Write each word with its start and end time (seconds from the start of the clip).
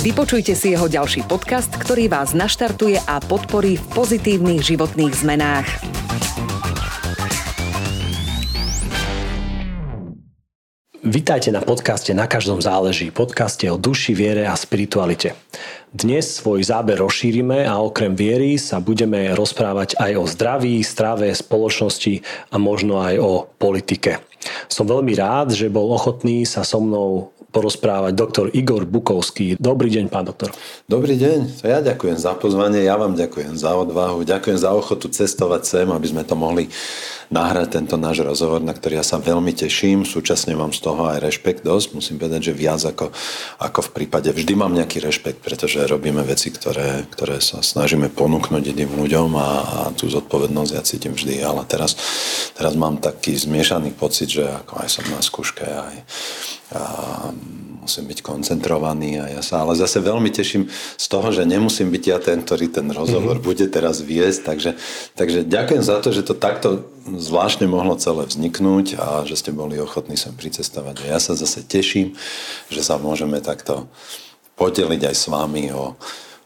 Vypočujte 0.00 0.56
si 0.56 0.72
jeho 0.72 0.88
ďalší 0.88 1.28
podcast, 1.28 1.68
ktorý 1.76 2.08
vás 2.08 2.32
naštartuje 2.32 2.96
a 3.04 3.20
podporí 3.20 3.76
v 3.76 3.84
pozitívnych 3.92 4.64
životných 4.64 5.12
zmenách. 5.12 5.68
Vítajte 11.04 11.52
na 11.52 11.60
podcaste 11.60 12.16
Na 12.16 12.24
každom 12.24 12.64
záleží, 12.64 13.12
podcaste 13.12 13.68
o 13.68 13.76
duši, 13.76 14.16
viere 14.16 14.48
a 14.48 14.56
spiritualite. 14.56 15.36
Dnes 15.92 16.32
svoj 16.32 16.64
záber 16.64 16.96
rozšírime 17.04 17.68
a 17.68 17.76
okrem 17.84 18.16
viery 18.16 18.56
sa 18.56 18.80
budeme 18.80 19.36
rozprávať 19.36 20.00
aj 20.00 20.12
o 20.16 20.24
zdraví, 20.24 20.80
strave, 20.80 21.28
spoločnosti 21.36 22.24
a 22.48 22.56
možno 22.56 23.04
aj 23.04 23.20
o 23.20 23.44
politike. 23.60 24.24
Som 24.64 24.88
veľmi 24.88 25.12
rád, 25.12 25.52
že 25.52 25.68
bol 25.68 25.92
ochotný 25.92 26.48
sa 26.48 26.64
so 26.64 26.80
mnou 26.80 27.36
porozprávať 27.50 28.12
doktor 28.14 28.46
Igor 28.54 28.86
Bukovský. 28.86 29.58
Dobrý 29.58 29.90
deň, 29.90 30.06
pán 30.08 30.30
doktor. 30.30 30.54
Dobrý 30.86 31.18
deň, 31.18 31.60
ja 31.66 31.82
ďakujem 31.82 32.16
za 32.16 32.38
pozvanie, 32.38 32.86
ja 32.86 32.94
vám 32.94 33.18
ďakujem 33.18 33.58
za 33.58 33.74
odvahu, 33.74 34.22
ďakujem 34.22 34.58
za 34.58 34.70
ochotu 34.70 35.10
cestovať 35.10 35.62
sem, 35.66 35.86
aby 35.90 36.06
sme 36.06 36.22
to 36.22 36.38
mohli 36.38 36.70
nahrať 37.30 37.78
tento 37.78 37.94
náš 37.94 38.26
rozhovor, 38.26 38.58
na 38.58 38.74
ktorý 38.74 38.98
ja 38.98 39.06
sa 39.06 39.22
veľmi 39.22 39.54
teším. 39.54 40.02
Súčasne 40.02 40.58
mám 40.58 40.74
z 40.74 40.82
toho 40.82 41.06
aj 41.06 41.22
rešpekt 41.22 41.62
dosť. 41.62 41.94
Musím 41.94 42.18
povedať, 42.18 42.50
že 42.50 42.58
viac 42.58 42.82
ako, 42.82 43.14
ako 43.62 43.80
v 43.86 43.90
prípade. 43.94 44.34
Vždy 44.34 44.58
mám 44.58 44.74
nejaký 44.74 44.98
rešpekt, 44.98 45.38
pretože 45.38 45.86
robíme 45.86 46.26
veci, 46.26 46.50
ktoré, 46.50 47.06
ktoré 47.06 47.38
sa 47.38 47.62
snažíme 47.62 48.10
ponúknuť 48.10 48.74
iným 48.74 48.98
ľuďom 48.98 49.30
a, 49.38 49.48
a 49.62 49.80
tú 49.94 50.10
zodpovednosť 50.10 50.74
ja 50.74 50.82
cítim 50.82 51.14
vždy. 51.14 51.38
Ale 51.46 51.62
teraz, 51.70 51.94
teraz 52.58 52.74
mám 52.74 52.98
taký 52.98 53.38
zmiešaný 53.38 53.94
pocit, 53.94 54.26
že 54.26 54.44
ako 54.50 54.82
aj 54.82 54.88
som 54.90 55.06
na 55.06 55.22
skúške 55.22 55.64
aj 55.64 55.96
a 56.70 56.82
musím 57.82 58.06
byť 58.06 58.20
koncentrovaný 58.22 59.18
a 59.18 59.26
ja 59.26 59.42
sa 59.42 59.66
ale 59.66 59.74
zase 59.74 59.98
veľmi 59.98 60.30
teším 60.30 60.70
z 60.70 61.06
toho, 61.10 61.34
že 61.34 61.42
nemusím 61.42 61.90
byť 61.90 62.04
ja 62.06 62.18
ten, 62.22 62.38
ktorý 62.44 62.70
ten 62.70 62.86
rozhovor 62.92 63.40
mm-hmm. 63.40 63.48
bude 63.50 63.66
teraz 63.66 63.98
viesť, 63.98 64.40
takže, 64.46 64.70
takže 65.18 65.38
ďakujem 65.42 65.82
za 65.82 65.98
to, 65.98 66.14
že 66.14 66.22
to 66.22 66.38
takto 66.38 66.86
zvláštne 67.20 67.68
mohlo 67.68 67.94
celé 68.00 68.24
vzniknúť 68.26 68.96
a 68.96 69.22
že 69.28 69.36
ste 69.36 69.52
boli 69.52 69.76
ochotní 69.76 70.16
sem 70.16 70.32
pricestovať. 70.32 71.04
A 71.04 71.16
ja 71.16 71.18
sa 71.20 71.36
zase 71.36 71.62
teším, 71.62 72.16
že 72.72 72.80
sa 72.80 72.96
môžeme 72.96 73.38
takto 73.44 73.86
podeliť 74.56 75.12
aj 75.12 75.16
s 75.16 75.24
vami 75.28 75.70
o, 75.70 75.94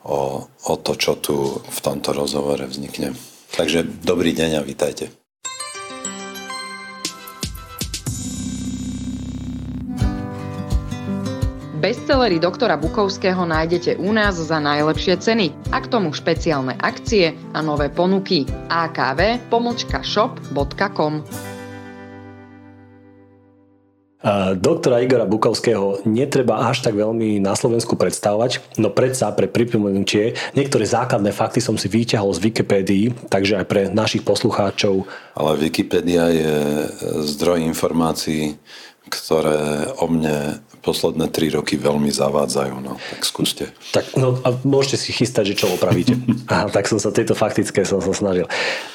o, 0.05 0.19
o 0.45 0.75
to, 0.78 0.92
čo 0.98 1.17
tu 1.17 1.62
v 1.62 1.78
tomto 1.80 2.12
rozhovore 2.12 2.67
vznikne. 2.67 3.14
Takže 3.55 3.86
dobrý 4.02 4.34
deň 4.34 4.61
a 4.61 4.67
vítajte. 4.67 5.23
Bestsellery 11.75 12.39
doktora 12.39 12.78
Bukovského 12.78 13.42
nájdete 13.42 13.98
u 13.98 14.14
nás 14.14 14.39
za 14.39 14.62
najlepšie 14.62 15.19
ceny 15.19 15.50
a 15.75 15.83
k 15.83 15.91
tomu 15.91 16.14
špeciálne 16.14 16.78
akcie 16.78 17.34
a 17.50 17.58
nové 17.67 17.91
ponuky. 17.91 18.47
akv.shop.com 18.70 19.53
Doktora 24.57 25.05
Igora 25.05 25.29
Bukovského 25.29 26.01
netreba 26.08 26.64
až 26.70 26.80
tak 26.80 26.96
veľmi 26.96 27.45
na 27.45 27.52
Slovensku 27.52 27.92
predstavovať, 27.92 28.80
no 28.80 28.89
predsa 28.89 29.29
pre 29.36 29.45
pripomenutie 29.51 30.33
niektoré 30.57 30.89
základné 30.89 31.29
fakty 31.29 31.61
som 31.61 31.77
si 31.77 31.92
vyťahol 31.92 32.33
z 32.33 32.40
Wikipédii, 32.48 33.29
takže 33.29 33.61
aj 33.61 33.67
pre 33.68 33.92
našich 33.92 34.24
poslucháčov. 34.24 35.05
Ale 35.36 35.61
Wikipédia 35.61 36.33
je 36.33 36.89
zdroj 37.36 37.68
informácií, 37.68 38.57
ktoré 39.13 39.92
o 40.01 40.08
mne 40.08 40.64
posledné 40.84 41.33
tri 41.33 41.48
roky 41.48 41.80
veľmi 41.80 42.12
zavádzajú, 42.12 42.74
no, 42.84 43.00
tak 43.00 43.24
skúste. 43.24 43.72
Tak, 43.96 44.20
no 44.20 44.36
a 44.45 44.52
môžete 44.62 45.00
si 45.00 45.11
chystať, 45.17 45.56
že 45.56 45.64
čo 45.64 45.72
opravíte. 45.72 46.20
Aha, 46.52 46.68
tak 46.68 46.84
som 46.86 47.00
sa 47.00 47.08
tejto 47.08 47.33
faktické 47.33 47.89
som 47.89 48.05
sa 48.05 48.12
snažil. 48.12 48.45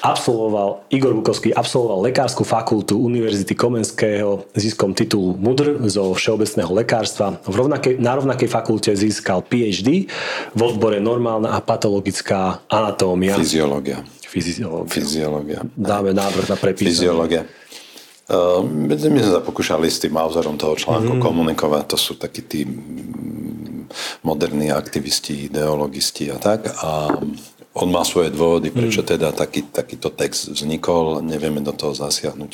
Absolvoval, 0.05 0.85
Igor 0.93 1.17
Bukovský 1.17 1.49
absolvoval 1.51 2.05
lekárskú 2.05 2.45
fakultu 2.45 3.01
Univerzity 3.01 3.57
Komenského, 3.57 4.45
získom 4.53 4.93
titulu 4.93 5.33
MUDR 5.35 5.81
zo 5.89 6.13
všeobecného 6.13 6.69
lekárstva. 6.77 7.41
V 7.43 7.55
rovnakej, 7.57 7.97
na 7.97 8.15
rovnakej 8.21 8.47
fakulte 8.47 8.93
získal 8.93 9.41
PhD 9.41 10.05
v 10.53 10.61
odbore 10.61 11.01
normálna 11.01 11.57
a 11.57 11.59
patologická 11.59 12.61
anatómia. 12.69 13.33
Fyziológia. 13.33 14.05
Fyziológia. 14.29 14.93
Fyziológia. 14.93 15.59
Dáme 15.73 16.13
návrh 16.13 16.53
na 16.53 16.57
prepísanie. 16.61 16.93
Fyziológia. 16.93 17.41
Ehm, 18.29 18.85
my 18.85 18.93
sme 18.93 19.21
sa 19.25 19.41
pokúšali 19.41 19.89
s 19.89 19.97
tým 20.05 20.13
autorom 20.13 20.53
toho 20.53 20.77
článku 20.77 21.17
mm. 21.17 21.21
komunikovať, 21.21 21.83
to 21.89 21.97
sú 21.97 22.13
takí 22.13 22.45
tí 22.45 22.61
moderní 24.21 24.69
aktivisti, 24.69 25.49
ideologisti 25.49 26.29
a 26.29 26.37
tak. 26.37 26.69
A 26.85 27.09
on 27.73 27.89
má 27.89 28.01
svoje 28.05 28.29
dôvody, 28.33 28.69
prečo 28.69 29.01
mm. 29.01 29.07
teda 29.07 29.29
taký, 29.33 29.65
takýto 29.69 30.13
text 30.13 30.53
vznikol, 30.53 31.25
nevieme 31.25 31.61
do 31.61 31.73
toho 31.73 31.97
zasiahnuť. 31.97 32.51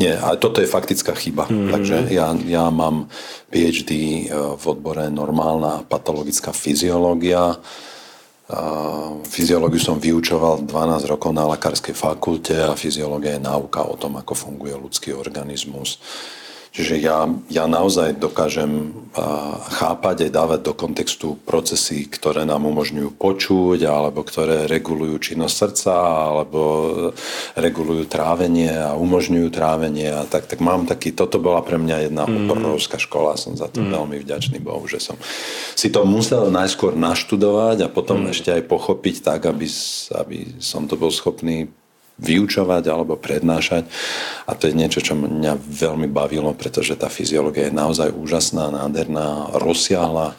Nie, 0.00 0.16
ale 0.16 0.40
toto 0.40 0.64
je 0.64 0.68
faktická 0.68 1.12
chyba. 1.12 1.48
Mm. 1.52 1.68
Takže 1.68 1.96
ja, 2.08 2.32
ja 2.48 2.64
mám 2.72 3.12
PhD 3.52 3.92
eh, 3.92 4.32
v 4.32 4.64
odbore 4.64 5.12
normálna 5.12 5.84
patologická 5.84 6.56
fyziológia, 6.56 7.60
Fyziológiu 9.24 9.80
som 9.80 9.96
vyučoval 9.96 10.68
12 10.68 11.08
rokov 11.08 11.32
na 11.32 11.48
lekárskej 11.56 11.96
fakulte 11.96 12.60
a 12.60 12.76
fyziológia 12.76 13.40
je 13.40 13.46
náuka 13.48 13.80
o 13.88 13.96
tom, 13.96 14.20
ako 14.20 14.36
funguje 14.36 14.76
ľudský 14.76 15.16
organizmus. 15.16 15.96
Čiže 16.74 16.98
ja, 16.98 17.30
ja 17.54 17.70
naozaj 17.70 18.18
dokážem 18.18 18.90
chápať 19.78 20.26
aj 20.26 20.30
dávať 20.34 20.60
do 20.66 20.72
kontextu 20.74 21.38
procesy, 21.46 22.10
ktoré 22.10 22.42
nám 22.42 22.66
umožňujú 22.66 23.14
počuť, 23.14 23.86
alebo 23.86 24.26
ktoré 24.26 24.66
regulujú 24.66 25.22
činnosť 25.22 25.54
srdca, 25.54 25.94
alebo 26.34 26.60
regulujú 27.54 28.10
trávenie 28.10 28.74
a 28.74 28.98
umožňujú 28.98 29.54
trávenie. 29.54 30.10
A 30.10 30.26
tak, 30.26 30.50
tak 30.50 30.58
mám 30.58 30.90
taký, 30.90 31.14
toto 31.14 31.38
bola 31.38 31.62
pre 31.62 31.78
mňa 31.78 32.10
jedna 32.10 32.26
mm. 32.26 32.50
obrovská 32.50 32.98
škola, 32.98 33.38
som 33.38 33.54
za 33.54 33.70
to 33.70 33.78
mm. 33.78 33.94
veľmi 33.94 34.16
vďačný 34.26 34.58
Bohu, 34.58 34.82
že 34.90 34.98
som 34.98 35.14
si 35.78 35.94
to 35.94 36.02
musel 36.02 36.50
najskôr 36.50 36.98
naštudovať 36.98 37.86
a 37.86 37.88
potom 37.88 38.26
mm. 38.26 38.34
ešte 38.34 38.50
aj 38.50 38.66
pochopiť 38.66 39.22
tak, 39.22 39.46
aby, 39.46 39.70
aby 40.18 40.58
som 40.58 40.90
to 40.90 40.98
bol 40.98 41.14
schopný 41.14 41.70
vyučovať 42.18 42.84
alebo 42.86 43.18
prednášať. 43.18 43.90
A 44.46 44.54
to 44.54 44.70
je 44.70 44.78
niečo, 44.78 45.02
čo 45.02 45.18
mňa 45.18 45.58
veľmi 45.58 46.06
bavilo, 46.06 46.54
pretože 46.54 46.94
tá 46.94 47.10
fyziológia 47.10 47.70
je 47.70 47.74
naozaj 47.74 48.14
úžasná, 48.14 48.70
nádherná, 48.70 49.58
rozsiahla, 49.58 50.38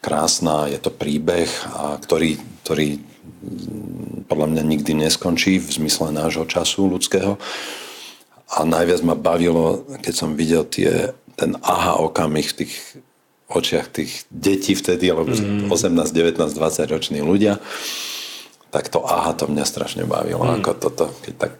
krásna. 0.00 0.72
Je 0.72 0.80
to 0.80 0.88
príbeh, 0.88 1.48
a 1.68 2.00
ktorý, 2.00 2.40
ktorý 2.64 2.98
mm, 2.98 4.26
podľa 4.26 4.46
mňa 4.56 4.62
nikdy 4.64 4.92
neskončí 4.96 5.60
v 5.60 5.68
zmysle 5.68 6.10
nášho 6.10 6.48
času 6.48 6.88
ľudského. 6.88 7.36
A 8.52 8.68
najviac 8.68 9.00
ma 9.04 9.16
bavilo, 9.16 9.84
keď 10.00 10.14
som 10.16 10.36
videl 10.36 10.64
tie, 10.68 11.12
ten 11.36 11.56
aha 11.64 12.00
okamih 12.04 12.44
v 12.52 12.58
tých 12.64 12.74
očiach 13.52 13.92
tých 13.92 14.24
detí 14.32 14.72
vtedy, 14.72 15.12
alebo 15.12 15.36
mm. 15.36 15.68
18, 15.68 16.08
19, 16.08 16.40
20 16.40 16.88
roční 16.88 17.20
ľudia, 17.20 17.60
tak 18.72 18.88
to 18.88 19.04
aha, 19.04 19.36
to 19.36 19.44
mňa 19.46 19.68
strašne 19.68 20.08
bavilo. 20.08 20.48
Mm. 20.48 20.64
Ako 20.64 20.72
toto, 20.80 21.12
keď 21.20 21.34
tak 21.36 21.52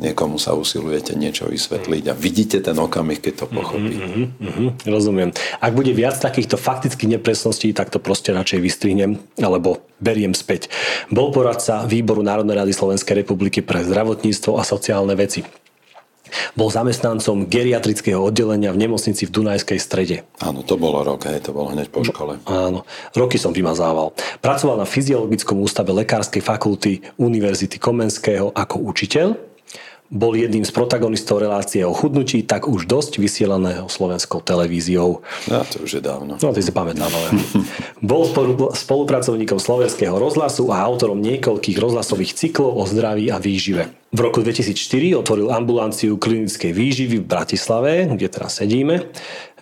niekomu 0.00 0.40
sa 0.40 0.56
usilujete 0.56 1.12
niečo 1.16 1.48
vysvetliť 1.48 2.04
a 2.08 2.14
vidíte 2.16 2.60
ten 2.60 2.76
okamih, 2.76 3.20
keď 3.20 3.44
to 3.44 3.46
pochopí. 3.48 3.96
Mm-hmm, 3.96 4.26
mm-hmm, 4.40 4.68
rozumiem. 4.88 5.30
Ak 5.60 5.72
bude 5.76 5.92
viac 5.92 6.16
takýchto 6.16 6.56
faktických 6.56 7.20
nepresností, 7.20 7.76
tak 7.76 7.92
to 7.92 8.00
proste 8.00 8.32
radšej 8.32 8.60
vystrihnem 8.60 9.20
alebo 9.40 9.84
beriem 10.00 10.32
späť. 10.32 10.72
Bol 11.12 11.32
poradca 11.32 11.84
Výboru 11.84 12.24
Národnej 12.24 12.56
rady 12.56 12.72
Slovenskej 12.72 13.24
republiky 13.24 13.60
pre 13.60 13.84
zdravotníctvo 13.84 14.56
a 14.56 14.64
sociálne 14.64 15.12
veci. 15.12 15.44
Bol 16.56 16.68
zamestnancom 16.72 17.46
geriatrického 17.46 18.18
oddelenia 18.18 18.72
v 18.72 18.88
nemocnici 18.88 19.28
v 19.28 19.34
Dunajskej 19.34 19.78
strede. 19.78 20.16
Áno, 20.40 20.64
to 20.64 20.80
bolo 20.80 21.04
rok, 21.04 21.28
hej, 21.28 21.44
to 21.44 21.54
bolo 21.54 21.70
hneď 21.70 21.92
po 21.92 22.02
škole. 22.02 22.40
Áno, 22.48 22.88
roky 23.14 23.36
som 23.36 23.54
vymazával. 23.54 24.16
Pracoval 24.40 24.80
na 24.80 24.88
fyziologickom 24.88 25.60
ústave 25.60 25.92
Lekárskej 25.92 26.42
fakulty 26.42 27.04
Univerzity 27.20 27.76
Komenského 27.76 28.50
ako 28.56 28.82
učiteľ 28.88 29.51
bol 30.12 30.36
jedným 30.36 30.60
z 30.60 30.72
protagonistov 30.76 31.40
relácie 31.40 31.80
o 31.88 31.96
chudnutí, 31.96 32.44
tak 32.44 32.68
už 32.68 32.84
dosť 32.84 33.16
vysielaného 33.16 33.88
slovenskou 33.88 34.44
televíziou. 34.44 35.24
No, 35.48 35.64
to 35.64 35.88
už 35.88 35.98
je 35.98 36.02
dávno. 36.04 36.36
No, 36.36 36.48
to 36.52 36.60
si 36.60 36.68
pamätám. 36.68 37.08
Ale... 37.08 37.28
bol 38.04 38.28
spolupracovníkom 38.76 39.56
slovenského 39.56 40.12
rozhlasu 40.12 40.68
a 40.68 40.84
autorom 40.84 41.16
niekoľkých 41.24 41.80
rozhlasových 41.80 42.36
cyklov 42.36 42.76
o 42.76 42.84
zdraví 42.84 43.32
a 43.32 43.40
výžive. 43.40 43.88
V 44.12 44.20
roku 44.20 44.44
2004 44.44 45.16
otvoril 45.16 45.48
ambulanciu 45.48 46.20
klinickej 46.20 46.76
výživy 46.76 47.16
v 47.24 47.26
Bratislave, 47.26 48.04
kde 48.12 48.28
teraz 48.28 48.60
sedíme. 48.60 49.08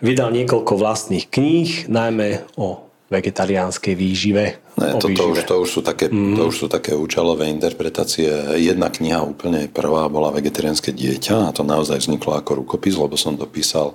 Vydal 0.03 0.35
niekoľko 0.35 0.75
vlastných 0.75 1.31
kníh, 1.31 1.87
najmä 1.87 2.43
o 2.59 2.91
vegetariánskej 3.15 3.95
výžive. 3.95 4.59
Ne, 4.81 4.97
to, 4.97 5.13
to, 5.13 5.25
už, 5.37 5.45
to, 5.45 5.55
už 5.61 5.69
sú 5.69 5.81
také, 5.85 6.09
mm. 6.09 6.41
to 6.41 6.49
už 6.49 6.57
sú 6.57 6.67
také 6.73 6.97
účelové 6.97 7.53
interpretácie. 7.53 8.57
Jedna 8.57 8.89
kniha 8.89 9.21
úplne 9.21 9.69
prvá 9.69 10.09
bola 10.09 10.33
Vegetariánske 10.33 10.97
dieťa 10.97 11.53
a 11.53 11.55
to 11.55 11.61
naozaj 11.61 12.01
vzniklo 12.01 12.33
ako 12.41 12.65
rukopis, 12.65 12.97
lebo 12.97 13.13
som 13.21 13.37
to 13.37 13.45
písal 13.45 13.93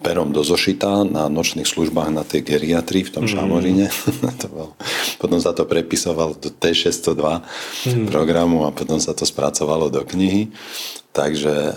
perom 0.00 0.32
do 0.32 0.40
zošita 0.40 1.04
na 1.04 1.28
nočných 1.28 1.68
službách 1.68 2.08
na 2.08 2.24
tej 2.24 2.48
geriatrii 2.48 3.04
v 3.04 3.12
tom 3.12 3.24
mm. 3.28 3.32
šamoríne. 3.36 3.86
to 4.40 4.48
bol, 4.48 4.68
potom 5.20 5.36
sa 5.36 5.52
to 5.52 5.68
prepisoval 5.68 6.32
do 6.32 6.48
T602 6.48 7.20
mm. 7.20 8.06
programu 8.08 8.64
a 8.64 8.72
potom 8.72 8.96
sa 8.96 9.12
to 9.12 9.28
spracovalo 9.28 9.92
do 9.92 10.00
knihy. 10.00 10.48
Takže 11.12 11.52
e, 11.52 11.72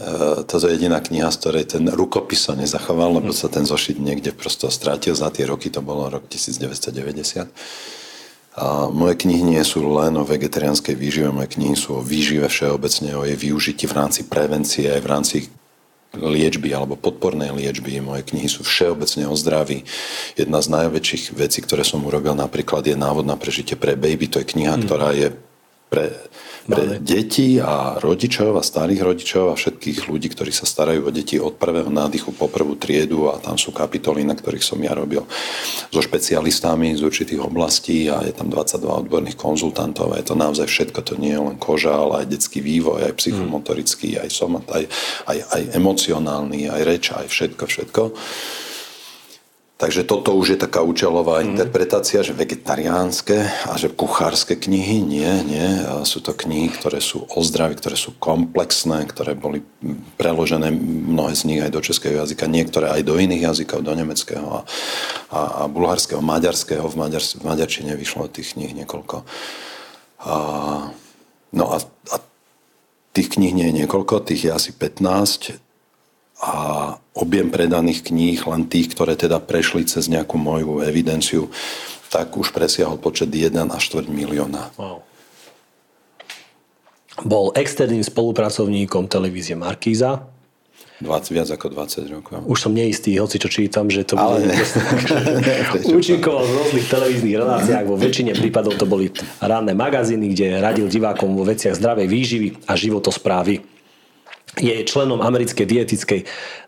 toto 0.47 0.71
je 0.71 0.79
jediná 0.79 1.03
kniha, 1.03 1.27
z 1.27 1.39
ktorej 1.43 1.65
ten 1.67 1.83
rukopis 1.91 2.47
sa 2.47 2.55
nezachoval, 2.55 3.19
lebo 3.19 3.35
sa 3.35 3.51
ten 3.51 3.67
zošit 3.67 3.99
niekde 3.99 4.31
prosto 4.31 4.71
strátil 4.71 5.11
za 5.11 5.27
tie 5.27 5.43
roky, 5.43 5.67
to 5.67 5.83
bolo 5.83 6.07
rok 6.07 6.31
1990. 6.31 7.51
A 8.55 8.87
moje 8.87 9.19
knihy 9.19 9.43
nie 9.43 9.63
sú 9.67 9.83
len 9.83 10.15
o 10.15 10.23
vegetariánskej 10.23 10.95
výžive, 10.95 11.27
moje 11.27 11.59
knihy 11.59 11.75
sú 11.75 11.99
o 11.99 12.05
výžive 12.05 12.47
všeobecne, 12.47 13.11
o 13.19 13.27
jej 13.27 13.35
využití 13.35 13.83
v 13.83 13.97
rámci 13.99 14.23
prevencie, 14.23 14.87
aj 14.87 15.01
v 15.03 15.11
rámci 15.11 15.37
liečby 16.15 16.71
alebo 16.71 16.95
podpornej 16.95 17.51
liečby. 17.51 17.99
Moje 17.99 18.23
knihy 18.31 18.47
sú 18.47 18.63
všeobecne 18.63 19.27
o 19.27 19.35
zdraví. 19.35 19.83
Jedna 20.39 20.63
z 20.63 20.71
najväčších 20.71 21.35
vecí, 21.35 21.59
ktoré 21.59 21.83
som 21.83 21.99
urobil 22.07 22.31
napríklad 22.31 22.87
je 22.87 22.95
návod 22.95 23.27
na 23.27 23.35
prežitie 23.35 23.75
pre 23.75 23.99
baby. 23.99 24.31
To 24.31 24.39
je 24.39 24.47
kniha, 24.47 24.79
mm. 24.79 24.81
ktorá 24.87 25.11
je 25.11 25.35
pre 25.95 26.07
pre 26.65 26.97
deti 26.97 27.61
a 27.61 28.01
rodičov 28.01 28.57
a 28.57 28.65
starých 28.65 29.01
rodičov 29.05 29.53
a 29.53 29.57
všetkých 29.57 30.09
ľudí, 30.09 30.33
ktorí 30.33 30.49
sa 30.49 30.65
starajú 30.65 31.05
o 31.05 31.13
deti 31.13 31.37
od 31.37 31.61
prvého 31.61 31.93
nádychu 31.93 32.33
po 32.33 32.49
prvú 32.49 32.73
triedu 32.73 33.29
a 33.29 33.37
tam 33.37 33.53
sú 33.53 33.69
kapitoly, 33.69 34.25
na 34.25 34.33
ktorých 34.33 34.65
som 34.65 34.81
ja 34.81 34.97
robil 34.97 35.21
so 35.93 36.01
špecialistami 36.01 36.97
z 36.97 37.05
určitých 37.05 37.37
oblastí 37.45 38.09
a 38.09 38.25
je 38.25 38.33
tam 38.33 38.49
22 38.49 38.81
odborných 38.81 39.37
konzultantov 39.37 40.17
a 40.17 40.19
je 40.19 40.25
to 40.25 40.33
naozaj 40.33 40.65
všetko, 40.65 40.99
to 41.05 41.13
nie 41.21 41.37
je 41.37 41.41
len 41.45 41.57
koža, 41.61 41.93
ale 41.93 42.25
aj 42.25 42.33
detský 42.33 42.65
vývoj, 42.65 43.05
aj 43.05 43.13
psychomotorický, 43.21 44.17
aj 44.17 44.29
somat, 44.33 44.65
aj, 44.73 44.83
aj, 45.29 45.37
aj 45.53 45.61
emocionálny, 45.77 46.65
aj 46.65 46.81
reč, 46.81 47.13
aj 47.13 47.29
všetko, 47.29 47.63
všetko. 47.69 48.03
Takže 49.75 50.07
toto 50.07 50.31
už 50.39 50.55
je 50.55 50.59
taká 50.63 50.79
účelová 50.87 51.43
mm. 51.43 51.51
interpretácia, 51.51 52.23
že 52.23 52.31
vegetariánske 52.31 53.67
a 53.67 53.75
že 53.75 53.91
kuchárske 53.91 54.55
knihy. 54.55 55.03
Nie, 55.03 55.43
nie. 55.43 55.67
Sú 56.07 56.23
to 56.23 56.31
knihy, 56.31 56.71
ktoré 56.71 57.03
sú 57.03 57.27
o 57.27 57.43
zdraví, 57.43 57.75
ktoré 57.75 57.99
sú 57.99 58.15
komplexné, 58.15 59.03
ktoré 59.03 59.35
boli 59.35 59.67
preložené 60.15 60.71
mnohé 60.71 61.35
z 61.35 61.43
nich 61.43 61.59
aj 61.59 61.75
do 61.75 61.83
českého 61.83 62.23
jazyka, 62.23 62.47
niektoré 62.47 62.87
aj 62.87 63.03
do 63.03 63.19
iných 63.19 63.51
jazykov, 63.51 63.83
do 63.83 63.91
nemeckého 63.91 64.47
a, 64.47 64.61
a, 65.35 65.39
a 65.43 65.61
bulharského, 65.67 66.23
maďarského. 66.23 66.87
V, 66.87 66.95
maďar, 66.95 67.19
v 67.19 67.43
maďarčine 67.43 67.99
vyšlo 67.99 68.31
tých 68.31 68.55
kníh 68.55 68.71
niekoľko. 68.71 69.27
A, 70.23 70.35
no 71.51 71.65
a, 71.75 71.83
a 71.83 72.17
tých 73.11 73.27
kníh 73.35 73.51
nie 73.51 73.67
je 73.75 73.83
niekoľko, 73.83 74.23
tých 74.23 74.47
je 74.47 74.51
asi 74.55 74.71
15 74.71 75.64
a 76.45 76.57
objem 77.17 77.49
predaných 77.49 78.05
kníh, 78.13 78.37
len 78.45 78.69
tých, 78.69 78.93
ktoré 78.93 79.17
teda 79.17 79.41
prešli 79.41 79.81
cez 79.89 80.05
nejakú 80.05 80.37
moju 80.37 80.85
evidenciu, 80.85 81.49
tak 82.13 82.37
už 82.37 82.53
presiahol 82.53 83.01
počet 83.01 83.33
1 83.33 83.49
až 83.73 83.81
4 83.89 84.05
milióna. 84.05 84.69
Wow. 84.77 85.01
Bol 87.25 87.49
externým 87.57 88.05
spolupracovníkom 88.05 89.09
televízie 89.09 89.57
Markíza. 89.57 90.29
20, 91.03 91.35
viac 91.35 91.49
ako 91.51 91.75
20 91.75 92.07
rokov. 92.07 92.39
Už 92.47 92.55
som 92.55 92.71
neistý, 92.71 93.19
hoci 93.19 93.35
čo 93.35 93.51
čítam, 93.51 93.91
že 93.91 94.07
to 94.07 94.15
Ale 94.15 94.43
ne. 94.47 94.55
účinkoval 95.91 96.45
v 96.45 96.51
rôznych 96.55 96.87
televíznych 96.87 97.35
reláciách. 97.35 97.83
Vo 97.83 97.99
väčšine 97.99 98.31
prípadov 98.37 98.79
to 98.79 98.87
boli 98.87 99.11
ranné 99.43 99.75
magazíny, 99.75 100.31
kde 100.31 100.61
radil 100.63 100.87
divákom 100.87 101.35
vo 101.35 101.43
veciach 101.43 101.75
zdravej 101.75 102.07
výživy 102.07 102.47
a 102.69 102.79
životosprávy 102.79 103.74
je 104.59 104.87
členom 104.87 105.19
americkej 105.19 105.65
dietickej, 105.67 106.21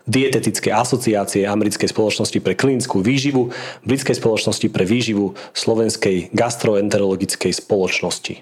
dietetickej 0.08 0.72
asociácie 0.72 1.44
americkej 1.44 1.92
spoločnosti 1.92 2.40
pre 2.40 2.56
klinickú 2.56 3.04
výživu, 3.04 3.52
britskej 3.84 4.16
spoločnosti 4.16 4.68
pre 4.72 4.88
výživu, 4.88 5.36
slovenskej 5.52 6.32
gastroenterologickej 6.32 7.52
spoločnosti. 7.52 8.34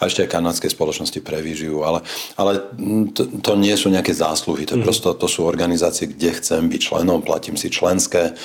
A 0.00 0.08
ešte 0.08 0.28
aj 0.28 0.32
kanadskej 0.36 0.70
spoločnosti 0.72 1.20
pre 1.24 1.40
výživu, 1.40 1.80
ale, 1.80 2.04
ale 2.36 2.60
to, 3.16 3.24
to 3.40 3.52
nie 3.56 3.72
sú 3.76 3.88
nejaké 3.88 4.12
zásluhy, 4.12 4.68
to, 4.68 4.76
mm. 4.76 4.84
prosto, 4.84 5.16
to 5.16 5.24
sú 5.24 5.48
organizácie, 5.48 6.12
kde 6.12 6.36
chcem 6.36 6.68
byť 6.68 6.80
členom, 6.80 7.24
platím 7.24 7.56
si 7.56 7.72
členské, 7.72 8.36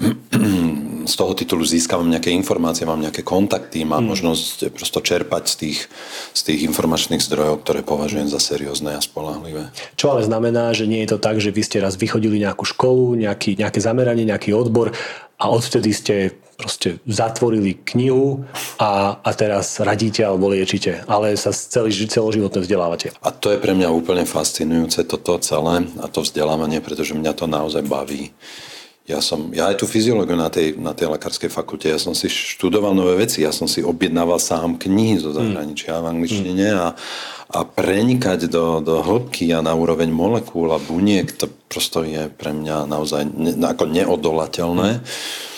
z 1.04 1.14
toho 1.20 1.36
titulu 1.36 1.60
získavam 1.68 2.08
nejaké 2.08 2.32
informácie, 2.32 2.88
mám 2.88 3.04
nejaké 3.04 3.20
kontakty, 3.20 3.84
mám 3.84 4.08
mm. 4.08 4.10
možnosť 4.16 4.56
prosto 4.72 5.04
čerpať 5.04 5.44
z 5.44 5.54
tých, 5.60 5.78
z 6.32 6.40
tých 6.40 6.60
informačných 6.64 7.20
zdrojov, 7.20 7.60
ktoré 7.60 7.84
považujem 7.84 8.32
za 8.32 8.40
seriózne 8.40 8.96
a 8.96 9.04
spolahlivé. 9.04 9.68
Čo 9.94 10.14
ale 10.14 10.26
znamená, 10.26 10.74
že 10.74 10.90
nie 10.90 11.02
je 11.06 11.14
to 11.14 11.18
tak, 11.22 11.38
že 11.38 11.54
vy 11.54 11.62
ste 11.62 11.82
raz 11.82 11.94
vychodili 11.94 12.42
nejakú 12.42 12.66
školu, 12.66 13.14
nejaký, 13.18 13.58
nejaké 13.58 13.78
zameranie, 13.78 14.26
nejaký 14.26 14.54
odbor 14.54 14.94
a 15.38 15.44
odvtedy 15.50 15.90
ste 15.90 16.14
proste 16.54 17.02
zatvorili 17.04 17.74
knihu 17.94 18.46
a, 18.78 19.18
a 19.18 19.30
teraz 19.34 19.82
radíte 19.82 20.22
alebo 20.22 20.54
liečite, 20.54 21.02
ale 21.10 21.34
sa 21.34 21.50
celý, 21.50 21.90
celoživotne 21.90 22.62
vzdelávate. 22.62 23.10
A 23.26 23.34
to 23.34 23.50
je 23.50 23.58
pre 23.58 23.74
mňa 23.74 23.90
úplne 23.90 24.22
fascinujúce 24.22 25.02
toto 25.04 25.34
celé 25.42 25.90
a 25.98 26.06
to 26.06 26.22
vzdelávanie, 26.22 26.78
pretože 26.78 27.18
mňa 27.18 27.32
to 27.34 27.50
naozaj 27.50 27.82
baví. 27.82 28.30
Ja 29.04 29.20
som, 29.20 29.52
ja 29.52 29.68
aj 29.68 29.84
tu 29.84 29.84
fyziológiu 29.84 30.32
na 30.32 30.48
tej, 30.48 30.80
na 30.80 30.96
tej 30.96 31.12
lekárskej 31.12 31.52
fakulte, 31.52 31.92
ja 31.92 32.00
som 32.00 32.16
si 32.16 32.24
študoval 32.32 32.96
nové 32.96 33.20
veci, 33.28 33.44
ja 33.44 33.52
som 33.52 33.68
si 33.68 33.84
objednával 33.84 34.40
sám 34.40 34.80
knihy 34.80 35.20
zo 35.20 35.28
zahraničia 35.36 36.00
v 36.00 36.08
angličtine 36.08 36.72
a, 36.72 36.96
a 37.52 37.58
prenikať 37.68 38.48
do, 38.48 38.80
do 38.80 39.04
hĺbky 39.04 39.52
a 39.52 39.60
na 39.60 39.76
úroveň 39.76 40.08
molekúl 40.08 40.72
a 40.72 40.80
buniek, 40.80 41.28
to 41.36 41.52
prosto 41.68 42.00
je 42.00 42.32
pre 42.32 42.56
mňa 42.56 42.88
naozaj 42.88 43.28
ne, 43.28 43.52
ako 43.60 43.92
neodolateľné. 43.92 44.90
Mm 45.04 45.52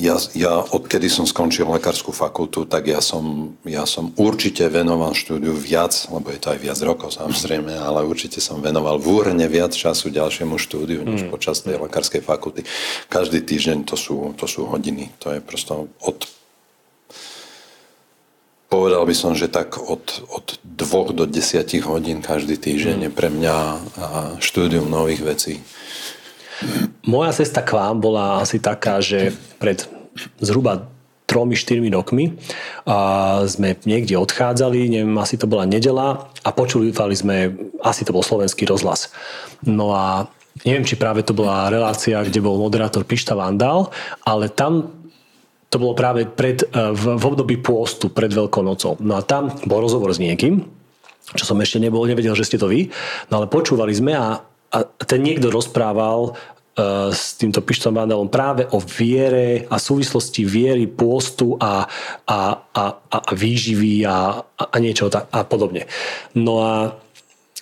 ja, 0.00 0.16
ja 0.32 0.54
odkedy 0.64 1.12
som 1.12 1.28
skončil 1.28 1.68
lekárskú 1.68 2.08
fakultu, 2.08 2.64
tak 2.64 2.88
ja 2.88 3.04
som, 3.04 3.52
ja 3.68 3.84
som 3.84 4.08
určite 4.16 4.64
venoval 4.72 5.12
štúdiu 5.12 5.52
viac, 5.52 5.92
lebo 6.08 6.32
je 6.32 6.40
to 6.40 6.56
aj 6.56 6.58
viac 6.58 6.78
rokov 6.80 7.20
samozrejme, 7.20 7.76
ale 7.76 8.00
určite 8.00 8.40
som 8.40 8.64
venoval 8.64 8.96
v 8.96 9.12
úrne 9.12 9.44
viac 9.52 9.76
času 9.76 10.08
ďalšiemu 10.08 10.56
štúdiu, 10.56 11.04
než 11.04 11.28
mm. 11.28 11.30
počas 11.30 11.60
tej 11.60 11.76
lekárskej 11.76 12.24
fakulty. 12.24 12.64
Každý 13.12 13.44
týždeň 13.44 13.84
to 13.84 13.96
sú, 14.00 14.32
to 14.40 14.48
sú 14.48 14.64
hodiny. 14.64 15.12
To 15.20 15.36
je 15.36 15.44
prosto 15.44 15.92
od 16.00 16.24
Povedal 18.72 19.04
by 19.04 19.12
som, 19.12 19.36
že 19.36 19.52
tak 19.52 19.76
od, 19.76 20.24
od 20.32 20.56
dvoch 20.64 21.12
do 21.12 21.28
desiatich 21.28 21.84
hodín 21.84 22.24
každý 22.24 22.56
týždeň 22.56 22.96
mm. 22.96 23.04
je 23.04 23.10
pre 23.12 23.28
mňa 23.28 23.56
štúdium 24.40 24.88
nových 24.88 25.20
vecí. 25.20 25.60
Moja 27.06 27.30
cesta 27.34 27.62
k 27.62 27.74
vám 27.74 27.98
bola 27.98 28.40
asi 28.42 28.62
taká, 28.62 29.02
že 29.02 29.34
pred 29.58 29.86
zhruba 30.38 30.92
tromi, 31.32 31.56
štyrmi 31.56 31.88
rokmi 31.96 32.36
a 32.84 33.40
sme 33.48 33.80
niekde 33.88 34.20
odchádzali, 34.20 34.92
neviem, 34.92 35.16
asi 35.16 35.40
to 35.40 35.48
bola 35.48 35.64
nedela 35.64 36.28
a 36.44 36.48
počuli 36.52 36.92
sme, 36.92 37.56
asi 37.80 38.04
to 38.04 38.12
bol 38.12 38.20
slovenský 38.20 38.68
rozhlas. 38.68 39.08
No 39.64 39.96
a 39.96 40.28
neviem, 40.68 40.84
či 40.84 41.00
práve 41.00 41.24
to 41.24 41.32
bola 41.32 41.72
relácia, 41.72 42.20
kde 42.20 42.44
bol 42.44 42.60
moderátor 42.60 43.08
Pišta 43.08 43.32
Vandal, 43.32 43.88
ale 44.28 44.52
tam 44.52 44.92
to 45.72 45.80
bolo 45.80 45.96
práve 45.96 46.28
pred, 46.28 46.68
e, 46.68 46.92
v, 46.92 47.16
v 47.16 47.24
období 47.24 47.56
pôstu, 47.64 48.12
pred 48.12 48.28
Veľkou 48.28 48.60
nocou. 48.60 49.00
No 49.00 49.16
a 49.16 49.24
tam 49.24 49.48
bol 49.64 49.80
rozhovor 49.80 50.12
s 50.12 50.20
niekým, 50.20 50.68
čo 51.32 51.48
som 51.48 51.56
ešte 51.64 51.80
nebol, 51.80 52.04
nevedel, 52.04 52.36
že 52.36 52.44
ste 52.44 52.60
to 52.60 52.68
vy, 52.68 52.92
no 53.32 53.40
ale 53.40 53.48
počúvali 53.48 53.96
sme 53.96 54.12
a 54.12 54.44
a 54.72 54.88
ten 55.04 55.20
niekto 55.20 55.52
rozprával 55.52 56.32
uh, 56.32 57.12
s 57.12 57.36
týmto 57.36 57.60
Pištom 57.60 57.92
Vandalom 57.92 58.32
práve 58.32 58.64
o 58.72 58.80
viere 58.80 59.68
a 59.68 59.76
súvislosti 59.76 60.48
viery, 60.48 60.88
pôstu 60.88 61.60
a, 61.60 61.84
a, 62.24 62.38
a, 62.72 62.84
a 63.12 63.18
výživy 63.36 64.08
a, 64.08 64.40
a 64.42 64.76
niečo 64.80 65.12
tak, 65.12 65.28
a 65.28 65.44
podobne. 65.44 65.84
No 66.32 66.64
a 66.64 66.96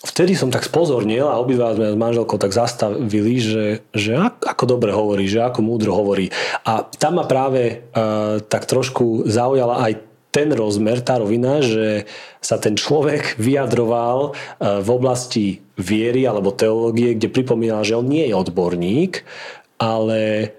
vtedy 0.01 0.33
som 0.39 0.49
tak 0.49 0.65
spozornil 0.65 1.29
a 1.29 1.43
obidva 1.43 1.77
sme 1.77 1.93
s 1.93 1.99
manželkou 1.99 2.39
tak 2.41 2.55
zastavili, 2.55 3.37
že, 3.43 3.85
že 3.93 4.17
ako 4.23 4.65
dobre 4.79 4.95
hovorí, 4.95 5.29
že 5.29 5.45
ako 5.45 5.61
múdro 5.61 5.93
hovorí. 5.93 6.33
A 6.65 6.87
tam 6.87 7.21
ma 7.21 7.27
práve 7.27 7.85
uh, 7.93 8.41
tak 8.41 8.65
trošku 8.65 9.29
zaujala 9.29 9.83
aj 9.85 10.10
ten 10.31 10.49
rozmer, 10.55 11.03
tá 11.03 11.19
rovina, 11.19 11.59
že 11.63 12.07
sa 12.39 12.57
ten 12.57 12.79
človek 12.79 13.35
vyjadroval 13.47 14.35
v 14.59 14.89
oblasti 14.89 15.63
viery 15.75 16.27
alebo 16.27 16.55
teológie, 16.55 17.19
kde 17.19 17.29
pripomínal, 17.31 17.83
že 17.83 17.99
on 17.99 18.07
nie 18.07 18.31
je 18.31 18.35
odborník, 18.35 19.27
ale 19.81 20.53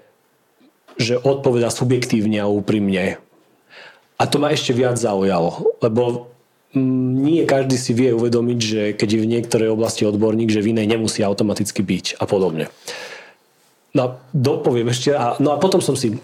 že 1.00 1.16
odpoveda 1.16 1.72
subjektívne 1.72 2.42
a 2.42 2.52
úprimne. 2.52 3.16
A 4.20 4.22
to 4.28 4.36
ma 4.38 4.52
ešte 4.52 4.76
viac 4.76 5.00
zaujalo, 5.00 5.80
lebo 5.80 6.30
mm, 6.76 7.08
nie 7.24 7.42
každý 7.48 7.80
si 7.80 7.96
vie 7.96 8.12
uvedomiť, 8.12 8.58
že 8.60 8.82
keď 8.94 9.08
je 9.08 9.22
v 9.24 9.30
niektorej 9.34 9.68
oblasti 9.72 10.04
odborník, 10.04 10.52
že 10.52 10.62
v 10.62 10.76
inej 10.76 10.86
nemusí 10.94 11.24
automaticky 11.24 11.80
byť 11.80 12.20
a 12.20 12.24
podobne. 12.28 12.68
No 13.92 14.20
dopoviem 14.32 14.88
ešte, 14.88 15.12
a, 15.16 15.36
no 15.40 15.52
a 15.52 15.60
potom 15.60 15.80
som 15.84 15.96
si 15.96 16.16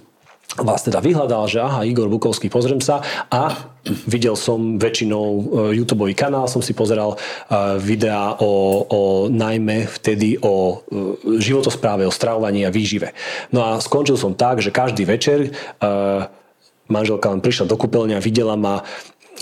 vás 0.57 0.81
teda 0.81 1.05
vyhľadal, 1.05 1.45
že 1.45 1.61
aha, 1.61 1.85
Igor 1.85 2.09
Bukovský, 2.09 2.49
pozriem 2.49 2.81
sa 2.81 3.05
a 3.28 3.69
videl 4.09 4.33
som 4.33 4.81
väčšinou 4.81 5.26
e, 5.28 5.43
YouTube 5.76 6.09
kanál, 6.17 6.49
som 6.49 6.64
si 6.64 6.73
pozeral 6.73 7.14
e, 7.14 7.17
videá 7.76 8.40
o, 8.40 8.85
o 8.88 9.00
najmä 9.28 9.85
vtedy 10.00 10.40
o 10.40 10.55
e, 10.57 11.37
životospráve, 11.37 12.09
o 12.09 12.12
stravovaní 12.12 12.64
a 12.64 12.73
výžive. 12.73 13.12
No 13.52 13.61
a 13.61 13.76
skončil 13.76 14.17
som 14.17 14.33
tak, 14.33 14.64
že 14.64 14.73
každý 14.73 15.05
večer 15.05 15.52
manželka 16.88 17.28
len 17.28 17.45
prišla 17.45 17.69
do 17.69 17.76
kúpeľne 17.76 18.17
a 18.17 18.25
videla 18.25 18.57
ma 18.57 18.83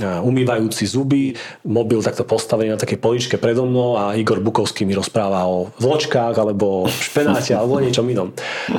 umývajúci 0.01 0.85
zuby, 0.85 1.33
mobil 1.65 2.05
takto 2.05 2.27
postavený 2.29 2.77
na 2.77 2.81
takej 2.81 3.01
poličke 3.01 3.37
predo 3.41 3.65
mnou 3.65 3.97
a 3.97 4.13
Igor 4.13 4.45
Bukovský 4.45 4.85
mi 4.85 4.93
rozpráva 4.93 5.49
o 5.49 5.73
vločkách 5.81 6.37
alebo 6.37 6.85
špenáte 6.89 7.57
alebo 7.57 7.81
o 7.81 7.85
niečom 7.85 8.05
inom. 8.05 8.29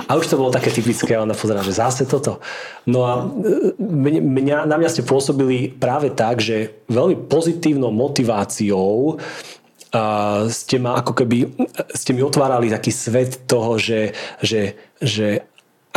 A 0.05 0.13
už 0.13 0.29
to 0.29 0.37
bolo 0.37 0.53
také 0.53 0.69
typické 0.69 1.17
a 1.17 1.25
ona 1.25 1.33
pozerá, 1.33 1.65
že 1.65 1.73
zase 1.73 2.05
toto. 2.05 2.37
No 2.85 2.99
a 3.09 3.13
e, 3.25 3.73
mňa, 4.21 4.69
na 4.69 4.75
mňa 4.77 4.89
ste 4.93 5.07
pôsobili 5.07 5.73
práve 5.73 6.13
tak, 6.13 6.37
že 6.37 6.85
veľmi 6.85 7.25
pozitívnou 7.25 7.89
motiváciou 7.89 9.17
ste 10.51 10.77
ma 10.77 10.99
ako 10.99 11.15
keby, 11.15 11.47
ste 11.95 12.11
mi 12.11 12.21
otvárali 12.21 12.67
taký 12.67 12.91
svet 12.91 13.47
toho, 13.47 13.79
že, 13.79 14.11
že, 14.43 14.75
že 14.99 15.47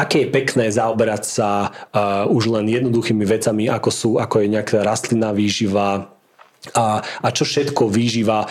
aké 0.00 0.24
je 0.24 0.32
pekné 0.32 0.72
zaoberať 0.72 1.22
sa 1.28 1.68
uh, 1.68 2.24
už 2.32 2.48
len 2.48 2.64
jednoduchými 2.72 3.28
vecami, 3.28 3.68
ako 3.68 3.90
sú, 3.92 4.10
ako 4.16 4.40
je 4.40 4.48
nejaká 4.56 4.80
rastlinná 4.80 5.36
výživa, 5.36 6.08
a, 6.76 7.00
a 7.00 7.28
čo 7.32 7.48
všetko 7.48 7.88
výživa 7.88 8.44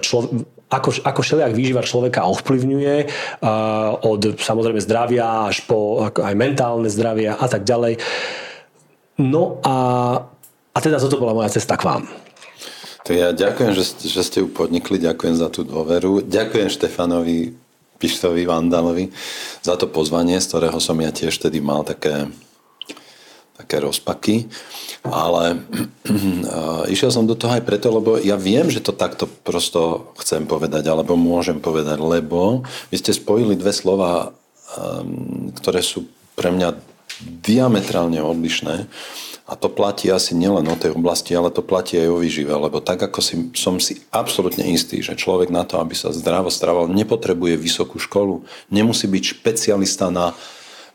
člo, 0.00 0.48
ako, 0.72 1.04
ako 1.04 1.20
všelijak 1.20 1.52
výživa 1.52 1.84
človeka 1.84 2.24
ovplyvňuje 2.24 2.96
uh, 3.04 4.00
od 4.00 4.40
samozrejme 4.40 4.80
zdravia 4.80 5.52
až 5.52 5.68
po 5.68 6.00
ako 6.00 6.24
aj 6.24 6.34
mentálne 6.36 6.88
zdravie 6.88 7.28
a 7.28 7.46
tak 7.48 7.68
ďalej. 7.68 8.00
No 9.20 9.60
a, 9.60 9.76
a 10.72 10.78
teda 10.80 10.96
toto 10.96 11.20
bola 11.20 11.36
moja 11.36 11.52
cesta 11.52 11.76
k 11.76 11.84
vám. 11.84 12.08
Tak 13.02 13.14
ja 13.18 13.34
ďakujem, 13.34 13.76
že, 13.76 13.84
že 14.00 14.22
ste 14.24 14.40
ju 14.40 14.48
podnikli, 14.48 14.96
ďakujem 14.96 15.36
za 15.36 15.52
tú 15.52 15.66
dôveru. 15.66 16.24
Ďakujem 16.24 16.70
Štefanovi 16.72 17.61
Pištovi 18.02 18.42
Vandalovi 18.42 19.14
za 19.62 19.78
to 19.78 19.86
pozvanie, 19.86 20.42
z 20.42 20.50
ktorého 20.50 20.82
som 20.82 20.98
ja 20.98 21.14
tiež 21.14 21.38
tedy 21.38 21.62
mal 21.62 21.86
také, 21.86 22.26
také 23.54 23.78
rozpaky. 23.78 24.50
Ale 25.06 25.62
išiel 26.94 27.14
som 27.14 27.30
do 27.30 27.38
toho 27.38 27.54
aj 27.54 27.62
preto, 27.62 27.94
lebo 27.94 28.18
ja 28.18 28.34
viem, 28.34 28.66
že 28.74 28.82
to 28.82 28.90
takto 28.90 29.30
prosto 29.30 30.10
chcem 30.18 30.50
povedať, 30.50 30.90
alebo 30.90 31.14
môžem 31.14 31.62
povedať, 31.62 32.02
lebo 32.02 32.66
vy 32.90 32.96
ste 32.98 33.14
spojili 33.14 33.54
dve 33.54 33.70
slova, 33.70 34.34
ehm, 34.74 35.54
ktoré 35.54 35.78
sú 35.78 36.10
pre 36.34 36.50
mňa 36.50 36.74
diametrálne 37.22 38.18
odlišné. 38.18 38.90
A 39.52 39.54
to 39.60 39.68
platí 39.68 40.08
asi 40.08 40.32
nielen 40.32 40.64
o 40.64 40.80
tej 40.80 40.96
oblasti, 40.96 41.36
ale 41.36 41.52
to 41.52 41.60
platí 41.60 42.00
aj 42.00 42.08
o 42.08 42.16
výžive, 42.24 42.56
lebo 42.56 42.80
tak 42.80 43.04
ako 43.04 43.20
si, 43.20 43.52
som 43.52 43.76
si 43.76 44.00
absolútne 44.08 44.64
istý, 44.64 45.04
že 45.04 45.12
človek 45.12 45.52
na 45.52 45.68
to, 45.68 45.76
aby 45.76 45.92
sa 45.92 46.08
zdravo 46.08 46.48
strával, 46.48 46.88
nepotrebuje 46.88 47.60
vysokú 47.60 48.00
školu, 48.00 48.48
nemusí 48.72 49.04
byť 49.04 49.24
špecialista 49.36 50.08
na 50.08 50.32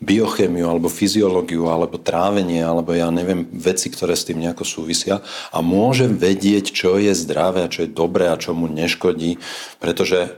biochémiu 0.01 0.65
alebo 0.65 0.89
fyziológiu 0.89 1.69
alebo 1.69 2.01
trávenie 2.01 2.61
alebo 2.61 2.97
ja 2.97 3.09
neviem 3.13 3.45
veci, 3.49 3.93
ktoré 3.93 4.17
s 4.17 4.25
tým 4.25 4.41
nejako 4.41 4.65
súvisia 4.65 5.21
a 5.53 5.61
môže 5.61 6.09
vedieť, 6.09 6.73
čo 6.73 6.97
je 6.97 7.13
zdravé 7.13 7.65
a 7.65 7.71
čo 7.71 7.85
je 7.85 7.93
dobré 7.93 8.29
a 8.29 8.41
čo 8.41 8.57
mu 8.57 8.69
neškodí, 8.69 9.41
pretože 9.81 10.37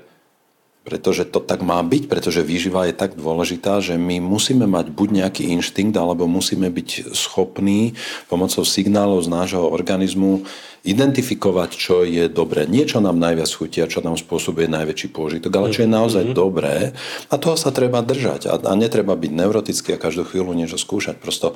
pretože 0.90 1.30
to 1.30 1.38
tak 1.38 1.62
má 1.62 1.78
byť, 1.86 2.10
pretože 2.10 2.42
výživa 2.42 2.90
je 2.90 2.98
tak 2.98 3.14
dôležitá, 3.14 3.78
že 3.78 3.94
my 3.94 4.18
musíme 4.18 4.66
mať 4.66 4.90
buď 4.90 5.22
nejaký 5.22 5.54
inštinkt, 5.54 5.94
alebo 5.94 6.26
musíme 6.26 6.66
byť 6.66 7.14
schopní 7.14 7.94
pomocou 8.26 8.66
signálov 8.66 9.22
z 9.22 9.30
nášho 9.30 9.70
organizmu 9.70 10.50
identifikovať, 10.88 11.70
čo 11.76 12.08
je 12.08 12.32
dobré. 12.32 12.64
Nie, 12.66 12.88
čo 12.88 13.04
nám 13.04 13.20
najviac 13.20 13.52
chutí 13.52 13.84
a 13.84 13.92
čo 13.92 14.00
nám 14.00 14.16
spôsobuje 14.16 14.72
najväčší 14.72 15.12
pôžitok, 15.12 15.52
ale 15.60 15.76
čo 15.76 15.84
je 15.84 15.92
naozaj 15.92 16.24
mm-hmm. 16.32 16.40
dobré 16.40 16.96
a 17.28 17.36
toho 17.36 17.60
sa 17.60 17.76
treba 17.76 18.00
držať 18.00 18.48
a, 18.48 18.56
a 18.60 18.74
netreba 18.80 19.16
byť 19.20 19.32
neurotický 19.32 19.96
a 19.96 20.02
každú 20.02 20.24
chvíľu 20.24 20.56
niečo 20.56 20.80
skúšať. 20.80 21.20
Prosto 21.20 21.56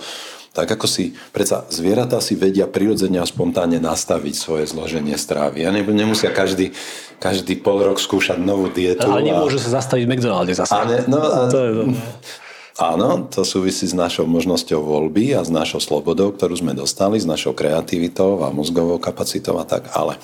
tak 0.53 0.69
ako 0.69 0.85
si, 0.85 1.17
predsa 1.33 1.65
zvieratá 1.73 2.21
si 2.21 2.37
vedia 2.37 2.69
prirodzene 2.69 3.17
a 3.17 3.25
spontánne 3.25 3.81
nastaviť 3.81 4.37
svoje 4.37 4.69
zloženie 4.69 5.17
strávy. 5.17 5.65
A 5.65 5.73
nemusia 5.73 6.29
každý, 6.29 6.77
každý 7.17 7.57
pol 7.57 7.81
rok 7.81 7.97
skúšať 7.97 8.37
novú 8.37 8.69
dietu. 8.69 9.09
Ale 9.09 9.25
nemôže 9.25 9.57
a... 9.57 9.65
sa 9.65 9.81
zastaviť 9.81 10.05
v 10.05 10.09
McDonalde 10.13 10.53
zase. 10.53 10.77
A 10.77 10.85
ne, 10.85 11.01
no, 11.09 11.17
a... 11.25 11.49
to 11.49 11.57
je 11.57 11.71
to. 11.73 11.83
Áno, 12.73 13.29
to 13.29 13.45
súvisí 13.45 13.85
s 13.85 13.93
našou 13.93 14.25
možnosťou 14.25 14.81
voľby 14.81 15.37
a 15.37 15.45
s 15.45 15.53
našou 15.53 15.77
slobodou, 15.77 16.33
ktorú 16.33 16.57
sme 16.57 16.73
dostali, 16.73 17.21
s 17.21 17.29
našou 17.29 17.53
kreativitou 17.53 18.41
a 18.41 18.49
mozgovou 18.49 18.97
kapacitou 18.97 19.61
a 19.61 19.65
tak, 19.65 19.93
ale... 19.93 20.17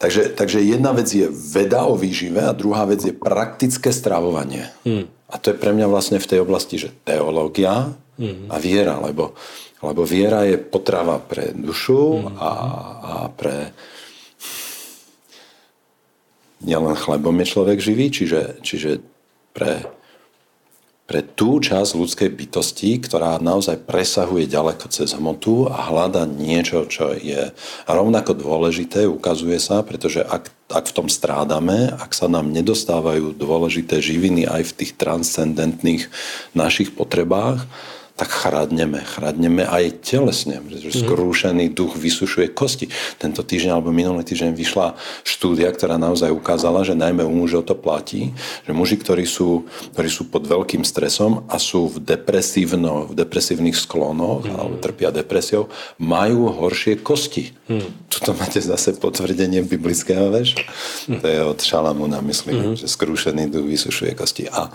Takže, 0.00 0.36
takže 0.36 0.60
jedna 0.60 0.92
vec 0.92 1.08
je 1.08 1.28
veda 1.32 1.88
o 1.88 1.96
výžive 1.96 2.44
a 2.44 2.56
druhá 2.56 2.84
vec 2.84 3.00
je 3.00 3.14
praktické 3.14 3.88
stravovanie. 3.88 4.68
Hmm. 4.84 5.08
A 5.32 5.40
to 5.40 5.52
je 5.52 5.60
pre 5.60 5.72
mňa 5.72 5.88
vlastne 5.88 6.20
v 6.20 6.28
tej 6.28 6.44
oblasti, 6.44 6.76
že 6.76 6.92
teológia 7.08 7.92
hmm. 8.20 8.52
a 8.52 8.56
viera, 8.60 9.00
lebo, 9.00 9.32
lebo 9.80 10.04
viera 10.04 10.44
je 10.44 10.60
potrava 10.60 11.20
pre 11.20 11.56
dušu 11.56 12.24
hmm. 12.24 12.36
a, 12.36 12.50
a 13.00 13.14
pre... 13.32 13.72
Nielen 16.64 16.96
chlebom 16.96 17.36
je 17.44 17.46
človek 17.52 17.78
živý, 17.80 18.08
čiže, 18.08 18.64
čiže 18.64 19.04
pre 19.52 19.84
pre 21.04 21.20
tú 21.20 21.60
časť 21.60 22.00
ľudskej 22.00 22.30
bytosti, 22.32 22.96
ktorá 22.96 23.36
naozaj 23.36 23.84
presahuje 23.84 24.48
ďaleko 24.48 24.88
cez 24.88 25.12
hmotu 25.12 25.68
a 25.68 25.92
hľada 25.92 26.24
niečo, 26.24 26.88
čo 26.88 27.12
je 27.12 27.52
rovnako 27.84 28.32
dôležité, 28.32 29.04
ukazuje 29.04 29.60
sa, 29.60 29.84
pretože 29.84 30.24
ak, 30.24 30.48
ak 30.72 30.84
v 30.88 30.96
tom 30.96 31.08
strádame, 31.12 31.92
ak 31.92 32.16
sa 32.16 32.24
nám 32.24 32.48
nedostávajú 32.48 33.36
dôležité 33.36 34.00
živiny 34.00 34.48
aj 34.48 34.72
v 34.72 34.76
tých 34.80 34.92
transcendentných 34.96 36.08
našich 36.56 36.96
potrebách, 36.96 37.68
tak 38.14 38.30
chradneme. 38.30 39.02
Chradneme 39.02 39.66
aj 39.66 40.06
telesne, 40.06 40.62
pretože 40.62 40.94
mhm. 40.94 40.98
skrúšený 41.02 41.66
duch 41.74 41.98
vysušuje 41.98 42.54
kosti. 42.54 42.86
Tento 43.18 43.42
týždeň 43.42 43.74
alebo 43.74 43.90
minulý 43.90 44.22
týždeň 44.22 44.54
vyšla 44.54 44.94
štúdia, 45.26 45.66
ktorá 45.74 45.98
naozaj 45.98 46.30
ukázala, 46.30 46.86
že 46.86 46.94
najmä 46.94 47.26
u 47.26 47.34
mužov 47.34 47.66
to 47.66 47.74
platí, 47.74 48.30
že 48.62 48.70
muži, 48.70 49.02
ktorí 49.02 49.26
sú, 49.26 49.66
ktorí 49.98 50.06
sú 50.06 50.30
pod 50.30 50.46
veľkým 50.46 50.86
stresom 50.86 51.42
a 51.50 51.58
sú 51.58 51.90
v, 51.90 52.06
depresívno, 52.06 53.10
v 53.10 53.18
depresívnych 53.18 53.74
sklonoch 53.74 54.46
mm. 54.46 54.54
alebo 54.54 54.74
trpia 54.78 55.10
depresiou, 55.10 55.66
majú 55.98 56.54
horšie 56.54 57.02
kosti. 57.02 57.50
Mm. 57.66 58.06
Tuto 58.06 58.30
máte 58.38 58.62
zase 58.62 58.94
potvrdenie 58.94 59.66
biblického, 59.66 60.30
veš? 60.30 60.54
Mm. 61.10 61.18
To 61.18 61.26
je 61.26 61.40
od 61.42 61.58
Šalamúna, 61.58 62.22
myslím, 62.22 62.78
mm. 62.78 62.78
že 62.78 62.86
skrúšený 62.86 63.50
duch 63.50 63.66
vysušuje 63.66 64.14
kosti. 64.14 64.46
A 64.54 64.70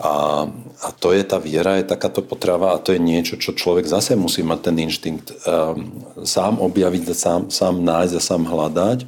a, 0.00 0.48
a 0.80 0.88
to 0.96 1.12
je 1.12 1.20
tá 1.20 1.36
viera, 1.36 1.76
je 1.76 1.84
takáto 1.84 2.24
potrava 2.24 2.72
a 2.72 2.80
to 2.80 2.96
je 2.96 3.00
niečo, 3.00 3.36
čo 3.36 3.52
človek 3.52 3.84
zase 3.84 4.16
musí 4.16 4.40
mať 4.40 4.72
ten 4.72 4.76
inštinkt 4.80 5.28
um, 5.44 5.92
sám 6.24 6.56
objaviť, 6.56 7.12
sám, 7.12 7.42
sám 7.52 7.84
nájsť 7.84 8.14
a 8.16 8.22
sám 8.24 8.42
hľadať. 8.48 9.04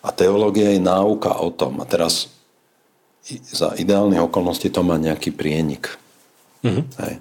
A 0.00 0.08
teológia 0.14 0.70
je 0.70 0.80
náuka 0.80 1.34
o 1.34 1.50
tom. 1.50 1.82
A 1.82 1.84
teraz 1.84 2.30
za 3.50 3.74
ideálnych 3.74 4.22
okolností 4.22 4.70
to 4.70 4.86
má 4.86 4.94
nejaký 5.02 5.34
prienik. 5.34 5.98
Mm-hmm. 6.62 6.84
Hej. 7.02 7.14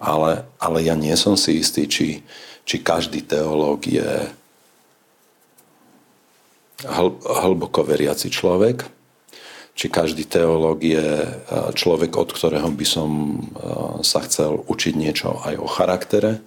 Ale, 0.00 0.48
ale 0.56 0.78
ja 0.88 0.96
nie 0.96 1.12
som 1.20 1.36
si 1.36 1.60
istý, 1.60 1.84
či, 1.84 2.24
či 2.64 2.80
každý 2.80 3.28
teológ 3.28 3.84
je 3.84 4.08
hl, 6.80 7.08
hlboko 7.22 7.84
veriaci 7.84 8.32
človek 8.32 8.88
či 9.78 9.86
každý 9.86 10.26
teológ 10.26 10.82
je 10.82 11.06
e, 11.22 11.30
človek, 11.78 12.18
od 12.18 12.34
ktorého 12.34 12.66
by 12.66 12.82
som 12.82 13.10
e, 13.10 13.38
sa 14.02 14.18
chcel 14.26 14.66
učiť 14.66 14.94
niečo 14.98 15.38
aj 15.46 15.54
o 15.54 15.70
charaktere. 15.70 16.42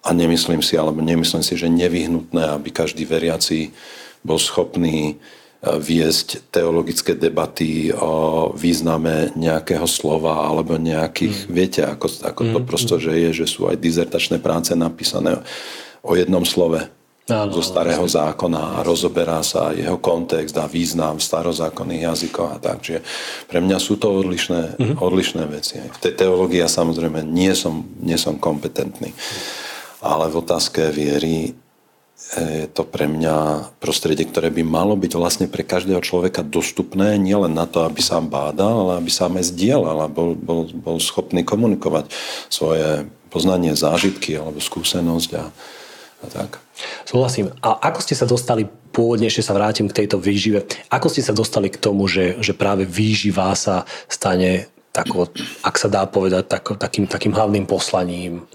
A 0.00 0.16
nemyslím 0.16 0.64
si, 0.64 0.80
alebo 0.80 1.04
nemyslím 1.04 1.44
si, 1.44 1.52
že 1.52 1.68
nevyhnutné, 1.68 2.56
aby 2.56 2.72
každý 2.72 3.04
veriaci 3.04 3.76
bol 4.24 4.40
schopný 4.40 5.20
viesť 5.58 6.54
teologické 6.54 7.18
debaty 7.18 7.90
o 7.90 8.48
význame 8.54 9.34
nejakého 9.34 9.90
slova 9.90 10.46
alebo 10.46 10.78
nejakých, 10.78 11.44
mm. 11.44 11.50
viete, 11.50 11.82
ako, 11.82 12.06
ako 12.22 12.40
mm. 12.46 12.50
to 12.54 12.60
prosto, 12.62 12.94
že 13.02 13.12
je, 13.18 13.42
že 13.42 13.46
sú 13.50 13.66
aj 13.66 13.74
dizertačné 13.82 14.38
práce 14.38 14.70
napísané 14.78 15.42
o 15.98 16.14
jednom 16.14 16.46
slove 16.46 16.86
Áno, 17.28 17.52
zo 17.52 17.60
starého 17.60 18.08
vlastne. 18.08 18.24
zákona 18.24 18.80
a 18.80 18.84
rozoberá 18.84 19.44
sa 19.44 19.76
jeho 19.76 20.00
kontext 20.00 20.56
a 20.56 20.64
význam 20.64 21.20
v 21.20 21.26
starozákonných 21.28 22.08
jazykoch 22.08 22.56
a 22.56 22.58
tak. 22.58 22.80
Čiže 22.80 23.04
pre 23.44 23.60
mňa 23.60 23.76
sú 23.76 24.00
to 24.00 24.08
odlišné, 24.08 24.80
mm-hmm. 24.80 24.96
odlišné 24.96 25.44
veci. 25.52 25.76
V 25.76 26.00
tej 26.00 26.16
teológii 26.24 26.64
ja 26.64 26.72
samozrejme 26.72 27.20
nie 27.28 27.52
som, 27.52 27.84
nie 28.00 28.16
som 28.16 28.40
kompetentný. 28.40 29.12
Ale 30.00 30.32
v 30.32 30.40
otázke 30.40 30.88
viery 30.88 31.52
je 32.18 32.66
to 32.68 32.82
pre 32.82 33.06
mňa 33.06 33.70
prostredie, 33.78 34.26
ktoré 34.26 34.50
by 34.50 34.66
malo 34.66 34.98
byť 34.98 35.12
vlastne 35.14 35.46
pre 35.46 35.62
každého 35.62 36.02
človeka 36.02 36.42
dostupné, 36.44 37.14
nielen 37.16 37.54
na 37.54 37.64
to, 37.64 37.86
aby 37.86 38.02
sa 38.02 38.18
bádal, 38.18 38.88
ale 38.88 38.92
aby 39.00 39.10
sa 39.12 39.30
aj 39.30 39.54
zdieľal 39.54 40.04
a 40.04 40.08
bol, 40.10 40.34
bol, 40.34 40.66
bol 40.68 40.98
schopný 40.98 41.46
komunikovať 41.46 42.10
svoje 42.50 43.06
poznanie, 43.30 43.72
zážitky 43.78 44.34
alebo 44.34 44.58
skúsenosť 44.60 45.30
a, 45.38 45.44
a 46.24 46.26
tak. 46.26 46.67
Súhlasím. 47.04 47.50
A 47.62 47.78
ako 47.90 48.00
ste 48.02 48.14
sa 48.14 48.26
dostali, 48.28 48.66
pôvodne 48.94 49.26
ešte 49.26 49.44
sa 49.44 49.56
vrátim 49.56 49.86
k 49.90 50.04
tejto 50.04 50.18
výžive, 50.18 50.64
ako 50.90 51.06
ste 51.10 51.22
sa 51.22 51.34
dostali 51.34 51.68
k 51.70 51.80
tomu, 51.80 52.06
že, 52.06 52.38
že 52.38 52.54
práve 52.54 52.86
výživa 52.86 53.50
sa 53.54 53.86
stane 54.06 54.70
tako, 54.92 55.30
ak 55.62 55.74
sa 55.78 55.88
dá 55.90 56.06
povedať, 56.08 56.48
tak, 56.48 56.78
takým, 56.78 57.06
takým 57.06 57.32
hlavným 57.34 57.68
poslaním? 57.68 58.46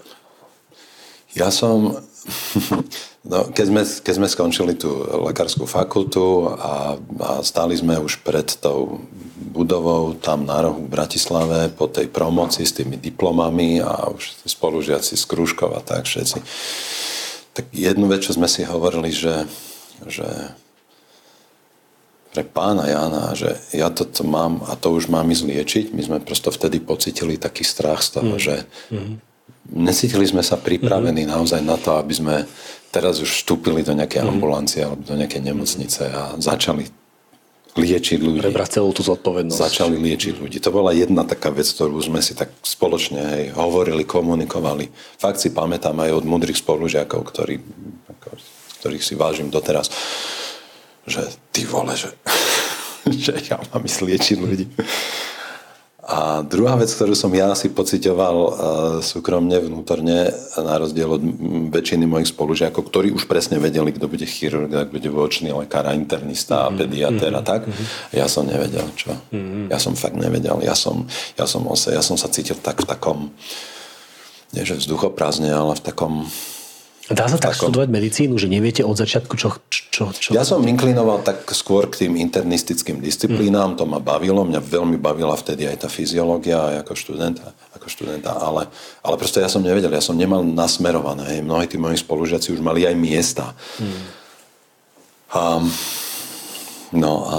Ja 1.34 1.48
som 1.48 1.98
No, 3.24 3.48
keď, 3.48 3.66
sme, 3.72 3.82
keď 4.04 4.14
sme 4.20 4.28
skončili 4.28 4.76
tú 4.76 5.00
lekárskú 5.00 5.64
fakultu 5.64 6.44
a, 6.60 7.00
a 7.00 7.30
stáli 7.40 7.72
sme 7.72 7.96
už 7.96 8.20
pred 8.20 8.44
tou 8.60 9.00
budovou 9.48 10.12
tam 10.20 10.44
na 10.44 10.60
rohu 10.60 10.84
v 10.84 10.92
Bratislave 10.92 11.72
po 11.72 11.88
tej 11.88 12.12
promocii 12.12 12.68
s 12.68 12.76
tými 12.76 13.00
diplomami 13.00 13.80
a 13.80 14.12
už 14.12 14.44
spolužiaci 14.44 15.16
z 15.16 15.24
a 15.56 15.80
tak 15.80 16.04
všetci. 16.04 16.38
Tak 17.54 17.70
jednu 17.70 18.10
vec, 18.10 18.26
čo 18.26 18.34
sme 18.34 18.50
si 18.50 18.66
hovorili, 18.66 19.14
že, 19.14 19.46
že 20.10 20.26
pre 22.34 22.42
pána 22.42 22.90
Jana, 22.90 23.30
že 23.38 23.54
ja 23.70 23.94
toto 23.94 24.26
mám 24.26 24.66
a 24.66 24.74
to 24.74 24.90
už 24.90 25.06
mám 25.06 25.30
ísť 25.30 25.44
liečiť. 25.46 25.84
My 25.94 26.02
sme 26.02 26.18
prosto 26.18 26.50
vtedy 26.50 26.82
pocitili 26.82 27.38
taký 27.38 27.62
strach 27.62 28.02
z 28.02 28.18
toho, 28.18 28.34
mm. 28.34 28.42
že 28.42 28.54
mm. 28.90 29.14
necítili 29.70 30.26
sme 30.26 30.42
sa 30.42 30.58
pripravení 30.58 31.22
mm. 31.22 31.30
naozaj 31.30 31.62
na 31.62 31.78
to, 31.78 31.94
aby 31.94 32.10
sme 32.10 32.34
teraz 32.90 33.22
už 33.22 33.30
vstúpili 33.30 33.86
do 33.86 33.94
nejakej 33.94 34.26
mm. 34.26 34.30
ambulancie 34.34 34.82
alebo 34.82 35.06
do 35.06 35.14
nejakej 35.14 35.46
nemocnice 35.46 36.10
a 36.10 36.34
začali 36.42 37.03
liečiť 37.74 38.18
ľudí. 38.22 38.38
Prebrať 38.38 38.78
celú 38.78 38.94
tú 38.94 39.02
zodpovednosť. 39.02 39.58
Začali 39.58 39.98
liečiť 39.98 40.38
ľudí. 40.38 40.62
To 40.62 40.70
bola 40.70 40.94
jedna 40.94 41.26
taká 41.26 41.50
vec, 41.50 41.66
ktorú 41.66 41.98
sme 41.98 42.22
si 42.22 42.38
tak 42.38 42.54
spoločne 42.62 43.20
hej, 43.20 43.44
hovorili, 43.58 44.06
komunikovali. 44.06 44.88
Fakt 45.18 45.42
si 45.42 45.50
pamätám 45.50 45.98
aj 45.98 46.22
od 46.22 46.24
mudrých 46.24 46.62
spolužiakov, 46.62 47.20
ktorí, 47.26 47.58
ktorých 48.80 49.04
si 49.04 49.14
vážim 49.18 49.50
doteraz, 49.50 49.90
že 51.04 51.26
ty 51.50 51.66
vole, 51.66 51.98
že, 51.98 52.14
že 53.26 53.34
ja 53.42 53.58
mám 53.74 53.82
ísť 53.82 54.00
liečiť 54.06 54.36
ľudí. 54.38 54.66
A 56.04 56.44
druhá 56.44 56.76
vec, 56.76 56.92
ktorú 56.92 57.16
som 57.16 57.32
ja 57.32 57.48
si 57.56 57.72
pocitoval 57.72 58.36
uh, 58.36 58.52
súkromne, 59.00 59.56
vnútorne, 59.56 60.36
na 60.60 60.76
rozdiel 60.76 61.08
od 61.08 61.22
väčšiny 61.72 62.04
mojich 62.04 62.28
spolužiakov, 62.28 62.92
ktorí 62.92 63.08
už 63.16 63.24
presne 63.24 63.56
vedeli, 63.56 63.88
kto 63.88 64.04
bude 64.04 64.28
chirurg, 64.28 64.68
kto 64.68 64.92
bude 64.92 65.08
vočný 65.08 65.56
lekár, 65.56 65.88
internista, 65.96 66.68
mm-hmm. 66.68 66.76
pediatér 66.76 67.32
a 67.32 67.40
mhm, 67.40 67.48
tak, 67.48 67.60
mm-hmm. 67.64 67.86
ja 68.20 68.26
som 68.28 68.44
nevedel, 68.44 68.86
čo. 68.92 69.16
Mm-hmm. 69.32 69.72
Ja 69.72 69.78
som 69.80 69.96
fakt 69.96 70.20
nevedel. 70.20 70.60
Ja 70.60 70.76
som, 70.76 71.08
ja 71.40 71.48
som, 71.48 71.64
ja 71.72 72.02
som 72.04 72.20
sa 72.20 72.28
cítil 72.28 72.60
tak 72.60 72.84
v 72.84 72.86
takom, 72.86 73.18
nie 74.52 74.62
že 74.68 74.76
vzduchoprázdne, 74.76 75.56
ale 75.56 75.72
v 75.72 75.82
takom 75.88 76.28
Dá 77.04 77.28
sa 77.28 77.36
tak 77.36 77.52
študovať 77.52 77.92
medicínu, 77.92 78.40
že 78.40 78.48
neviete 78.48 78.80
od 78.80 78.96
začiatku, 78.96 79.36
čo... 79.36 79.60
čo, 79.68 80.08
čo 80.16 80.32
ja 80.32 80.40
som 80.40 80.64
inklinoval 80.64 81.20
tak 81.20 81.44
skôr 81.52 81.84
k 81.92 82.08
tým 82.08 82.16
internistickým 82.16 82.96
disciplínám, 82.96 83.76
mm. 83.76 83.76
to 83.76 83.84
ma 83.84 84.00
bavilo, 84.00 84.40
mňa 84.40 84.64
veľmi 84.64 84.96
bavila 84.96 85.36
vtedy 85.36 85.68
aj 85.68 85.84
tá 85.84 85.88
fyziológia 85.92 86.80
ako 86.80 86.96
študenta, 86.96 87.52
ako 87.76 87.86
študenta 87.92 88.32
ale, 88.32 88.72
ale 89.04 89.20
proste 89.20 89.44
ja 89.44 89.52
som 89.52 89.60
nevedel, 89.60 89.92
ja 89.92 90.00
som 90.00 90.16
nemal 90.16 90.40
nasmerované, 90.40 91.36
hej. 91.36 91.40
mnohí 91.44 91.68
tí 91.68 91.76
moji 91.76 92.00
spolužiaci 92.00 92.56
už 92.56 92.64
mali 92.64 92.88
aj 92.88 92.96
miesta. 92.96 93.52
Mm. 93.76 94.04
A, 95.36 95.42
no 96.96 97.12
a, 97.28 97.38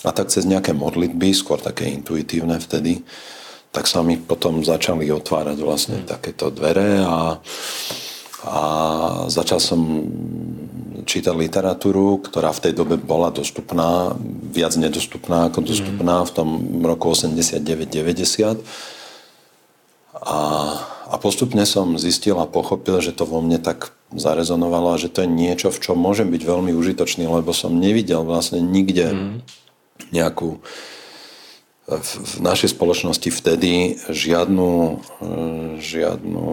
a 0.00 0.10
tak 0.16 0.32
cez 0.32 0.48
nejaké 0.48 0.72
modlitby, 0.72 1.36
skôr 1.36 1.60
také 1.60 1.92
intuitívne 1.92 2.56
vtedy, 2.56 3.04
tak 3.68 3.84
sa 3.84 4.00
mi 4.00 4.16
potom 4.16 4.64
začali 4.64 5.12
otvárať 5.12 5.60
vlastne 5.60 6.00
mm. 6.00 6.06
takéto 6.08 6.48
dvere 6.48 7.04
a 7.04 7.36
a 8.46 8.60
začal 9.26 9.58
som 9.58 9.80
čítať 11.08 11.32
literatúru, 11.32 12.20
ktorá 12.20 12.52
v 12.52 12.68
tej 12.68 12.72
dobe 12.76 13.00
bola 13.00 13.32
dostupná, 13.32 14.12
viac 14.52 14.76
nedostupná 14.76 15.48
ako 15.48 15.64
dostupná 15.64 16.20
v 16.28 16.30
tom 16.36 16.48
roku 16.84 17.08
89-90. 17.16 18.60
A, 20.18 20.38
a 21.08 21.14
postupne 21.16 21.64
som 21.64 21.96
zistil 21.96 22.36
a 22.36 22.44
pochopil, 22.44 23.00
že 23.00 23.16
to 23.16 23.24
vo 23.24 23.40
mne 23.40 23.56
tak 23.56 23.96
zarezonovalo 24.12 24.94
a 24.94 25.00
že 25.00 25.08
to 25.08 25.24
je 25.24 25.30
niečo, 25.30 25.72
v 25.72 25.80
čom 25.80 25.96
môžem 25.96 26.28
byť 26.28 26.42
veľmi 26.44 26.72
užitočný, 26.76 27.24
lebo 27.24 27.56
som 27.56 27.72
nevidel 27.72 28.26
vlastne 28.28 28.60
nikde 28.60 29.08
mm. 29.08 29.36
nejakú 30.12 30.60
v, 31.88 32.10
v 32.20 32.34
našej 32.44 32.76
spoločnosti 32.76 33.32
vtedy 33.32 33.96
žiadnu, 34.12 35.00
žiadnu 35.80 36.48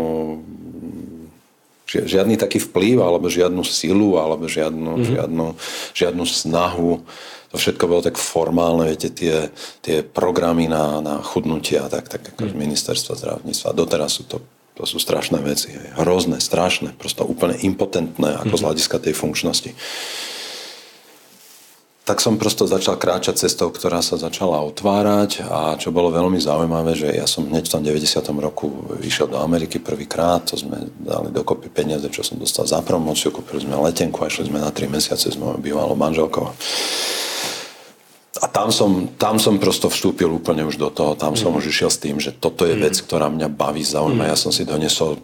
žiadny 1.85 2.35
taký 2.35 2.57
vplyv, 2.59 3.05
alebo 3.05 3.29
žiadnu 3.29 3.61
silu, 3.61 4.17
alebo 4.17 4.49
žiadnu, 4.49 4.91
mm-hmm. 4.97 5.09
žiadnu, 5.15 5.45
žiadnu 5.93 6.23
snahu. 6.25 7.05
To 7.53 7.55
všetko 7.55 7.83
bolo 7.87 8.01
tak 8.03 8.17
formálne, 8.19 8.89
viete, 8.89 9.13
tie, 9.13 9.53
tie 9.79 10.01
programy 10.01 10.67
na, 10.67 10.99
na 10.99 11.21
chudnutie 11.21 11.79
a 11.79 11.87
tak, 11.87 12.09
tak 12.11 12.35
ako 12.35 12.51
mm. 12.51 12.57
ministerstva 12.57 13.15
zdravotníctva. 13.15 13.77
Doteraz 13.77 14.19
sú 14.19 14.27
to, 14.27 14.43
to 14.75 14.83
sú 14.83 14.99
strašné 14.99 15.39
veci. 15.39 15.71
Hrozné, 15.95 16.43
strašné, 16.43 16.97
prosto 16.99 17.23
úplne 17.23 17.55
impotentné 17.63 18.43
ako 18.43 18.43
mm-hmm. 18.43 18.57
z 18.57 18.61
mhm. 18.61 18.65
hľadiska 18.65 18.97
tej 18.99 19.13
funkčnosti 19.15 19.71
tak 22.05 22.21
som 22.21 22.37
prosto 22.37 22.69
začal 22.69 23.01
kráčať 23.01 23.49
cestou, 23.49 23.73
ktorá 23.73 23.97
sa 24.05 24.13
začala 24.13 24.61
otvárať 24.61 25.41
a 25.49 25.73
čo 25.73 25.89
bolo 25.89 26.13
veľmi 26.13 26.37
zaujímavé, 26.37 26.93
že 26.93 27.09
ja 27.09 27.25
som 27.25 27.49
hneď 27.49 27.65
v 27.65 27.73
tom 27.73 27.81
90. 27.81 28.21
roku 28.45 28.69
vyšiel 29.01 29.33
do 29.33 29.41
Ameriky 29.41 29.81
prvýkrát, 29.81 30.45
to 30.45 30.53
sme 30.53 30.85
dali 31.01 31.33
dokopy 31.33 31.73
peniaze, 31.73 32.05
čo 32.13 32.21
som 32.21 32.37
dostal 32.37 32.69
za 32.69 32.77
promociu, 32.85 33.33
kúpili 33.33 33.65
sme 33.65 33.73
letenku 33.81 34.21
a 34.21 34.29
išli 34.29 34.53
sme 34.53 34.61
na 34.61 34.69
3 34.69 34.85
mesiace 34.85 35.33
s 35.33 35.37
mojou 35.41 35.57
bývalou 35.57 35.97
manželkou. 35.97 36.45
A 38.43 38.45
tam 38.53 38.69
som, 38.69 39.09
tam 39.17 39.41
som 39.41 39.57
prosto 39.57 39.89
vstúpil 39.89 40.29
úplne 40.29 40.61
už 40.61 40.77
do 40.77 40.93
toho, 40.93 41.17
tam 41.17 41.33
som 41.33 41.49
mm. 41.49 41.57
už 41.57 41.73
išiel 41.73 41.89
s 41.89 41.97
tým, 41.97 42.21
že 42.21 42.37
toto 42.37 42.69
je 42.69 42.77
mm. 42.77 42.81
vec, 42.85 42.95
ktorá 43.01 43.33
mňa 43.33 43.49
baví, 43.49 43.81
zaujíma. 43.81 44.27
Mm. 44.27 44.29
Ja 44.29 44.37
som 44.37 44.53
si 44.53 44.61
donesol 44.61 45.17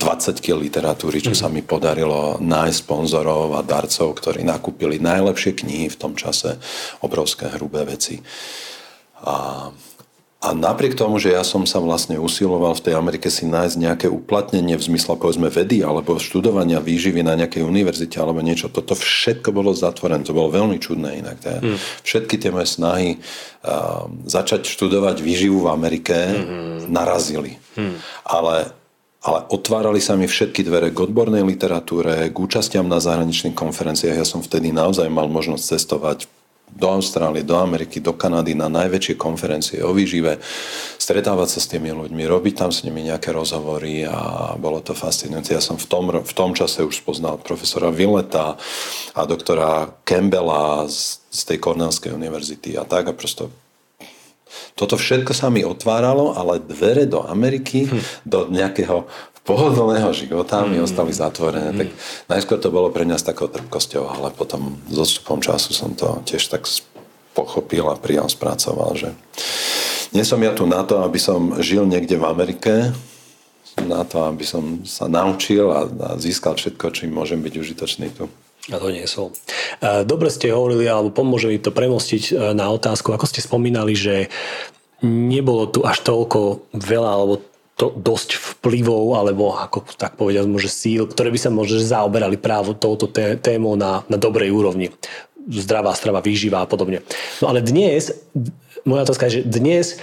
20 0.00 0.40
kg 0.40 0.56
literatúry, 0.56 1.20
čo 1.20 1.36
sa 1.36 1.52
mi 1.52 1.60
podarilo 1.60 2.40
nájsť 2.40 2.78
sponzorov 2.80 3.52
a 3.52 3.60
darcov, 3.60 4.16
ktorí 4.16 4.40
nakúpili 4.40 4.96
najlepšie 4.96 5.60
knihy 5.60 5.92
v 5.92 6.00
tom 6.00 6.16
čase, 6.16 6.56
obrovské 7.04 7.52
hrubé 7.52 7.84
veci. 7.84 8.24
A, 9.20 9.68
a 10.40 10.48
napriek 10.56 10.96
tomu, 10.96 11.20
že 11.20 11.36
ja 11.36 11.44
som 11.44 11.68
sa 11.68 11.76
vlastne 11.84 12.16
usiloval 12.16 12.72
v 12.80 12.84
tej 12.88 12.94
Amerike 12.96 13.28
si 13.28 13.44
nájsť 13.44 13.76
nejaké 13.76 14.06
uplatnenie 14.08 14.80
v 14.80 14.86
zmysle 14.88 15.20
povedzme 15.20 15.52
vedy 15.52 15.84
alebo 15.84 16.16
študovania 16.16 16.80
výživy 16.80 17.20
na 17.20 17.36
nejakej 17.36 17.60
univerzite 17.60 18.16
alebo 18.16 18.40
niečo, 18.40 18.72
toto 18.72 18.96
všetko 18.96 19.52
bolo 19.52 19.76
zatvorené. 19.76 20.24
To 20.24 20.32
bolo 20.32 20.48
veľmi 20.48 20.80
čudné 20.80 21.20
inak. 21.20 21.44
Hmm. 21.44 21.76
Všetky 22.08 22.40
tie 22.40 22.48
moje 22.48 22.72
snahy 22.72 23.20
uh, 23.20 24.08
začať 24.24 24.64
študovať 24.64 25.20
výživu 25.20 25.60
v 25.60 25.68
Amerike 25.68 26.16
hmm. 26.16 26.88
narazili. 26.88 27.60
Hmm. 27.76 28.00
Ale 28.24 28.79
ale 29.20 29.44
otvárali 29.52 30.00
sa 30.00 30.16
mi 30.16 30.24
všetky 30.24 30.64
dvere 30.64 30.88
k 30.88 31.04
odbornej 31.04 31.44
literatúre, 31.44 32.32
k 32.32 32.36
účastiam 32.36 32.88
na 32.88 33.04
zahraničných 33.04 33.52
konferenciách. 33.52 34.16
Ja 34.16 34.24
som 34.24 34.40
vtedy 34.40 34.72
naozaj 34.72 35.12
mal 35.12 35.28
možnosť 35.28 35.64
cestovať 35.76 36.18
do 36.70 36.86
Austrálie, 36.86 37.42
do 37.42 37.58
Ameriky, 37.58 37.98
do 37.98 38.14
Kanady 38.14 38.54
na 38.54 38.70
najväčšie 38.70 39.18
konferencie 39.18 39.82
o 39.82 39.90
výžive, 39.90 40.38
stretávať 40.96 41.58
sa 41.58 41.60
s 41.60 41.70
tými 41.70 41.90
ľuďmi, 41.90 42.22
robiť 42.30 42.54
tam 42.54 42.70
s 42.70 42.86
nimi 42.86 43.02
nejaké 43.02 43.34
rozhovory 43.34 44.06
a 44.06 44.54
bolo 44.54 44.78
to 44.78 44.94
fascinujúce. 44.94 45.50
Ja 45.50 45.62
som 45.62 45.76
v 45.76 45.86
tom, 45.90 46.04
v 46.22 46.32
tom 46.32 46.54
čase 46.54 46.86
už 46.86 47.02
spoznal 47.02 47.42
profesora 47.42 47.90
Villeta 47.90 48.54
a 49.12 49.20
doktora 49.26 49.90
Campbella 50.06 50.86
z, 50.86 51.26
z 51.28 51.40
tej 51.50 51.58
Cornellskej 51.58 52.14
univerzity 52.14 52.78
a 52.78 52.86
tak 52.86 53.10
a 53.10 53.18
prosto 53.18 53.50
toto 54.74 54.98
všetko 54.98 55.32
sa 55.34 55.48
mi 55.48 55.62
otváralo, 55.62 56.34
ale 56.34 56.62
dvere 56.62 57.06
do 57.06 57.22
Ameriky, 57.22 57.86
hm. 57.86 58.00
do 58.26 58.50
nejakého 58.50 59.06
pohodlného 59.50 60.12
života 60.12 60.62
mi 60.62 60.78
mm. 60.78 60.84
ostali 60.84 61.10
zatvorené. 61.10 61.72
Mm. 61.72 61.78
Tak 61.80 61.88
najskôr 62.28 62.58
to 62.60 62.70
bolo 62.70 62.92
pre 62.92 63.08
mňa 63.08 63.18
s 63.18 63.26
takou 63.26 63.48
trpkosťou, 63.48 64.06
ale 64.06 64.30
potom 64.30 64.78
s 64.86 64.96
odstupom 65.00 65.40
času 65.42 65.74
som 65.74 65.96
to 65.96 66.20
tiež 66.28 66.46
tak 66.52 66.68
pochopil 67.32 67.88
a 67.88 67.96
prijal, 67.96 68.28
spracoval, 68.28 68.94
že 68.94 69.10
nie 70.14 70.22
som 70.26 70.38
ja 70.42 70.52
tu 70.54 70.66
na 70.66 70.82
to, 70.86 71.02
aby 71.02 71.18
som 71.18 71.58
žil 71.62 71.86
niekde 71.86 72.18
v 72.18 72.26
Amerike, 72.26 72.94
na 73.80 74.02
to, 74.04 74.26
aby 74.28 74.44
som 74.44 74.84
sa 74.84 75.06
naučil 75.08 75.70
a, 75.72 75.86
a 75.86 76.08
získal 76.20 76.58
všetko, 76.58 76.92
čím 76.92 77.14
môžem 77.14 77.40
byť 77.40 77.54
užitočný 77.54 78.08
tu. 78.12 78.28
A 78.70 78.78
to 78.78 78.88
nie 78.94 79.06
som. 79.10 79.34
E, 79.82 80.06
dobre 80.06 80.30
ste 80.30 80.54
hovorili, 80.54 80.86
alebo 80.86 81.10
pomôže 81.10 81.50
mi 81.50 81.58
to 81.58 81.74
premostiť 81.74 82.22
e, 82.30 82.32
na 82.54 82.70
otázku, 82.70 83.10
ako 83.10 83.26
ste 83.26 83.42
spomínali, 83.42 83.98
že 83.98 84.30
nebolo 85.02 85.66
tu 85.66 85.82
až 85.82 86.00
toľko 86.06 86.70
veľa, 86.74 87.10
alebo 87.10 87.34
to 87.80 87.96
dosť 87.96 88.36
vplyvov, 88.36 89.16
alebo 89.16 89.56
ako 89.56 89.88
tak 89.96 90.20
povedať, 90.20 90.44
môže 90.44 90.68
síl, 90.68 91.08
ktoré 91.08 91.32
by 91.32 91.40
sa 91.40 91.48
možno 91.48 91.80
zaoberali 91.80 92.36
právo 92.36 92.76
touto 92.76 93.08
témou 93.40 93.72
na, 93.72 94.04
na 94.04 94.20
dobrej 94.20 94.52
úrovni. 94.52 94.92
Zdravá 95.48 95.96
strava, 95.96 96.20
výživa 96.20 96.60
a 96.60 96.68
podobne. 96.68 97.00
No 97.40 97.48
ale 97.48 97.64
dnes, 97.64 98.12
moja 98.84 99.08
otázka 99.08 99.32
je, 99.32 99.40
že 99.40 99.48
dnes 99.48 99.96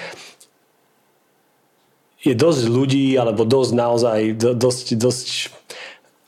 je 2.25 2.33
dosť 2.33 2.65
ľudí, 2.65 3.13
alebo 3.13 3.45
dosť 3.45 3.71
naozaj, 3.77 4.19
dosť, 4.57 4.85
dosť 4.97 5.27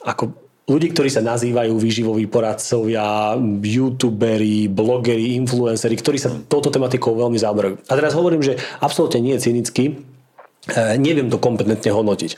ako 0.05 0.37
ľudí, 0.69 0.93
ktorí 0.93 1.09
sa 1.09 1.25
nazývajú 1.25 1.73
výživoví 1.75 2.29
poradcovia, 2.29 3.35
youtuberi, 3.59 4.69
blogeri, 4.69 5.35
influenceri, 5.41 5.97
ktorí 5.97 6.17
sa 6.21 6.29
touto 6.45 6.69
tematikou 6.69 7.17
veľmi 7.17 7.41
zaoberajú. 7.41 7.75
A 7.89 7.93
teraz 7.97 8.13
hovorím, 8.13 8.45
že 8.45 8.61
absolútne 8.79 9.19
nie 9.19 9.33
je 9.35 9.49
cynicky, 9.49 9.83
e, 10.69 10.79
neviem 11.01 11.27
to 11.33 11.41
kompetentne 11.41 11.89
hodnotiť. 11.89 12.31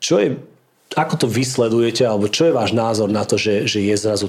Čo 0.00 0.14
je, 0.20 0.40
ako 0.96 1.14
to 1.20 1.26
vysledujete, 1.28 2.08
alebo 2.08 2.32
čo 2.32 2.48
je 2.48 2.56
váš 2.56 2.72
názor 2.72 3.12
na 3.12 3.28
to, 3.28 3.36
že, 3.36 3.68
že 3.68 3.84
je 3.84 3.94
zrazu 3.94 4.28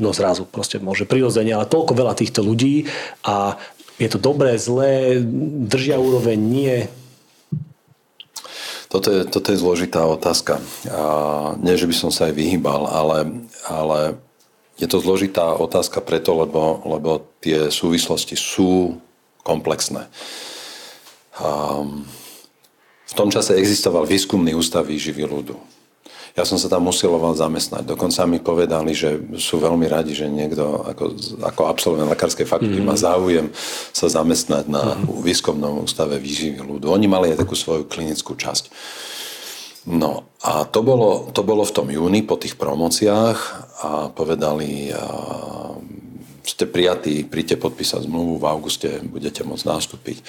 no 0.00 0.16
zrazu 0.16 0.48
proste 0.48 0.80
môže 0.80 1.04
prirodzene, 1.04 1.52
ale 1.52 1.68
toľko 1.68 1.92
veľa 1.92 2.14
týchto 2.16 2.40
ľudí 2.40 2.88
a 3.20 3.60
je 4.00 4.08
to 4.08 4.16
dobré, 4.16 4.56
zlé, 4.56 5.20
držia 5.68 6.00
úroveň, 6.00 6.40
nie. 6.40 6.88
Toto 8.90 9.08
je, 9.14 9.22
toto 9.22 9.54
je 9.54 9.62
zložitá 9.62 10.02
otázka. 10.02 10.58
A 10.90 11.02
nie, 11.62 11.78
že 11.78 11.86
by 11.86 11.94
som 11.94 12.10
sa 12.10 12.26
aj 12.26 12.34
vyhýbal, 12.34 12.90
ale, 12.90 13.46
ale 13.70 14.18
je 14.82 14.90
to 14.90 14.98
zložitá 14.98 15.54
otázka 15.54 16.02
preto, 16.02 16.34
lebo, 16.34 16.82
lebo 16.82 17.22
tie 17.38 17.70
súvislosti 17.70 18.34
sú 18.34 18.98
komplexné. 19.46 20.10
A 21.38 21.80
v 23.06 23.14
tom 23.14 23.30
čase 23.30 23.54
existoval 23.54 24.10
výskumný 24.10 24.58
ústav 24.58 24.84
výživy 24.90 25.22
ľudu 25.22 25.79
ja 26.34 26.44
som 26.46 26.56
sa 26.56 26.70
tam 26.70 26.86
usiloval 26.86 27.34
zamestnať. 27.34 27.82
Dokonca 27.82 28.22
mi 28.26 28.38
povedali, 28.38 28.94
že 28.94 29.18
sú 29.38 29.58
veľmi 29.58 29.86
radi, 29.90 30.14
že 30.14 30.30
niekto 30.30 30.86
ako, 30.86 31.04
ako 31.42 31.62
absolvent 31.66 32.10
lekárskej 32.10 32.46
fakulty 32.46 32.78
mm-hmm. 32.78 32.90
má 32.90 32.96
záujem 32.96 33.50
sa 33.90 34.06
zamestnať 34.06 34.70
na 34.70 34.94
mm-hmm. 34.94 35.22
výskumnom 35.26 35.84
ústave 35.84 36.16
výživy 36.22 36.62
ľudu. 36.62 36.86
Oni 36.90 37.10
mali 37.10 37.34
aj 37.34 37.42
takú 37.42 37.58
svoju 37.58 37.90
klinickú 37.90 38.38
časť. 38.38 38.70
No 39.88 40.28
a 40.44 40.68
to 40.68 40.84
bolo, 40.84 41.32
to 41.32 41.40
bolo 41.40 41.64
v 41.64 41.74
tom 41.74 41.88
júni 41.88 42.20
po 42.20 42.36
tých 42.36 42.60
promociách 42.60 43.38
a 43.80 43.90
povedali, 44.12 44.92
a, 44.92 45.00
ste 46.44 46.68
prijatí, 46.68 47.24
príďte 47.24 47.56
podpísať 47.56 48.04
zmluvu, 48.04 48.36
v 48.36 48.48
auguste 48.48 49.00
budete 49.08 49.40
môcť 49.40 49.64
nastúpiť. 49.64 50.20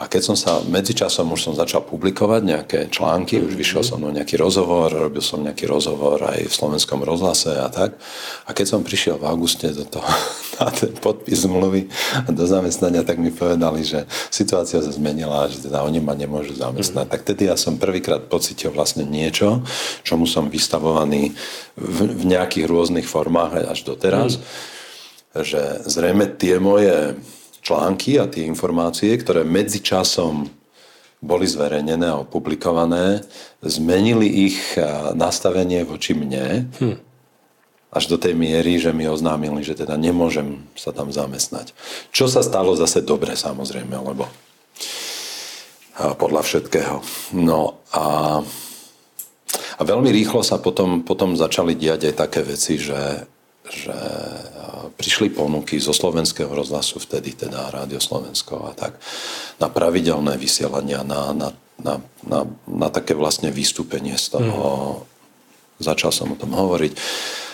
A 0.00 0.08
keď 0.08 0.32
som 0.32 0.36
sa, 0.36 0.64
medzičasom 0.64 1.28
už 1.28 1.44
som 1.44 1.52
začal 1.52 1.84
publikovať 1.84 2.40
nejaké 2.40 2.78
články, 2.88 3.36
už 3.36 3.52
vyšiel 3.52 3.84
som 3.84 4.00
mnou 4.00 4.08
nejaký 4.16 4.40
rozhovor, 4.40 4.88
robil 4.88 5.20
som 5.20 5.44
nejaký 5.44 5.68
rozhovor 5.68 6.24
aj 6.24 6.48
v 6.48 6.54
slovenskom 6.56 7.04
rozhlase 7.04 7.52
a 7.60 7.68
tak. 7.68 8.00
A 8.48 8.56
keď 8.56 8.66
som 8.72 8.80
prišiel 8.80 9.20
v 9.20 9.28
auguste 9.28 9.68
do 9.76 9.84
toho, 9.84 10.08
na 10.56 10.72
ten 10.72 10.96
podpis 10.96 11.44
zmluvy 11.44 11.92
a 12.16 12.32
do 12.32 12.48
zamestnania, 12.48 13.04
tak 13.04 13.20
mi 13.20 13.28
povedali, 13.28 13.84
že 13.84 14.08
situácia 14.32 14.80
sa 14.80 14.88
zmenila, 14.88 15.52
že 15.52 15.68
teda 15.68 15.84
oni 15.84 16.00
ma 16.00 16.16
nemôžu 16.16 16.56
zamestnať. 16.56 17.04
Mm. 17.04 17.12
Tak 17.12 17.20
tedy 17.20 17.52
ja 17.52 17.60
som 17.60 17.76
prvýkrát 17.76 18.24
pocitil 18.24 18.72
vlastne 18.72 19.04
niečo, 19.04 19.60
čomu 20.00 20.24
som 20.24 20.48
vystavovaný 20.48 21.36
v, 21.76 21.98
v 22.08 22.24
nejakých 22.24 22.64
rôznych 22.72 23.04
formách 23.04 23.68
až 23.68 23.84
doteraz, 23.84 24.40
mm. 24.40 25.44
že 25.44 25.60
zrejme 25.84 26.24
tie 26.40 26.56
moje 26.56 27.20
články 27.60 28.16
a 28.20 28.28
tie 28.28 28.48
informácie, 28.48 29.12
ktoré 29.16 29.44
medzičasom 29.44 30.48
boli 31.20 31.44
zverejnené 31.44 32.08
a 32.08 32.24
opublikované, 32.24 33.20
zmenili 33.60 34.48
ich 34.48 34.56
nastavenie 35.12 35.84
voči 35.84 36.16
mne 36.16 36.72
hm. 36.80 36.96
až 37.92 38.04
do 38.08 38.16
tej 38.16 38.32
miery, 38.32 38.80
že 38.80 38.96
mi 38.96 39.04
oznámili, 39.04 39.60
že 39.60 39.76
teda 39.76 40.00
nemôžem 40.00 40.64
sa 40.72 40.96
tam 40.96 41.12
zamestnať. 41.12 41.76
Čo 42.08 42.24
sa 42.24 42.40
stalo 42.40 42.72
zase 42.72 43.04
dobre 43.04 43.36
samozrejme, 43.36 44.00
lebo 44.00 44.24
podľa 46.16 46.40
všetkého. 46.40 47.04
No 47.36 47.84
a, 47.92 48.40
a 49.76 49.82
veľmi 49.84 50.08
rýchlo 50.08 50.40
sa 50.40 50.56
potom, 50.56 51.04
potom 51.04 51.36
začali 51.36 51.76
diať 51.76 52.08
aj 52.08 52.14
také 52.16 52.40
veci, 52.40 52.80
že, 52.80 53.28
že 53.68 53.98
prišli 54.96 55.30
ponuky 55.30 55.78
zo 55.78 55.94
slovenského 55.94 56.50
rozhlasu, 56.50 56.98
vtedy 56.98 57.34
teda 57.34 57.70
Rádio 57.70 58.02
Slovensko 58.02 58.68
a 58.68 58.72
tak, 58.74 58.98
na 59.62 59.68
pravidelné 59.70 60.36
vysielania, 60.36 61.06
na, 61.06 61.32
na, 61.32 61.48
na, 61.80 61.94
na, 62.26 62.40
na 62.66 62.88
také 62.92 63.14
vlastne 63.14 63.48
vystúpenie 63.54 64.18
z 64.18 64.36
toho. 64.38 64.60
Mm. 64.60 65.08
Začal 65.80 66.12
som 66.12 66.32
o 66.32 66.36
tom 66.36 66.52
hovoriť. 66.52 66.92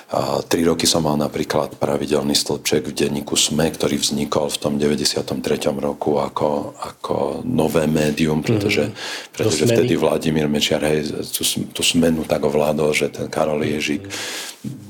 A 0.06 0.38
tri 0.46 0.62
roky 0.62 0.86
som 0.86 1.02
mal 1.02 1.18
napríklad 1.18 1.82
pravidelný 1.82 2.30
stĺpček 2.38 2.86
v 2.86 2.94
denníku 2.94 3.34
SME, 3.34 3.74
ktorý 3.74 3.98
vznikol 3.98 4.46
v 4.54 4.58
tom 4.62 4.78
93. 4.78 5.34
roku 5.82 6.22
ako, 6.22 6.78
ako 6.78 7.42
nové 7.42 7.90
médium, 7.90 8.38
pretože, 8.38 8.86
mm. 8.86 8.94
pretože 9.34 9.66
vtedy 9.66 9.98
Vladimír 9.98 10.46
Mečiar 10.46 10.86
hej, 10.86 11.10
tú, 11.26 11.42
tú 11.74 11.82
smenu 11.82 12.22
tak 12.22 12.46
ovládol, 12.46 12.94
že 12.94 13.10
ten 13.10 13.26
Karol 13.26 13.66
Ježík 13.66 14.06
mm 14.06 14.85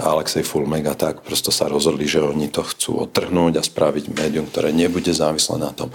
Alexej 0.00 0.48
Fulmek 0.48 0.88
a 0.88 0.96
tak 0.96 1.20
prosto 1.20 1.52
sa 1.52 1.68
rozhodli, 1.68 2.08
že 2.08 2.24
oni 2.24 2.48
to 2.48 2.64
chcú 2.64 3.04
odtrhnúť 3.04 3.60
a 3.60 3.62
spraviť 3.62 4.08
médium, 4.08 4.48
ktoré 4.48 4.72
nebude 4.72 5.12
závislé 5.12 5.60
na 5.60 5.70
tom. 5.70 5.92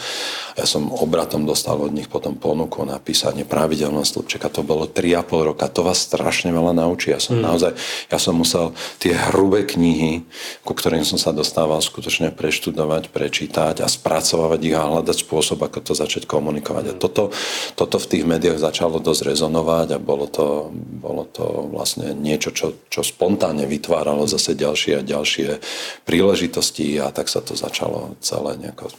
Ja 0.54 0.70
som 0.70 0.94
obratom 0.94 1.50
dostal 1.50 1.78
od 1.82 1.90
nich 1.90 2.06
potom 2.06 2.38
ponuku 2.38 2.86
na 2.86 3.02
písanie 3.02 3.42
pravidelného 3.42 4.06
slupčeka. 4.06 4.54
To 4.54 4.62
bolo 4.62 4.86
3,5 4.86 5.50
roka. 5.54 5.66
To 5.74 5.82
vás 5.82 6.06
strašne 6.06 6.54
veľa 6.54 6.78
naučí. 6.78 7.10
Ja 7.10 7.18
som 7.18 7.42
mm. 7.42 7.44
naozaj, 7.44 7.72
ja 8.14 8.18
som 8.22 8.38
musel 8.38 8.78
tie 9.02 9.18
hrubé 9.18 9.66
knihy, 9.66 10.26
ku 10.62 10.78
ktorým 10.78 11.02
som 11.02 11.18
sa 11.18 11.34
dostával, 11.34 11.82
skutočne 11.82 12.30
preštudovať, 12.34 13.10
prečítať 13.10 13.82
a 13.82 13.88
spracovať 13.90 14.60
ich 14.62 14.78
a 14.78 14.86
hľadať 14.86 15.18
spôsob, 15.26 15.58
ako 15.66 15.82
to 15.82 15.94
začať 15.98 16.30
komunikovať. 16.30 16.86
A 16.90 16.94
mm. 16.94 17.02
toto, 17.02 17.34
toto 17.74 17.98
v 17.98 18.10
tých 18.14 18.24
médiách 18.30 18.62
začalo 18.62 19.02
dosť 19.02 19.34
rezonovať 19.34 19.98
a 19.98 20.00
bolo 20.02 20.30
to, 20.30 20.70
bolo 20.74 21.26
to 21.26 21.70
vlastne 21.74 22.14
niečo, 22.14 22.54
čo, 22.54 22.78
čo 22.94 23.02
spontánne 23.02 23.66
vytvorilo 23.66 23.87
vytváralo 23.88 24.28
zase 24.28 24.52
ďalšie 24.52 25.00
a 25.00 25.08
ďalšie 25.08 25.64
príležitosti 26.04 27.00
a 27.00 27.08
tak 27.16 27.32
sa 27.32 27.40
to 27.40 27.56
začalo 27.56 28.20
celé 28.20 28.60
nejako 28.60 28.92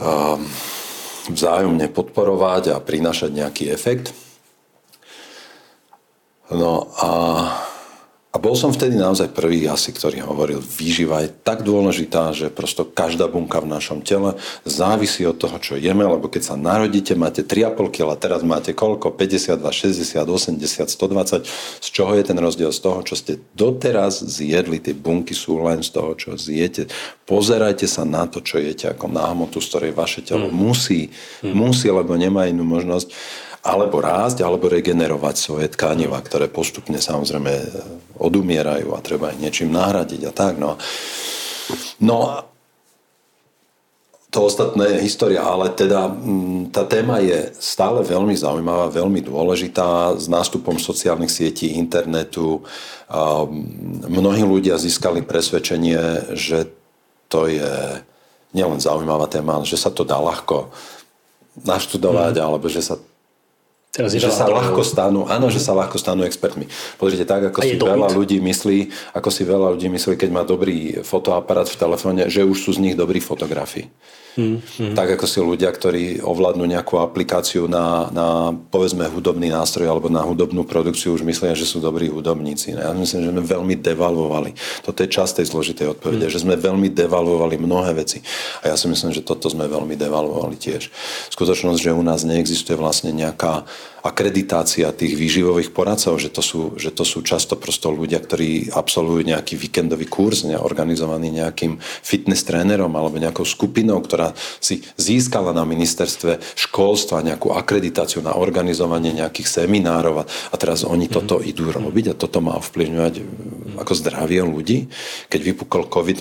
um, 0.00 0.40
vzájomne 1.28 1.92
podporovať 1.92 2.72
a 2.72 2.80
prinášať 2.80 3.28
nejaký 3.36 3.68
efekt. 3.68 4.16
No 6.48 6.88
a 6.96 7.10
a 8.32 8.40
bol 8.40 8.56
som 8.56 8.72
vtedy 8.72 8.96
naozaj 8.96 9.36
prvý 9.36 9.68
asi, 9.68 9.92
ktorý 9.92 10.24
hovoril, 10.24 10.64
výživa 10.64 11.20
je 11.20 11.28
tak 11.44 11.68
dôležitá, 11.68 12.32
že 12.32 12.48
prosto 12.48 12.88
každá 12.88 13.28
bunka 13.28 13.60
v 13.60 13.68
našom 13.68 14.00
tele 14.00 14.40
závisí 14.64 15.20
od 15.28 15.36
toho, 15.36 15.60
čo 15.60 15.76
jeme, 15.76 16.00
lebo 16.00 16.32
keď 16.32 16.42
sa 16.48 16.56
narodíte, 16.56 17.12
máte 17.12 17.44
3,5 17.44 17.92
kg, 17.92 18.16
teraz 18.16 18.40
máte 18.40 18.72
koľko? 18.72 19.12
52, 19.12 19.60
60, 19.60 20.24
80, 20.24 20.64
120. 20.64 21.44
Z 21.84 21.88
čoho 21.92 22.16
je 22.16 22.24
ten 22.24 22.40
rozdiel? 22.40 22.72
Z 22.72 22.80
toho, 22.80 23.04
čo 23.04 23.20
ste 23.20 23.36
doteraz 23.52 24.24
zjedli. 24.24 24.80
Tie 24.80 24.96
bunky 24.96 25.36
sú 25.36 25.60
len 25.60 25.84
z 25.84 25.92
toho, 25.92 26.16
čo 26.16 26.32
zjete. 26.32 26.88
Pozerajte 27.28 27.84
sa 27.84 28.08
na 28.08 28.24
to, 28.24 28.40
čo 28.40 28.56
jete 28.56 28.88
ako 28.88 29.12
na 29.12 29.28
hmotu, 29.28 29.60
z 29.60 29.68
ktorej 29.68 29.92
vaše 29.92 30.24
telo 30.24 30.48
mm. 30.48 30.56
musí, 30.56 31.12
mm. 31.44 31.52
musí, 31.52 31.92
lebo 31.92 32.16
nemá 32.16 32.48
inú 32.48 32.64
možnosť 32.64 33.12
alebo 33.62 34.02
rásť, 34.02 34.42
alebo 34.42 34.66
regenerovať 34.66 35.36
svoje 35.38 35.66
tkaniva, 35.70 36.18
ktoré 36.18 36.50
postupne 36.50 36.98
samozrejme 36.98 37.52
odumierajú 38.18 38.90
a 38.90 38.98
treba 38.98 39.30
ich 39.30 39.38
niečím 39.38 39.70
nahradiť 39.70 40.22
a 40.26 40.32
tak. 40.34 40.58
No, 40.58 40.74
no 42.02 42.42
to 44.32 44.48
ostatné 44.48 44.96
je 44.96 45.04
história, 45.06 45.44
ale 45.44 45.70
teda 45.70 46.08
mm, 46.08 46.74
tá 46.74 46.88
téma 46.88 47.20
je 47.20 47.52
stále 47.60 48.00
veľmi 48.00 48.32
zaujímavá, 48.32 48.88
veľmi 48.88 49.20
dôležitá. 49.22 50.16
S 50.16 50.26
nástupom 50.26 50.80
sociálnych 50.80 51.30
sietí, 51.30 51.76
internetu 51.76 52.64
mnohí 54.08 54.40
ľudia 54.40 54.80
získali 54.80 55.20
presvedčenie, 55.20 56.32
že 56.32 56.72
to 57.28 57.44
je 57.44 58.00
nielen 58.56 58.80
zaujímavá 58.80 59.28
téma, 59.28 59.60
ale 59.60 59.68
že 59.68 59.76
sa 59.76 59.92
to 59.92 60.00
dá 60.00 60.16
ľahko 60.16 60.72
naštudovať, 61.62 62.40
mm. 62.40 62.42
alebo 62.42 62.66
že 62.72 62.80
sa 62.80 62.96
Teraz 63.92 64.16
že 64.16 64.32
sa 64.32 64.48
ľahko 64.48 64.80
stanú, 64.88 65.28
áno, 65.28 65.52
že 65.52 65.60
sa 65.60 65.76
ľahko 65.76 66.00
stanú 66.00 66.24
expertmi. 66.24 66.64
Pozrite, 66.96 67.28
tak 67.28 67.52
ako 67.52 67.60
si 67.60 67.76
veľa 67.76 68.08
byt. 68.08 68.16
ľudí 68.16 68.38
myslí, 68.40 68.88
ako 69.12 69.28
si 69.28 69.44
veľa 69.44 69.76
ľudí 69.76 69.92
myslí, 69.92 70.16
keď 70.16 70.30
má 70.32 70.48
dobrý 70.48 71.04
fotoaparát 71.04 71.68
v 71.68 71.76
telefóne, 71.76 72.32
že 72.32 72.40
už 72.40 72.56
sú 72.56 72.72
z 72.72 72.80
nich 72.88 72.96
dobrí 72.96 73.20
fotografi. 73.20 73.92
Hmm, 74.32 74.64
hmm. 74.64 74.96
Tak 74.96 75.20
ako 75.20 75.26
si 75.28 75.38
ľudia, 75.44 75.68
ktorí 75.68 76.24
ovládnu 76.24 76.64
nejakú 76.64 76.96
aplikáciu 76.96 77.68
na, 77.68 78.08
na 78.08 78.56
povedzme 78.72 79.04
hudobný 79.12 79.52
nástroj 79.52 79.84
alebo 79.92 80.08
na 80.08 80.24
hudobnú 80.24 80.64
produkciu, 80.64 81.12
už 81.12 81.20
myslia, 81.28 81.52
že 81.52 81.68
sú 81.68 81.84
dobrí 81.84 82.08
hudobníci. 82.08 82.72
Ja 82.72 82.96
myslím, 82.96 83.28
že 83.28 83.28
sme 83.28 83.44
veľmi 83.44 83.76
devalvovali. 83.76 84.56
Toto 84.80 85.04
je 85.04 85.12
časť 85.12 85.44
tej 85.44 85.52
zložitej 85.52 85.86
odpovede, 85.92 86.32
hmm. 86.32 86.32
že 86.32 86.40
sme 86.40 86.56
veľmi 86.56 86.88
devalvovali 86.88 87.60
mnohé 87.60 87.92
veci. 87.92 88.24
A 88.64 88.72
ja 88.72 88.76
si 88.80 88.88
myslím, 88.88 89.12
že 89.12 89.20
toto 89.20 89.52
sme 89.52 89.68
veľmi 89.68 90.00
devalvovali 90.00 90.56
tiež. 90.56 90.88
Skutočnosť, 91.28 91.92
že 91.92 91.92
u 91.92 92.00
nás 92.00 92.24
neexistuje 92.24 92.80
vlastne 92.80 93.12
nejaká 93.12 93.68
akreditácia 94.02 94.90
tých 94.90 95.14
výživových 95.14 95.70
poradcov, 95.70 96.18
že 96.18 96.26
to 96.34 96.42
sú, 96.42 96.74
že 96.74 96.90
to 96.90 97.06
sú 97.06 97.22
často 97.22 97.54
prosto 97.54 97.94
ľudia, 97.94 98.18
ktorí 98.18 98.74
absolvujú 98.74 99.22
nejaký 99.22 99.54
víkendový 99.54 100.10
kurz, 100.10 100.42
ne, 100.42 100.58
organizovaný 100.58 101.30
nejakým 101.30 101.78
fitness 101.78 102.42
trénerom 102.42 102.90
alebo 102.98 103.22
nejakou 103.22 103.46
skupinou, 103.46 104.02
ktorá 104.02 104.34
si 104.58 104.82
získala 104.98 105.54
na 105.54 105.62
ministerstve 105.62 106.42
školstva 106.58 107.22
nejakú 107.22 107.54
akreditáciu 107.54 108.26
na 108.26 108.34
organizovanie 108.34 109.14
nejakých 109.14 109.62
seminárov 109.62 110.22
a, 110.22 110.24
a 110.26 110.54
teraz 110.58 110.82
oni 110.82 111.06
mm-hmm. 111.06 111.16
toto 111.22 111.38
idú 111.38 111.70
robiť 111.70 112.12
a 112.12 112.18
toto 112.18 112.42
má 112.42 112.58
ovplyvňovať 112.58 113.14
ako 113.78 113.92
zdravie 113.94 114.42
ľudí. 114.42 114.90
Keď 115.30 115.40
vypukol 115.40 115.86
COVID, 115.86 116.18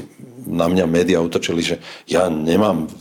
na 0.52 0.68
mňa 0.68 0.86
médiá 0.86 1.24
utočili, 1.24 1.64
že 1.64 1.76
ja 2.04 2.28
nemám 2.28 2.92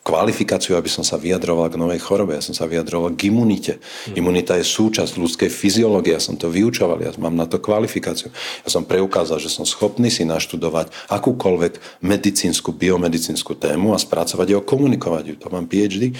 kvalifikáciu, 0.00 0.78
aby 0.78 0.86
som 0.86 1.02
sa 1.02 1.18
vyjadroval 1.18 1.68
k 1.68 1.76
novej 1.76 2.00
chorobe. 2.00 2.38
Ja 2.38 2.42
som 2.42 2.54
sa 2.54 2.70
vyjadroval 2.70 3.18
k 3.18 3.28
imunite. 3.28 3.82
Mm. 4.08 4.22
Imunita 4.22 4.54
je 4.56 4.64
súčasť 4.64 5.18
ľudskej 5.18 5.50
fyziológie. 5.50 6.14
Ja 6.14 6.22
som 6.22 6.38
to 6.38 6.48
vyučoval, 6.48 7.02
ja 7.02 7.10
mám 7.18 7.34
na 7.34 7.50
to 7.50 7.58
kvalifikáciu. 7.58 8.30
Ja 8.62 8.70
som 8.70 8.86
preukázal, 8.86 9.42
že 9.42 9.50
som 9.52 9.66
schopný 9.66 10.08
si 10.08 10.22
naštudovať 10.22 10.94
akúkoľvek 11.10 12.00
medicínsku, 12.00 12.70
biomedicínsku 12.72 13.58
tému 13.58 13.92
a 13.92 13.98
spracovať 13.98 14.46
ju, 14.54 14.58
komunikovať 14.62 15.24
ju. 15.26 15.34
To 15.42 15.48
mám 15.52 15.66
PhD. 15.66 16.14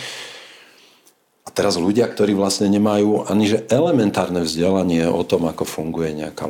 A 1.46 1.48
teraz 1.48 1.80
ľudia, 1.80 2.04
ktorí 2.06 2.36
vlastne 2.36 2.68
nemajú 2.68 3.26
ani 3.26 3.48
že 3.48 3.64
elementárne 3.72 4.44
vzdelanie 4.44 5.08
o 5.08 5.24
tom, 5.24 5.48
ako 5.48 5.64
funguje 5.64 6.14
nejaká, 6.14 6.46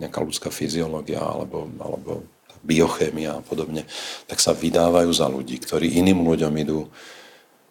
nejaká 0.00 0.18
ľudská 0.24 0.48
fyziológia 0.48 1.20
alebo, 1.20 1.68
alebo 1.78 2.26
biochémia 2.62 3.38
a 3.38 3.44
podobne, 3.44 3.86
tak 4.26 4.42
sa 4.42 4.54
vydávajú 4.54 5.10
za 5.14 5.30
ľudí, 5.30 5.62
ktorí 5.62 5.98
iným 6.02 6.22
ľuďom 6.26 6.54
idú 6.58 6.90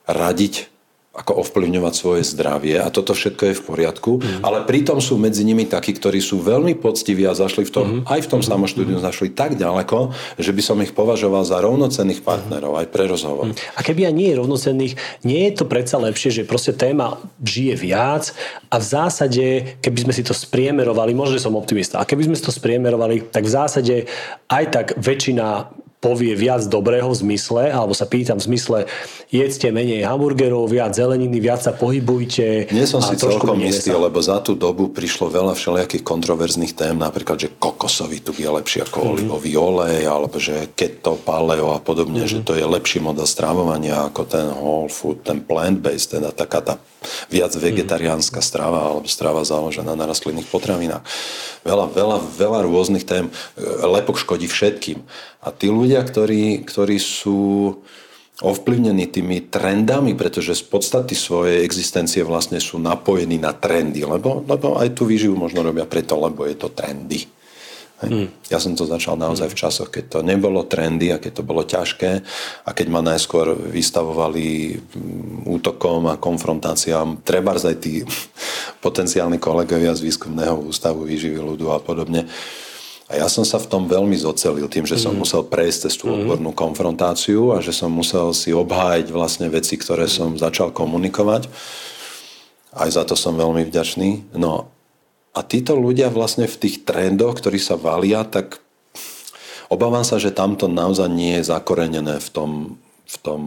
radiť 0.07 0.70
ako 1.11 1.43
ovplyvňovať 1.43 1.93
svoje 1.93 2.23
zdravie 2.23 2.79
a 2.79 2.87
toto 2.87 3.11
všetko 3.11 3.51
je 3.51 3.57
v 3.59 3.63
poriadku, 3.67 4.11
mm. 4.23 4.47
ale 4.47 4.63
pritom 4.63 5.03
sú 5.03 5.19
medzi 5.19 5.43
nimi 5.43 5.67
takí, 5.67 5.91
ktorí 5.91 6.23
sú 6.23 6.39
veľmi 6.39 6.79
poctiví 6.79 7.27
a 7.27 7.35
zašli 7.35 7.67
v 7.67 7.71
tom, 7.71 7.87
mm. 7.99 8.01
aj 8.07 8.19
v 8.23 8.29
tom 8.31 8.39
mm. 8.39 8.47
samoštúdiu 8.47 8.95
mm. 8.95 9.03
zašli 9.03 9.27
tak 9.35 9.59
ďaleko, 9.59 10.15
že 10.39 10.55
by 10.55 10.61
som 10.63 10.79
ich 10.79 10.95
považoval 10.95 11.43
za 11.43 11.59
rovnocenných 11.59 12.23
partnerov 12.23 12.79
mm. 12.79 12.79
aj 12.79 12.87
pre 12.95 13.03
rozhovor. 13.11 13.51
Mm. 13.51 13.59
A 13.59 13.79
keby 13.83 14.07
aj 14.07 14.15
nie 14.15 14.27
je 14.31 14.39
rovnocenných, 14.39 14.93
nie 15.27 15.41
je 15.51 15.53
to 15.59 15.65
predsa 15.67 15.99
lepšie, 15.99 16.31
že 16.31 16.47
proste 16.47 16.71
téma 16.71 17.19
žije 17.43 17.75
viac 17.75 18.31
a 18.71 18.79
v 18.79 18.85
zásade, 18.87 19.45
keby 19.83 20.07
sme 20.07 20.13
si 20.15 20.23
to 20.23 20.31
spriemerovali, 20.31 21.11
možno, 21.11 21.35
že 21.35 21.43
som 21.43 21.59
optimista, 21.59 21.99
a 21.99 22.07
keby 22.07 22.31
sme 22.31 22.39
si 22.39 22.47
to 22.47 22.55
spriemerovali, 22.55 23.27
tak 23.27 23.43
v 23.43 23.51
zásade 23.51 23.95
aj 24.47 24.63
tak 24.71 24.87
väčšina 24.95 25.75
povie 26.01 26.33
viac 26.33 26.65
dobrého 26.65 27.13
v 27.13 27.17
zmysle, 27.29 27.69
alebo 27.69 27.93
sa 27.93 28.09
pýtam 28.09 28.41
v 28.41 28.49
zmysle, 28.49 28.77
jedzte 29.29 29.69
menej 29.69 30.01
hamburgerov, 30.01 30.65
viac 30.65 30.97
zeleniny, 30.97 31.37
viac 31.37 31.61
sa 31.61 31.77
pohybujte. 31.77 32.73
Nie 32.73 32.89
som 32.89 33.05
si 33.05 33.13
celkom 33.15 33.61
istý, 33.61 33.93
lebo 33.93 34.17
za 34.17 34.41
tú 34.41 34.57
dobu 34.57 34.89
prišlo 34.89 35.29
veľa 35.29 35.53
všelijakých 35.53 36.01
kontroverzných 36.01 36.73
tém, 36.73 36.97
napríklad, 36.97 37.37
že 37.37 37.53
kokosový 37.53 38.17
tuk 38.25 38.41
je 38.41 38.49
lepší 38.49 38.81
ako 38.81 38.97
mm-hmm. 38.97 39.13
olivový 39.13 39.51
olej, 39.61 40.01
alebo 40.09 40.41
že 40.41 40.73
keto, 40.73 41.21
paleo 41.21 41.77
a 41.77 41.79
podobne, 41.79 42.25
mm-hmm. 42.25 42.41
že 42.41 42.47
to 42.49 42.57
je 42.57 42.65
lepší 42.65 42.97
model 42.97 43.29
strávovania 43.29 44.09
ako 44.09 44.21
ten 44.25 44.49
whole 44.49 44.89
food, 44.89 45.21
ten 45.21 45.45
plant-based, 45.45 46.17
teda 46.17 46.33
taká 46.33 46.65
tá 46.65 46.73
viac 47.33 47.53
vegetariánska 47.57 48.39
strava 48.45 48.93
alebo 48.93 49.09
strava 49.09 49.41
založená 49.41 49.97
na 49.97 50.05
rastlinných 50.05 50.49
potravinách. 50.49 51.01
Veľa, 51.65 51.85
veľa, 51.93 52.17
veľa 52.37 52.59
rôznych 52.69 53.05
tém. 53.05 53.33
Lepok 53.81 54.21
škodí 54.21 54.45
všetkým. 54.45 55.01
A 55.41 55.49
tí 55.49 55.73
ľudia, 55.73 56.01
ktorí, 56.05 56.61
ktorí 56.61 57.01
sú 57.01 57.81
ovplyvnení 58.41 59.05
tými 59.05 59.53
trendami, 59.53 60.17
pretože 60.17 60.57
z 60.57 60.63
podstaty 60.65 61.13
svojej 61.13 61.61
existencie 61.61 62.25
vlastne 62.25 62.57
sú 62.57 62.81
napojení 62.81 63.37
na 63.37 63.53
trendy, 63.53 64.01
lebo, 64.01 64.41
lebo 64.49 64.81
aj 64.81 64.97
tú 64.97 65.05
výživu 65.05 65.37
možno 65.37 65.61
robia 65.61 65.85
preto, 65.85 66.17
lebo 66.17 66.49
je 66.49 66.57
to 66.57 66.73
trendy. 66.73 67.29
Hmm. 68.01 68.33
Ja 68.49 68.57
som 68.57 68.73
to 68.73 68.89
začal 68.89 69.13
naozaj 69.13 69.53
v 69.53 69.59
časoch, 69.61 69.89
keď 69.93 70.05
to 70.09 70.19
nebolo 70.25 70.65
trendy 70.65 71.13
a 71.13 71.21
keď 71.21 71.41
to 71.41 71.43
bolo 71.45 71.61
ťažké 71.61 72.11
a 72.65 72.69
keď 72.73 72.87
ma 72.89 73.05
najskôr 73.05 73.53
vystavovali 73.53 74.73
mm, 74.73 75.45
útokom 75.45 76.09
a 76.09 76.17
konfrontáciám 76.17 77.21
treba 77.21 77.53
aj 77.53 77.77
tí 77.77 78.01
potenciálni 78.85 79.37
kolegovia 79.37 79.93
z 79.93 80.01
výskumného 80.09 80.65
ústavu 80.65 81.05
výživy 81.05 81.37
ľudu 81.37 81.69
a 81.69 81.77
podobne. 81.77 82.25
A 83.11 83.19
ja 83.19 83.27
som 83.27 83.43
sa 83.43 83.59
v 83.59 83.67
tom 83.67 83.91
veľmi 83.91 84.15
zocelil 84.15 84.71
tým, 84.71 84.87
že 84.87 84.97
som 84.97 85.13
mm. 85.13 85.19
musel 85.21 85.45
prejsť 85.45 85.79
cez 85.85 85.93
tú 85.99 86.09
odbornú 86.09 86.55
konfrontáciu 86.55 87.53
a 87.53 87.61
že 87.61 87.75
som 87.75 87.91
musel 87.91 88.31
si 88.33 88.49
obhájiť 88.55 89.11
vlastne 89.13 89.51
veci, 89.51 89.77
ktoré 89.77 90.07
som 90.07 90.39
začal 90.39 90.73
komunikovať. 90.73 91.51
Aj 92.71 92.87
za 92.87 93.03
to 93.03 93.19
som 93.19 93.35
veľmi 93.35 93.67
vďačný. 93.67 94.31
No 94.39 94.71
a 95.31 95.39
títo 95.47 95.79
ľudia 95.79 96.11
vlastne 96.11 96.43
v 96.43 96.59
tých 96.59 96.83
trendoch, 96.83 97.39
ktorí 97.39 97.55
sa 97.55 97.79
valia, 97.79 98.27
tak 98.27 98.59
obávam 99.71 100.03
sa, 100.03 100.19
že 100.19 100.35
tamto 100.35 100.67
naozaj 100.67 101.07
nie 101.07 101.39
je 101.39 101.47
zakorenené 101.47 102.19
v 102.19 102.29
tom, 102.35 102.51
v 103.07 103.17
tom 103.23 103.41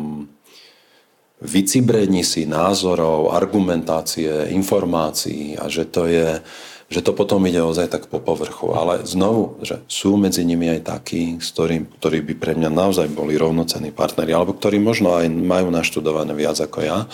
vycibrení 1.44 2.25
si 2.25 2.49
názorov, 2.49 3.37
argumentácie, 3.37 4.49
informácií 4.57 5.61
a 5.61 5.68
že 5.68 5.85
to 5.85 6.09
je, 6.09 6.40
že 6.88 7.05
to 7.05 7.12
potom 7.12 7.44
ide 7.44 7.61
ozaj 7.61 7.92
tak 7.92 8.09
po 8.09 8.16
povrchu. 8.16 8.73
Ale 8.73 9.05
znovu, 9.05 9.61
že 9.61 9.85
sú 9.85 10.16
medzi 10.16 10.40
nimi 10.49 10.73
aj 10.73 10.88
takí, 10.88 11.37
s 11.37 11.53
ktorým, 11.53 11.85
ktorí 12.01 12.25
by 12.33 12.35
pre 12.40 12.53
mňa 12.57 12.73
naozaj 12.73 13.12
boli 13.12 13.37
rovnocenní 13.37 13.92
partneri, 13.92 14.33
alebo 14.33 14.57
ktorí 14.57 14.81
možno 14.81 15.20
aj 15.20 15.29
majú 15.29 15.68
naštudované 15.68 16.33
viac 16.33 16.57
ako 16.57 16.81
ja. 16.81 17.05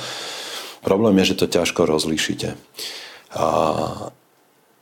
Problém 0.86 1.18
je, 1.20 1.34
že 1.34 1.38
to 1.42 1.46
ťažko 1.50 1.90
rozlíšite. 1.90 2.54
A 3.34 3.46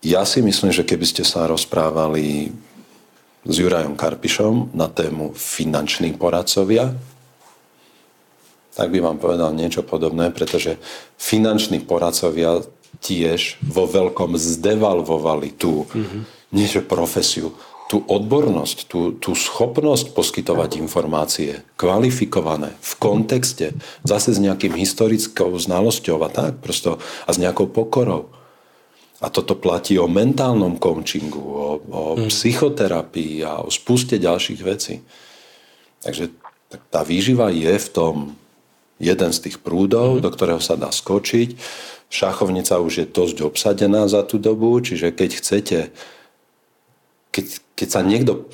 ja 0.02 0.22
si 0.22 0.38
myslím, 0.42 0.70
že 0.70 0.86
keby 0.86 1.06
ste 1.06 1.24
sa 1.26 1.50
rozprávali 1.50 2.54
s 3.48 3.54
Jurajom 3.54 3.98
Karpišom 3.98 4.76
na 4.76 4.86
tému 4.86 5.34
finanční 5.34 6.14
poradcovia, 6.14 6.94
tak 8.78 8.94
by 8.94 9.02
vám 9.02 9.18
povedal 9.18 9.50
niečo 9.58 9.82
podobné, 9.82 10.30
pretože 10.30 10.78
finanční 11.18 11.82
poradcovia 11.82 12.62
tiež 13.02 13.58
vo 13.58 13.90
veľkom 13.90 14.38
zdevalvovali 14.38 15.58
tú 15.58 15.90
mm-hmm. 15.90 16.22
niečo 16.54 16.86
profesiu, 16.86 17.58
tú 17.90 18.04
odbornosť, 18.06 18.86
tú, 18.86 19.16
tú 19.18 19.34
schopnosť 19.34 20.14
poskytovať 20.14 20.78
informácie 20.78 21.64
kvalifikované 21.74 22.76
v 22.78 22.92
kontexte, 23.00 23.74
zase 24.06 24.36
s 24.36 24.38
nejakým 24.38 24.76
historickou 24.78 25.56
znalosťou 25.56 26.20
a 26.22 26.28
tak, 26.30 26.62
prosto, 26.62 27.02
a 27.26 27.30
s 27.32 27.40
nejakou 27.40 27.66
pokorou. 27.66 28.30
A 29.18 29.26
toto 29.34 29.58
platí 29.58 29.98
o 29.98 30.06
mentálnom 30.06 30.78
coachingu, 30.78 31.42
o, 31.42 31.68
o 31.90 32.02
mm. 32.14 32.30
psychoterapii 32.30 33.42
a 33.42 33.66
o 33.66 33.68
spuste 33.68 34.14
ďalších 34.14 34.60
vecí. 34.62 35.02
Takže 36.06 36.30
tá 36.92 37.02
výživa 37.02 37.50
je 37.50 37.74
v 37.74 37.88
tom 37.90 38.14
jeden 39.02 39.30
z 39.34 39.38
tých 39.50 39.58
prúdov, 39.58 40.18
mm. 40.18 40.22
do 40.22 40.30
ktorého 40.30 40.62
sa 40.62 40.78
dá 40.78 40.94
skočiť. 40.94 41.58
Šachovnica 42.08 42.78
už 42.78 42.92
je 42.94 43.06
dosť 43.10 43.36
obsadená 43.42 44.06
za 44.06 44.22
tú 44.22 44.38
dobu, 44.38 44.78
čiže 44.78 45.10
keď 45.10 45.30
chcete, 45.42 45.78
keď, 47.34 47.46
keď 47.74 47.88
sa 47.90 48.00
niekto 48.06 48.46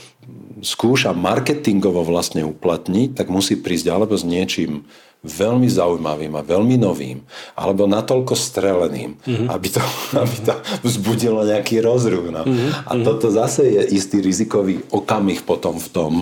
skúša 0.64 1.12
marketingovo 1.12 2.00
vlastne 2.08 2.40
uplatniť, 2.40 3.12
tak 3.12 3.28
musí 3.28 3.60
prísť 3.60 3.92
alebo 3.92 4.16
s 4.16 4.24
niečím 4.24 4.88
veľmi 5.24 5.66
zaujímavým 5.66 6.36
a 6.36 6.44
veľmi 6.44 6.76
novým, 6.76 7.24
alebo 7.56 7.88
natoľko 7.88 8.36
streleným, 8.36 9.16
mm-hmm. 9.16 9.48
aby, 9.48 9.68
to, 9.72 9.82
aby 10.22 10.36
to 10.44 10.54
vzbudilo 10.84 11.48
nejaký 11.48 11.80
rozruch. 11.80 12.28
No. 12.28 12.44
Mm-hmm. 12.44 12.70
A 12.84 12.92
mhm. 12.94 13.02
toto 13.02 13.32
zase 13.32 13.64
je 13.72 13.82
istý 13.96 14.20
rizikový 14.20 14.84
okamih 14.92 15.42
potom 15.42 15.80
v 15.80 15.88
tom. 15.88 16.12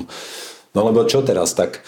No 0.72 0.80
lebo 0.88 1.04
čo 1.04 1.20
teraz, 1.20 1.52
tak 1.52 1.84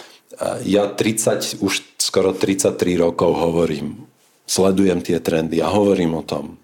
ja 0.66 0.90
30, 0.90 1.62
už 1.62 1.74
skoro 1.98 2.34
33 2.34 2.74
rokov 2.98 3.38
hovorím, 3.38 4.06
sledujem 4.44 5.00
tie 5.00 5.22
trendy 5.22 5.62
a 5.62 5.70
hovorím 5.70 6.20
o 6.20 6.22
tom. 6.26 6.58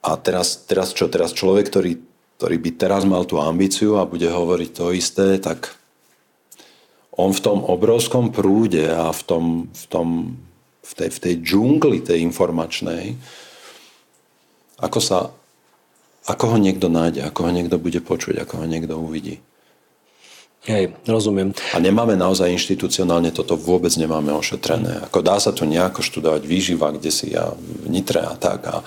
A 0.00 0.16
teraz, 0.16 0.64
teraz 0.64 0.96
čo? 0.96 1.12
Teraz 1.12 1.36
človek, 1.36 1.68
ktorý, 1.68 1.92
ktorý 2.40 2.56
by 2.56 2.70
teraz 2.80 3.02
mal 3.04 3.28
tú 3.28 3.36
ambíciu 3.36 4.00
a 4.00 4.08
bude 4.08 4.24
hovoriť 4.24 4.70
to 4.72 4.96
isté, 4.96 5.36
tak 5.36 5.76
on 7.20 7.36
v 7.36 7.44
tom 7.44 7.58
obrovskom 7.64 8.32
prúde 8.32 8.88
a 8.88 9.12
v 9.12 9.22
tom, 9.28 9.44
v 9.68 9.84
tom, 9.92 10.08
v 10.80 10.92
tej, 10.96 11.08
v 11.12 11.18
tej 11.20 11.34
džungli 11.44 11.98
tej 12.00 12.24
informačnej, 12.24 13.14
ako 14.80 14.98
sa, 14.98 15.28
ako 16.24 16.56
ho 16.56 16.58
niekto 16.58 16.88
nájde, 16.88 17.28
ako 17.28 17.46
ho 17.46 17.50
niekto 17.52 17.76
bude 17.76 18.00
počuť, 18.00 18.40
ako 18.40 18.64
ho 18.64 18.66
niekto 18.66 18.96
uvidí. 18.96 19.44
Hej, 20.68 20.92
rozumiem. 21.08 21.56
A 21.72 21.80
nemáme 21.80 22.20
naozaj 22.20 22.52
inštitucionálne 22.52 23.32
toto 23.32 23.56
vôbec 23.56 23.96
nemáme 23.96 24.28
ošetrené. 24.36 25.08
Ako 25.08 25.24
dá 25.24 25.40
sa 25.40 25.56
tu 25.56 25.64
nejako 25.64 26.04
študovať 26.04 26.44
výživa, 26.44 26.92
kde 26.92 27.08
si 27.08 27.32
ja 27.32 27.56
v 27.56 27.88
Nitre 27.88 28.20
a 28.20 28.36
tak, 28.36 28.68
a, 28.68 28.84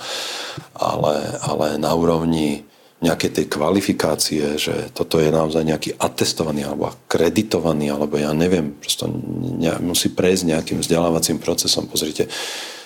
ale, 0.78 1.34
ale 1.42 1.66
na 1.82 1.90
úrovni 1.98 2.62
nejakej 3.04 3.30
tej 3.36 3.46
kvalifikácie, 3.52 4.56
že 4.56 4.88
toto 4.96 5.20
je 5.20 5.28
naozaj 5.28 5.60
nejaký 5.60 6.00
atestovaný 6.00 6.64
alebo 6.64 6.88
akreditovaný, 6.88 7.92
alebo 7.92 8.16
ja 8.16 8.32
neviem, 8.32 8.72
prosto 8.80 9.04
ne, 9.06 9.76
musí 9.84 10.08
prejsť 10.16 10.42
nejakým 10.48 10.78
vzdelávacím 10.80 11.36
procesom. 11.36 11.84
Pozrite, 11.84 12.24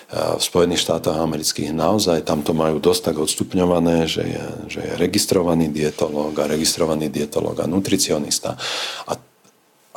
v 0.08 0.40
Spojených 0.40 0.88
štátoch 0.88 1.20
amerických 1.20 1.76
naozaj 1.76 2.24
tam 2.24 2.40
to 2.40 2.56
majú 2.56 2.80
dosť 2.80 3.12
tak 3.12 3.16
odstupňované, 3.20 4.08
že 4.08 4.24
je, 4.24 4.46
že 4.72 4.80
je 4.80 4.92
registrovaný 4.96 5.68
dietolog 5.68 6.32
a 6.32 6.48
registrovaný 6.48 7.12
dietolog 7.12 7.60
a 7.60 7.68
nutricionista. 7.68 8.56
A 9.04 9.12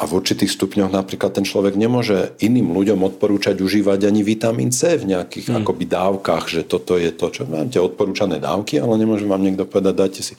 a 0.02 0.10
v 0.10 0.18
určitých 0.18 0.50
stupňoch 0.58 0.90
napríklad 0.90 1.38
ten 1.38 1.46
človek 1.46 1.78
nemôže 1.78 2.34
iným 2.42 2.74
ľuďom 2.74 3.06
odporúčať 3.06 3.62
užívať 3.62 4.10
ani 4.10 4.26
vitamín 4.26 4.74
C 4.74 4.98
v 4.98 5.14
nejakých 5.14 5.54
hmm. 5.54 5.58
akoby 5.62 5.86
dávkach, 5.86 6.50
že 6.50 6.66
toto 6.66 6.98
je 6.98 7.14
to, 7.14 7.30
čo 7.30 7.46
máte 7.46 7.78
odporúčané 7.78 8.42
dávky, 8.42 8.82
ale 8.82 8.98
nemôže 8.98 9.30
vám 9.30 9.46
niekto 9.46 9.70
povedať, 9.70 9.94
dajte 9.94 10.22
si 10.26 10.34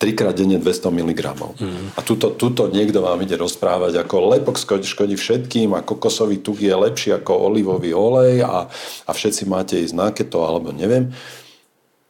trikrát 0.00 0.32
denne 0.32 0.56
200 0.56 0.96
mg. 0.96 1.22
Mm. 1.60 1.92
A 1.92 2.00
tuto, 2.00 2.32
tuto 2.32 2.72
niekto 2.72 3.04
vám 3.04 3.20
ide 3.20 3.36
rozprávať, 3.36 4.00
ako 4.00 4.32
lepok 4.32 4.56
škodí 4.56 5.12
všetkým 5.20 5.76
a 5.76 5.84
kokosový 5.84 6.40
tuk 6.40 6.64
je 6.64 6.72
lepší 6.72 7.12
ako 7.20 7.52
olivový 7.52 7.92
olej 7.92 8.40
a, 8.40 8.64
a 9.04 9.10
všetci 9.12 9.44
máte 9.44 9.76
ísť 9.76 9.92
na 9.92 10.08
keto 10.08 10.40
alebo 10.40 10.72
neviem. 10.72 11.12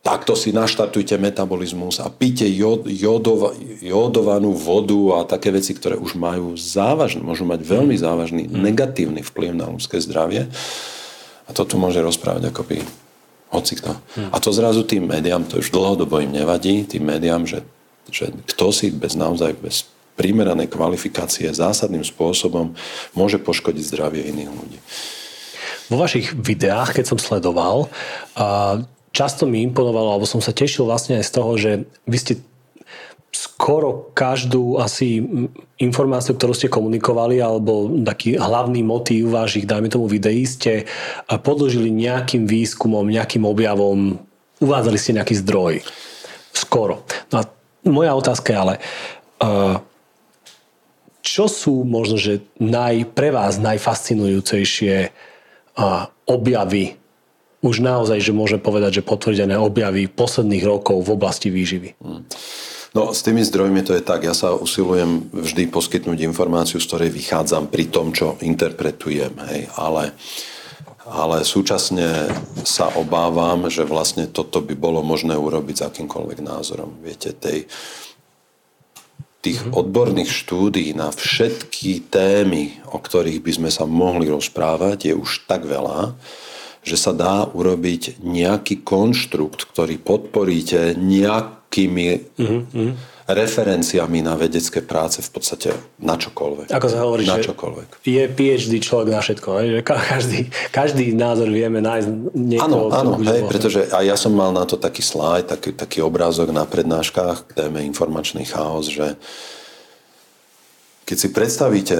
Takto 0.01 0.33
si 0.33 0.49
naštartujte 0.49 1.21
metabolizmus 1.21 2.01
a 2.01 2.09
píte 2.09 2.49
jod, 2.49 2.89
jodova, 2.89 3.53
jodovanú 3.85 4.57
vodu 4.57 5.21
a 5.21 5.29
také 5.29 5.53
veci, 5.53 5.77
ktoré 5.77 6.01
už 6.01 6.17
majú 6.17 6.57
závažný, 6.57 7.21
môžu 7.21 7.45
mať 7.45 7.61
veľmi 7.61 7.97
mm. 7.97 8.01
závažný 8.01 8.43
mm. 8.49 8.53
negatívny 8.65 9.21
vplyv 9.21 9.53
na 9.53 9.69
ľudské 9.69 10.01
zdravie. 10.01 10.49
A 11.45 11.51
to 11.53 11.69
tu 11.69 11.77
môže 11.77 12.01
rozprávať 12.01 12.49
akoby 12.49 12.81
hocikto. 13.53 13.93
Mm. 14.17 14.33
A 14.33 14.37
to 14.41 14.57
zrazu 14.57 14.89
tým 14.89 15.05
médiám, 15.05 15.45
to 15.45 15.61
už 15.61 15.69
dlhodobo 15.69 16.17
im 16.25 16.33
nevadí, 16.33 16.89
tým 16.89 17.05
médiám, 17.05 17.45
že 17.45 17.61
že 18.11 18.35
kto 18.49 18.75
si 18.75 18.91
bez 18.91 19.15
naozaj 19.15 19.55
bez 19.61 19.87
primeranej 20.19 20.69
kvalifikácie 20.69 21.49
zásadným 21.49 22.05
spôsobom 22.05 22.77
môže 23.17 23.41
poškodiť 23.41 23.85
zdravie 23.87 24.23
iných 24.29 24.51
ľudí. 24.53 24.79
Vo 25.89 25.97
vašich 25.99 26.37
videách, 26.37 27.01
keď 27.01 27.05
som 27.09 27.19
sledoval, 27.19 27.89
často 29.11 29.46
mi 29.46 29.62
imponovalo, 29.66 30.16
alebo 30.18 30.27
som 30.29 30.42
sa 30.42 30.55
tešil 30.55 30.87
vlastne 30.87 31.18
aj 31.18 31.25
z 31.27 31.33
toho, 31.35 31.53
že 31.59 31.70
vy 32.07 32.18
ste 32.18 32.35
skoro 33.31 34.11
každú 34.11 34.83
asi 34.83 35.23
informáciu, 35.79 36.35
ktorú 36.35 36.51
ste 36.51 36.66
komunikovali, 36.66 37.38
alebo 37.38 37.87
taký 38.03 38.35
hlavný 38.35 38.83
motív 38.83 39.31
vašich, 39.31 39.70
dajme 39.70 39.87
tomu 39.87 40.11
videí, 40.11 40.42
ste 40.42 40.90
podložili 41.46 41.94
nejakým 41.94 42.51
výskumom, 42.51 43.07
nejakým 43.07 43.46
objavom, 43.46 44.18
uvádzali 44.59 44.99
ste 44.99 45.16
nejaký 45.16 45.35
zdroj. 45.46 45.87
Skoro. 46.51 47.07
No 47.31 47.40
a 47.40 47.49
moja 47.87 48.12
otázka 48.18 48.51
je 48.51 48.59
ale, 48.59 48.75
uh, 49.40 49.79
čo 51.23 51.46
sú 51.46 51.87
možno, 51.87 52.18
že 52.18 52.42
naj, 52.59 53.14
pre 53.14 53.31
vás 53.31 53.62
najfascinujúcejšie 53.62 54.94
uh, 55.09 56.11
objavy, 56.27 57.00
už 57.61 57.85
naozaj, 57.85 58.20
že 58.25 58.33
môže 58.33 58.57
povedať, 58.57 59.01
že 59.01 59.07
potvrdené 59.07 59.57
objavy 59.61 60.09
posledných 60.09 60.64
rokov 60.64 61.05
v 61.05 61.12
oblasti 61.12 61.53
výživy? 61.53 61.96
Hmm. 62.01 62.25
No 62.90 63.14
s 63.14 63.23
tými 63.23 63.46
zdrojmi 63.46 63.87
to 63.87 63.94
je 63.94 64.03
tak, 64.03 64.27
ja 64.27 64.35
sa 64.35 64.51
usilujem 64.51 65.31
vždy 65.31 65.70
poskytnúť 65.70 66.27
informáciu, 66.27 66.83
z 66.83 66.88
ktorej 66.90 67.11
vychádzam 67.14 67.70
pri 67.70 67.87
tom, 67.87 68.11
čo 68.11 68.35
interpretujem, 68.42 69.31
hej, 69.46 69.70
ale 69.79 70.16
ale 71.11 71.42
súčasne 71.42 72.31
sa 72.62 72.87
obávam, 72.94 73.66
že 73.66 73.83
vlastne 73.83 74.31
toto 74.31 74.62
by 74.62 74.79
bolo 74.79 75.03
možné 75.03 75.35
urobiť 75.35 75.75
s 75.83 75.87
akýmkoľvek 75.90 76.38
názorom. 76.38 77.03
Viete, 77.03 77.35
tej, 77.35 77.66
tých 79.42 79.59
mm-hmm. 79.59 79.75
odborných 79.75 80.31
štúdí 80.31 80.94
na 80.94 81.11
všetky 81.11 82.07
témy, 82.14 82.79
o 82.94 83.03
ktorých 83.03 83.42
by 83.42 83.53
sme 83.59 83.70
sa 83.75 83.90
mohli 83.90 84.31
rozprávať, 84.31 85.11
je 85.11 85.14
už 85.18 85.51
tak 85.51 85.66
veľa, 85.66 86.14
že 86.81 86.97
sa 86.97 87.12
dá 87.12 87.45
urobiť 87.49 88.25
nejaký 88.25 88.81
konštrukt, 88.81 89.69
ktorý 89.69 90.01
podporíte 90.01 90.97
nejakými 90.97 92.09
mm-hmm 92.40 93.21
referenciami 93.35 94.21
na 94.23 94.35
vedecké 94.35 94.83
práce 94.83 95.23
v 95.23 95.31
podstate 95.31 95.71
na 96.03 96.19
čokoľvek. 96.19 96.69
Ako 96.71 96.88
sa 96.90 96.99
hovorí, 97.07 97.27
na 97.27 97.38
čokoľvek. 97.38 98.03
je 98.03 98.25
PhD 98.27 98.73
človek 98.83 99.09
na 99.14 99.21
všetko. 99.23 99.49
Že 99.79 99.81
každý, 99.87 100.40
každý 100.71 101.05
názor 101.14 101.49
vieme 101.51 101.79
nájsť 101.79 102.09
niekoho. 102.35 102.90
Áno, 102.90 103.14
áno 103.16 103.23
hej, 103.23 103.47
pretože 103.47 103.87
aj 103.90 104.05
ja 104.05 104.16
som 104.19 104.35
mal 104.35 104.51
na 104.51 104.66
to 104.66 104.77
taký 104.77 105.03
slajd, 105.03 105.47
taký, 105.57 105.71
taký 105.75 105.99
obrázok 106.03 106.51
na 106.51 106.66
prednáškach 106.66 107.51
k 107.51 107.66
téme 107.66 107.83
informačný 107.87 108.47
chaos, 108.47 108.90
že 108.90 109.14
keď 111.07 111.16
si 111.19 111.29
predstavíte 111.35 111.99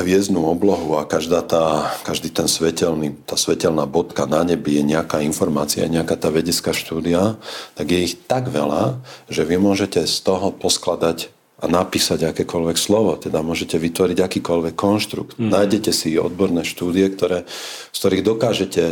hviezdnnu 0.00 0.40
oblohu 0.42 0.96
a 0.98 1.06
každá 1.06 1.44
tá, 1.44 1.94
každý 2.02 2.32
ten 2.32 2.48
svetelný, 2.48 3.14
tá 3.28 3.36
svetelná 3.38 3.84
bodka 3.84 4.24
na 4.24 4.42
nebi 4.42 4.80
je 4.80 4.84
nejaká 4.96 5.20
informácia, 5.22 5.86
nejaká 5.86 6.16
tá 6.16 6.32
vedecká 6.32 6.72
štúdia, 6.72 7.36
tak 7.78 7.92
je 7.92 8.10
ich 8.10 8.14
tak 8.26 8.48
veľa, 8.48 8.98
že 9.28 9.44
vy 9.44 9.60
môžete 9.60 10.02
z 10.08 10.16
toho 10.24 10.50
poskladať 10.50 11.30
a 11.62 11.70
napísať 11.70 12.34
akékoľvek 12.34 12.76
slovo, 12.76 13.16
teda 13.16 13.40
môžete 13.40 13.78
vytvoriť 13.78 14.18
akýkoľvek 14.20 14.74
konštrukt. 14.74 15.38
Mm. 15.40 15.48
Nájdete 15.48 15.94
si 15.94 16.18
odborné 16.18 16.66
štúdie, 16.66 17.08
ktoré, 17.08 17.48
z 17.94 17.96
ktorých 17.96 18.26
dokážete 18.26 18.84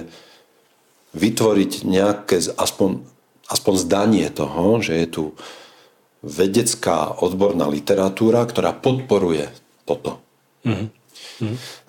vytvoriť 1.13 1.73
nejaké 1.85 2.41
aspoň, 2.57 3.05
aspoň 3.53 3.75
zdanie 3.77 4.27
toho, 4.33 4.81
že 4.81 4.95
je 5.05 5.09
tu 5.11 5.25
vedecká 6.23 7.13
odborná 7.19 7.67
literatúra, 7.67 8.47
ktorá 8.47 8.73
podporuje 8.73 9.51
toto. 9.85 10.23
Mm-hmm. 10.63 10.89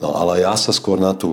No 0.02 0.14
ale 0.18 0.46
ja 0.46 0.54
sa 0.58 0.74
skôr 0.74 0.98
na 0.98 1.14
tú 1.14 1.30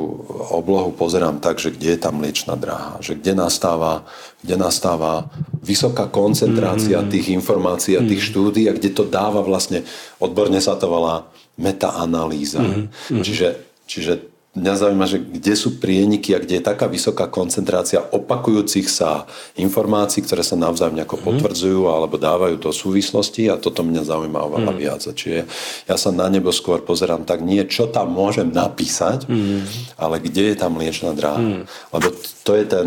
oblohu 0.52 0.92
pozerám 0.92 1.40
tak, 1.40 1.60
že 1.60 1.72
kde 1.72 1.96
je 1.96 2.00
tá 2.00 2.10
mliečna 2.12 2.56
dráha, 2.56 3.00
že 3.00 3.16
kde 3.16 3.36
nastáva, 3.36 4.04
kde 4.44 4.56
nastáva 4.56 5.28
vysoká 5.60 6.08
koncentrácia 6.08 7.00
mm-hmm. 7.00 7.12
tých 7.12 7.26
informácií 7.32 7.94
a 7.96 8.04
tých 8.04 8.24
mm-hmm. 8.24 8.32
štúdí 8.32 8.62
a 8.68 8.76
kde 8.76 8.90
to 8.92 9.04
dáva 9.08 9.44
vlastne, 9.44 9.84
odborne 10.20 10.60
sa 10.60 10.76
to 10.76 10.88
volá 10.88 11.28
metaanalýza. 11.60 12.60
Mm-hmm. 12.60 13.22
Čiže, 13.24 13.48
čiže 13.84 14.12
mňa 14.50 14.74
zaujíma, 14.74 15.06
že 15.06 15.22
kde 15.22 15.54
sú 15.54 15.78
prieniky 15.78 16.34
a 16.34 16.42
kde 16.42 16.58
je 16.58 16.64
taká 16.66 16.90
vysoká 16.90 17.30
koncentrácia 17.30 18.02
opakujúcich 18.02 18.90
sa 18.90 19.30
informácií, 19.54 20.26
ktoré 20.26 20.42
sa 20.42 20.58
navzájom 20.58 20.98
nejako 20.98 21.22
mm. 21.22 21.22
potvrdzujú 21.22 21.86
alebo 21.86 22.18
dávajú 22.18 22.58
do 22.58 22.74
súvislosti 22.74 23.46
a 23.46 23.54
toto 23.62 23.86
mňa 23.86 24.02
zaujíma 24.02 24.42
oveľa 24.42 24.72
mm. 24.74 24.78
viac. 24.82 25.02
Čiže 25.06 25.46
ja 25.86 25.94
sa 25.94 26.10
na 26.10 26.26
nebo 26.26 26.50
skôr 26.50 26.82
pozerám 26.82 27.22
tak 27.22 27.46
nie, 27.46 27.62
čo 27.70 27.86
tam 27.86 28.10
môžem 28.10 28.50
napísať, 28.50 29.30
mm. 29.30 29.94
ale 30.02 30.18
kde 30.18 30.50
je 30.50 30.56
tam 30.58 30.74
mliečna 30.74 31.14
dráha. 31.14 31.38
Mm. 31.38 31.62
Lebo 31.94 32.06
to 32.42 32.52
je 32.58 32.64
ten, 32.66 32.86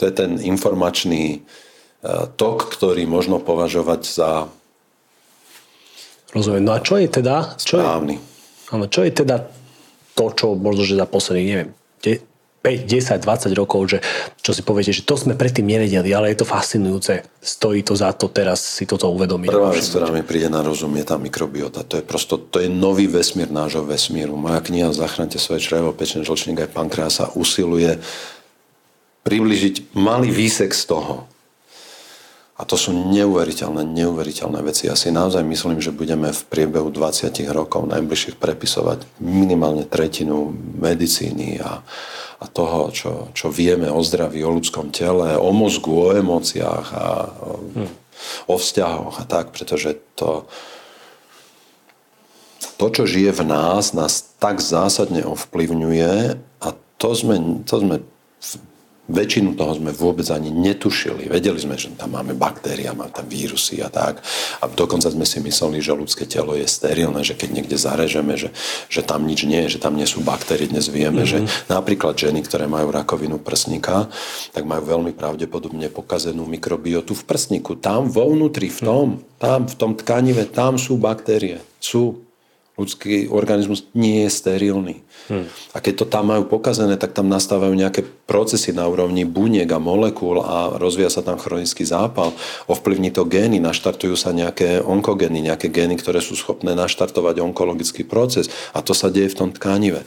to 0.00 0.02
je 0.08 0.12
ten 0.16 0.40
informačný 0.40 1.44
uh, 1.44 2.24
tok, 2.40 2.72
ktorý 2.72 3.04
možno 3.04 3.36
považovať 3.36 4.02
za 4.08 4.30
Rozumiem. 6.30 6.62
No 6.62 6.78
a 6.78 6.80
čo 6.80 6.94
je 6.94 7.10
teda... 7.10 7.58
Čo 7.58 7.82
správny. 7.82 8.14
Je, 8.14 8.22
áno, 8.70 8.86
čo 8.86 9.02
je 9.02 9.10
teda 9.10 9.50
to, 10.14 10.24
čo 10.34 10.46
možno, 10.58 10.82
že 10.84 10.98
za 10.98 11.06
posledných, 11.06 11.50
neviem, 11.50 11.70
5, 12.60 12.84
10, 12.84 13.24
20 13.24 13.56
rokov, 13.56 13.88
že 13.88 13.98
čo 14.44 14.52
si 14.52 14.60
poviete, 14.60 14.92
že 14.92 15.08
to 15.08 15.16
sme 15.16 15.32
predtým 15.32 15.64
nevedeli, 15.64 16.12
ale 16.12 16.28
je 16.32 16.44
to 16.44 16.46
fascinujúce. 16.46 17.24
Stojí 17.40 17.80
to 17.80 17.96
za 17.96 18.12
to 18.12 18.28
teraz 18.28 18.60
si 18.60 18.84
toto 18.84 19.08
uvedomiť. 19.08 19.48
Prvá 19.48 19.72
vec, 19.72 19.88
ktorá 19.88 20.12
mi 20.12 20.20
príde 20.20 20.52
na 20.52 20.60
rozum, 20.60 20.92
je 21.00 21.08
tá 21.08 21.16
mikrobiota. 21.16 21.80
To 21.88 21.96
je 21.96 22.04
prosto, 22.04 22.36
to 22.36 22.60
je 22.60 22.68
nový 22.68 23.08
vesmír 23.08 23.48
nášho 23.48 23.80
vesmíru. 23.88 24.36
Moja 24.36 24.60
kniha 24.60 24.92
Zachránte 24.92 25.40
svoje 25.40 25.64
črevo, 25.64 25.96
pečen 25.96 26.20
žlčník 26.20 26.60
aj 26.60 26.70
pankreasa 26.76 27.32
usiluje 27.32 27.96
približiť 29.24 29.96
malý 29.96 30.28
výsek 30.28 30.76
z 30.76 30.84
toho, 30.84 31.24
a 32.60 32.68
to 32.68 32.76
sú 32.76 32.92
neuveriteľné, 32.92 33.88
neuveriteľné 33.88 34.60
veci. 34.60 34.84
Ja 34.84 34.92
si 34.92 35.08
naozaj 35.08 35.40
myslím, 35.48 35.80
že 35.80 35.96
budeme 35.96 36.28
v 36.28 36.42
priebehu 36.44 36.92
20 36.92 37.32
rokov 37.56 37.88
najbližších 37.88 38.36
prepisovať 38.36 39.08
minimálne 39.16 39.88
tretinu 39.88 40.52
medicíny 40.76 41.56
a, 41.64 41.80
a 42.36 42.44
toho, 42.52 42.92
čo, 42.92 43.12
čo 43.32 43.48
vieme 43.48 43.88
o 43.88 44.04
zdraví, 44.04 44.44
o 44.44 44.52
ľudskom 44.52 44.92
tele, 44.92 45.40
o 45.40 45.48
mozgu, 45.56 45.88
o 45.88 46.12
emóciách 46.12 46.88
a 46.92 47.06
o, 47.32 47.50
hmm. 47.80 47.92
o 48.52 48.54
vzťahoch 48.60 49.16
a 49.16 49.24
tak, 49.24 49.56
pretože 49.56 49.96
to, 50.12 50.44
to, 52.76 52.86
čo 52.92 53.08
žije 53.08 53.40
v 53.40 53.42
nás, 53.48 53.96
nás 53.96 54.36
tak 54.36 54.60
zásadne 54.60 55.24
ovplyvňuje 55.24 56.36
a 56.60 56.68
to 57.00 57.08
sme, 57.16 57.64
to 57.64 57.80
sme 57.80 58.04
Väčšinu 59.10 59.58
toho 59.58 59.74
sme 59.74 59.90
vôbec 59.90 60.22
ani 60.30 60.54
netušili. 60.54 61.26
Vedeli 61.26 61.58
sme, 61.58 61.74
že 61.74 61.90
tam 61.98 62.14
máme 62.14 62.38
baktérie, 62.38 62.86
máme 62.94 63.10
tam 63.10 63.26
vírusy 63.26 63.82
a 63.82 63.90
tak. 63.90 64.22
A 64.62 64.70
dokonca 64.70 65.10
sme 65.10 65.26
si 65.26 65.42
mysleli, 65.42 65.82
že 65.82 65.98
ľudské 65.98 66.30
telo 66.30 66.54
je 66.54 66.62
sterilné, 66.62 67.26
že 67.26 67.34
keď 67.34 67.48
niekde 67.50 67.74
zarežeme, 67.74 68.38
že, 68.38 68.54
že 68.86 69.02
tam 69.02 69.26
nič 69.26 69.42
nie 69.50 69.66
je, 69.66 69.76
že 69.76 69.82
tam 69.82 69.98
nie 69.98 70.06
sú 70.06 70.22
baktérie. 70.22 70.70
Dnes 70.70 70.86
vieme, 70.86 71.26
mm-hmm. 71.26 71.32
že 71.34 71.38
mhm. 71.42 71.48
napríklad 71.66 72.14
ženy, 72.14 72.46
ktoré 72.46 72.70
majú 72.70 72.94
rakovinu 72.94 73.42
prsníka, 73.42 74.06
tak 74.54 74.62
majú 74.62 74.86
veľmi 74.86 75.12
pravdepodobne 75.18 75.90
pokazenú 75.90 76.46
mikrobiotu 76.46 77.18
v 77.18 77.26
prsníku. 77.26 77.82
Tam 77.82 78.06
vo 78.06 78.30
vnútri, 78.30 78.70
v 78.70 78.80
tom, 78.80 79.06
tam, 79.42 79.66
v 79.66 79.74
tom 79.74 79.98
tkanive, 79.98 80.46
tam 80.46 80.78
sú 80.78 80.94
baktérie. 80.94 81.58
Sú 81.82 82.29
ľudský 82.80 83.28
organizmus 83.28 83.84
nie 83.92 84.24
je 84.24 84.30
sterilný. 84.32 85.04
Hmm. 85.28 85.44
A 85.76 85.84
keď 85.84 85.94
to 86.02 86.06
tam 86.08 86.32
majú 86.32 86.48
pokazené, 86.48 86.96
tak 86.96 87.12
tam 87.12 87.28
nastávajú 87.28 87.76
nejaké 87.76 88.02
procesy 88.24 88.72
na 88.72 88.88
úrovni 88.88 89.28
buniek 89.28 89.68
a 89.68 89.76
molekúl 89.76 90.40
a 90.40 90.80
rozvíja 90.80 91.12
sa 91.12 91.20
tam 91.20 91.36
chronický 91.36 91.84
zápal, 91.84 92.32
ovplyvní 92.66 93.12
to 93.12 93.28
gény, 93.28 93.60
naštartujú 93.60 94.16
sa 94.16 94.32
nejaké 94.32 94.80
onkogény, 94.80 95.44
nejaké 95.44 95.68
gény, 95.68 96.00
ktoré 96.00 96.24
sú 96.24 96.34
schopné 96.34 96.72
naštartovať 96.72 97.44
onkologický 97.44 98.08
proces 98.08 98.48
a 98.72 98.80
to 98.80 98.96
sa 98.96 99.12
deje 99.12 99.30
v 99.30 99.38
tom 99.44 99.50
tkanive. 99.52 100.02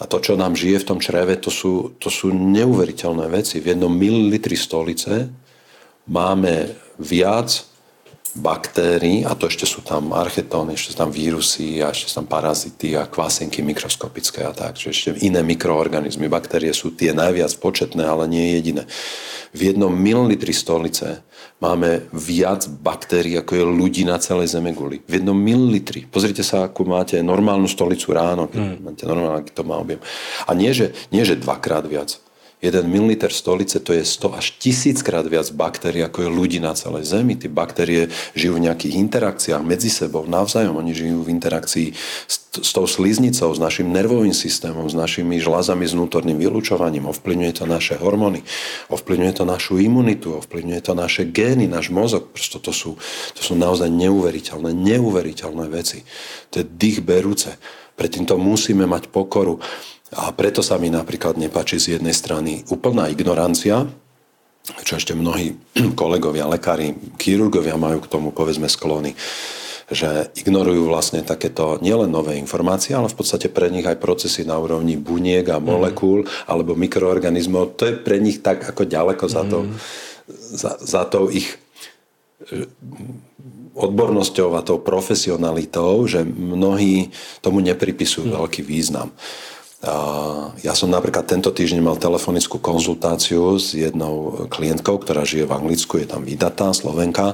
A 0.00 0.08
to, 0.08 0.16
čo 0.16 0.32
nám 0.32 0.56
žije 0.56 0.80
v 0.80 0.88
tom 0.88 0.98
čreve, 0.98 1.36
to 1.36 1.52
sú, 1.52 1.92
to 2.00 2.08
sú 2.08 2.32
neuveriteľné 2.32 3.28
veci. 3.28 3.60
V 3.60 3.76
jednom 3.76 3.92
mililitri 3.92 4.56
stolice 4.56 5.28
máme 6.08 6.72
viac 6.96 7.69
baktérií, 8.38 9.26
a 9.26 9.34
to 9.34 9.50
ešte 9.50 9.66
sú 9.66 9.82
tam 9.82 10.14
archetóny, 10.14 10.78
ešte 10.78 10.94
sú 10.94 10.96
tam 11.02 11.10
vírusy 11.10 11.82
a 11.82 11.90
ešte 11.90 12.06
sú 12.10 12.22
tam 12.22 12.28
parazity 12.30 12.94
a 12.94 13.10
kvasenky 13.10 13.62
mikroskopické 13.66 14.46
a 14.46 14.54
tak. 14.54 14.78
Čiže 14.78 14.90
ešte 14.90 15.10
iné 15.26 15.42
mikroorganizmy. 15.42 16.30
Baktérie 16.30 16.70
sú 16.70 16.94
tie 16.94 17.10
najviac 17.10 17.50
početné, 17.58 18.06
ale 18.06 18.30
nie 18.30 18.54
jediné. 18.54 18.86
V 19.50 19.74
jednom 19.74 19.90
mililitri 19.90 20.54
stolice 20.54 21.26
máme 21.58 22.06
viac 22.14 22.70
baktérií, 22.70 23.34
ako 23.34 23.52
je 23.58 23.64
ľudí 23.66 24.02
na 24.06 24.22
celej 24.22 24.54
Zemeguli. 24.54 25.02
V 25.04 25.18
jednom 25.18 25.34
mililitri. 25.34 26.06
Pozrite 26.06 26.46
sa, 26.46 26.70
ako 26.70 26.86
máte 26.86 27.18
normálnu 27.18 27.66
stolicu 27.66 28.14
ráno, 28.14 28.46
keď 28.46 28.60
mm. 28.62 28.78
máte 28.78 29.04
normálne, 29.10 29.42
to 29.50 29.66
má 29.66 29.74
objem. 29.82 29.98
A 30.46 30.54
nie, 30.54 30.70
že, 30.70 30.94
nie, 31.10 31.26
že 31.26 31.34
dvakrát 31.34 31.82
viac 31.90 32.22
1 32.60 32.84
ml 32.84 33.32
stolice 33.32 33.80
to 33.80 33.96
je 33.96 34.04
100 34.04 34.36
až 34.36 34.46
1000 34.60 35.00
krát 35.00 35.24
viac 35.24 35.48
baktérií, 35.48 36.04
ako 36.04 36.28
je 36.28 36.28
ľudí 36.28 36.58
na 36.60 36.76
celej 36.76 37.08
Zemi. 37.08 37.32
Tie 37.32 37.48
baktérie 37.48 38.12
žijú 38.36 38.60
v 38.60 38.68
nejakých 38.68 39.00
interakciách 39.00 39.64
medzi 39.64 39.88
sebou, 39.88 40.28
navzájom. 40.28 40.76
Oni 40.76 40.92
žijú 40.92 41.24
v 41.24 41.32
interakcii 41.32 41.96
s, 42.28 42.36
s 42.52 42.70
tou 42.76 42.84
sliznicou, 42.84 43.48
s 43.48 43.56
našim 43.56 43.88
nervovým 43.88 44.36
systémom, 44.36 44.84
s 44.84 44.92
našimi 44.92 45.40
žlázami, 45.40 45.88
s 45.88 45.96
vnútorným 45.96 46.36
vylúčovaním. 46.36 47.08
Ovplyvňuje 47.08 47.52
to 47.56 47.64
naše 47.64 47.96
hormóny, 47.96 48.44
ovplyvňuje 48.92 49.32
to 49.40 49.44
našu 49.48 49.80
imunitu, 49.80 50.36
ovplyvňuje 50.36 50.80
to 50.84 50.92
naše 50.92 51.32
gény, 51.32 51.64
náš 51.64 51.88
mozog. 51.88 52.28
Prosto 52.28 52.60
to 52.60 52.76
sú, 52.76 53.00
to 53.32 53.40
sú 53.40 53.56
naozaj 53.56 53.88
neuveriteľné, 53.88 54.76
neuveriteľné 54.76 55.64
veci. 55.72 56.04
To 56.52 56.60
je 56.60 56.68
dých 56.68 57.00
berúce. 57.00 57.56
Predtým 57.96 58.28
to 58.28 58.36
musíme 58.36 58.84
mať 58.84 59.08
pokoru. 59.08 59.60
A 60.10 60.34
preto 60.34 60.58
sa 60.58 60.74
mi 60.74 60.90
napríklad 60.90 61.38
nepáči 61.38 61.78
z 61.78 61.98
jednej 61.98 62.14
strany 62.14 62.66
úplná 62.66 63.06
ignorancia, 63.06 63.86
čo 64.82 64.98
ešte 64.98 65.14
mnohí 65.14 65.54
kolegovia, 66.00 66.50
lekári, 66.50 66.94
chirurgovia 67.16 67.78
majú 67.78 68.02
k 68.02 68.10
tomu 68.10 68.34
povedzme 68.34 68.66
sklony, 68.66 69.14
že 69.90 70.30
ignorujú 70.38 70.86
vlastne 70.86 71.26
takéto 71.26 71.82
nielen 71.82 72.14
nové 72.14 72.38
informácie, 72.38 72.94
ale 72.94 73.10
v 73.10 73.18
podstate 73.18 73.50
pre 73.50 73.66
nich 73.74 73.82
aj 73.82 73.98
procesy 73.98 74.46
na 74.46 74.54
úrovni 74.54 74.94
buniek 74.94 75.42
a 75.50 75.58
molekúl 75.58 76.22
mm. 76.22 76.46
alebo 76.46 76.78
mikroorganizmov. 76.78 77.74
To 77.74 77.90
je 77.90 77.94
pre 77.98 78.22
nich 78.22 78.38
tak 78.38 78.62
ako 78.62 78.86
ďaleko 78.86 79.26
mm. 79.26 79.32
za, 79.34 79.42
to, 79.46 79.58
mhm. 79.66 79.74
za, 80.30 80.72
za 80.78 81.02
to 81.10 81.26
ich 81.30 81.58
odbornosťou 83.74 84.58
a 84.58 84.66
tou 84.66 84.78
profesionalitou, 84.82 86.06
že 86.06 86.22
mnohí 86.22 87.10
tomu 87.42 87.58
nepripisujú 87.58 88.30
mm. 88.30 88.34
veľký 88.38 88.62
význam. 88.62 89.10
Ja 90.60 90.76
som 90.76 90.92
napríklad 90.92 91.24
tento 91.24 91.48
týždeň 91.48 91.80
mal 91.80 91.96
telefonickú 91.96 92.60
konzultáciu 92.60 93.56
s 93.56 93.72
jednou 93.72 94.44
klientkou, 94.52 95.00
ktorá 95.00 95.24
žije 95.24 95.48
v 95.48 95.56
Anglicku, 95.56 95.96
je 95.96 96.04
tam 96.04 96.20
vydatá, 96.20 96.76
Slovenka, 96.76 97.32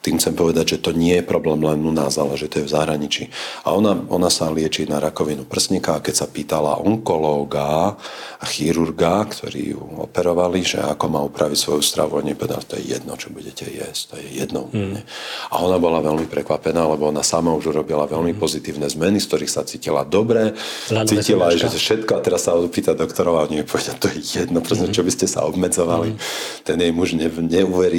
tým 0.00 0.16
chcem 0.16 0.32
povedať, 0.32 0.76
že 0.76 0.78
to 0.80 0.96
nie 0.96 1.20
je 1.20 1.24
problém 1.24 1.60
len 1.60 1.84
u 1.84 1.92
nás, 1.92 2.16
ale 2.16 2.32
že 2.40 2.48
to 2.48 2.64
je 2.64 2.68
v 2.68 2.72
zahraničí. 2.72 3.24
A 3.68 3.76
ona, 3.76 4.00
ona 4.08 4.32
sa 4.32 4.48
lieči 4.48 4.88
na 4.88 4.96
rakovinu 4.96 5.44
prsníka 5.44 5.96
a 5.96 6.04
keď 6.04 6.24
sa 6.24 6.26
pýtala 6.28 6.80
onkológa 6.80 8.00
a 8.40 8.44
chirurga, 8.48 9.28
ktorí 9.28 9.76
ju 9.76 9.82
operovali, 10.00 10.64
že 10.64 10.80
ako 10.80 11.04
má 11.12 11.20
upraviť 11.28 11.58
svoju 11.60 11.82
stravu, 11.84 12.16
oni 12.16 12.32
povedali, 12.32 12.64
to 12.64 12.76
je 12.80 12.96
jedno, 12.96 13.12
čo 13.20 13.28
budete 13.28 13.68
jesť, 13.68 14.00
to 14.12 14.14
je 14.24 14.28
jedno. 14.40 14.72
Mm. 14.72 15.04
A 15.52 15.54
ona 15.60 15.76
bola 15.76 16.00
veľmi 16.00 16.24
prekvapená, 16.30 16.80
lebo 16.88 17.12
ona 17.12 17.20
sama 17.20 17.52
už 17.52 17.76
urobila 17.76 18.08
veľmi 18.08 18.32
mm. 18.32 18.40
pozitívne 18.40 18.88
zmeny, 18.88 19.20
z 19.20 19.28
ktorých 19.28 19.52
sa 19.52 19.68
cítila 19.68 20.08
dobre, 20.08 20.56
Zladne 20.88 21.20
cítila 21.20 21.52
že 21.52 21.68
všetko 21.68 22.16
a 22.16 22.20
teraz 22.24 22.48
sa 22.48 22.56
opýta 22.56 22.96
doktorov 22.96 23.36
a 23.36 23.44
oni 23.44 23.68
povedia, 23.68 23.92
to 24.00 24.08
je 24.08 24.40
jedno, 24.40 24.64
proste, 24.64 24.88
mm. 24.88 24.94
čo 24.96 25.02
by 25.04 25.12
ste 25.12 25.26
sa 25.28 25.44
obmedzovali. 25.44 26.16
Mm. 26.16 26.18
Ten 26.64 26.76
jej 26.80 26.92
muž 26.94 27.08
ne, 27.12 27.28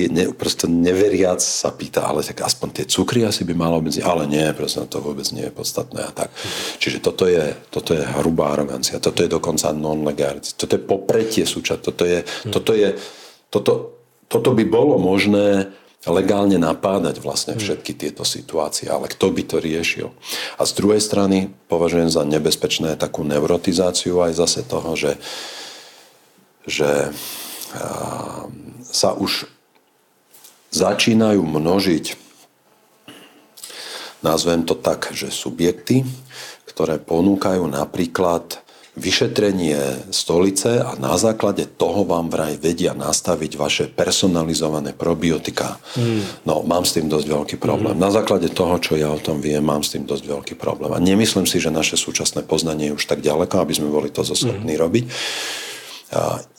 ne, 0.10 0.24
proste 0.34 0.66
neveriac 0.66 1.38
sa 1.38 1.70
pýta, 1.70 1.91
pýta, 1.92 2.08
ale 2.08 2.24
tak 2.24 2.40
aspoň 2.48 2.72
tie 2.72 2.86
cukry 2.88 3.28
asi 3.28 3.44
by 3.44 3.52
malo 3.52 3.84
medzi, 3.84 4.00
ale 4.00 4.24
nie, 4.24 4.48
proste 4.56 4.88
to 4.88 5.04
vôbec 5.04 5.28
nie 5.36 5.44
je 5.44 5.52
podstatné 5.52 6.08
a 6.08 6.12
tak. 6.16 6.32
Čiže 6.80 7.04
toto 7.04 7.28
je, 7.28 7.52
toto 7.68 7.92
je 7.92 8.00
hrubá 8.24 8.56
arogancia, 8.56 9.04
toto 9.04 9.20
je 9.20 9.28
dokonca 9.28 9.76
non-legality, 9.76 10.56
toto 10.56 10.80
je 10.80 10.88
popretie 10.88 11.44
súčasť, 11.44 11.82
toto 11.84 12.08
je, 12.08 12.24
toto 12.48 12.72
je, 12.72 12.96
toto, 13.52 13.72
toto 14.32 14.50
by 14.56 14.64
bolo 14.64 14.96
možné 14.96 15.68
legálne 16.08 16.56
napádať 16.56 17.20
vlastne 17.20 17.60
všetky 17.60 17.94
tieto 17.94 18.24
situácie, 18.24 18.88
ale 18.88 19.12
kto 19.12 19.28
by 19.36 19.44
to 19.44 19.60
riešil? 19.60 20.16
A 20.58 20.64
z 20.64 20.72
druhej 20.80 21.04
strany 21.04 21.52
považujem 21.68 22.08
za 22.08 22.24
nebezpečné 22.24 22.96
takú 22.96 23.28
neurotizáciu 23.28 24.24
aj 24.24 24.32
zase 24.40 24.64
toho, 24.64 24.96
že, 24.96 25.20
že 26.64 27.12
sa 28.90 29.14
už 29.14 29.61
začínajú 30.72 31.44
množiť, 31.44 32.16
nazvem 34.24 34.64
to 34.64 34.74
tak, 34.74 35.12
že 35.12 35.30
subjekty, 35.30 36.08
ktoré 36.66 36.98
ponúkajú 36.98 37.68
napríklad 37.68 38.64
vyšetrenie 38.92 40.12
stolice 40.12 40.84
a 40.84 41.00
na 41.00 41.16
základe 41.16 41.64
toho 41.64 42.04
vám 42.04 42.28
vraj 42.28 42.60
vedia 42.60 42.92
nastaviť 42.92 43.52
vaše 43.56 43.86
personalizované 43.88 44.92
probiotika. 44.92 45.80
Mm. 45.96 46.44
No, 46.44 46.60
mám 46.68 46.84
s 46.84 47.00
tým 47.00 47.08
dosť 47.08 47.28
veľký 47.32 47.56
problém. 47.56 47.96
Mm. 47.96 48.04
Na 48.04 48.12
základe 48.12 48.52
toho, 48.52 48.76
čo 48.84 49.00
ja 49.00 49.08
o 49.08 49.24
tom 49.24 49.40
viem, 49.40 49.64
mám 49.64 49.80
s 49.80 49.96
tým 49.96 50.04
dosť 50.04 50.28
veľký 50.28 50.56
problém. 50.60 50.92
A 50.92 51.00
nemyslím 51.00 51.48
si, 51.48 51.64
že 51.64 51.72
naše 51.72 51.96
súčasné 51.96 52.44
poznanie 52.44 52.92
je 52.92 53.00
už 53.00 53.08
tak 53.08 53.24
ďaleko, 53.24 53.64
aby 53.64 53.74
sme 53.80 53.88
boli 53.88 54.12
to 54.12 54.28
zoschopní 54.28 54.76
mm. 54.76 54.82
robiť. 54.84 55.06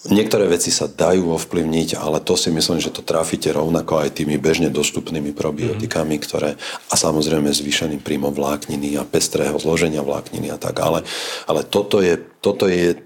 Niektoré 0.08 0.48
veci 0.48 0.72
sa 0.72 0.88
dajú 0.88 1.36
ovplyvniť, 1.36 2.00
ale 2.00 2.24
to 2.24 2.40
si 2.40 2.48
myslím, 2.48 2.80
že 2.80 2.88
to 2.88 3.04
trafíte 3.04 3.52
rovnako 3.52 4.00
aj 4.00 4.16
tými 4.16 4.40
bežne 4.40 4.72
dostupnými 4.72 5.36
probiotikami, 5.36 6.16
mm. 6.16 6.22
ktoré 6.24 6.50
a 6.88 6.94
samozrejme 6.96 7.52
zvýšeným 7.52 8.00
príjmom 8.00 8.32
vlákniny 8.32 8.96
a 8.96 9.04
pestrého 9.04 9.52
zloženia 9.60 10.00
vlákniny 10.00 10.48
a 10.48 10.56
tak. 10.56 10.80
Ale, 10.80 11.04
ale 11.44 11.68
toto, 11.68 12.00
je, 12.00 12.16
toto, 12.40 12.64
je, 12.64 12.96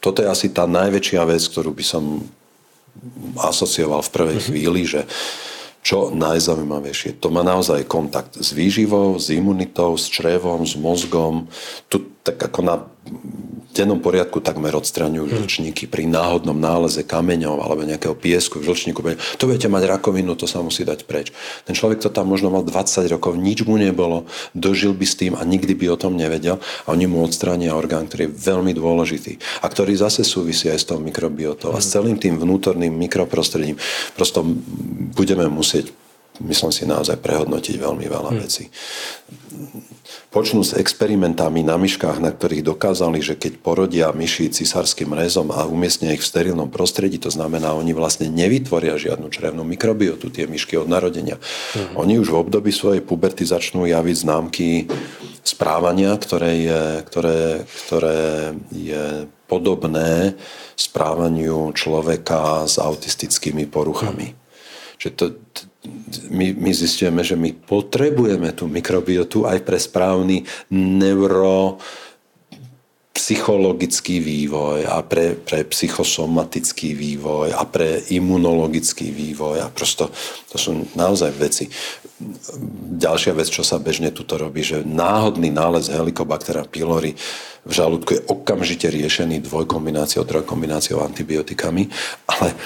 toto 0.00 0.24
je 0.24 0.32
asi 0.32 0.48
tá 0.48 0.64
najväčšia 0.64 1.28
vec, 1.28 1.44
ktorú 1.44 1.76
by 1.76 1.84
som 1.84 2.24
asocioval 3.36 4.00
v 4.00 4.12
prvej 4.16 4.38
mm-hmm. 4.40 4.48
chvíli, 4.48 4.82
že 4.88 5.00
čo 5.82 6.14
najzaujímavejšie. 6.14 7.18
To 7.20 7.28
má 7.28 7.42
naozaj 7.42 7.90
kontakt 7.90 8.38
s 8.38 8.54
výživou, 8.54 9.18
s 9.18 9.34
imunitou, 9.34 9.98
s 9.98 10.08
črevom, 10.08 10.62
s 10.62 10.78
mozgom. 10.78 11.50
Tu 11.90 12.00
tak 12.22 12.38
ako 12.38 12.60
na 12.62 12.76
dennom 13.72 13.98
poriadku 13.98 14.44
takmer 14.44 14.76
odstraňujú 14.76 15.26
hmm. 15.26 15.36
žlčníky 15.42 15.88
pri 15.88 16.04
náhodnom 16.04 16.54
náleze 16.54 17.02
kameňov 17.02 17.58
alebo 17.58 17.82
nejakého 17.88 18.12
piesku 18.12 18.60
v 18.60 18.68
žlčníku. 18.68 19.00
Tu 19.40 19.44
budete 19.48 19.68
mať 19.72 19.88
rakovinu, 19.88 20.36
to 20.36 20.44
sa 20.44 20.60
musí 20.60 20.84
dať 20.84 21.08
preč. 21.08 21.32
Ten 21.64 21.72
človek 21.72 22.04
to 22.04 22.12
tam 22.12 22.28
možno 22.28 22.52
mal 22.52 22.62
20 22.62 23.08
rokov, 23.08 23.34
nič 23.40 23.64
mu 23.64 23.80
nebolo, 23.80 24.28
dožil 24.52 24.92
by 24.92 25.06
s 25.08 25.16
tým 25.16 25.32
a 25.34 25.42
nikdy 25.42 25.72
by 25.72 25.96
o 25.96 26.00
tom 26.00 26.14
nevedel 26.14 26.60
a 26.84 26.88
oni 26.92 27.08
mu 27.08 27.24
odstránia 27.24 27.72
orgán, 27.72 28.06
ktorý 28.06 28.28
je 28.28 28.36
veľmi 28.36 28.76
dôležitý 28.76 29.40
a 29.64 29.66
ktorý 29.66 29.96
zase 29.96 30.22
súvisí 30.22 30.68
aj 30.68 30.78
s 30.78 30.88
tou 30.88 31.00
mikrobiotou 31.00 31.72
a 31.72 31.80
s 31.80 31.90
celým 31.90 32.20
tým 32.20 32.36
vnútorným 32.36 32.92
mikroprostredím. 32.92 33.80
Prosto 34.14 34.44
budeme 35.16 35.48
musieť 35.48 35.90
myslím 36.40 36.72
si, 36.72 36.88
naozaj 36.88 37.20
prehodnotiť 37.20 37.76
veľmi 37.76 38.06
veľa 38.08 38.30
hmm. 38.32 38.40
vecí. 38.40 38.72
Počnú 40.32 40.64
s 40.64 40.72
experimentami 40.72 41.60
na 41.60 41.76
myškách, 41.76 42.16
na 42.16 42.32
ktorých 42.32 42.64
dokázali, 42.64 43.20
že 43.20 43.36
keď 43.36 43.60
porodia 43.60 44.08
myši 44.16 44.48
cisárským 44.48 45.12
rezom 45.12 45.52
a 45.52 45.68
umiestnia 45.68 46.16
ich 46.16 46.24
v 46.24 46.30
sterilnom 46.32 46.72
prostredí, 46.72 47.20
to 47.20 47.28
znamená, 47.28 47.76
oni 47.76 47.92
vlastne 47.92 48.32
nevytvoria 48.32 48.96
žiadnu 48.96 49.28
črevnú 49.28 49.60
mikrobiotu, 49.60 50.32
tie 50.32 50.48
myšky 50.48 50.80
od 50.80 50.88
narodenia. 50.88 51.36
Hmm. 51.76 52.08
Oni 52.08 52.16
už 52.16 52.32
v 52.32 52.48
období 52.48 52.72
svojej 52.72 53.04
puberty 53.04 53.44
začnú 53.44 53.84
javiť 53.84 54.16
známky 54.24 54.88
správania, 55.44 56.16
ktoré 56.16 56.52
je, 56.64 56.82
ktoré, 57.12 57.40
ktoré 57.68 58.20
je 58.72 59.28
podobné 59.52 60.32
správaniu 60.80 61.76
človeka 61.76 62.64
s 62.64 62.80
autistickými 62.80 63.68
poruchami. 63.68 64.32
Hmm. 64.32 64.40
Že 64.96 65.08
to, 65.12 65.24
my, 66.30 66.54
my 66.54 66.70
zistujeme, 66.70 67.26
že 67.26 67.34
my 67.34 67.50
potrebujeme 67.54 68.54
tú 68.54 68.70
mikrobiotu 68.70 69.44
aj 69.50 69.66
pre 69.66 69.78
správny 69.78 70.46
neuro 70.70 71.82
psychologický 73.12 74.24
vývoj 74.24 74.88
a 74.88 75.04
pre, 75.04 75.36
pre 75.36 75.68
psychosomatický 75.68 76.96
vývoj 76.96 77.52
a 77.54 77.62
pre 77.68 78.00
imunologický 78.08 79.12
vývoj 79.12 79.62
a 79.62 79.68
prosto 79.68 80.08
to 80.48 80.56
sú 80.56 80.88
naozaj 80.96 81.30
veci. 81.36 81.68
Ďalšia 82.98 83.36
vec, 83.36 83.52
čo 83.52 83.60
sa 83.62 83.76
bežne 83.76 84.10
tuto 84.16 84.40
robí, 84.40 84.64
že 84.64 84.80
náhodný 84.82 85.52
nález 85.52 85.92
Helicobacter 85.92 86.64
pylori 86.66 87.12
v 87.62 87.72
žalúdku 87.72 88.10
je 88.16 88.26
okamžite 88.26 88.90
riešený 88.90 89.44
dvojkombináciou, 89.46 90.26
trojkombináciou 90.26 91.04
antibiotikami, 91.04 91.86
ale 92.26 92.58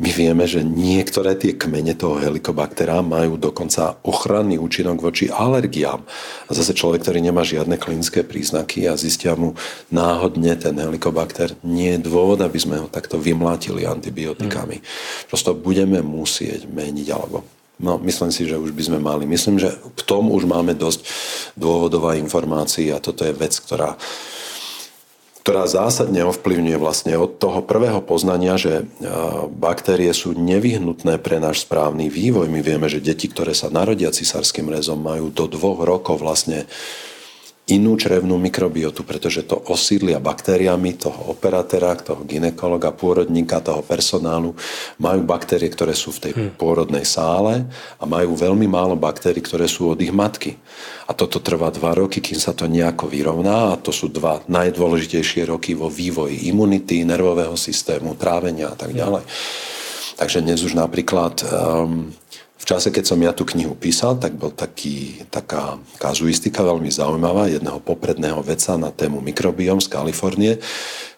my 0.00 0.10
vieme, 0.16 0.48
že 0.48 0.64
niektoré 0.64 1.36
tie 1.36 1.52
kmene 1.52 1.92
toho 1.92 2.16
helikobaktera 2.16 3.04
majú 3.04 3.36
dokonca 3.36 4.00
ochranný 4.00 4.56
účinok 4.56 4.96
voči 4.96 5.28
alergiám. 5.28 6.00
A 6.48 6.50
zase 6.56 6.72
človek, 6.72 7.04
ktorý 7.04 7.20
nemá 7.20 7.44
žiadne 7.44 7.76
klinické 7.76 8.24
príznaky 8.24 8.88
a 8.88 8.96
zistia 8.96 9.36
mu 9.36 9.52
náhodne 9.92 10.56
ten 10.56 10.72
helikobakter, 10.80 11.52
nie 11.60 12.00
je 12.00 12.08
dôvod, 12.08 12.40
aby 12.40 12.56
sme 12.56 12.80
ho 12.80 12.88
takto 12.88 13.20
vymlátili 13.20 13.84
antibiotikami. 13.84 14.80
Hmm. 14.80 14.86
Prosto 15.28 15.52
budeme 15.52 16.00
musieť 16.00 16.64
meniť 16.64 17.08
alebo 17.12 17.44
No, 17.80 17.96
myslím 17.96 18.28
si, 18.28 18.44
že 18.44 18.60
už 18.60 18.76
by 18.76 18.92
sme 18.92 18.98
mali. 19.00 19.24
Myslím, 19.24 19.56
že 19.56 19.72
v 19.72 20.02
tom 20.04 20.28
už 20.28 20.44
máme 20.44 20.76
dosť 20.76 21.00
dôvodová 21.56 22.12
informácií 22.20 22.92
a 22.92 23.00
toto 23.00 23.24
je 23.24 23.32
vec, 23.32 23.56
ktorá 23.56 23.96
ktorá 25.40 25.64
zásadne 25.64 26.20
ovplyvňuje 26.28 26.76
vlastne 26.76 27.16
od 27.16 27.40
toho 27.40 27.64
prvého 27.64 28.04
poznania, 28.04 28.60
že 28.60 28.84
baktérie 29.56 30.12
sú 30.12 30.36
nevyhnutné 30.36 31.16
pre 31.16 31.40
náš 31.40 31.64
správny 31.64 32.12
vývoj. 32.12 32.52
My 32.52 32.60
vieme, 32.60 32.92
že 32.92 33.00
deti, 33.00 33.24
ktoré 33.24 33.56
sa 33.56 33.72
narodia 33.72 34.12
cisárským 34.12 34.68
rezom, 34.68 35.00
majú 35.00 35.32
do 35.32 35.48
dvoch 35.48 35.80
rokov 35.80 36.20
vlastne 36.20 36.68
inú 37.70 37.94
črevnú 37.94 38.34
mikrobiotu, 38.36 39.06
pretože 39.06 39.46
to 39.46 39.54
osídlia 39.70 40.18
baktériami 40.18 40.98
toho 40.98 41.30
operatéra, 41.30 41.94
toho 41.94 42.26
ginekologa, 42.26 42.90
pôrodníka, 42.90 43.62
toho 43.62 43.86
personálu. 43.86 44.58
Majú 44.98 45.22
baktérie, 45.22 45.70
ktoré 45.70 45.94
sú 45.94 46.10
v 46.10 46.22
tej 46.28 46.32
hmm. 46.34 46.58
pôrodnej 46.58 47.06
sále 47.06 47.64
a 47.96 48.04
majú 48.04 48.34
veľmi 48.34 48.66
málo 48.66 48.98
baktérií, 48.98 49.40
ktoré 49.40 49.70
sú 49.70 49.94
od 49.94 50.02
ich 50.02 50.10
matky. 50.10 50.58
A 51.06 51.14
toto 51.14 51.38
trvá 51.38 51.70
dva 51.70 51.94
roky, 51.94 52.18
kým 52.18 52.38
sa 52.38 52.50
to 52.50 52.66
nejako 52.66 53.06
vyrovná 53.06 53.74
a 53.74 53.80
to 53.80 53.94
sú 53.94 54.10
dva 54.10 54.42
najdôležitejšie 54.50 55.46
roky 55.46 55.78
vo 55.78 55.86
vývoji 55.86 56.50
imunity, 56.50 57.06
nervového 57.06 57.54
systému, 57.54 58.18
trávenia 58.18 58.74
a 58.74 58.76
tak 58.76 58.94
ďalej. 58.94 59.22
Takže 60.20 60.44
dnes 60.44 60.60
už 60.60 60.76
napríklad 60.76 61.40
um, 61.48 62.12
v 62.60 62.64
čase, 62.68 62.92
keď 62.92 63.04
som 63.08 63.16
ja 63.24 63.32
tú 63.32 63.48
knihu 63.48 63.72
písal, 63.72 64.20
tak 64.20 64.36
bol 64.36 64.52
taký, 64.52 65.24
taká 65.32 65.80
kazuistika 65.96 66.60
veľmi 66.60 66.92
zaujímavá 66.92 67.48
jedného 67.48 67.80
popredného 67.80 68.44
veca 68.44 68.76
na 68.76 68.92
tému 68.92 69.24
mikrobiom 69.24 69.80
z 69.80 69.88
Kalifornie, 69.88 70.60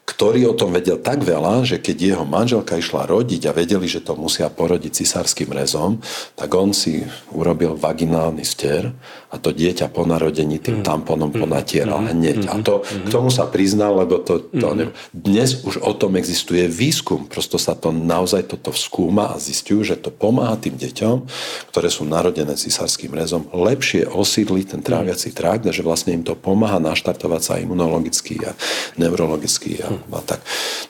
ktorý 0.02 0.50
o 0.50 0.58
tom 0.58 0.74
vedel 0.74 0.98
tak 0.98 1.22
veľa, 1.22 1.62
že 1.62 1.78
keď 1.78 1.96
jeho 2.14 2.24
manželka 2.26 2.74
išla 2.74 3.06
rodiť 3.06 3.46
a 3.46 3.54
vedeli, 3.54 3.86
že 3.86 4.02
to 4.02 4.18
musia 4.18 4.50
porodiť 4.50 4.98
cisárským 4.98 5.54
rezom, 5.54 6.02
tak 6.34 6.50
on 6.58 6.74
si 6.74 7.06
urobil 7.30 7.78
vaginálny 7.78 8.42
ster 8.42 8.90
a 9.30 9.38
to 9.38 9.54
dieťa 9.54 9.94
po 9.94 10.02
narodení 10.02 10.58
tým 10.58 10.82
mm. 10.82 10.84
tamponom 10.84 11.30
mm. 11.30 11.38
ponatieral 11.38 12.02
mm. 12.02 12.08
hneď. 12.18 12.38
A 12.50 12.58
to, 12.66 12.82
k 12.82 13.08
tomu 13.14 13.30
sa 13.30 13.46
priznal, 13.46 13.94
lebo 14.02 14.18
to, 14.18 14.42
to 14.50 14.68
ne... 14.74 14.90
dnes 15.14 15.62
už 15.62 15.78
o 15.78 15.94
tom 15.94 16.18
existuje 16.18 16.66
výskum. 16.66 17.30
Prosto 17.30 17.54
sa 17.54 17.78
to 17.78 17.94
naozaj 17.94 18.50
toto 18.50 18.74
skúma 18.74 19.30
a 19.30 19.38
zistujú, 19.38 19.86
že 19.86 20.02
to 20.02 20.10
pomáha 20.10 20.58
tým 20.58 20.74
deťom, 20.82 21.30
ktoré 21.70 21.88
sú 21.94 22.02
narodené 22.10 22.58
cisárským 22.58 23.14
rezom, 23.14 23.46
lepšie 23.54 24.10
osídliť 24.10 24.66
ten 24.74 24.82
tráviaci 24.82 25.30
trakt, 25.30 25.70
že 25.70 25.86
vlastne 25.86 26.10
im 26.10 26.26
to 26.26 26.34
pomáha 26.34 26.82
naštartovať 26.82 27.42
sa 27.42 27.54
imunologicky 27.62 28.42
a 28.42 28.58
neurologicky 28.98 29.78
a 29.78 29.91
a 30.12 30.20
tak. 30.22 30.40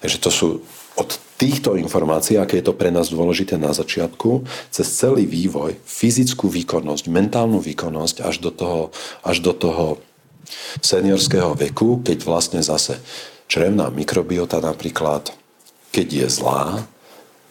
Takže 0.02 0.18
to 0.20 0.30
sú 0.30 0.48
od 0.98 1.10
týchto 1.40 1.74
informácií, 1.74 2.36
aké 2.36 2.60
je 2.60 2.68
to 2.68 2.76
pre 2.76 2.92
nás 2.92 3.08
dôležité 3.08 3.56
na 3.56 3.72
začiatku, 3.72 4.44
cez 4.68 4.86
celý 4.92 5.24
vývoj, 5.24 5.80
fyzickú 5.82 6.52
výkonnosť, 6.52 7.08
mentálnu 7.08 7.58
výkonnosť 7.58 8.22
až 8.22 8.38
do 8.44 8.50
toho, 8.52 8.80
až 9.24 9.40
do 9.40 9.56
toho 9.56 9.98
seniorského 10.84 11.56
veku, 11.56 12.04
keď 12.04 12.18
vlastne 12.28 12.60
zase 12.60 13.00
črevná 13.48 13.88
mikrobiota 13.88 14.60
napríklad, 14.60 15.32
keď 15.90 16.06
je 16.24 16.26
zlá, 16.28 16.84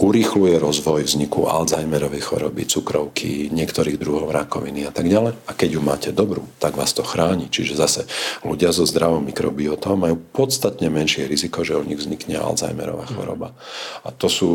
urýchluje 0.01 0.57
rozvoj 0.57 1.05
vzniku 1.05 1.45
Alzheimerovej 1.45 2.25
choroby, 2.25 2.65
cukrovky, 2.65 3.53
niektorých 3.53 4.01
druhov 4.01 4.33
rakoviny 4.33 4.89
a 4.89 4.91
tak 4.91 5.05
ďalej. 5.05 5.37
A 5.45 5.51
keď 5.53 5.69
ju 5.77 5.81
máte 5.85 6.09
dobrú, 6.09 6.43
tak 6.57 6.73
vás 6.73 6.91
to 6.97 7.05
chráni. 7.05 7.53
Čiže 7.53 7.77
zase 7.77 8.01
ľudia 8.41 8.73
so 8.73 8.83
zdravou 8.89 9.21
mikrobiotou 9.21 9.93
majú 9.93 10.17
podstatne 10.33 10.89
menšie 10.89 11.29
riziko, 11.29 11.61
že 11.61 11.77
u 11.77 11.85
nich 11.85 12.01
vznikne 12.01 12.41
Alzheimerová 12.41 13.05
hm. 13.05 13.13
choroba. 13.13 13.53
A 14.01 14.09
to 14.09 14.27
sú 14.27 14.51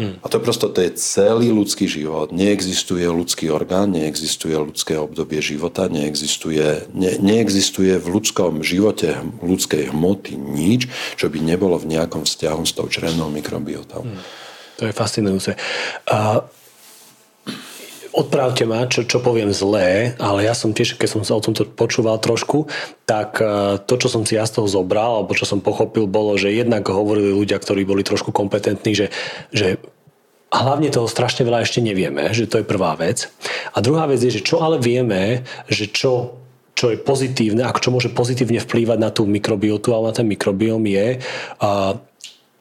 a 0.00 0.26
to 0.32 0.40
prosto 0.40 0.72
to 0.72 0.80
je 0.80 0.96
celý 0.96 1.52
ľudský 1.52 1.84
život. 1.84 2.32
Neexistuje 2.32 3.04
ľudský 3.04 3.52
orgán, 3.52 3.92
neexistuje 3.92 4.56
ľudské 4.56 4.96
obdobie 4.96 5.44
života, 5.44 5.92
neexistuje, 5.92 6.88
ne, 6.96 7.20
neexistuje 7.20 8.00
v 8.00 8.06
ľudskom 8.08 8.64
živote 8.64 9.20
ľudskej 9.44 9.92
hmoty 9.92 10.40
nič, 10.40 10.88
čo 11.20 11.28
by 11.28 11.44
nebolo 11.44 11.76
v 11.76 11.92
nejakom 11.92 12.24
vzťahu 12.24 12.62
s 12.64 12.72
tou 12.72 12.88
črevnou 12.88 13.28
mikrobiotou. 13.28 14.08
Hmm. 14.08 14.24
To 14.80 14.88
je 14.88 14.96
fascinujúce. 14.96 15.60
A 16.08 16.40
odprávte 18.10 18.66
ma, 18.66 18.88
čo, 18.90 19.06
čo 19.06 19.22
poviem 19.22 19.54
zlé, 19.54 20.18
ale 20.18 20.48
ja 20.48 20.56
som 20.56 20.74
tiež, 20.74 20.98
keď 20.98 21.08
som 21.08 21.22
sa 21.22 21.38
o 21.38 21.44
tomto 21.44 21.68
počúval 21.68 22.18
trošku, 22.18 22.66
tak 23.06 23.38
e, 23.38 23.78
to, 23.84 23.94
čo 24.00 24.08
som 24.10 24.22
si 24.26 24.34
ja 24.34 24.48
z 24.48 24.58
toho 24.58 24.66
zobral, 24.66 25.22
alebo 25.22 25.36
čo 25.36 25.46
som 25.46 25.62
pochopil, 25.62 26.10
bolo, 26.10 26.34
že 26.34 26.50
jednak 26.50 26.88
hovorili 26.90 27.30
ľudia, 27.30 27.60
ktorí 27.62 27.86
boli 27.86 28.02
trošku 28.02 28.34
kompetentní, 28.34 28.96
že, 28.96 29.06
že 29.54 29.78
a 30.50 30.56
hlavne 30.66 30.90
toho 30.90 31.06
strašne 31.06 31.46
veľa 31.46 31.62
ešte 31.62 31.78
nevieme, 31.78 32.34
že 32.34 32.50
to 32.50 32.58
je 32.58 32.66
prvá 32.66 32.98
vec. 32.98 33.30
A 33.70 33.78
druhá 33.78 34.10
vec 34.10 34.18
je, 34.18 34.34
že 34.34 34.42
čo 34.42 34.58
ale 34.58 34.82
vieme, 34.82 35.46
že 35.70 35.86
čo 35.86 36.40
čo 36.70 36.88
je 36.88 36.96
pozitívne, 36.96 37.60
ako 37.60 37.78
čo 37.84 37.90
môže 37.92 38.08
pozitívne 38.08 38.56
vplývať 38.56 38.96
na 38.96 39.12
tú 39.12 39.28
mikrobiotu 39.28 39.92
alebo 39.92 40.08
na 40.08 40.16
ten 40.16 40.24
mikrobióm 40.24 40.80
je, 40.88 41.20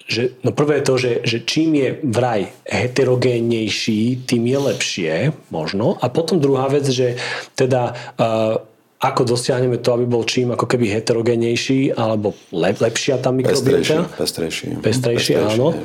že 0.10 0.34
no 0.42 0.50
prvé 0.50 0.82
je 0.82 0.88
to, 0.90 0.96
že, 0.98 1.14
že 1.22 1.38
čím 1.46 1.78
je 1.78 1.90
vraj 2.02 2.50
heterogénnejší, 2.66 4.26
tým 4.26 4.44
je 4.50 4.60
lepšie, 4.74 5.14
možno. 5.54 6.02
A 6.02 6.10
potom 6.10 6.42
druhá 6.42 6.66
vec, 6.66 6.90
že 6.90 7.22
teda 7.54 7.94
uh, 8.18 8.58
ako 9.00 9.38
dosiahneme 9.38 9.78
to, 9.80 9.96
aby 9.96 10.10
bol 10.10 10.26
čím 10.26 10.52
ako 10.52 10.66
keby 10.66 10.90
heterogénejší, 10.92 11.94
alebo 11.94 12.34
lep, 12.50 12.82
lepšia 12.82 13.22
tá 13.22 13.30
mikrobiota. 13.30 14.10
Pestrejší. 14.18 14.76
Pestrejší, 14.82 14.82
pestrejší 14.82 15.34
áno. 15.38 15.78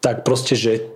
Tak 0.00 0.24
proste, 0.24 0.56
že 0.56 0.88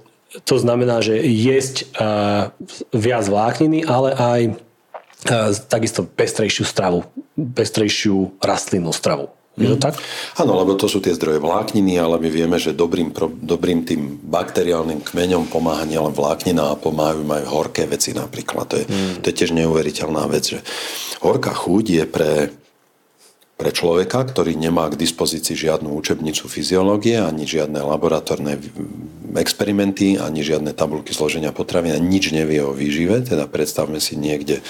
to 0.48 0.56
znamená, 0.56 1.04
že 1.04 1.20
jesť 1.20 1.86
uh, 2.00 2.50
viac 2.96 3.28
vlákniny, 3.28 3.84
ale 3.84 4.10
aj 4.16 4.40
uh, 4.50 5.52
takisto 5.68 6.08
pestrejšiu 6.08 6.64
stravu, 6.64 7.04
pestrejšiu 7.36 8.40
rastlinnú 8.40 8.90
stravu. 8.90 9.35
Je 9.56 9.72
to 9.72 9.80
mhm. 9.80 9.84
tak? 9.88 9.96
Áno, 10.36 10.52
lebo 10.60 10.76
to 10.76 10.84
sú 10.84 11.00
tie 11.00 11.16
zdroje 11.16 11.40
vlákniny, 11.40 11.96
ale 11.96 12.20
my 12.20 12.28
vieme, 12.28 12.60
že 12.60 12.76
dobrým, 12.76 13.08
dobrým 13.40 13.88
tým 13.88 14.20
bakteriálnym 14.20 15.00
kmeňom 15.00 15.48
pomáha 15.48 15.88
nielen 15.88 16.12
vláknina 16.12 16.76
a 16.76 16.78
pomáhajú 16.78 17.24
aj 17.24 17.44
horké 17.48 17.88
veci 17.88 18.12
napríklad. 18.12 18.68
To 18.68 18.76
je, 18.76 18.84
mm. 18.84 19.24
to 19.24 19.32
je 19.32 19.36
tiež 19.40 19.56
neuveriteľná 19.56 20.28
vec, 20.28 20.52
že 20.52 20.58
horká 21.24 21.56
chuť 21.56 21.84
je 21.88 22.04
pre, 22.04 22.52
pre 23.56 23.72
človeka, 23.72 24.28
ktorý 24.28 24.60
nemá 24.60 24.92
k 24.92 25.00
dispozícii 25.00 25.56
žiadnu 25.56 25.88
učebnicu 25.88 26.44
fyziológie, 26.52 27.16
ani 27.16 27.48
žiadne 27.48 27.80
laboratórne 27.80 28.60
experimenty, 29.40 30.20
ani 30.20 30.44
žiadne 30.44 30.76
tabulky 30.76 31.16
zloženia 31.16 31.56
potravín, 31.56 31.96
nič 32.04 32.28
nevie 32.28 32.60
o 32.60 32.76
výžive. 32.76 33.24
Teda 33.24 33.48
predstavme 33.48 34.04
si 34.04 34.20
niekde 34.20 34.60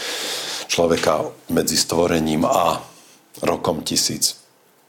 človeka 0.70 1.26
medzi 1.51 1.74
stvorením 1.74 2.47
a 2.47 2.78
rokom 3.43 3.82
tisíc 3.82 4.45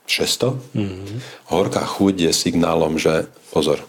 600. 0.08 0.55
Mm-hmm. 0.74 1.18
Horká 1.51 1.84
chuť 1.84 2.16
je 2.28 2.32
signálom, 2.32 2.95
že 2.95 3.28
pozor, 3.51 3.84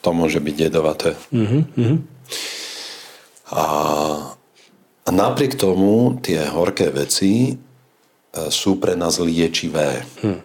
to 0.00 0.10
môže 0.16 0.40
byť 0.40 0.56
jedovaté. 0.56 1.14
Mm-hmm. 1.30 1.94
A 5.04 5.12
napriek 5.12 5.54
tomu 5.60 6.16
tie 6.24 6.48
horké 6.48 6.88
veci 6.88 7.52
e, 7.52 7.54
sú 8.48 8.80
pre 8.80 8.96
nás 8.96 9.20
liečivé. 9.20 10.02
Hm. 10.24 10.40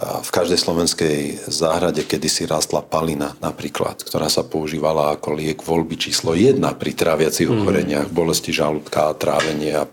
V 0.00 0.30
každej 0.32 0.56
slovenskej 0.56 1.18
záhrade 1.44 2.00
kedysi 2.08 2.48
rastla 2.48 2.80
palina 2.80 3.36
napríklad, 3.36 4.00
ktorá 4.00 4.32
sa 4.32 4.40
používala 4.40 5.12
ako 5.12 5.36
liek 5.36 5.60
voľby 5.60 6.00
číslo 6.00 6.32
1 6.32 6.56
pri 6.80 6.92
tráviacich 6.96 7.44
ochoreniach, 7.44 8.08
bolesti 8.08 8.48
žalúdka, 8.48 9.12
trávenie 9.20 9.76
a 9.76 9.84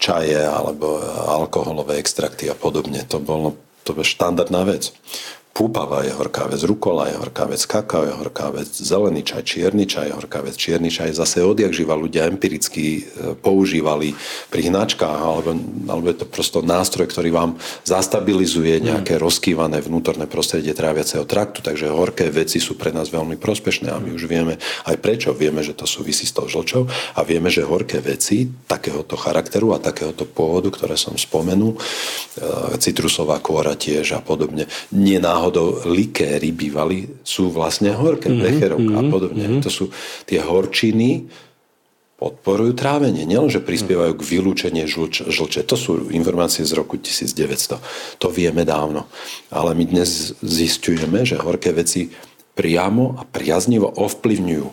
čaje 0.00 0.40
alebo 0.40 0.98
alkoholové 1.28 2.00
extrakty 2.00 2.48
a 2.48 2.56
podobne. 2.56 3.04
To 3.12 3.20
bolo 3.20 3.60
to 3.80 3.96
bolo 3.96 4.04
štandardná 4.04 4.62
vec. 4.68 4.92
Púpava 5.50 6.06
je 6.06 6.14
horká 6.14 6.46
vec, 6.46 6.62
rukola 6.62 7.10
je 7.10 7.18
horká 7.18 7.42
vec, 7.44 7.58
kakao 7.66 8.06
je 8.06 8.14
horká 8.14 8.54
vec, 8.54 8.70
zelený 8.70 9.26
čaj, 9.26 9.42
čierny 9.42 9.82
čaj 9.82 10.08
je 10.08 10.14
horká 10.14 10.40
vec. 10.46 10.54
Čierny 10.54 10.94
čaj 10.94 11.18
zase 11.18 11.42
odjak 11.42 11.74
živa 11.74 11.98
ľudia 11.98 12.30
empiricky 12.30 13.02
e, 13.02 13.34
používali 13.34 14.14
pri 14.46 14.70
hnačkách, 14.70 15.20
alebo, 15.20 15.50
alebo 15.90 16.06
je 16.06 16.22
to 16.22 16.26
prosto 16.30 16.58
nástroj, 16.62 17.10
ktorý 17.10 17.34
vám 17.34 17.50
zastabilizuje 17.82 18.78
mm. 18.78 18.82
nejaké 18.94 19.14
mm. 19.18 19.22
rozkývané 19.26 19.82
vnútorné 19.82 20.30
prostredie 20.30 20.70
tráviaceho 20.70 21.26
traktu, 21.26 21.66
takže 21.66 21.90
horké 21.90 22.30
veci 22.30 22.62
sú 22.62 22.78
pre 22.78 22.94
nás 22.94 23.10
veľmi 23.10 23.34
prospešné 23.34 23.90
a 23.90 23.98
my 23.98 24.14
už 24.14 24.30
vieme 24.30 24.54
aj 24.86 24.96
prečo. 25.02 25.34
Vieme, 25.34 25.66
že 25.66 25.74
to 25.74 25.84
súvisí 25.84 26.30
s 26.30 26.32
tou 26.32 26.46
žlčou 26.46 26.86
a 27.18 27.20
vieme, 27.26 27.50
že 27.50 27.66
horké 27.66 27.98
veci 27.98 28.46
takéhoto 28.70 29.18
charakteru 29.18 29.74
a 29.74 29.82
takéhoto 29.82 30.30
pôvodu, 30.30 30.70
ktoré 30.70 30.94
som 30.94 31.18
spomenul, 31.18 31.74
e, 31.74 31.78
citrusová 32.78 33.42
kôra 33.42 33.74
tiež 33.74 34.14
a 34.14 34.22
podobne, 34.22 34.70
nie 34.94 35.18
náhodou 35.50 35.82
likéry 35.90 36.54
bývali, 36.54 37.18
sú 37.26 37.50
vlastne 37.50 37.90
horké, 37.90 38.30
mm-hmm. 38.30 38.46
becherovka 38.46 38.94
a 38.94 39.02
mhm, 39.02 39.10
podobne. 39.10 39.46
Mm-hmm. 39.50 39.62
To 39.66 39.70
sú 39.70 39.84
tie 40.30 40.38
horčiny, 40.38 41.26
podporujú 42.22 42.76
trávenie. 42.76 43.26
Nielenže 43.26 43.64
prispievajú 43.64 44.12
k 44.14 44.22
vylúčeniu 44.22 44.86
žlč, 44.86 45.26
žlče. 45.26 45.66
To 45.66 45.74
sú 45.74 45.92
informácie 46.14 46.62
z 46.62 46.76
roku 46.76 47.00
1900. 47.00 47.80
To 48.20 48.28
vieme 48.28 48.62
dávno. 48.62 49.08
Ale 49.50 49.72
my 49.74 49.88
dnes 49.88 50.36
zistujeme, 50.44 51.24
že 51.24 51.40
horké 51.40 51.72
veci 51.74 52.12
priamo 52.54 53.16
a 53.18 53.24
priaznivo 53.24 53.88
ovplyvňujú 53.88 54.68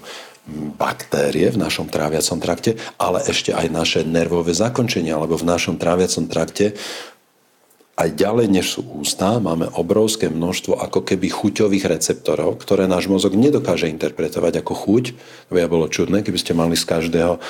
baktérie 0.76 1.52
v 1.52 1.60
našom 1.60 1.92
tráviacom 1.92 2.40
trakte, 2.40 2.80
ale 3.00 3.24
ešte 3.28 3.52
aj 3.52 3.68
naše 3.68 4.00
nervové 4.08 4.56
zakončenia, 4.56 5.16
alebo 5.16 5.36
v 5.40 5.48
našom 5.48 5.76
tráviacom 5.76 6.28
trakte 6.28 6.76
aj 7.98 8.10
ďalej, 8.14 8.46
než 8.54 8.78
sú 8.78 8.86
ústa, 9.02 9.42
máme 9.42 9.74
obrovské 9.74 10.30
množstvo 10.30 10.78
ako 10.78 11.02
keby 11.02 11.34
chuťových 11.34 11.90
receptorov, 11.90 12.62
ktoré 12.62 12.86
náš 12.86 13.10
mozog 13.10 13.34
nedokáže 13.34 13.90
interpretovať 13.90 14.62
ako 14.62 14.74
chuť. 14.78 15.04
To 15.50 15.52
by 15.58 15.66
bolo 15.66 15.90
čudné, 15.90 16.22
keby 16.22 16.38
ste 16.38 16.54
mali 16.54 16.78
z 16.78 16.86
každého 16.86 17.42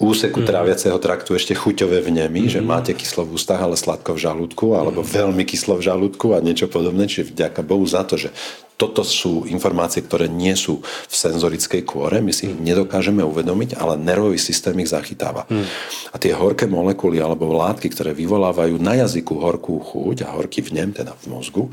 úseku 0.00 0.44
mm. 0.44 0.46
tráviaceho 0.48 0.96
traktu 1.00 1.32
ešte 1.36 1.56
chuťové 1.56 2.04
vnemy, 2.04 2.48
mm. 2.48 2.52
že 2.52 2.60
máte 2.60 2.92
kyslo 2.92 3.24
v 3.24 3.40
ústach, 3.40 3.60
ale 3.60 3.76
sladko 3.76 4.16
v 4.16 4.24
žalúdku, 4.24 4.76
alebo 4.76 5.00
mm. 5.00 5.08
veľmi 5.16 5.44
kyslo 5.48 5.80
v 5.80 5.86
žalúdku 5.88 6.36
a 6.36 6.44
niečo 6.44 6.68
podobné. 6.68 7.08
Čiže 7.08 7.32
vďaka 7.32 7.60
Bohu 7.64 7.84
za 7.88 8.04
to, 8.04 8.20
že 8.20 8.32
toto 8.80 9.04
sú 9.04 9.44
informácie, 9.44 10.00
ktoré 10.00 10.24
nie 10.24 10.56
sú 10.56 10.80
v 10.80 11.12
senzorickej 11.14 11.84
kôre, 11.84 12.24
my 12.24 12.32
si 12.32 12.48
ich 12.48 12.56
nedokážeme 12.56 13.20
uvedomiť, 13.20 13.76
ale 13.76 14.00
nervový 14.00 14.40
systém 14.40 14.72
ich 14.80 14.88
zachytáva. 14.88 15.44
Hmm. 15.52 15.68
A 16.08 16.16
tie 16.16 16.32
horké 16.32 16.64
molekuly 16.64 17.20
alebo 17.20 17.52
látky, 17.52 17.92
ktoré 17.92 18.16
vyvolávajú 18.16 18.80
na 18.80 18.96
jazyku 19.04 19.36
horkú 19.36 19.76
chuť 19.84 20.24
a 20.24 20.32
horký 20.32 20.64
vnem, 20.64 20.96
teda 20.96 21.12
v 21.12 21.24
mozgu, 21.28 21.68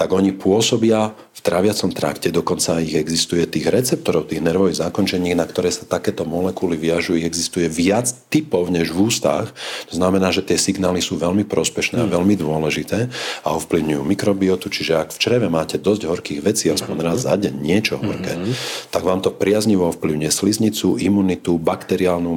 tak 0.00 0.08
oni 0.16 0.32
pôsobia 0.32 1.12
v 1.12 1.40
tráviacom 1.44 1.92
trakte, 1.92 2.32
dokonca 2.32 2.80
ich 2.80 2.96
existuje 2.96 3.44
tých 3.44 3.68
receptorov, 3.68 4.32
tých 4.32 4.40
nervových 4.40 4.80
zákončení, 4.80 5.36
na 5.36 5.44
ktoré 5.44 5.68
sa 5.68 5.84
takéto 5.84 6.24
molekuly 6.24 6.80
viažujú, 6.80 7.20
ich 7.20 7.28
existuje 7.28 7.68
viac 7.68 8.08
typov 8.32 8.72
než 8.72 8.96
v 8.96 9.12
ústach. 9.12 9.52
To 9.92 9.94
znamená, 9.94 10.32
že 10.32 10.40
tie 10.40 10.56
signály 10.56 11.04
sú 11.04 11.20
veľmi 11.20 11.44
prospešné 11.44 12.00
a 12.00 12.08
hmm. 12.08 12.14
veľmi 12.16 12.34
dôležité 12.40 13.12
a 13.44 13.48
ovplyvňujú 13.52 14.02
mikrobiotu, 14.08 14.72
čiže 14.72 14.96
ak 14.96 15.12
v 15.12 15.20
čreve 15.20 15.46
máte 15.52 15.76
dosť 15.76 16.08
horkých 16.08 16.40
veci, 16.46 16.70
aspoň 16.70 16.96
raz 17.02 17.26
za 17.26 17.34
deň 17.34 17.54
niečo 17.58 17.98
horké, 17.98 18.38
mm-hmm. 18.38 18.54
tak 18.94 19.02
vám 19.02 19.18
to 19.18 19.34
priaznivo 19.34 19.90
ovplyvne 19.90 20.30
sliznicu, 20.30 20.94
imunitu, 21.02 21.58
bakteriálnu, 21.58 22.30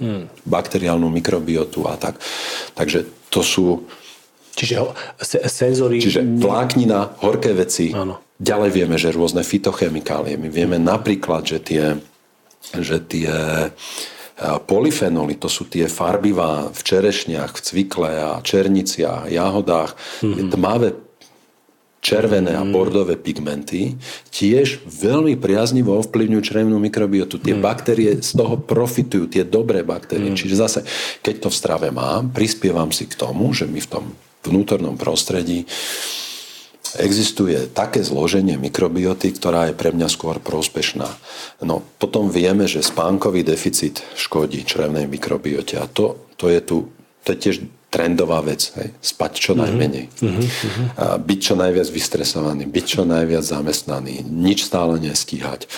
mm. 0.00 0.48
bakteriálnu 0.48 1.12
mikrobiotu 1.12 1.84
a 1.84 2.00
tak. 2.00 2.16
Takže 2.72 3.04
to 3.28 3.44
sú... 3.44 3.84
Čiže 4.56 4.88
senzory... 5.48 6.00
Čiže 6.00 6.24
vláknina, 6.24 7.20
horké 7.20 7.52
veci. 7.52 7.92
Áno. 7.92 8.24
Ďalej 8.40 8.70
vieme, 8.72 8.96
že 8.96 9.14
rôzne 9.14 9.44
fitochemikálie. 9.44 10.34
My 10.40 10.48
vieme 10.50 10.76
napríklad, 10.80 11.46
že 11.46 11.58
tie, 11.62 11.84
že 12.74 12.98
tie 12.98 13.30
polyfenoly, 14.42 15.38
to 15.38 15.46
sú 15.46 15.70
tie 15.70 15.86
farbivá 15.86 16.66
v 16.74 16.80
čerešniach, 16.82 17.54
v 17.54 17.60
cvikle 17.62 18.10
a 18.10 18.30
černiciach, 18.42 19.30
jahodách, 19.30 19.94
mm-hmm. 20.24 20.50
tmavé 20.50 20.88
červené 22.02 22.58
a 22.58 22.66
mm. 22.66 22.74
bordové 22.74 23.14
pigmenty 23.14 23.94
tiež 24.34 24.82
veľmi 24.90 25.38
priaznivo 25.38 25.94
ovplyvňujú 26.02 26.42
črevnú 26.42 26.76
mikrobiotu. 26.82 27.38
Tie 27.38 27.54
mm. 27.54 27.62
baktérie 27.62 28.18
z 28.18 28.30
toho 28.34 28.58
profitujú, 28.58 29.30
tie 29.30 29.46
dobré 29.46 29.86
baktérie. 29.86 30.34
Mm. 30.34 30.36
Čiže 30.36 30.54
zase, 30.58 30.80
keď 31.22 31.46
to 31.46 31.48
v 31.54 31.58
strave 31.62 31.88
mám, 31.94 32.34
prispievam 32.34 32.90
si 32.90 33.06
k 33.06 33.14
tomu, 33.14 33.54
že 33.54 33.70
my 33.70 33.78
v 33.78 33.88
tom 33.88 34.04
vnútornom 34.42 34.98
prostredí 34.98 35.62
existuje 36.98 37.70
také 37.72 38.02
zloženie 38.02 38.58
mikrobioty, 38.58 39.32
ktorá 39.32 39.70
je 39.70 39.78
pre 39.78 39.94
mňa 39.94 40.10
skôr 40.10 40.42
prospešná. 40.42 41.08
No 41.62 41.86
potom 42.02 42.28
vieme, 42.28 42.66
že 42.66 42.84
spánkový 42.84 43.46
deficit 43.46 44.02
škodí 44.18 44.66
črevnej 44.66 45.06
mikrobiote 45.06 45.78
a 45.78 45.86
to, 45.86 46.18
to 46.34 46.50
je 46.50 46.60
tu 46.60 46.90
to 47.22 47.28
je 47.34 47.38
tiež 47.38 47.56
trendová 47.92 48.40
vec. 48.40 48.72
Hej. 48.80 48.88
Spať 49.04 49.32
čo 49.36 49.52
mhm. 49.52 49.60
najmenej. 49.60 50.06
Mm-hmm. 50.08 50.46
A 50.96 51.20
byť 51.20 51.38
čo 51.44 51.54
najviac 51.60 51.88
vystresovaný, 51.92 52.64
byť 52.64 52.84
čo 52.88 53.02
najviac 53.04 53.44
zamestnaný, 53.44 54.24
nič 54.24 54.64
stále 54.64 54.96
nestíhať 54.96 55.68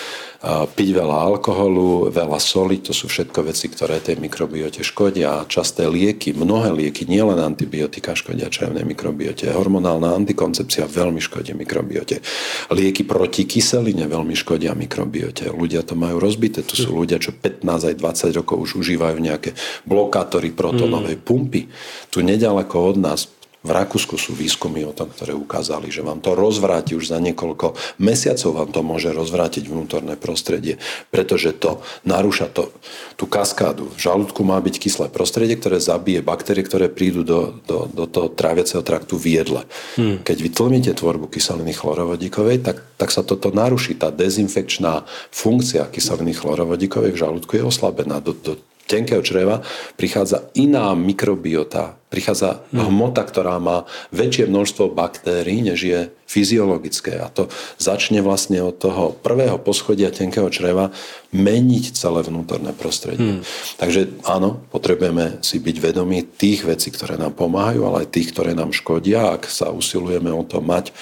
piť 0.45 0.89
veľa 0.93 1.17
alkoholu, 1.25 2.13
veľa 2.13 2.37
soli, 2.37 2.77
to 2.77 2.93
sú 2.93 3.09
všetko 3.09 3.49
veci, 3.49 3.65
ktoré 3.65 3.97
tej 3.97 4.21
mikrobiote 4.21 4.85
škodia. 4.85 5.41
Časté 5.49 5.89
lieky, 5.89 6.37
mnohé 6.37 6.69
lieky, 6.69 7.09
nielen 7.09 7.41
antibiotika 7.41 8.13
škodia 8.13 8.53
črevnej 8.53 8.85
mikrobiote. 8.85 9.49
Hormonálna 9.49 10.13
antikoncepcia 10.13 10.85
veľmi 10.85 11.17
škodí 11.17 11.57
mikrobiote. 11.57 12.21
Lieky 12.69 13.09
proti 13.09 13.49
kyseline 13.49 14.05
veľmi 14.05 14.37
škodia 14.37 14.77
mikrobiote. 14.77 15.49
Ľudia 15.49 15.81
to 15.81 15.97
majú 15.97 16.21
rozbité. 16.21 16.61
To 16.61 16.77
sú 16.77 16.93
ľudia, 16.93 17.17
čo 17.17 17.33
15 17.33 17.65
aj 17.65 17.95
20 17.97 18.37
rokov 18.37 18.61
už 18.69 18.85
užívajú 18.85 19.17
nejaké 19.17 19.57
blokátory 19.89 20.53
protonovej 20.53 21.17
mm. 21.17 21.23
pumpy. 21.25 21.65
Tu 22.13 22.21
nedaleko 22.21 22.93
od 22.93 22.97
nás 23.01 23.25
v 23.65 23.73
Rakúsku 23.73 24.13
sú 24.21 24.37
výskumy 24.37 24.85
o 24.85 24.93
tom, 24.93 25.09
ktoré 25.09 25.33
ukázali, 25.33 25.89
že 25.89 26.05
vám 26.05 26.21
to 26.21 26.37
rozvráti 26.37 26.93
už 26.93 27.09
za 27.09 27.17
niekoľko 27.17 27.73
mesiacov, 27.97 28.53
vám 28.53 28.69
to 28.69 28.81
môže 28.85 29.09
rozvrátiť 29.09 29.65
vnútorné 29.65 30.13
prostredie, 30.21 30.77
pretože 31.09 31.49
to 31.57 31.81
narúša 32.05 32.53
to, 32.53 32.69
tú 33.17 33.25
kaskádu. 33.25 33.89
V 33.97 34.05
žalúdku 34.05 34.45
má 34.45 34.61
byť 34.61 34.75
kyslé 34.77 35.07
prostredie, 35.09 35.57
ktoré 35.57 35.81
zabije 35.81 36.21
baktérie, 36.21 36.61
ktoré 36.61 36.93
prídu 36.93 37.25
do, 37.25 37.57
do, 37.65 37.89
do 37.89 38.05
toho 38.05 38.29
tráviaceho 38.29 38.85
traktu 38.85 39.17
v 39.17 39.41
jedle. 39.41 39.61
Hmm. 39.97 40.21
Keď 40.21 40.37
vy 40.37 40.49
tlmíte 40.53 40.91
tvorbu 40.93 41.25
kyseliny 41.33 41.73
chlorovodíkovej, 41.73 42.61
tak, 42.61 42.85
tak 43.01 43.09
sa 43.09 43.25
toto 43.25 43.49
naruší. 43.49 43.97
Tá 43.97 44.13
dezinfekčná 44.13 45.09
funkcia 45.33 45.89
kyseliny 45.89 46.37
chlorovodíkovej 46.37 47.17
v 47.17 47.21
žalúdku 47.25 47.57
je 47.57 47.65
oslabená. 47.65 48.21
Do, 48.21 48.37
do 48.37 48.61
tenkého 48.85 49.21
čreva 49.25 49.65
prichádza 49.97 50.45
iná 50.53 50.93
mikrobiota, 50.93 51.97
prichádza 52.15 52.63
hmota, 52.71 53.27
ktorá 53.27 53.59
má 53.59 53.83
väčšie 54.15 54.47
množstvo 54.47 54.95
baktérií, 54.95 55.59
než 55.59 55.79
je 55.83 55.99
fyziologické. 56.23 57.19
A 57.19 57.27
to 57.27 57.51
začne 57.75 58.23
vlastne 58.23 58.63
od 58.63 58.79
toho 58.79 59.11
prvého 59.19 59.59
poschodia 59.59 60.15
tenkého 60.15 60.47
čreva 60.47 60.95
meniť 61.35 61.91
celé 61.91 62.23
vnútorné 62.23 62.71
prostredie. 62.71 63.43
Hmm. 63.43 63.43
Takže 63.75 64.23
áno, 64.23 64.63
potrebujeme 64.71 65.43
si 65.43 65.59
byť 65.59 65.75
vedomí 65.83 66.23
tých 66.23 66.63
vecí, 66.63 66.87
ktoré 66.95 67.19
nám 67.19 67.35
pomáhajú, 67.35 67.83
ale 67.83 68.07
aj 68.07 68.15
tých, 68.15 68.31
ktoré 68.31 68.55
nám 68.55 68.71
škodia, 68.71 69.35
ak 69.35 69.51
sa 69.51 69.75
usilujeme 69.75 70.31
o 70.31 70.47
to 70.47 70.63
mať 70.63 70.95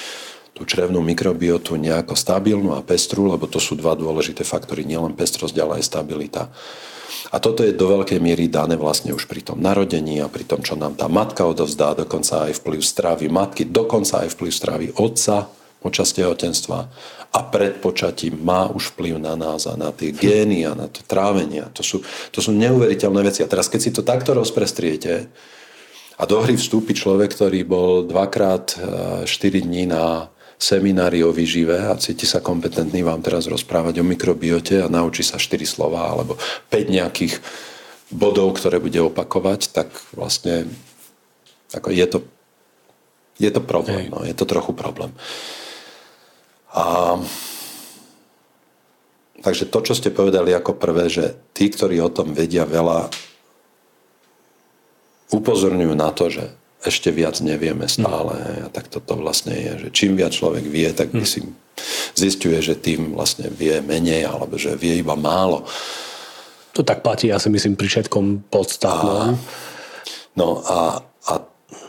tú 0.53 0.65
črevnú 0.69 1.01
mikrobiotu 1.01 1.77
nejako 1.81 2.13
stabilnú 2.13 2.77
a 2.77 2.85
pestru, 2.85 3.25
lebo 3.25 3.49
to 3.49 3.57
sú 3.57 3.73
dva 3.73 3.97
dôležité 3.97 4.45
faktory, 4.45 4.85
nielen 4.85 5.17
pestrosť, 5.17 5.55
ale 5.57 5.81
aj 5.81 5.89
stabilita. 5.89 6.53
A 7.33 7.41
toto 7.41 7.65
je 7.65 7.75
do 7.75 7.89
veľkej 7.89 8.19
miery 8.21 8.47
dané 8.47 8.77
vlastne 8.77 9.11
už 9.11 9.25
pri 9.25 9.41
tom 9.43 9.59
narodení 9.59 10.21
a 10.21 10.31
pri 10.31 10.45
tom, 10.45 10.61
čo 10.61 10.77
nám 10.77 10.95
tá 10.95 11.09
matka 11.11 11.43
odovzdá, 11.43 11.97
dokonca 11.97 12.49
aj 12.49 12.61
vplyv 12.61 12.81
stravy 12.81 13.27
matky, 13.27 13.67
dokonca 13.67 14.23
aj 14.23 14.33
vplyv 14.37 14.51
stravy 14.51 14.87
otca 14.97 15.49
počas 15.83 16.15
tehotenstva 16.15 16.79
a 17.33 17.39
pred 17.41 17.81
počatím 17.81 18.39
má 18.45 18.69
už 18.69 18.93
vplyv 18.93 19.17
na 19.17 19.33
nás 19.33 19.65
a 19.65 19.73
na 19.73 19.89
tie 19.89 20.13
gény 20.13 20.69
a 20.69 20.77
na 20.77 20.85
to 20.85 21.01
trávenie. 21.01 21.65
To 21.73 21.81
sú, 21.81 22.05
to 22.29 22.39
sú 22.39 22.53
neuveriteľné 22.53 23.21
veci. 23.25 23.41
A 23.41 23.49
teraz, 23.49 23.67
keď 23.67 23.81
si 23.81 23.91
to 23.91 24.05
takto 24.05 24.37
rozprestriete 24.37 25.27
a 26.13 26.23
do 26.29 26.37
hry 26.45 26.53
vstúpi 26.53 26.93
človek, 26.93 27.33
ktorý 27.33 27.65
bol 27.65 28.05
dvakrát 28.05 28.77
4 29.25 29.25
e, 29.25 29.59
dní 29.65 29.89
na 29.89 30.29
seminári 30.63 31.19
o 31.27 31.35
výžive 31.35 31.75
a 31.75 31.99
cíti 31.99 32.23
sa 32.23 32.39
kompetentný 32.39 33.03
vám 33.03 33.19
teraz 33.19 33.51
rozprávať 33.51 33.99
o 33.99 34.07
mikrobiote 34.07 34.79
a 34.79 34.87
naučí 34.87 35.19
sa 35.19 35.35
4 35.35 35.59
slova 35.67 36.07
alebo 36.07 36.39
5 36.71 36.87
nejakých 36.87 37.43
bodov, 38.07 38.55
ktoré 38.55 38.79
bude 38.79 39.03
opakovať, 39.03 39.75
tak 39.75 39.91
vlastne 40.15 40.71
ako 41.75 41.91
je 41.91 42.05
to, 42.07 42.17
je 43.43 43.51
to 43.51 43.59
problém. 43.59 44.07
No, 44.07 44.23
je 44.23 44.31
to 44.31 44.47
trochu 44.47 44.71
problém. 44.71 45.11
A 46.71 47.19
Takže 49.43 49.67
to, 49.67 49.83
čo 49.83 49.91
ste 49.91 50.07
povedali 50.07 50.55
ako 50.55 50.79
prvé, 50.79 51.11
že 51.11 51.35
tí, 51.51 51.67
ktorí 51.67 51.99
o 51.99 52.07
tom 52.07 52.31
vedia 52.31 52.63
veľa, 52.63 53.11
upozorňujú 55.35 55.93
na 55.99 56.15
to, 56.15 56.31
že 56.31 56.47
ešte 56.83 57.09
viac 57.09 57.39
nevieme 57.39 57.87
stále. 57.87 58.35
A 58.63 58.69
tak 58.69 58.91
toto 58.91 59.15
vlastne 59.15 59.55
je, 59.55 59.71
že 59.87 59.87
čím 59.95 60.19
viac 60.19 60.35
človek 60.35 60.67
vie, 60.67 60.91
tak 60.91 61.15
by 61.15 61.23
si 61.23 61.43
zistuje, 62.13 62.59
že 62.59 62.77
tým 62.77 63.15
vlastne 63.15 63.49
vie 63.49 63.79
menej, 63.81 64.27
alebo 64.27 64.59
že 64.59 64.75
vie 64.75 64.99
iba 64.99 65.15
málo. 65.15 65.65
To 66.73 66.81
tak 66.81 67.05
platí, 67.05 67.29
ja 67.29 67.37
si 67.37 67.53
myslím, 67.53 67.77
pri 67.77 67.87
všetkom 67.87 68.49
podstatnom. 68.49 69.37
No 70.33 70.47
a, 70.65 71.05
a 71.29 71.33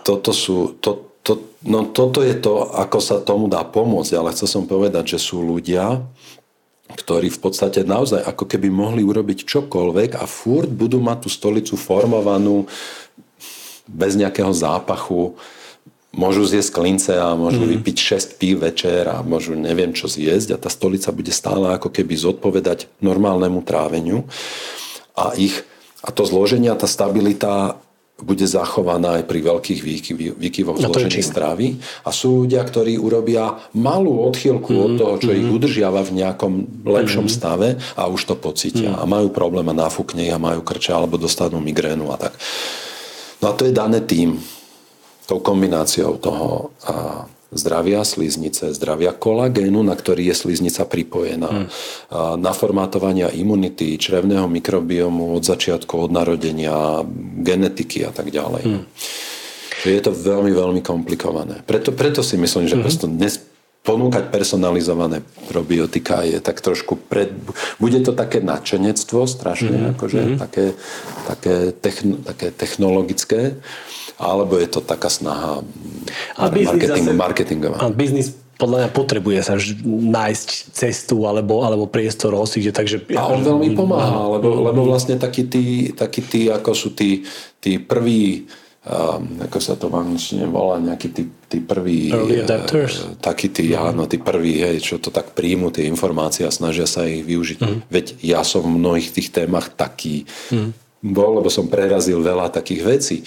toto 0.05 0.30
sú, 0.36 0.76
to, 0.78 1.16
to, 1.24 1.57
no 1.64 1.88
toto 1.88 2.20
je 2.20 2.36
to, 2.36 2.68
ako 2.68 2.99
sa 3.01 3.16
tomu 3.24 3.49
dá 3.49 3.64
pomôcť, 3.64 4.12
ale 4.14 4.36
chcel 4.36 4.61
som 4.61 4.64
povedať, 4.68 5.16
že 5.16 5.18
sú 5.24 5.40
ľudia, 5.40 6.05
ktorí 6.84 7.32
v 7.32 7.40
podstate 7.40 7.80
naozaj 7.80 8.20
ako 8.28 8.45
keby 8.45 8.68
mohli 8.68 9.01
urobiť 9.01 9.49
čokoľvek 9.49 10.20
a 10.20 10.28
furt 10.28 10.68
budú 10.68 11.01
mať 11.01 11.24
tú 11.24 11.28
stolicu 11.32 11.80
formovanú 11.80 12.68
bez 13.89 14.16
nejakého 14.16 14.51
zápachu. 14.53 15.37
Môžu 16.14 16.47
zjesť 16.47 16.70
klince 16.78 17.14
a 17.18 17.35
môžu 17.35 17.66
mm. 17.66 17.70
vypiť 17.74 17.97
6 17.99 18.39
pí 18.39 18.55
večer 18.55 19.11
a 19.11 19.18
môžu 19.26 19.59
neviem 19.59 19.91
čo 19.91 20.07
zjesť 20.07 20.55
a 20.55 20.61
tá 20.62 20.70
stolica 20.70 21.11
bude 21.11 21.35
stále 21.35 21.74
ako 21.74 21.91
keby 21.91 22.14
zodpovedať 22.14 22.87
normálnemu 23.03 23.59
tráveniu. 23.66 24.22
A 25.18 25.35
ich 25.35 25.66
a 26.05 26.12
to 26.12 26.22
zloženie 26.28 26.68
a 26.68 26.76
tá 26.76 26.85
stabilita 26.85 27.80
bude 28.14 28.47
zachovaná 28.47 29.18
aj 29.18 29.24
pri 29.26 29.43
veľkých 29.43 29.80
výkyvoch 30.39 30.78
zložení 30.78 31.18
stravy. 31.18 31.82
A 32.07 32.14
sú 32.14 32.47
ľudia, 32.47 32.62
ktorí 32.62 32.95
urobia 32.95 33.59
malú 33.74 34.22
odchýlku 34.30 34.70
mm, 34.70 34.80
od 34.80 34.91
mhm, 34.95 34.99
toho, 35.03 35.14
čo 35.18 35.30
mm. 35.35 35.37
ich 35.37 35.47
mhm. 35.51 35.55
udržiava 35.59 36.01
v 36.07 36.12
nejakom 36.22 36.53
lepšom 36.87 37.26
mm. 37.26 37.32
stave 37.32 37.68
a 37.99 38.07
už 38.07 38.20
to 38.30 38.35
pocítia. 38.39 38.95
Mm. 38.95 38.99
A 39.01 39.05
majú 39.09 39.28
problém 39.35 39.66
a 39.66 39.74
náfukne 39.74 40.30
a 40.30 40.39
majú 40.39 40.62
krče 40.62 40.95
alebo 40.95 41.18
dostanú 41.18 41.59
migrénu 41.59 42.07
a 42.14 42.16
tak. 42.30 42.39
No 43.45 43.53
a 43.53 43.57
to 43.61 43.68
je 43.68 43.76
dané 43.76 44.01
tým, 44.01 44.40
tou 45.28 45.36
kombináciou 45.36 46.16
toho 46.16 46.72
a 46.88 47.28
zdravia 47.53 48.01
sliznice, 48.03 48.72
zdravia 48.72 49.12
kolagénu, 49.12 49.84
na 49.84 49.92
ktorý 49.92 50.32
je 50.32 50.34
sliznica 50.49 50.88
pripojená, 50.88 51.68
hmm. 51.68 51.68
naformátovania 52.40 53.28
imunity, 53.36 54.01
črevného 54.01 54.49
mikrobiomu 54.49 55.36
od 55.36 55.45
začiatku, 55.45 56.09
od 56.09 56.11
narodenia, 56.11 57.05
genetiky 57.45 58.09
a 58.09 58.16
tak 58.16 58.32
ďalej. 58.32 58.64
Hmm. 58.64 58.84
Je 59.84 60.01
to 60.01 60.16
veľmi, 60.16 60.49
veľmi 60.49 60.80
komplikované. 60.80 61.61
Preto, 61.68 61.92
preto 61.92 62.24
si 62.24 62.40
myslím, 62.40 62.64
že 62.64 62.80
hmm. 62.80 63.12
dnes 63.20 63.45
ponúkať 63.85 64.32
personalizované 64.32 65.20
probiotika 65.53 66.24
je 66.24 66.41
tak 66.41 66.64
trošku 66.64 66.97
pred... 66.97 67.37
Bude 67.76 68.01
to 68.01 68.16
také 68.16 68.41
nadšenectvo 68.41 69.28
strašne, 69.28 69.76
mm-hmm. 69.76 69.93
akože 69.93 70.20
mm-hmm. 70.24 70.39
také, 70.41 70.64
také, 71.28 71.55
techn, 71.76 72.24
také 72.24 72.49
technologické 72.49 73.61
alebo 74.16 74.57
je 74.57 74.68
to 74.70 74.80
taká 74.80 75.11
snaha 75.12 75.61
a 76.39 76.43
marketing, 76.49 77.05
zase, 77.05 77.12
marketingová? 77.12 77.76
A 77.82 77.93
biznis 77.93 78.32
podľa 78.55 78.87
mňa 78.87 78.91
potrebuje 78.95 79.39
sa 79.43 79.59
nájsť 79.85 80.49
cestu 80.70 81.26
alebo, 81.26 81.66
alebo 81.66 81.91
priestor 81.91 82.39
hosiť, 82.39 82.70
takže... 82.70 82.97
A 83.18 83.26
on 83.26 83.43
veľmi 83.43 83.74
pomáha, 83.74 84.30
lebo, 84.39 84.62
lebo 84.62 84.87
vlastne 84.87 85.18
takí 85.18 85.51
tí, 85.51 85.91
takí 85.91 86.22
tí, 86.22 86.47
ako 86.47 86.70
sú 86.70 86.95
tí, 86.95 87.26
tí 87.59 87.82
prví 87.82 88.47
um, 88.85 89.41
ako 89.41 89.59
sa 89.61 89.74
to 89.74 89.89
v 89.89 89.97
angličtine 89.97 90.45
volá, 90.49 90.76
nejakí 90.80 91.09
tí, 91.11 91.28
tí 91.49 91.59
prví... 91.61 92.12
Early 92.12 92.45
adapters? 92.45 93.05
Uh, 93.05 93.16
takí 93.18 93.49
tí, 93.49 93.72
mm-hmm. 93.72 93.89
áno, 93.91 94.05
tí 94.05 94.20
prví, 94.20 94.61
hej, 94.61 94.80
čo 94.85 95.01
to 95.01 95.09
tak 95.09 95.32
príjmu, 95.32 95.72
tie 95.72 95.89
informácie 95.89 96.45
a 96.45 96.53
snažia 96.53 96.85
sa 96.85 97.09
ich 97.09 97.24
využiť. 97.24 97.59
Mm-hmm. 97.61 97.80
Veď 97.89 98.07
ja 98.20 98.41
som 98.45 98.64
v 98.64 98.76
mnohých 98.76 99.11
tých 99.12 99.32
témach 99.32 99.72
taký 99.72 100.28
mm-hmm. 100.53 100.70
bol, 101.11 101.41
lebo 101.41 101.49
som 101.49 101.68
prerazil 101.68 102.20
veľa 102.20 102.53
takých 102.53 102.82
vecí. 102.85 103.18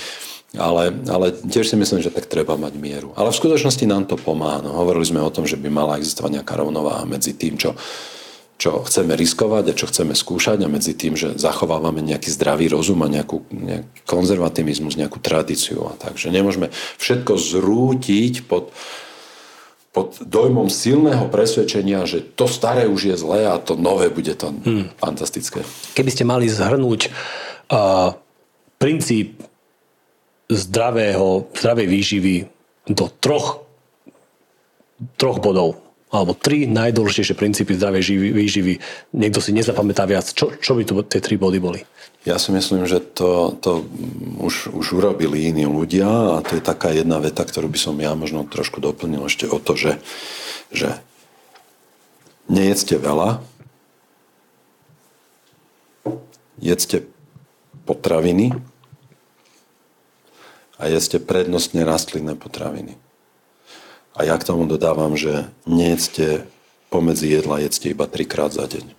Ale, 0.56 0.96
ale 1.12 1.36
tiež 1.36 1.68
si 1.68 1.76
myslím, 1.76 2.00
že 2.00 2.08
tak 2.08 2.32
treba 2.32 2.56
mať 2.56 2.80
mieru. 2.80 3.12
Ale 3.20 3.36
v 3.36 3.40
skutočnosti 3.44 3.84
nám 3.84 4.08
to 4.08 4.16
pomáha. 4.16 4.64
No, 4.64 4.80
hovorili 4.80 5.04
sme 5.04 5.20
o 5.20 5.28
tom, 5.28 5.44
že 5.44 5.60
by 5.60 5.68
mala 5.68 6.00
existovať 6.00 6.40
nejaká 6.40 6.56
rovnováha 6.56 7.04
medzi 7.04 7.36
tým, 7.36 7.60
čo, 7.60 7.76
čo 8.58 8.82
chceme 8.82 9.14
riskovať 9.14 9.64
a 9.70 9.78
čo 9.78 9.86
chceme 9.86 10.18
skúšať 10.18 10.66
a 10.66 10.68
medzi 10.68 10.98
tým, 10.98 11.14
že 11.14 11.38
zachovávame 11.38 12.02
nejaký 12.02 12.34
zdravý 12.34 12.74
rozum 12.74 13.06
a 13.06 13.08
nejakú, 13.10 13.46
nejaký 13.54 14.02
konzervativizmus, 14.10 14.98
nejakú 14.98 15.22
tradíciu. 15.22 15.86
A 15.86 15.94
takže 15.94 16.34
nemôžeme 16.34 16.74
všetko 16.98 17.38
zrútiť 17.38 18.50
pod, 18.50 18.74
pod 19.94 20.18
dojmom 20.26 20.74
silného 20.74 21.30
presvedčenia, 21.30 22.10
že 22.10 22.26
to 22.26 22.50
staré 22.50 22.90
už 22.90 23.14
je 23.14 23.16
zlé 23.22 23.46
a 23.46 23.62
to 23.62 23.78
nové 23.78 24.10
bude 24.10 24.34
to 24.34 24.50
hmm. 24.50 24.98
fantastické. 24.98 25.62
Keby 25.94 26.10
ste 26.10 26.26
mali 26.26 26.50
zhrnúť 26.50 27.14
uh, 27.70 28.18
princíp 28.82 29.38
zdravého, 30.50 31.46
zdravej 31.54 31.88
výživy 31.94 32.36
do 32.90 33.06
troch, 33.22 33.62
troch 35.14 35.38
bodov 35.38 35.87
alebo 36.08 36.32
tri 36.32 36.64
najdôležitejšie 36.68 37.36
princípy 37.36 37.76
zdravej 37.76 38.32
výživy. 38.32 38.74
Niekto 39.12 39.44
si 39.44 39.52
nezapamätá 39.52 40.08
viac. 40.08 40.32
Čo, 40.32 40.56
čo 40.56 40.72
by 40.76 40.84
to 40.88 41.04
tie 41.04 41.20
tri 41.20 41.36
body 41.36 41.60
boli? 41.60 41.84
Ja 42.24 42.40
si 42.40 42.52
myslím, 42.52 42.88
že 42.88 43.00
to, 43.00 43.56
to 43.60 43.88
už, 44.40 44.72
už 44.72 44.86
urobili 45.00 45.48
iní 45.48 45.68
ľudia 45.68 46.08
a 46.08 46.44
to 46.44 46.60
je 46.60 46.64
taká 46.64 46.92
jedna 46.92 47.20
veta, 47.20 47.44
ktorú 47.44 47.72
by 47.72 47.80
som 47.80 47.96
ja 48.00 48.16
možno 48.16 48.48
trošku 48.48 48.80
doplnil 48.84 49.28
ešte 49.28 49.48
o 49.48 49.60
to, 49.60 49.80
že, 49.80 49.94
že 50.72 51.00
nejedzte 52.52 53.00
veľa, 53.00 53.44
jedzte 56.60 57.08
potraviny, 57.88 58.56
a 60.78 60.84
jeste 60.86 61.18
prednostne 61.18 61.82
rastlinné 61.82 62.38
potraviny. 62.38 62.96
A 64.18 64.26
ja 64.26 64.36
k 64.36 64.48
tomu 64.50 64.66
dodávam, 64.66 65.14
že 65.14 65.46
nejedzte 65.70 66.50
pomedzi 66.90 67.30
jedla, 67.30 67.62
jedzte 67.62 67.94
iba 67.94 68.10
trikrát 68.10 68.50
za 68.50 68.66
deň. 68.66 68.98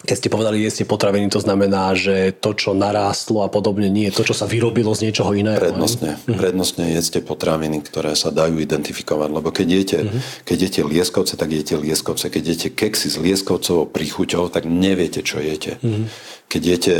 Keď 0.00 0.16
ste 0.16 0.32
povedali 0.32 0.64
jeste 0.64 0.88
potraviny, 0.88 1.28
to 1.28 1.44
znamená, 1.44 1.92
že 1.92 2.32
to, 2.32 2.56
čo 2.56 2.72
narástlo 2.72 3.44
a 3.44 3.52
podobne, 3.52 3.92
nie 3.92 4.08
je 4.08 4.16
to, 4.16 4.32
čo 4.32 4.34
sa 4.34 4.48
vyrobilo 4.48 4.96
z 4.96 5.08
niečoho 5.12 5.36
iného. 5.36 5.60
Prednostne. 5.60 6.16
Mhm. 6.24 6.40
Prednostne 6.40 6.84
jedzte 6.96 7.20
potraviny, 7.20 7.84
ktoré 7.84 8.16
sa 8.16 8.32
dajú 8.32 8.64
identifikovať. 8.64 9.28
Lebo 9.28 9.52
keď 9.52 9.68
jete, 9.68 9.98
mm-hmm. 10.00 10.20
keď 10.48 10.56
jete 10.56 10.80
lieskovce, 10.88 11.34
tak 11.36 11.52
jete 11.52 11.76
lieskovce. 11.76 12.32
Keď 12.32 12.44
jete 12.48 12.68
keksy 12.72 13.12
s 13.12 13.20
lieskovcovou 13.20 13.84
príchuťou, 13.92 14.48
tak 14.48 14.64
neviete, 14.64 15.20
čo 15.20 15.36
jete. 15.36 15.76
Mm-hmm. 15.84 16.04
Keď 16.48 16.62
jete 16.64 16.94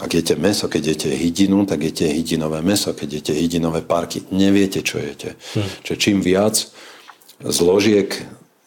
ak 0.00 0.10
jete 0.16 0.34
meso, 0.40 0.66
keď 0.66 0.96
jete 0.96 1.10
hydinu, 1.12 1.68
tak 1.68 1.84
jete 1.84 2.08
hydinové 2.08 2.64
meso. 2.64 2.96
Keď 2.96 3.08
jete 3.20 3.32
hydinové 3.36 3.84
parky, 3.84 4.24
neviete, 4.32 4.80
čo 4.80 4.96
jete. 4.96 5.36
Hmm. 5.52 5.68
Čiže 5.84 5.96
čím 6.00 6.18
viac 6.24 6.56
zložiek 7.40 8.08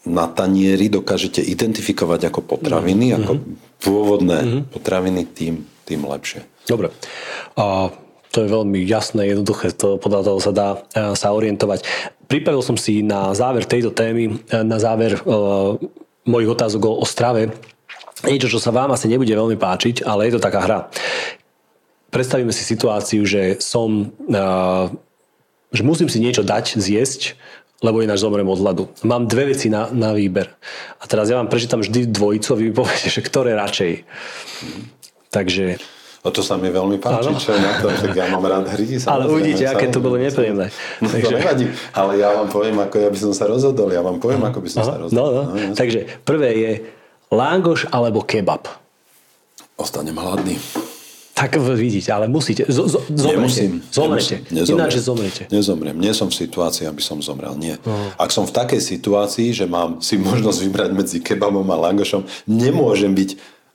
na 0.04 0.28
tanieri 0.28 0.92
dokážete 0.92 1.40
identifikovať 1.42 2.30
ako 2.30 2.40
potraviny, 2.44 3.14
hmm. 3.14 3.18
ako 3.18 3.32
pôvodné 3.82 4.40
hmm. 4.40 4.62
potraviny, 4.70 5.22
tým, 5.26 5.66
tým 5.90 6.02
lepšie. 6.06 6.46
Dobre. 6.70 6.94
A 7.58 7.90
to 8.34 8.42
je 8.42 8.50
veľmi 8.50 8.82
jasné, 8.90 9.30
jednoduché, 9.30 9.78
to, 9.78 10.02
podľa 10.02 10.22
toho 10.26 10.40
sa 10.42 10.52
dá 10.52 10.70
e, 10.98 11.14
sa 11.14 11.30
orientovať. 11.38 11.86
Pripravil 12.26 12.66
som 12.66 12.74
si 12.74 13.06
na 13.06 13.30
záver 13.38 13.70
tejto 13.70 13.94
témy, 13.94 14.42
e, 14.50 14.58
na 14.66 14.82
záver 14.82 15.22
uh, 15.22 15.78
mojich 16.26 16.50
otázok 16.50 16.82
o, 16.82 16.94
o 16.98 17.06
strave, 17.06 17.54
niečo, 18.28 18.52
čo 18.52 18.60
sa 18.60 18.72
vám 18.72 18.96
asi 18.96 19.12
nebude 19.12 19.32
veľmi 19.32 19.58
páčiť, 19.60 20.04
ale 20.08 20.28
je 20.28 20.34
to 20.38 20.42
taká 20.44 20.60
hra. 20.64 20.80
Predstavíme 22.14 22.54
si 22.54 22.62
situáciu, 22.62 23.26
že 23.26 23.58
som, 23.58 24.14
uh, 24.30 24.86
že 25.74 25.82
musím 25.82 26.08
si 26.08 26.22
niečo 26.22 26.46
dať, 26.46 26.78
zjesť, 26.78 27.36
lebo 27.84 28.00
ináč 28.00 28.24
zomrem 28.24 28.48
od 28.48 28.62
hladu. 28.64 28.84
Mám 29.04 29.28
dve 29.28 29.52
veci 29.52 29.68
na, 29.68 29.92
na 29.92 30.16
výber. 30.16 30.48
A 31.02 31.04
teraz 31.04 31.28
ja 31.28 31.36
vám 31.36 31.52
prečítam 31.52 31.84
vždy 31.84 32.08
dvojicu 32.16 32.48
a 32.54 32.56
vy 32.56 32.64
mi 32.72 32.74
poviete, 32.74 33.12
že 33.12 33.20
ktoré 33.20 33.58
radšej. 33.60 34.08
Takže 35.34 35.82
No 36.24 36.32
to 36.32 36.40
sa 36.40 36.56
mi 36.56 36.72
veľmi 36.72 37.04
páči, 37.04 37.36
ano. 37.36 37.36
čo 37.36 37.52
na 37.52 37.84
to, 37.84 37.92
že 38.00 38.16
ja 38.16 38.32
mám 38.32 38.48
rád 38.48 38.64
hry. 38.72 38.96
Ale 38.96 39.28
uvidíte, 39.28 39.68
aké 39.68 39.92
to 39.92 40.00
bolo 40.00 40.16
nepríjemné. 40.16 40.72
No 41.04 41.12
Takže... 41.12 41.28
to 41.28 41.36
nevadí, 41.36 41.66
ale 41.92 42.12
ja 42.16 42.32
vám 42.32 42.48
poviem, 42.48 42.80
ako 42.80 42.96
ja 42.96 43.10
by 43.12 43.20
som 43.20 43.32
sa 43.36 43.44
rozhodol. 43.52 43.92
Ja 43.92 44.00
vám 44.00 44.24
poviem, 44.24 44.40
ako 44.48 44.64
by 44.64 44.70
som 44.72 44.88
Aha. 44.88 44.88
sa 44.88 44.96
rozhodol. 45.04 45.20
No, 45.20 45.26
no. 45.36 45.44
No, 45.52 45.76
Takže 45.76 46.24
prvé 46.24 46.50
je 46.56 46.72
Langoš 47.34 47.90
alebo 47.90 48.22
kebab? 48.22 48.70
Ostanem 49.74 50.14
hladný. 50.14 50.62
Tak 51.34 51.58
vidíte, 51.58 52.14
ale 52.14 52.30
musíte. 52.30 52.62
Z, 52.70 52.94
z, 52.94 52.96
zomrete. 53.10 53.34
Nemusím. 53.34 53.72
Zomrete. 53.90 54.36
Nemusím. 54.54 54.76
Ináč 54.78 54.94
zomrete. 55.02 55.44
Nezomriem. 55.50 55.98
Nie 55.98 56.14
som 56.14 56.30
v 56.30 56.38
situácii, 56.38 56.86
aby 56.86 57.02
som 57.02 57.18
zomrel. 57.26 57.58
Nie. 57.58 57.82
Uh-huh. 57.82 58.14
Ak 58.22 58.30
som 58.30 58.46
v 58.46 58.54
takej 58.54 58.78
situácii, 58.78 59.50
že 59.50 59.66
mám 59.66 59.98
si 59.98 60.22
možnosť 60.22 60.60
vybrať 60.62 60.90
medzi 60.94 61.18
kebabom 61.26 61.66
a 61.74 61.78
langošom, 61.90 62.30
nemôžem 62.46 63.18
byť 63.18 63.30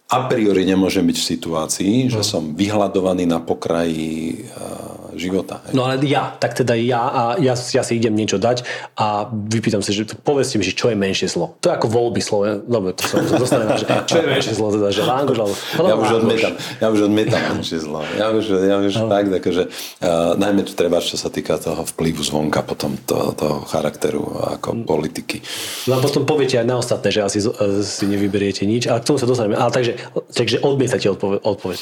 a 0.08 0.30
priori 0.30 0.64
nemôžem 0.64 1.02
byť 1.02 1.18
v 1.18 1.28
situácii, 1.34 1.94
že 2.14 2.22
uh-huh. 2.22 2.30
som 2.30 2.54
vyhľadovaný 2.54 3.26
na 3.26 3.42
pokraji 3.42 4.48
uh, 4.54 4.97
života. 5.18 5.60
Hej. 5.66 5.74
No 5.74 5.86
ale 5.86 6.00
ja, 6.06 6.34
tak 6.38 6.54
teda 6.54 6.72
ja 6.78 7.02
a 7.02 7.22
ja, 7.42 7.54
ja 7.54 7.82
si 7.82 7.92
idem 7.98 8.14
niečo 8.14 8.38
dať 8.38 8.62
a 8.96 9.28
vypýtam 9.28 9.82
si, 9.82 9.92
že 9.92 10.06
povedzte 10.22 10.56
mi, 10.56 10.64
že 10.64 10.72
čo 10.72 10.88
je 10.88 10.96
menšie 10.96 11.28
zlo. 11.28 11.58
To 11.60 11.70
je 11.70 11.74
ako 11.74 11.86
voľby 11.90 12.22
slovo. 12.22 12.62
Dobre, 12.64 12.94
to 12.94 13.02
som 13.04 13.22
dostanem, 13.26 13.74
že 13.74 13.86
čo 14.10 14.16
je 14.22 14.26
menšie 14.26 14.54
zlo, 14.54 14.72
teda, 14.72 14.88
že 14.94 15.02
langoš, 15.02 15.38
alebo... 15.38 15.54
Ja 15.84 15.94
už 15.98 16.10
odmietam, 16.22 16.54
ja 16.78 16.86
už 16.88 17.00
odmietam 17.10 17.40
menšie 17.58 17.78
zlo. 17.82 18.00
Ja 18.16 18.30
už, 18.30 18.44
ja 18.62 18.76
už 18.78 18.94
no. 18.94 19.08
tak, 19.10 19.24
akože, 19.28 19.62
uh, 19.68 20.38
najmä 20.38 20.62
tu 20.64 20.72
treba, 20.78 21.02
čo 21.02 21.18
sa 21.18 21.28
týka 21.28 21.58
toho 21.58 21.82
vplyvu 21.82 22.22
zvonka, 22.22 22.62
potom 22.62 22.94
to, 23.04 23.34
toho 23.34 23.66
charakteru 23.66 24.22
ako 24.56 24.86
politiky. 24.86 25.42
No 25.90 25.98
a 25.98 26.00
potom 26.00 26.22
poviete 26.22 26.56
aj 26.60 26.66
na 26.66 26.76
ostatné, 26.78 27.10
že 27.10 27.20
asi 27.24 27.38
si 27.82 28.04
nevyberiete 28.06 28.62
nič, 28.64 28.86
ale 28.86 29.02
k 29.02 29.08
tomu 29.08 29.18
sa 29.18 29.26
dostaneme. 29.26 29.58
Ale 29.58 29.70
takže, 29.74 29.92
takže 30.30 30.56
odmietate 30.62 31.06
odpoveď. 31.10 31.40
odpoveď. 31.42 31.78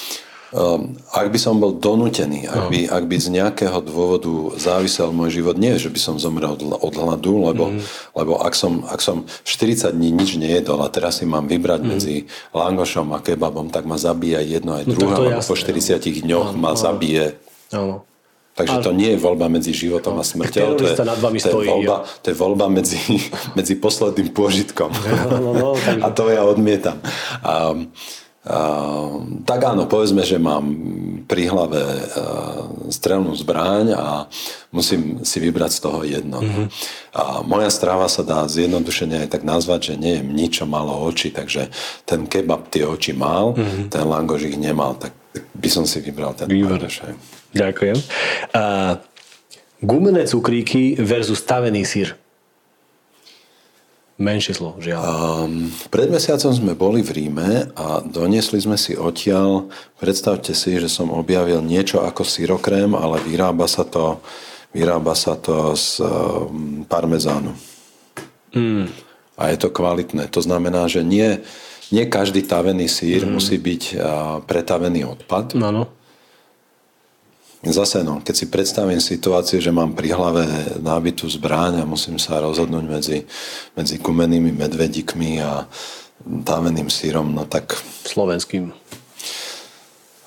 Um, 0.55 0.95
ak 1.11 1.35
by 1.35 1.39
som 1.43 1.59
bol 1.59 1.75
donútený, 1.75 2.47
ak 2.47 2.71
by, 2.71 2.87
ak 2.87 3.05
by 3.11 3.17
z 3.19 3.35
nejakého 3.35 3.83
dôvodu 3.83 4.55
závisel 4.55 5.11
môj 5.11 5.43
život, 5.43 5.59
nie, 5.59 5.75
že 5.75 5.91
by 5.91 5.99
som 5.99 6.23
zomrel 6.23 6.55
od 6.55 6.95
hladu, 6.95 7.51
lebo, 7.51 7.75
mm. 7.75 7.83
lebo 8.15 8.39
ak, 8.39 8.55
som, 8.55 8.87
ak 8.87 9.03
som 9.03 9.27
40 9.43 9.91
dní 9.91 10.15
nič 10.15 10.39
nejedol 10.39 10.87
a 10.87 10.89
teraz 10.89 11.19
si 11.19 11.27
mám 11.27 11.51
vybrať 11.51 11.81
mm. 11.83 11.89
medzi 11.91 12.31
langošom 12.55 13.11
a 13.11 13.19
kebabom, 13.19 13.75
tak 13.75 13.91
ma 13.91 13.99
zabíja 13.99 14.39
jedno 14.39 14.79
aj 14.79 14.87
no, 14.87 14.95
druhé, 14.95 15.15
lebo 15.35 15.43
po 15.43 15.55
40 15.59 15.99
dňoch 15.99 16.55
no, 16.55 16.61
ma 16.63 16.73
no. 16.73 16.79
zabije. 16.79 17.25
No. 17.75 18.07
Takže 18.57 18.81
to 18.81 18.95
nie 18.97 19.13
je 19.13 19.21
voľba 19.21 19.53
medzi 19.53 19.75
životom 19.77 20.17
no, 20.17 20.23
a 20.23 20.25
smrťou, 20.25 20.81
to 20.81 20.89
je, 20.89 20.97
nad 21.05 21.21
vami 21.21 21.43
to, 21.43 21.61
je 21.61 21.69
voľba, 21.69 22.09
to 22.25 22.27
je 22.33 22.37
voľba 22.39 22.67
medzi, 22.73 23.03
medzi 23.59 23.77
posledným 23.77 24.31
pôžitkom. 24.31 24.95
No, 24.95 25.43
no, 25.43 25.51
no, 25.61 25.69
takže... 25.75 26.07
A 26.07 26.09
to 26.15 26.23
ja 26.31 26.47
odmietam. 26.47 27.03
Um, 27.43 27.77
Ehm, 27.77 27.93
tak 29.43 29.61
áno, 29.67 29.91
povedzme, 29.91 30.23
že 30.23 30.39
mám 30.39 30.63
pri 31.27 31.51
hlave 31.51 31.83
uh, 31.83 32.87
strelnú 32.95 33.35
zbraň 33.35 33.99
a 33.99 34.31
musím 34.71 35.27
si 35.27 35.43
vybrať 35.43 35.71
z 35.75 35.81
toho 35.83 36.01
jedno. 36.07 36.39
Mm-hmm. 36.39 36.67
A 37.19 37.43
moja 37.43 37.67
strava 37.75 38.07
sa 38.07 38.23
dá 38.23 38.47
zjednodušene 38.47 39.27
aj 39.27 39.35
tak 39.35 39.43
nazvať, 39.43 39.91
že 39.91 39.95
nie 39.99 40.15
je 40.19 40.23
nič, 40.23 40.63
čo 40.63 40.71
malo 40.71 40.95
oči, 41.03 41.35
takže 41.35 41.75
ten 42.07 42.31
kebab 42.31 42.71
tie 42.71 42.87
oči 42.87 43.11
mal, 43.11 43.59
mm-hmm. 43.59 43.91
ten 43.91 44.07
langož 44.07 44.47
ich 44.47 44.55
nemal, 44.55 44.95
tak 44.95 45.11
by 45.59 45.67
som 45.67 45.83
si 45.83 45.99
vybral 45.99 46.39
ten 46.39 46.47
langož. 46.47 47.03
Ďakujem. 47.51 47.99
Uh, 48.55 49.03
gumené 49.83 50.23
cukríky 50.31 50.95
versus 51.03 51.43
stavený 51.43 51.83
sír. 51.83 52.15
Menšie 54.17 54.57
zlo, 54.57 54.81
žiaľ. 54.81 55.01
Um, 55.05 55.69
pred 55.93 56.09
mesiacom 56.09 56.49
sme 56.49 56.73
boli 56.73 57.05
v 57.05 57.21
Ríme 57.21 57.69
a 57.77 58.01
doniesli 58.01 58.57
sme 58.57 58.81
si 58.81 58.97
odtiaľ, 58.97 59.69
predstavte 60.01 60.57
si, 60.57 60.81
že 60.81 60.89
som 60.89 61.13
objavil 61.13 61.61
niečo 61.61 62.01
ako 62.01 62.25
syrokrém, 62.25 62.97
ale 62.97 63.21
vyrába 63.21 63.69
sa 63.69 63.85
to, 63.85 64.25
vyrába 64.73 65.13
sa 65.13 65.37
to 65.37 65.77
z 65.77 66.01
um, 66.01 66.89
parmezánu. 66.89 67.53
Mm. 68.57 68.89
A 69.37 69.53
je 69.53 69.57
to 69.61 69.69
kvalitné. 69.69 70.33
To 70.33 70.41
znamená, 70.41 70.89
že 70.89 71.05
nie, 71.05 71.45
nie 71.93 72.09
každý 72.09 72.41
tavený 72.41 72.89
sír 72.89 73.29
mm. 73.29 73.37
musí 73.37 73.61
byť 73.61 73.83
uh, 73.85 74.01
pretavený 74.49 75.05
odpad. 75.13 75.53
No, 75.61 75.69
no. 75.69 75.93
Zase 77.67 78.07
no, 78.07 78.23
keď 78.23 78.35
si 78.35 78.47
predstavím 78.47 79.03
situáciu, 79.03 79.59
že 79.59 79.75
mám 79.75 79.91
pri 79.99 80.15
hlave 80.15 80.47
nábytú 80.79 81.27
zbráň 81.27 81.83
a 81.83 81.89
musím 81.89 82.15
sa 82.15 82.39
rozhodnúť 82.39 82.85
medzi, 82.87 83.19
medzi 83.75 83.99
kumenými 83.99 84.55
medvedikmi 84.55 85.43
a 85.43 85.67
táveným 86.23 86.87
sírom, 86.87 87.35
no 87.35 87.43
tak... 87.43 87.75
Slovenským. 88.07 88.71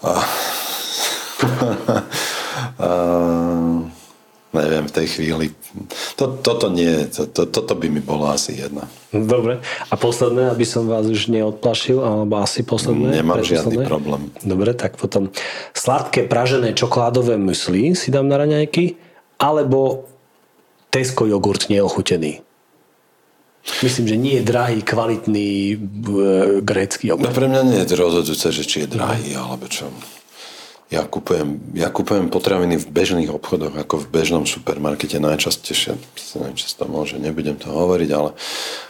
A... 0.04 0.12
a... 2.84 2.90
Neviem, 4.60 4.86
v 4.92 4.94
tej 4.94 5.08
chvíli 5.08 5.46
to, 6.20 6.36
toto 6.44 6.68
nie, 6.68 7.08
to, 7.08 7.24
to, 7.32 7.48
toto 7.48 7.74
by 7.80 7.88
mi 7.88 8.04
bolo 8.04 8.28
asi 8.28 8.60
jedna. 8.60 8.92
Dobre. 9.16 9.64
A 9.88 9.94
posledné, 9.96 10.52
aby 10.52 10.68
som 10.68 10.84
vás 10.84 11.08
už 11.08 11.32
neodplašil, 11.32 12.04
alebo 12.04 12.44
asi 12.44 12.68
posledné? 12.68 13.24
Nemám 13.24 13.40
žiadny 13.40 13.88
problém. 13.88 14.28
Dobre, 14.44 14.76
tak 14.76 15.00
potom 15.00 15.32
sladké 15.72 16.28
pražené 16.28 16.76
čokoládové 16.76 17.40
mysli 17.48 17.96
si 17.96 18.12
dám 18.12 18.28
na 18.28 18.36
raňajky, 18.36 19.00
alebo 19.40 20.10
Tesco 20.90 21.24
jogurt 21.30 21.70
neochutený. 21.70 22.42
Myslím, 23.84 24.06
že 24.08 24.18
nie 24.18 24.34
je 24.42 24.44
drahý, 24.44 24.82
kvalitný 24.82 25.52
e, 25.72 25.78
grécky 26.66 27.12
jogurt. 27.12 27.30
No 27.30 27.36
pre 27.36 27.46
mňa 27.46 27.62
nie 27.68 27.80
je 27.86 27.94
rozhodujúce, 27.94 28.50
že 28.50 28.64
či 28.66 28.78
je 28.84 28.88
drahý, 28.90 29.38
alebo 29.38 29.70
čo. 29.70 29.92
Ja 30.90 31.06
kupujem, 31.06 31.62
ja 31.78 31.94
kupujem 31.94 32.34
potraviny 32.34 32.82
v 32.82 32.90
bežných 32.90 33.30
obchodoch, 33.30 33.78
ako 33.78 34.02
v 34.02 34.10
bežnom 34.10 34.50
supermarkete 34.50 35.22
najčastejšie. 35.22 35.94
Najčasto 36.34 36.90
môže, 36.90 37.22
nebudem 37.22 37.62
to 37.62 37.70
hovoriť, 37.70 38.10
ale, 38.10 38.34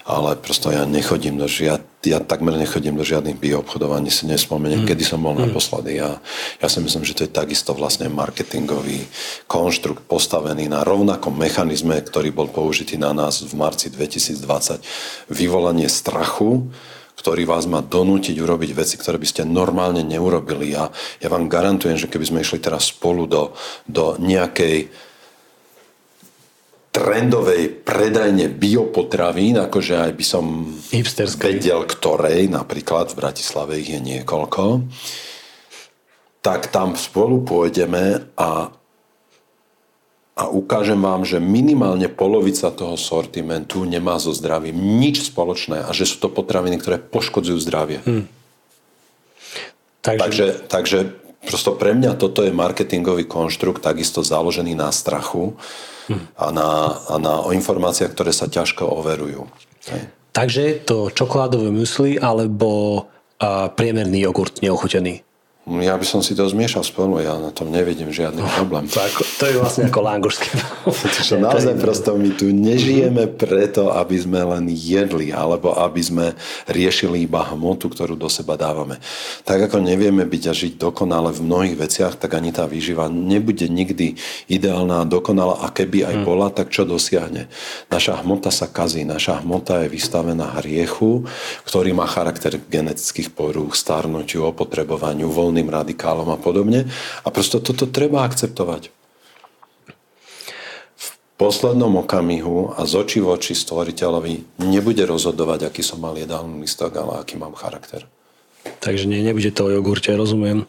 ale 0.08 0.40
prosto 0.40 0.72
ja 0.72 0.88
nechodím 0.88 1.36
do 1.36 1.44
žiad, 1.44 1.84
ja 2.08 2.24
takmer 2.24 2.56
nechodím 2.56 2.96
do 2.96 3.04
žiadnych 3.04 3.36
bioobchodov, 3.36 4.00
ani 4.00 4.08
si 4.16 4.32
nespomeniem, 4.32 4.88
mm. 4.88 4.96
kedy 4.96 5.04
som 5.04 5.20
bol 5.20 5.36
mm. 5.36 5.52
naposledy. 5.52 6.00
Ja, 6.00 6.24
ja 6.64 6.68
si 6.72 6.80
myslím, 6.80 7.04
že 7.04 7.20
to 7.20 7.28
je 7.28 7.36
takisto 7.36 7.76
vlastne 7.76 8.08
marketingový 8.08 9.04
konštrukt 9.52 10.08
postavený 10.08 10.72
na 10.72 10.88
rovnakom 10.88 11.36
mechanizme, 11.36 12.00
ktorý 12.00 12.32
bol 12.32 12.48
použitý 12.48 12.96
na 12.96 13.12
nás 13.12 13.44
v 13.44 13.52
marci 13.60 13.92
2020. 13.92 14.40
Vyvolanie 15.36 15.92
strachu, 15.92 16.64
ktorý 17.20 17.44
vás 17.44 17.68
má 17.68 17.84
donútiť 17.84 18.40
urobiť 18.40 18.72
veci, 18.72 18.96
ktoré 18.96 19.20
by 19.20 19.28
ste 19.28 19.44
normálne 19.44 20.08
neurobili. 20.08 20.72
Ja, 20.72 20.88
ja 21.20 21.28
vám 21.28 21.52
garantujem, 21.52 22.00
že 22.00 22.08
keby 22.08 22.26
sme 22.26 22.40
išli 22.40 22.64
teraz 22.64 22.96
spolu 22.96 23.28
do, 23.28 23.52
do 23.84 24.16
nejakej 24.16 24.88
trendovej 26.90 27.86
predajne 27.86 28.50
biopotravín, 28.50 29.60
akože 29.62 30.10
aj 30.10 30.12
by 30.16 30.26
som 30.26 30.46
Hipsterskej. 30.90 31.60
vedel, 31.60 31.86
ktorej, 31.86 32.50
napríklad 32.50 33.14
v 33.14 33.20
Bratislave 33.20 33.78
ich 33.78 33.94
je 33.94 34.02
niekoľko, 34.02 34.90
tak 36.40 36.72
tam 36.72 36.96
spolu 36.96 37.44
pôjdeme 37.44 38.34
a 38.40 38.72
a 40.40 40.48
ukážem 40.48 40.96
vám, 40.96 41.28
že 41.28 41.44
minimálne 41.44 42.08
polovica 42.08 42.72
toho 42.72 42.96
sortimentu 42.96 43.84
nemá 43.84 44.16
so 44.24 44.32
zdravím 44.32 44.80
nič 45.04 45.28
spoločné 45.28 45.84
a 45.84 45.92
že 45.92 46.08
sú 46.08 46.24
to 46.24 46.32
potraviny, 46.32 46.80
ktoré 46.80 46.96
poškodzujú 46.96 47.60
zdravie. 47.60 48.00
Hmm. 48.08 48.26
Takže... 50.00 50.24
takže, 50.24 50.46
takže 50.72 50.98
prosto 51.44 51.76
pre 51.76 51.92
mňa 51.92 52.16
toto 52.16 52.48
je 52.48 52.56
marketingový 52.56 53.28
konštrukt 53.28 53.84
takisto 53.84 54.24
založený 54.24 54.80
na 54.80 54.96
strachu 54.96 55.60
hmm. 56.08 56.40
a, 56.40 56.48
na, 56.56 56.70
a 57.12 57.16
na 57.20 57.44
o 57.44 57.52
informáciách, 57.52 58.16
ktoré 58.16 58.32
sa 58.32 58.48
ťažko 58.48 58.88
overujú. 58.88 59.44
Hej. 59.92 60.08
Takže 60.32 60.64
to 60.88 61.12
čokoládové 61.12 61.68
musli 61.68 62.16
alebo 62.16 63.04
a 63.40 63.72
priemerný 63.72 64.28
jogurt 64.28 64.60
neochutený? 64.60 65.24
Ja 65.78 65.94
by 65.94 66.02
som 66.02 66.26
si 66.26 66.34
to 66.34 66.50
zmiešal 66.50 66.82
spolu, 66.82 67.22
ja 67.22 67.38
na 67.38 67.54
tom 67.54 67.70
nevidím 67.70 68.10
žiadny 68.10 68.42
oh, 68.42 68.50
problém. 68.58 68.90
To, 68.90 69.06
ako, 69.06 69.22
to 69.38 69.44
je 69.46 69.56
vlastne 69.62 69.84
ako 69.86 70.00
langošské. 70.02 70.50
Čo 71.22 71.38
naozaj 71.46 71.78
prosto 71.78 72.18
my 72.18 72.34
tu 72.34 72.50
nežijeme 72.50 73.30
preto, 73.30 73.94
aby 73.94 74.18
sme 74.18 74.42
len 74.42 74.66
jedli, 74.74 75.30
alebo 75.30 75.78
aby 75.78 76.02
sme 76.02 76.26
riešili 76.66 77.30
iba 77.30 77.46
hmotu, 77.54 77.86
ktorú 77.86 78.18
do 78.18 78.26
seba 78.26 78.58
dávame. 78.58 78.98
Tak 79.46 79.70
ako 79.70 79.78
nevieme 79.86 80.26
byť 80.26 80.44
a 80.50 80.54
žiť 80.58 80.74
dokonale 80.82 81.30
v 81.30 81.46
mnohých 81.46 81.78
veciach, 81.78 82.18
tak 82.18 82.34
ani 82.34 82.50
tá 82.50 82.66
výživa 82.66 83.06
nebude 83.06 83.70
nikdy 83.70 84.18
ideálna 84.50 85.06
a 85.06 85.10
dokonalá. 85.10 85.62
A 85.62 85.70
keby 85.70 86.02
aj 86.10 86.16
hmm. 86.18 86.26
bola, 86.26 86.50
tak 86.50 86.74
čo 86.74 86.82
dosiahne? 86.82 87.46
Naša 87.94 88.26
hmota 88.26 88.50
sa 88.50 88.66
kazí, 88.66 89.06
naša 89.06 89.46
hmota 89.46 89.86
je 89.86 89.94
vystavená 89.94 90.58
hriechu, 90.66 91.30
ktorý 91.70 91.94
má 91.94 92.10
charakter 92.10 92.58
genetických 92.58 93.30
porúch, 93.38 93.78
starnutiu, 93.78 94.50
opotrebovaniu, 94.50 95.30
voľný 95.30 95.59
extrémnym 95.60 95.68
radikálom 95.68 96.32
a 96.32 96.40
podobne. 96.40 96.88
A 97.24 97.30
prosto 97.36 97.60
toto 97.60 97.84
treba 97.92 98.24
akceptovať. 98.24 98.96
V 100.96 101.08
poslednom 101.36 102.00
okamihu 102.00 102.80
a 102.80 102.88
z 102.88 102.94
očí 102.96 103.20
v 103.20 103.36
oči 103.36 103.56
stvoriteľovi 103.56 104.64
nebude 104.64 105.04
rozhodovať, 105.04 105.68
aký 105.68 105.84
som 105.84 106.00
mal 106.00 106.16
jedálny 106.16 106.64
listok, 106.64 106.96
ale 106.96 107.20
aký 107.20 107.36
mám 107.36 107.56
charakter. 107.60 108.08
Takže 108.80 109.08
nie, 109.08 109.20
nebude 109.24 109.52
to 109.52 109.68
o 109.68 109.72
jogurte, 109.72 110.12
rozumiem. 110.16 110.64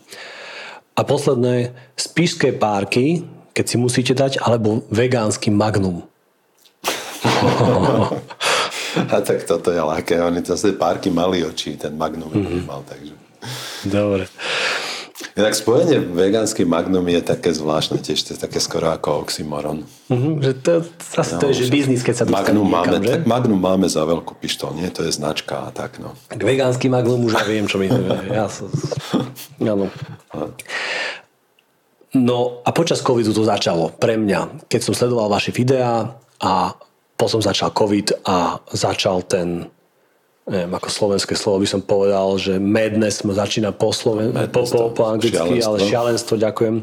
A 0.98 1.06
posledné, 1.06 1.70
spíšské 1.94 2.50
párky, 2.54 3.22
keď 3.54 3.64
si 3.66 3.76
musíte 3.78 4.14
dať, 4.14 4.42
alebo 4.42 4.82
vegánsky 4.90 5.50
magnum. 5.54 6.02
a 9.14 9.16
tak 9.22 9.46
toto 9.46 9.70
je 9.70 9.82
ľahké. 9.82 10.18
Oni 10.22 10.42
zase 10.42 10.74
párky 10.74 11.10
mali 11.10 11.46
oči, 11.46 11.78
ten 11.78 11.94
magnum 11.94 12.30
mm-hmm. 12.30 12.66
mal, 12.66 12.82
takže... 12.86 13.14
Dobre. 13.86 14.28
Tak 15.38 15.54
spojenie 15.54 16.02
vegánsky 16.02 16.66
magnum 16.66 17.06
je 17.06 17.22
také 17.22 17.54
zvláštne, 17.54 18.02
tiež 18.02 18.18
to 18.26 18.28
je 18.34 18.38
také 18.42 18.58
skoro 18.58 18.90
ako 18.90 19.22
oxymoron. 19.26 19.86
Mm-hmm, 20.10 20.34
že 20.42 20.52
to, 20.58 20.72
zase 20.98 21.32
no, 21.36 21.40
to 21.40 21.44
je, 21.50 21.54
že 21.54 21.64
biznis, 21.70 22.02
keď 22.02 22.14
sa 22.14 22.24
magnum 22.26 22.66
niekam, 22.66 22.82
máme, 22.82 22.96
že? 23.06 23.12
Tak 23.14 23.24
magnum 23.30 23.60
máme 23.62 23.86
za 23.86 24.02
veľkú 24.02 24.34
pištol, 24.42 24.74
nie? 24.74 24.90
To 24.90 25.06
je 25.06 25.12
značka 25.14 25.66
a 25.66 25.70
tak, 25.70 26.02
no. 26.02 26.18
Tak 26.26 26.42
vegánsky 26.42 26.90
magnum 26.90 27.30
už 27.30 27.38
ja 27.38 27.46
viem, 27.46 27.70
čo 27.70 27.78
mi 27.78 27.86
to 27.86 27.98
je. 27.98 28.34
Ja 28.34 28.50
som, 28.50 28.68
áno. 29.62 29.86
No 32.10 32.66
a 32.66 32.74
počas 32.74 32.98
covidu 32.98 33.30
to 33.30 33.46
začalo 33.46 33.94
pre 33.94 34.18
mňa, 34.18 34.66
keď 34.66 34.80
som 34.82 34.98
sledoval 34.98 35.30
vaše 35.30 35.54
videá 35.54 36.18
a 36.42 36.74
potom 37.14 37.38
začal 37.38 37.70
covid 37.70 38.18
a 38.26 38.58
začal 38.74 39.22
ten 39.22 39.70
neviem, 40.50 40.72
ako 40.74 40.88
slovenské 40.90 41.38
slovo 41.38 41.62
by 41.62 41.68
som 41.70 41.80
povedal, 41.80 42.34
že 42.36 42.58
madness 42.58 43.22
začína 43.22 43.70
po, 43.70 43.94
Sloven- 43.94 44.34
po, 44.50 44.66
po, 44.66 44.90
po 44.90 45.02
anglicky, 45.06 45.38
šialenstvo. 45.38 45.70
ale 45.70 45.76
šialenstvo, 45.86 46.34
ďakujem. 46.36 46.76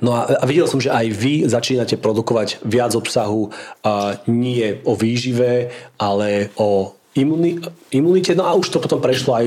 No 0.00 0.16
a, 0.16 0.40
a 0.40 0.44
videl 0.48 0.64
som, 0.64 0.80
že 0.80 0.92
aj 0.92 1.06
vy 1.12 1.44
začínate 1.44 2.00
produkovať 2.00 2.64
viac 2.64 2.96
obsahu 2.96 3.52
a 3.84 4.20
nie 4.28 4.80
o 4.88 4.96
výžive, 4.96 5.72
ale 6.00 6.52
o 6.56 6.96
imuni- 7.16 7.60
imunite. 7.92 8.36
No 8.36 8.44
a 8.48 8.56
už 8.56 8.68
to 8.72 8.78
potom 8.80 9.00
prešlo 9.00 9.32
aj 9.36 9.46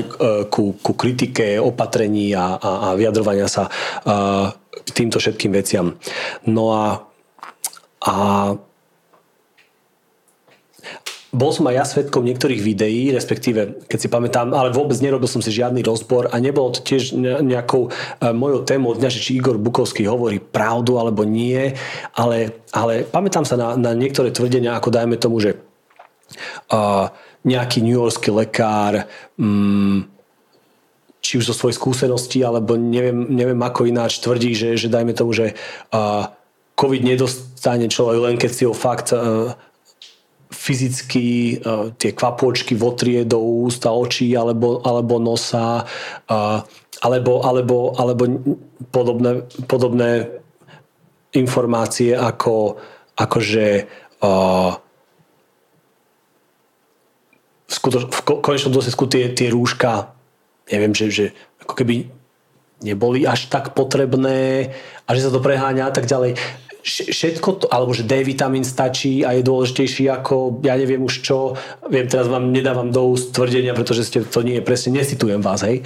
ku, 0.50 0.74
ku 0.78 0.92
kritike, 0.94 1.58
opatrení 1.62 2.34
a, 2.34 2.58
a, 2.58 2.70
a 2.90 2.98
vyjadrovania 2.98 3.46
sa 3.46 3.70
a, 3.70 4.50
k 4.70 4.90
týmto 4.90 5.22
všetkým 5.22 5.54
veciam. 5.54 5.94
No 6.46 6.74
a, 6.74 6.86
a 8.02 8.14
bol 11.30 11.54
som 11.54 11.70
aj 11.70 11.74
ja 11.78 11.84
svetkom 11.86 12.26
niektorých 12.26 12.58
videí, 12.58 13.14
respektíve, 13.14 13.86
keď 13.86 13.98
si 14.02 14.08
pamätám, 14.10 14.50
ale 14.50 14.74
vôbec 14.74 14.98
nerobil 14.98 15.30
som 15.30 15.38
si 15.38 15.54
žiadny 15.54 15.86
rozbor 15.86 16.26
a 16.26 16.36
nebolo 16.42 16.74
to 16.74 16.82
tiež 16.82 17.14
nejakou 17.22 17.86
uh, 17.86 18.34
mojou 18.34 18.66
témou 18.66 18.98
dňa, 18.98 19.08
že 19.14 19.22
či 19.22 19.38
Igor 19.38 19.54
Bukovský 19.54 20.10
hovorí 20.10 20.42
pravdu 20.42 20.98
alebo 20.98 21.22
nie, 21.22 21.70
ale, 22.18 22.66
ale 22.74 23.06
pamätám 23.06 23.46
sa 23.46 23.54
na, 23.54 23.78
na 23.78 23.94
niektoré 23.94 24.34
tvrdenia, 24.34 24.74
ako 24.74 24.90
dajme 24.90 25.16
tomu, 25.22 25.38
že 25.38 25.54
uh, 26.74 27.14
nejaký 27.46 27.78
Yorkský 27.86 28.34
lekár 28.34 29.06
um, 29.38 30.10
či 31.22 31.38
už 31.38 31.52
zo 31.52 31.54
svojej 31.54 31.78
skúsenosti, 31.78 32.42
alebo 32.42 32.74
neviem, 32.74 33.30
neviem 33.30 33.60
ako 33.62 33.86
ináč 33.86 34.18
tvrdí, 34.18 34.50
že, 34.56 34.74
že 34.74 34.90
dajme 34.90 35.14
tomu, 35.14 35.30
že 35.30 35.54
uh, 35.94 36.26
COVID 36.74 37.06
nedostane 37.06 37.86
človek 37.86 38.18
len 38.18 38.36
keď 38.40 38.50
si 38.50 38.64
ho 38.66 38.74
fakt 38.74 39.12
uh, 39.14 39.54
fyzicky 40.50 41.58
uh, 41.62 41.94
tie 41.94 42.10
kvapôčky 42.10 42.74
votrie 42.74 43.22
do 43.22 43.38
úst 43.38 43.86
a 43.86 43.94
očí 43.94 44.34
alebo, 44.34 44.82
alebo 44.82 45.22
nosa 45.22 45.86
alebo, 47.00 47.40
alebo, 47.40 47.96
alebo 47.96 48.22
podobné, 48.92 49.46
podobné 49.64 50.10
informácie 51.32 52.12
ako 52.12 52.76
akože 53.16 53.66
uh, 54.20 54.72
v, 57.70 57.72
skutoč, 57.72 58.04
v 58.10 58.20
konečnom 58.42 58.74
dôsledku 58.74 59.06
tie, 59.06 59.30
tie 59.32 59.48
rúška 59.54 60.12
neviem, 60.70 60.94
že, 60.94 61.06
že 61.10 61.26
ako 61.62 61.74
keby 61.78 62.10
neboli 62.80 63.28
až 63.28 63.50
tak 63.52 63.76
potrebné 63.76 64.72
a 65.04 65.10
že 65.12 65.28
sa 65.28 65.30
to 65.30 65.42
preháňa 65.42 65.90
a 65.90 65.92
tak 65.92 66.08
ďalej 66.08 66.38
všetko 66.84 67.48
to, 67.60 67.64
alebo 67.68 67.92
že 67.92 68.08
D 68.08 68.24
vitamín 68.24 68.64
stačí 68.64 69.24
a 69.24 69.36
je 69.36 69.44
dôležitejší 69.44 70.08
ako, 70.10 70.64
ja 70.64 70.76
neviem 70.76 71.00
už 71.04 71.20
čo, 71.24 71.54
viem, 71.88 72.08
teraz 72.08 72.28
vám 72.28 72.52
nedávam 72.52 72.88
do 72.88 73.12
úst 73.12 73.36
tvrdenia, 73.36 73.76
pretože 73.76 74.08
ste, 74.08 74.18
to 74.24 74.40
nie 74.40 74.60
je 74.60 74.66
presne, 74.66 74.96
nesitujem 74.96 75.44
vás, 75.44 75.64
hej. 75.64 75.84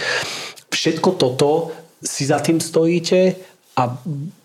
Všetko 0.71 1.19
toto 1.19 1.71
si 2.05 2.29
za 2.29 2.39
tým 2.43 2.61
stojíte 2.61 3.54
a 3.75 3.91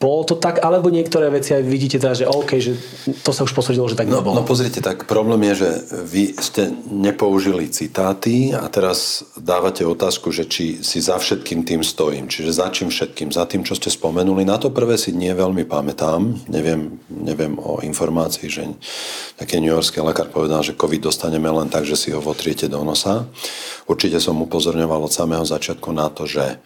bolo 0.01 0.25
to 0.25 0.41
tak, 0.41 0.57
alebo 0.65 0.89
niektoré 0.89 1.29
veci 1.29 1.53
aj 1.53 1.61
vidíte 1.61 2.01
teda, 2.01 2.17
že 2.17 2.25
OK, 2.25 2.57
že 2.57 2.73
to 3.21 3.29
sa 3.29 3.45
už 3.45 3.53
posvedilo, 3.53 3.85
že 3.85 3.93
tak 3.93 4.09
no, 4.09 4.25
nebolo. 4.25 4.33
No 4.33 4.41
pozrite, 4.41 4.81
tak 4.81 5.05
problém 5.05 5.53
je, 5.53 5.69
že 5.69 5.69
vy 6.01 6.23
ste 6.41 6.73
nepoužili 6.89 7.69
citáty 7.69 8.57
a 8.57 8.65
teraz 8.73 9.21
dávate 9.37 9.85
otázku, 9.85 10.33
že 10.33 10.49
či 10.49 10.81
si 10.81 10.97
za 10.97 11.21
všetkým 11.21 11.61
tým 11.61 11.85
stojím. 11.85 12.25
Čiže 12.25 12.57
za 12.57 12.73
čím 12.73 12.89
všetkým? 12.89 13.29
Za 13.29 13.45
tým, 13.45 13.61
čo 13.61 13.77
ste 13.77 13.93
spomenuli. 13.93 14.49
Na 14.49 14.57
to 14.57 14.73
prvé 14.73 14.97
si 14.97 15.13
nie 15.13 15.29
veľmi 15.29 15.61
pamätám. 15.69 16.49
Neviem, 16.49 16.97
neviem 17.13 17.53
o 17.61 17.85
informácii, 17.85 18.49
že 18.49 18.65
taký 19.37 19.61
New 19.61 19.69
Yorkský 19.69 20.01
lekár 20.01 20.33
povedal, 20.33 20.65
že 20.65 20.73
COVID 20.73 21.05
dostaneme 21.05 21.53
len 21.53 21.69
tak, 21.69 21.85
že 21.85 21.93
si 21.93 22.09
ho 22.09 22.17
votriete 22.17 22.65
do 22.65 22.81
nosa. 22.81 23.29
Určite 23.85 24.17
som 24.17 24.41
upozorňoval 24.41 25.05
od 25.05 25.13
samého 25.13 25.45
začiatku 25.45 25.93
na 25.93 26.09
to, 26.09 26.25
že 26.25 26.57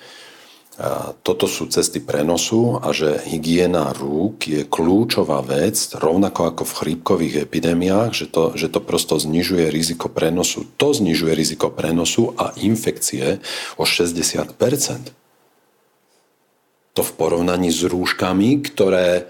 toto 1.21 1.45
sú 1.45 1.69
cesty 1.69 2.01
prenosu 2.01 2.81
a 2.81 2.89
že 2.89 3.21
hygiena 3.29 3.93
rúk 3.93 4.49
je 4.49 4.65
kľúčová 4.65 5.45
vec, 5.45 5.77
rovnako 5.93 6.49
ako 6.49 6.63
v 6.65 6.77
chrípkových 6.81 7.35
epidémiách, 7.45 8.09
že 8.17 8.25
to, 8.25 8.57
že 8.57 8.73
to 8.73 8.81
prosto 8.81 9.21
znižuje 9.21 9.69
riziko 9.69 10.09
prenosu. 10.09 10.65
To 10.81 10.89
znižuje 10.89 11.37
riziko 11.37 11.69
prenosu 11.69 12.33
a 12.41 12.57
infekcie 12.57 13.37
o 13.77 13.85
60% 13.85 15.13
To 16.97 17.01
v 17.05 17.11
porovnaní 17.21 17.69
s 17.69 17.85
rúškami, 17.85 18.65
ktoré 18.65 19.29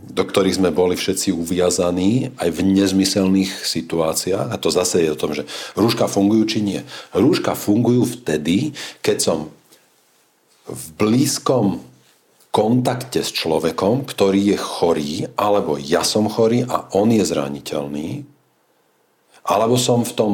do 0.00 0.24
ktorých 0.24 0.56
sme 0.56 0.70
boli 0.72 0.96
všetci 0.96 1.28
uviazaní 1.28 2.32
aj 2.40 2.48
v 2.56 2.60
nezmyselných 2.72 3.52
situáciách. 3.52 4.48
A 4.48 4.56
to 4.56 4.72
zase 4.72 5.04
je 5.04 5.12
o 5.12 5.20
tom, 5.20 5.36
že 5.36 5.44
rúška 5.76 6.08
fungujú 6.08 6.56
či 6.56 6.58
nie. 6.64 6.80
Rúška 7.12 7.52
fungujú 7.52 8.08
vtedy, 8.08 8.72
keď 9.04 9.18
som 9.20 9.38
v 10.70 10.84
blízkom 10.96 11.82
kontakte 12.50 13.22
s 13.22 13.30
človekom, 13.30 14.06
ktorý 14.06 14.54
je 14.54 14.58
chorý, 14.58 15.12
alebo 15.38 15.78
ja 15.78 16.02
som 16.02 16.26
chorý 16.26 16.66
a 16.66 16.90
on 16.94 17.14
je 17.14 17.22
zraniteľný, 17.22 18.26
alebo 19.46 19.78
som 19.78 20.02
v 20.02 20.14
tom 20.14 20.32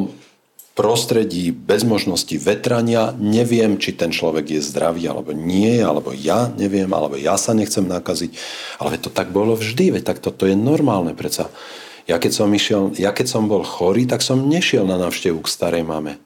prostredí 0.77 1.49
bez 1.49 1.81
možnosti 1.81 2.37
vetrania, 2.37 3.09
neviem, 3.17 3.81
či 3.81 3.97
ten 3.97 4.13
človek 4.13 4.45
je 4.53 4.61
zdravý 4.61 5.09
alebo 5.09 5.33
nie, 5.33 5.81
alebo 5.81 6.13
ja 6.13 6.53
neviem, 6.53 6.85
alebo 6.93 7.17
ja 7.17 7.33
sa 7.33 7.57
nechcem 7.57 7.89
nakaziť. 7.89 8.37
Ale 8.77 9.01
to 9.01 9.09
tak 9.09 9.33
bolo 9.33 9.57
vždy, 9.57 9.97
veď 9.97 10.03
tak 10.05 10.21
toto 10.21 10.45
je 10.45 10.53
normálne 10.53 11.17
predsa. 11.17 11.49
Ja 12.05 12.21
keď, 12.21 12.31
som 12.31 12.53
išiel, 12.53 12.93
ja 12.93 13.09
keď 13.09 13.25
som 13.25 13.49
bol 13.49 13.65
chorý, 13.65 14.05
tak 14.05 14.21
som 14.21 14.45
nešiel 14.45 14.85
na 14.85 15.01
návštevu 15.01 15.41
k 15.41 15.49
starej 15.49 15.81
mame. 15.81 16.21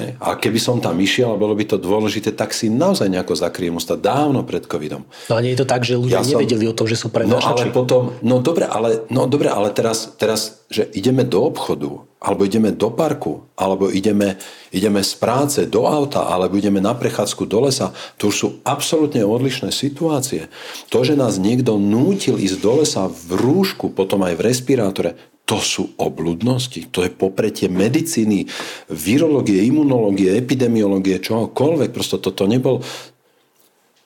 A 0.00 0.40
keby 0.40 0.56
som 0.56 0.80
tam 0.80 0.96
išiel 0.96 1.36
bolo 1.36 1.52
by 1.52 1.68
to 1.68 1.76
dôležité, 1.76 2.32
tak 2.32 2.56
si 2.56 2.72
naozaj 2.72 3.12
nejako 3.12 3.36
zakriem 3.36 3.76
ústa 3.76 3.92
dávno 3.92 4.40
pred 4.40 4.64
covidom. 4.64 5.04
No 5.28 5.36
a 5.36 5.44
nie 5.44 5.52
je 5.52 5.60
to 5.60 5.68
tak, 5.68 5.84
že 5.84 6.00
ľudia 6.00 6.24
ja 6.24 6.32
nevedeli 6.32 6.64
som... 6.64 6.72
o 6.72 6.78
tom, 6.80 6.86
že 6.88 6.96
sú 6.96 7.12
prenášači? 7.12 7.44
No 7.44 7.52
ale 7.52 7.76
potom, 7.76 8.02
no 8.24 8.40
dobre, 8.40 8.64
ale, 8.64 9.04
no 9.12 9.28
dobre, 9.28 9.52
ale 9.52 9.68
teraz, 9.68 10.16
teraz, 10.16 10.64
že 10.72 10.88
ideme 10.96 11.28
do 11.28 11.44
obchodu, 11.44 12.08
alebo 12.22 12.46
ideme 12.48 12.72
do 12.72 12.88
parku, 12.88 13.44
alebo 13.52 13.92
ideme, 13.92 14.40
ideme 14.72 15.04
z 15.04 15.12
práce 15.20 15.60
do 15.68 15.84
auta, 15.84 16.24
alebo 16.24 16.56
ideme 16.56 16.80
na 16.80 16.96
prechádzku 16.96 17.44
do 17.44 17.68
lesa, 17.68 17.92
to 18.16 18.32
už 18.32 18.36
sú 18.38 18.48
absolútne 18.64 19.20
odlišné 19.26 19.74
situácie. 19.74 20.48
To, 20.88 21.04
že 21.04 21.20
nás 21.20 21.36
niekto 21.36 21.76
nútil 21.76 22.40
ísť 22.40 22.56
do 22.64 22.80
lesa 22.80 23.12
v 23.12 23.36
rúšku, 23.36 23.92
potom 23.92 24.24
aj 24.24 24.40
v 24.40 24.44
respirátore, 24.48 25.10
to 25.52 25.60
sú 25.60 25.84
obludnosti, 26.00 26.88
to 26.88 27.04
je 27.04 27.12
popretie 27.12 27.68
medicíny, 27.68 28.48
virológie, 28.88 29.60
imunológie, 29.68 30.32
epidemiológie, 30.32 31.20
čohokoľvek. 31.20 31.92
Prosto 31.92 32.16
toto 32.16 32.48
nebol... 32.48 32.80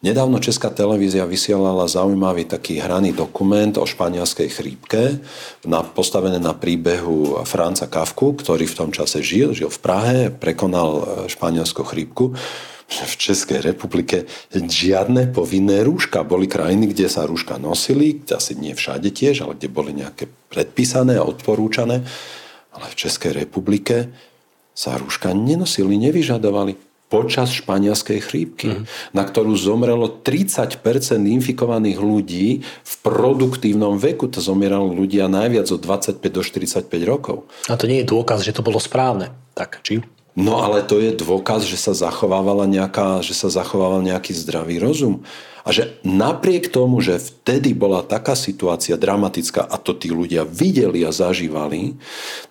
Nedávno 0.03 0.42
Česká 0.42 0.74
televízia 0.74 1.24
vysielala 1.24 1.86
zaujímavý 1.86 2.51
taký 2.51 2.82
hraný 2.82 3.14
dokument 3.14 3.72
o 3.78 3.86
španielskej 3.86 4.49
chrípke, 4.51 5.22
na, 5.64 5.86
postavené 5.86 6.42
na 6.42 6.53
príbehu 6.53 7.47
Franca 7.47 7.86
Kafku, 7.86 8.34
ktorý 8.34 8.66
v 8.66 8.76
tom 8.76 8.90
čase 8.90 9.22
žil, 9.22 9.55
žil 9.55 9.70
v 9.70 9.78
Prahe, 9.78 10.18
prekonal 10.34 11.26
španielskú 11.30 11.86
chrípku 11.86 12.34
v 12.87 13.14
Českej 13.18 13.61
republike 13.66 14.30
žiadne 14.55 15.34
povinné 15.34 15.82
rúška. 15.82 16.22
Boli 16.22 16.47
krajiny, 16.47 16.95
kde 16.95 17.11
sa 17.11 17.26
rúška 17.26 17.59
nosili, 17.59 18.22
asi 18.30 18.55
nie 18.55 18.78
všade 18.78 19.11
tiež, 19.11 19.43
ale 19.43 19.59
kde 19.59 19.68
boli 19.68 19.91
nejaké 19.91 20.30
predpísané 20.49 21.18
a 21.18 21.26
odporúčané. 21.26 22.07
Ale 22.70 22.87
v 22.87 22.99
Českej 22.99 23.34
republike 23.34 24.14
sa 24.76 24.95
rúška 25.01 25.34
nenosili, 25.34 25.99
nevyžadovali 25.99 26.87
počas 27.07 27.55
španielskej 27.55 28.18
chrípky, 28.18 28.82
mm. 28.82 29.14
na 29.14 29.22
ktorú 29.22 29.55
zomrelo 29.55 30.11
30% 30.11 30.82
infikovaných 31.22 32.03
ľudí 32.03 32.66
v 32.66 32.95
produktívnom 33.07 33.95
veku. 33.95 34.26
To 34.26 34.43
zomieralo 34.43 34.91
ľudia 34.91 35.30
najviac 35.30 35.70
od 35.70 35.80
25 35.80 36.18
do 36.18 36.43
45 36.43 36.91
rokov. 37.07 37.47
A 37.70 37.78
to 37.78 37.87
nie 37.87 38.03
je 38.03 38.11
dôkaz, 38.11 38.43
že 38.43 38.55
to 38.55 38.66
bolo 38.66 38.82
správne. 38.82 39.30
Tak, 39.55 39.80
či? 39.87 40.03
No 40.37 40.61
ale 40.61 40.84
to 40.84 41.01
je 41.01 41.16
dôkaz, 41.16 41.64
že 41.64 41.80
sa 41.80 41.97
zachovávala 41.97 42.68
nejaká, 42.68 43.24
že 43.24 43.32
sa 43.32 43.49
zachovával 43.49 44.05
nejaký 44.05 44.37
zdravý 44.37 44.76
rozum. 44.76 45.24
A 45.66 45.74
že 45.74 45.99
napriek 46.07 46.70
tomu, 46.70 47.03
že 47.03 47.18
vtedy 47.18 47.74
bola 47.74 48.05
taká 48.05 48.39
situácia 48.39 48.95
dramatická 48.95 49.66
a 49.66 49.80
to 49.80 49.97
tí 49.97 50.12
ľudia 50.12 50.47
videli 50.47 51.03
a 51.03 51.11
zažívali, 51.11 51.99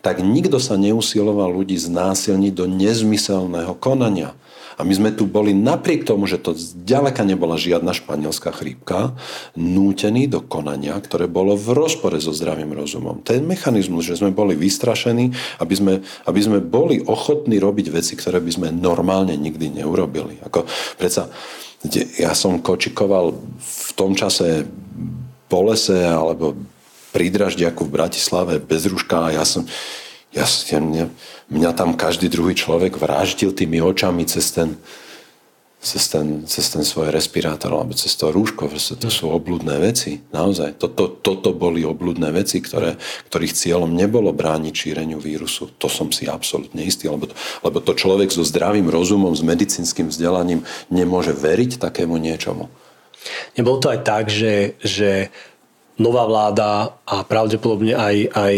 tak 0.03 0.19
nikto 0.19 0.59
sa 0.59 0.75
neusiloval 0.75 1.47
ľudí 1.47 1.79
znásilniť 1.79 2.51
do 2.51 2.65
nezmyselného 2.67 3.71
konania. 3.79 4.35
A 4.75 4.83
my 4.83 4.93
sme 4.93 5.09
tu 5.15 5.23
boli 5.27 5.55
napriek 5.55 6.03
tomu, 6.03 6.27
že 6.27 6.39
to 6.39 6.51
zďaleka 6.55 7.23
nebola 7.23 7.55
žiadna 7.55 7.95
španielská 7.95 8.51
chrípka, 8.51 9.15
nútení 9.55 10.27
do 10.27 10.43
konania, 10.43 10.99
ktoré 10.99 11.31
bolo 11.31 11.55
v 11.55 11.71
rozpore 11.75 12.19
so 12.19 12.35
zdravým 12.35 12.75
rozumom. 12.75 13.23
Ten 13.23 13.47
mechanizmus, 13.47 14.07
že 14.07 14.19
sme 14.19 14.35
boli 14.35 14.59
vystrašení, 14.59 15.31
aby 15.63 15.73
sme, 15.75 15.93
aby 16.27 16.39
sme 16.43 16.59
boli 16.59 16.99
ochotní 17.03 17.57
robiť 17.59 17.87
veci, 17.91 18.13
ktoré 18.19 18.43
by 18.43 18.51
sme 18.51 18.67
normálne 18.75 19.33
nikdy 19.39 19.79
neurobili. 19.79 20.43
Ako, 20.43 20.67
predsa, 20.99 21.31
ja 22.17 22.33
som 22.33 22.59
kočikoval 22.59 23.37
v 23.61 23.89
tom 23.93 24.17
čase 24.17 24.65
po 25.45 25.61
lese 25.69 26.01
alebo 26.01 26.57
pri 27.15 27.31
Draždiaku 27.31 27.87
v 27.87 27.95
Bratislave 27.95 28.53
bez 28.59 28.89
ruška 28.91 29.31
a 29.31 29.39
ja 29.39 29.45
som, 29.47 29.63
ja, 30.35 30.79
mňa, 30.83 31.05
mňa 31.47 31.71
tam 31.71 31.95
každý 31.95 32.27
druhý 32.27 32.53
človek 32.53 32.99
vraždil 32.99 33.55
tými 33.55 33.79
očami 33.79 34.27
cez 34.27 34.51
ten, 34.51 34.75
cez 35.79 36.11
ten, 36.11 36.43
cez 36.43 36.65
ten 36.73 36.83
svoj 36.83 37.13
respirátor 37.13 37.71
alebo 37.71 37.95
cez 37.95 38.11
to 38.19 38.33
rúško. 38.33 38.67
To 38.73 39.09
sú 39.13 39.31
oblúdne 39.31 39.79
veci. 39.79 40.19
Naozaj. 40.35 40.81
Toto, 40.81 41.07
toto 41.21 41.55
boli 41.55 41.87
oblúdne 41.87 42.33
veci, 42.35 42.59
ktoré, 42.59 42.99
ktorých 43.31 43.53
cieľom 43.53 43.93
nebolo 43.93 44.35
brániť 44.35 44.73
šíreniu 44.73 45.23
vírusu. 45.23 45.71
To 45.79 45.87
som 45.87 46.11
si 46.11 46.27
absolútne 46.27 46.83
istý, 46.83 47.07
lebo 47.07 47.31
to, 47.31 47.35
lebo 47.63 47.79
to 47.79 47.95
človek 47.95 48.33
so 48.33 48.43
zdravým 48.43 48.91
rozumom, 48.91 49.31
s 49.31 49.45
medicínskym 49.45 50.11
vzdelaním 50.11 50.65
nemôže 50.91 51.31
veriť 51.31 51.79
takému 51.79 52.17
niečomu. 52.17 52.67
Nebolo 53.55 53.77
to 53.79 53.93
aj 53.93 54.01
tak, 54.03 54.25
že, 54.27 54.75
že 54.83 55.29
nová 55.95 56.27
vláda 56.27 56.97
a 57.07 57.23
pravdepodobne 57.23 57.95
aj, 57.95 58.15
aj 58.35 58.55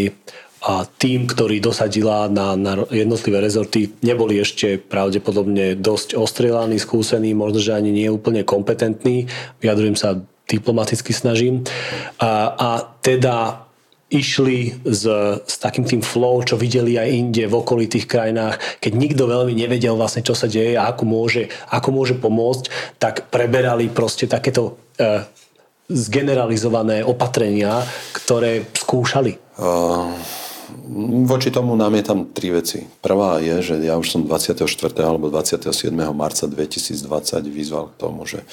a 0.66 0.90
tým, 0.90 1.30
ktorý 1.30 1.62
dosadila 1.62 2.26
na, 2.28 2.58
na 2.58 2.82
jednotlivé 2.90 3.38
rezorty, 3.38 3.94
neboli 4.02 4.42
ešte 4.42 4.82
pravdepodobne 4.82 5.78
dosť 5.78 6.18
ostrelaní, 6.18 6.82
skúsení, 6.82 7.38
možno, 7.38 7.62
že 7.62 7.78
ani 7.78 7.94
nie 7.94 8.10
úplne 8.10 8.42
kompetentní. 8.42 9.30
Vyjadrujem 9.62 9.94
sa 9.94 10.18
diplomaticky 10.50 11.14
snažím. 11.14 11.62
A, 12.18 12.58
a 12.58 12.70
teda 13.06 13.68
išli 14.08 14.82
s, 14.88 15.04
s 15.44 15.56
takým 15.60 15.84
tým 15.84 16.00
flow, 16.00 16.40
čo 16.42 16.56
videli 16.56 16.96
aj 16.96 17.12
inde 17.12 17.44
v 17.44 17.58
okolitých 17.60 18.08
krajinách, 18.08 18.80
keď 18.80 18.92
nikto 18.96 19.28
veľmi 19.28 19.52
nevedel 19.52 20.00
vlastne, 20.00 20.24
čo 20.24 20.32
sa 20.32 20.48
deje 20.48 20.80
a 20.80 20.90
ako 20.90 21.04
môže, 21.04 21.52
ako 21.68 21.90
môže 21.92 22.16
pomôcť, 22.16 22.96
tak 23.04 23.28
preberali 23.28 23.92
proste 23.92 24.24
takéto 24.32 24.80
e, 24.96 25.28
zgeneralizované 25.92 27.04
opatrenia, 27.04 27.84
ktoré 28.16 28.64
skúšali. 28.80 29.36
Uh 29.60 30.47
Voči 31.28 31.48
tomu 31.48 31.80
namietam 31.80 32.28
tri 32.36 32.52
veci. 32.52 32.84
Prvá 33.00 33.40
je, 33.40 33.64
že 33.64 33.76
ja 33.80 33.96
už 33.96 34.08
som 34.12 34.22
24. 34.28 34.68
alebo 35.00 35.32
27. 35.32 35.92
marca 36.12 36.44
2020 36.44 37.08
vyzval 37.48 37.92
k 37.92 37.96
tomu, 37.96 38.28
že 38.28 38.44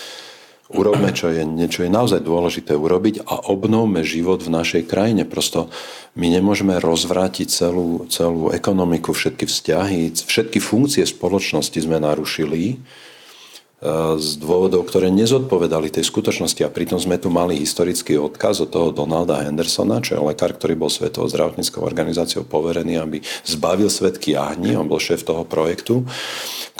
urobme, 0.70 1.10
čo 1.12 1.28
je, 1.28 1.44
niečo 1.44 1.84
je 1.84 1.90
naozaj 1.90 2.22
dôležité 2.22 2.72
urobiť 2.78 3.26
a 3.26 3.50
obnovme 3.50 4.06
život 4.06 4.40
v 4.40 4.54
našej 4.54 4.86
krajine. 4.88 5.26
Prosto 5.26 5.68
my 6.14 6.30
nemôžeme 6.30 6.78
rozvrátiť 6.78 7.50
celú, 7.50 8.06
celú 8.08 8.54
ekonomiku, 8.54 9.12
všetky 9.12 9.44
vzťahy, 9.44 10.14
všetky 10.14 10.62
funkcie 10.62 11.04
spoločnosti 11.04 11.76
sme 11.82 11.98
narušili 11.98 12.78
z 14.16 14.40
dôvodov, 14.40 14.88
ktoré 14.88 15.12
nezodpovedali 15.12 15.92
tej 15.92 16.08
skutočnosti. 16.08 16.64
A 16.64 16.72
pritom 16.72 16.96
sme 16.96 17.20
tu 17.20 17.28
mali 17.28 17.60
historický 17.60 18.16
odkaz 18.16 18.64
od 18.64 18.72
toho 18.72 18.88
Donalda 18.88 19.44
Hendersona, 19.44 20.00
čo 20.00 20.16
je 20.16 20.24
lekár, 20.24 20.56
ktorý 20.56 20.72
bol 20.72 20.88
Svetovou 20.88 21.28
zdravotníckou 21.28 21.84
organizáciou 21.84 22.48
poverený, 22.48 22.96
aby 22.96 23.20
zbavil 23.44 23.92
svetky 23.92 24.40
jahni, 24.40 24.72
on 24.72 24.88
bol 24.88 24.96
šéf 24.96 25.20
toho 25.20 25.44
projektu, 25.44 26.00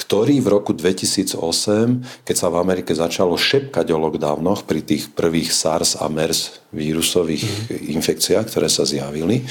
ktorý 0.00 0.40
v 0.40 0.48
roku 0.48 0.72
2008, 0.72 2.24
keď 2.24 2.36
sa 2.36 2.48
v 2.48 2.56
Amerike 2.56 2.96
začalo 2.96 3.36
šepkať 3.36 3.92
o 3.92 4.00
lockdownoch 4.00 4.64
pri 4.64 4.80
tých 4.80 5.12
prvých 5.12 5.52
SARS 5.52 6.00
a 6.00 6.08
MERS 6.08 6.64
vírusových 6.72 7.44
mm. 7.44 7.94
infekciách, 8.00 8.48
ktoré 8.48 8.72
sa 8.72 8.88
zjavili, 8.88 9.44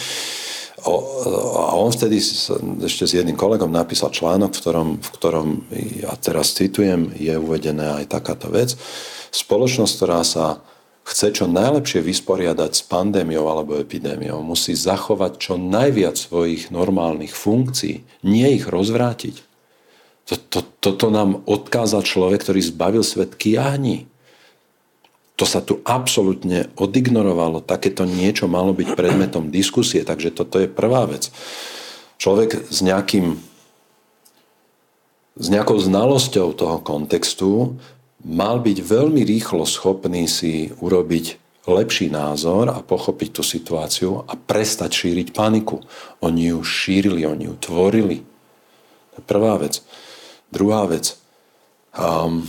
a 0.84 1.72
on 1.80 1.90
vtedy 1.96 2.20
ešte 2.84 3.08
s 3.08 3.16
jedným 3.16 3.40
kolegom 3.40 3.72
napísal 3.72 4.12
článok, 4.12 4.52
v 4.52 4.60
ktorom, 4.60 4.90
v 5.00 5.10
ktorom 5.16 5.48
ja 6.04 6.12
teraz 6.20 6.52
citujem, 6.52 7.16
je 7.16 7.32
uvedená 7.40 8.04
aj 8.04 8.12
takáto 8.12 8.52
vec. 8.52 8.76
Spoločnosť, 9.32 9.94
ktorá 9.96 10.22
sa 10.28 10.60
chce 11.04 11.36
čo 11.36 11.46
najlepšie 11.52 12.00
vysporiadať 12.00 12.72
s 12.80 12.84
pandémiou 12.88 13.48
alebo 13.48 13.76
epidémiou, 13.80 14.40
musí 14.40 14.72
zachovať 14.76 15.36
čo 15.36 15.54
najviac 15.60 16.16
svojich 16.16 16.72
normálnych 16.72 17.36
funkcií, 17.36 18.04
nie 18.24 18.48
ich 18.56 18.68
rozvrátiť. 18.68 19.36
Toto, 20.24 20.64
toto 20.80 21.12
nám 21.12 21.44
odkázal 21.44 22.08
človek, 22.08 22.48
ktorý 22.48 22.64
zbavil 22.64 23.04
svet 23.04 23.36
kiahni. 23.36 24.08
To 25.42 25.46
sa 25.50 25.66
tu 25.66 25.82
absolútne 25.82 26.70
odignorovalo. 26.78 27.66
Takéto 27.66 28.06
niečo 28.06 28.46
malo 28.46 28.72
byť 28.72 28.94
predmetom 28.94 29.50
diskusie, 29.50 30.06
takže 30.06 30.30
toto 30.30 30.62
je 30.62 30.70
prvá 30.70 31.10
vec. 31.10 31.34
Človek 32.22 32.70
s 32.70 32.80
nejakým 32.86 33.42
s 35.34 35.50
nejakou 35.50 35.82
znalosťou 35.82 36.54
toho 36.54 36.78
kontextu 36.86 37.82
mal 38.22 38.62
byť 38.62 38.78
veľmi 38.86 39.26
rýchlo 39.26 39.66
schopný 39.66 40.30
si 40.30 40.70
urobiť 40.78 41.42
lepší 41.66 42.12
názor 42.12 42.70
a 42.70 42.86
pochopiť 42.86 43.30
tú 43.40 43.44
situáciu 43.44 44.28
a 44.30 44.34
prestať 44.38 44.94
šíriť 44.94 45.34
paniku. 45.34 45.82
Oni 46.22 46.54
ju 46.54 46.60
šírili, 46.62 47.26
oni 47.26 47.50
ju 47.50 47.56
tvorili. 47.58 48.22
To 49.16 49.16
je 49.18 49.24
prvá 49.26 49.58
vec. 49.58 49.82
Druhá 50.54 50.86
vec. 50.86 51.18
Um, 51.98 52.46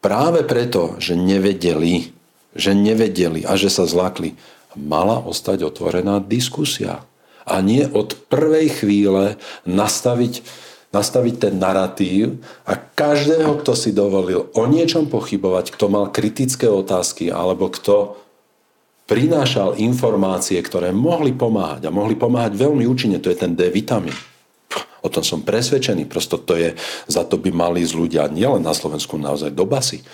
práve 0.00 0.44
preto, 0.44 0.96
že 0.98 1.16
nevedeli, 1.16 2.12
že 2.56 2.72
nevedeli 2.74 3.44
a 3.46 3.54
že 3.54 3.70
sa 3.70 3.84
zlakli, 3.86 4.34
mala 4.74 5.20
ostať 5.20 5.68
otvorená 5.68 6.18
diskusia. 6.20 7.04
A 7.48 7.64
nie 7.64 7.84
od 7.88 8.16
prvej 8.28 8.82
chvíle 8.82 9.40
nastaviť, 9.64 10.44
nastaviť 10.92 11.34
ten 11.48 11.54
narratív 11.56 12.40
a 12.68 12.76
každého, 12.76 13.60
kto 13.64 13.72
si 13.74 13.90
dovolil 13.90 14.52
o 14.54 14.62
niečom 14.68 15.08
pochybovať, 15.08 15.74
kto 15.74 15.86
mal 15.90 16.12
kritické 16.12 16.70
otázky 16.70 17.32
alebo 17.32 17.72
kto 17.72 18.20
prinášal 19.10 19.74
informácie, 19.82 20.62
ktoré 20.62 20.94
mohli 20.94 21.34
pomáhať 21.34 21.90
a 21.90 21.94
mohli 21.94 22.14
pomáhať 22.14 22.54
veľmi 22.54 22.86
účinne, 22.86 23.18
to 23.18 23.32
je 23.32 23.38
ten 23.42 23.58
D 23.58 23.66
vitamín 23.66 24.14
O 25.00 25.08
tom 25.08 25.24
som 25.24 25.40
presvedčený. 25.40 26.04
Prosto 26.06 26.36
to 26.36 26.56
je, 26.56 26.76
za 27.08 27.24
to 27.24 27.40
by 27.40 27.48
mali 27.52 27.80
z 27.84 27.96
ľudia 27.96 28.28
nielen 28.28 28.60
na 28.60 28.76
Slovensku 28.76 29.16
naozaj 29.16 29.52
do 29.52 29.64
basy. 29.64 30.04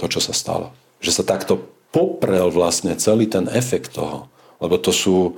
To, 0.00 0.08
čo 0.08 0.18
sa 0.18 0.32
stalo. 0.32 0.72
Že 1.04 1.22
sa 1.22 1.24
takto 1.36 1.60
poprel 1.92 2.48
vlastne 2.48 2.96
celý 2.96 3.28
ten 3.28 3.46
efekt 3.52 3.94
toho. 3.94 4.32
Lebo 4.58 4.80
to 4.80 4.90
sú, 4.90 5.36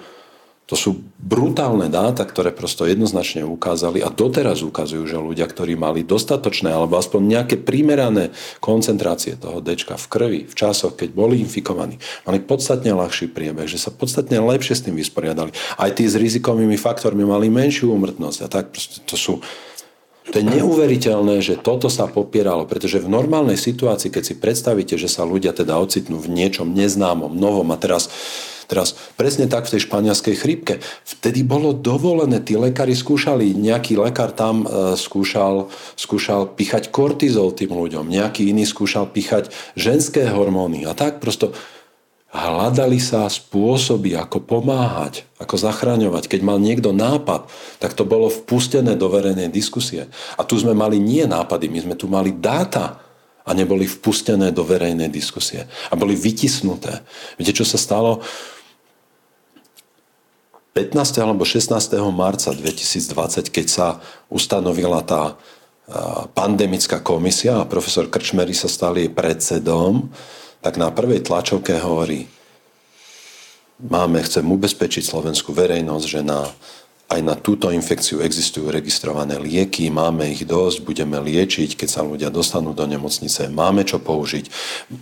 to 0.65 0.81
sú 0.81 0.97
brutálne 1.21 1.93
dáta, 1.93 2.25
ktoré 2.25 2.49
prosto 2.49 2.89
jednoznačne 2.89 3.45
ukázali 3.45 4.01
a 4.01 4.09
doteraz 4.09 4.65
ukazujú, 4.65 5.05
že 5.05 5.21
ľudia, 5.21 5.45
ktorí 5.45 5.77
mali 5.77 6.09
dostatočné 6.09 6.73
alebo 6.73 6.97
aspoň 6.97 7.21
nejaké 7.21 7.57
primerané 7.61 8.33
koncentrácie 8.65 9.37
toho 9.37 9.61
dečka 9.61 10.01
v 10.01 10.07
krvi 10.09 10.41
v 10.49 10.55
časoch, 10.57 10.97
keď 10.97 11.12
boli 11.12 11.45
infikovaní, 11.45 12.01
mali 12.25 12.41
podstatne 12.41 12.97
ľahší 12.97 13.29
priebeh, 13.29 13.69
že 13.69 13.77
sa 13.77 13.93
podstatne 13.93 14.41
lepšie 14.41 14.75
s 14.81 14.85
tým 14.89 14.97
vysporiadali. 14.97 15.53
Aj 15.77 15.93
tí 15.93 16.09
s 16.09 16.17
rizikovými 16.17 16.81
faktormi 16.81 17.29
mali 17.29 17.53
menšiu 17.53 17.93
úmrtnosť 17.93 18.39
a 18.41 18.49
tak 18.49 18.73
to 19.05 19.17
sú 19.21 19.45
to 20.25 20.41
je 20.41 20.57
neuveriteľné, 20.57 21.45
že 21.45 21.61
toto 21.61 21.93
sa 21.93 22.09
popieralo, 22.09 22.65
pretože 22.65 22.97
v 22.97 23.12
normálnej 23.12 23.61
situácii, 23.61 24.09
keď 24.09 24.23
si 24.25 24.35
predstavíte, 24.41 24.97
že 24.97 25.05
sa 25.05 25.29
ľudia 25.29 25.53
teda 25.53 25.77
ocitnú 25.77 26.17
v 26.17 26.33
niečom 26.33 26.73
neznámom, 26.73 27.37
novom 27.37 27.69
a 27.69 27.77
teraz 27.77 28.09
Teraz 28.67 28.97
presne 29.15 29.47
tak 29.47 29.69
v 29.69 29.77
tej 29.77 29.87
španielskej 29.87 30.35
chrípke. 30.39 30.75
Vtedy 31.05 31.45
bolo 31.45 31.77
dovolené, 31.77 32.41
tí 32.41 32.57
lekári 32.57 32.97
skúšali, 32.97 33.53
nejaký 33.57 34.01
lekár 34.01 34.33
tam 34.33 34.65
e, 34.65 34.95
skúšal, 34.97 35.69
skúšal 35.95 36.53
píchať 36.57 36.89
kortizol 36.89 37.53
tým 37.53 37.73
ľuďom, 37.73 38.09
nejaký 38.09 38.51
iný 38.51 38.65
skúšal 38.65 39.11
píchať 39.12 39.53
ženské 39.77 40.27
hormóny 40.29 40.89
a 40.89 40.93
tak 40.97 41.21
prosto 41.21 41.53
hľadali 42.35 42.99
sa 42.99 43.31
spôsoby, 43.31 44.19
ako 44.19 44.43
pomáhať, 44.43 45.23
ako 45.39 45.55
zachraňovať. 45.55 46.27
Keď 46.27 46.41
mal 46.43 46.59
niekto 46.59 46.91
nápad, 46.91 47.47
tak 47.78 47.95
to 47.95 48.03
bolo 48.03 48.27
vpustené 48.27 48.99
do 48.99 49.07
verejnej 49.07 49.47
diskusie. 49.47 50.11
A 50.35 50.43
tu 50.43 50.59
sme 50.59 50.74
mali 50.74 50.99
nie 50.99 51.23
nápady, 51.31 51.70
my 51.70 51.78
sme 51.86 51.95
tu 51.95 52.11
mali 52.11 52.35
dáta 52.35 52.99
a 53.47 53.51
neboli 53.55 53.86
vpustené 53.86 54.51
do 54.51 54.66
verejnej 54.66 55.07
diskusie. 55.07 55.70
A 55.93 55.95
boli 55.95 56.19
vytisnuté. 56.19 57.07
Viete, 57.39 57.55
čo 57.55 57.62
sa 57.62 57.78
stalo? 57.78 58.19
15. 60.75 61.23
alebo 61.23 61.47
16. 61.47 61.71
marca 62.11 62.51
2020, 62.51 63.47
keď 63.47 63.67
sa 63.71 63.87
ustanovila 64.27 65.07
tá 65.07 65.39
pandemická 66.35 66.99
komisia 66.99 67.63
a 67.63 67.69
profesor 67.69 68.11
Krčmery 68.11 68.59
sa 68.59 68.67
stal 68.67 68.99
jej 68.99 69.07
predsedom, 69.07 70.11
tak 70.59 70.75
na 70.75 70.91
prvej 70.91 71.23
tlačovke 71.23 71.79
hovorí, 71.79 72.27
máme, 73.79 74.19
chcem 74.27 74.43
ubezpečiť 74.43 75.07
slovenskú 75.07 75.55
verejnosť, 75.55 76.07
že 76.11 76.21
na 76.27 76.49
aj 77.05 77.20
na 77.20 77.36
túto 77.36 77.68
infekciu 77.68 78.24
existujú 78.24 78.72
registrované 78.72 79.36
lieky, 79.36 79.93
máme 79.93 80.24
ich 80.32 80.48
dosť, 80.48 80.82
budeme 80.89 81.20
liečiť, 81.20 81.76
keď 81.76 81.89
sa 81.89 82.01
ľudia 82.01 82.32
dostanú 82.32 82.72
do 82.72 82.89
nemocnice, 82.89 83.52
máme 83.52 83.85
čo 83.85 84.01
použiť. 84.01 84.48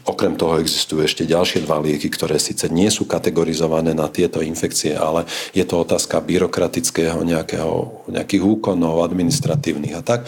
Okrem 0.04 0.34
toho 0.34 0.58
existujú 0.58 1.06
ešte 1.06 1.22
ďalšie 1.22 1.62
dva 1.62 1.78
lieky, 1.78 2.10
ktoré 2.10 2.42
síce 2.42 2.66
nie 2.68 2.90
sú 2.90 3.06
kategorizované 3.06 3.94
na 3.94 4.10
tieto 4.10 4.42
infekcie, 4.42 4.98
ale 4.98 5.30
je 5.54 5.62
to 5.62 5.78
otázka 5.78 6.18
byrokratického 6.18 7.22
nejakého, 7.22 8.04
nejakých 8.10 8.42
úkonov 8.42 9.06
administratívnych 9.06 9.94
a 9.94 10.02
tak. 10.02 10.26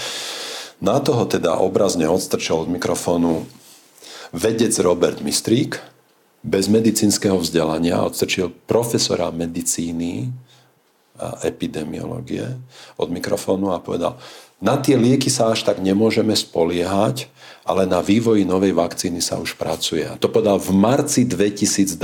Na 0.78 1.02
toho 1.02 1.26
teda 1.26 1.59
obrazne 1.59 2.06
odstrčil 2.06 2.64
od 2.64 2.70
mikrofónu 2.70 3.51
vedec 4.30 4.70
Robert 4.78 5.18
Mistrík, 5.26 5.82
bez 6.44 6.68
medicínskeho 6.68 7.40
vzdelania, 7.40 8.05
odstrčil 8.05 8.52
profesora 8.68 9.32
medicíny 9.32 10.28
epidemiológie 11.47 12.59
od 12.99 13.09
mikrofónu 13.11 13.70
a 13.70 13.78
povedal, 13.78 14.19
na 14.59 14.81
tie 14.81 14.99
lieky 14.99 15.31
sa 15.31 15.55
až 15.55 15.62
tak 15.62 15.78
nemôžeme 15.78 16.35
spoliehať, 16.35 17.31
ale 17.65 17.89
na 17.89 18.05
vývoji 18.05 18.45
novej 18.45 18.77
vakcíny 18.77 19.24
sa 19.24 19.41
už 19.41 19.57
pracuje. 19.57 20.05
A 20.05 20.20
to 20.20 20.28
povedal 20.28 20.61
v 20.61 20.77
marci 20.77 21.24
2020. 21.24 21.97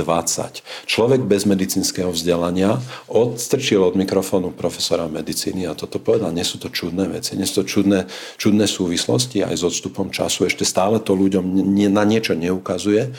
Človek 0.89 1.21
bez 1.21 1.45
medicínskeho 1.45 2.09
vzdelania 2.09 2.81
odstrčil 3.05 3.85
od 3.85 3.93
mikrofónu 3.93 4.49
profesora 4.57 5.05
medicíny 5.05 5.69
a 5.69 5.77
toto 5.77 6.01
povedal. 6.01 6.33
Nie 6.33 6.45
sú 6.45 6.57
to 6.57 6.73
čudné 6.73 7.05
veci, 7.13 7.37
nie 7.37 7.45
sú 7.45 7.61
to 7.61 7.65
čudné, 7.69 8.09
čudné 8.41 8.65
súvislosti 8.65 9.45
aj 9.45 9.61
s 9.61 9.63
odstupom 9.63 10.09
času. 10.09 10.49
Ešte 10.49 10.65
stále 10.65 10.97
to 10.97 11.13
ľuďom 11.13 11.45
na 11.93 12.03
niečo 12.03 12.33
neukazuje. 12.33 13.13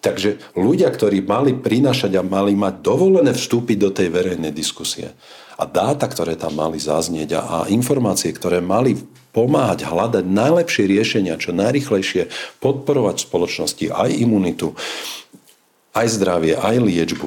Takže 0.00 0.56
ľudia, 0.56 0.92
ktorí 0.92 1.24
mali 1.24 1.56
prinašať 1.56 2.12
a 2.20 2.22
mali 2.24 2.52
mať 2.52 2.84
dovolené 2.84 3.32
vstúpiť 3.32 3.76
do 3.80 3.88
tej 3.88 4.12
verejnej 4.12 4.52
diskusie 4.52 5.16
a 5.56 5.64
dáta, 5.64 6.10
ktoré 6.10 6.34
tam 6.34 6.58
mali 6.58 6.76
zaznieť 6.76 7.30
a, 7.38 7.40
a 7.40 7.58
informácie, 7.70 8.34
ktoré 8.34 8.58
mali 8.58 8.98
pomáhať 9.34 9.90
hľadať 9.90 10.24
najlepšie 10.24 10.86
riešenia, 10.86 11.34
čo 11.36 11.50
najrychlejšie 11.50 12.30
podporovať 12.62 13.26
spoločnosti 13.26 13.90
aj 13.90 14.10
imunitu, 14.14 14.78
aj 15.94 16.06
zdravie, 16.10 16.54
aj 16.58 16.76
liečbu. 16.78 17.26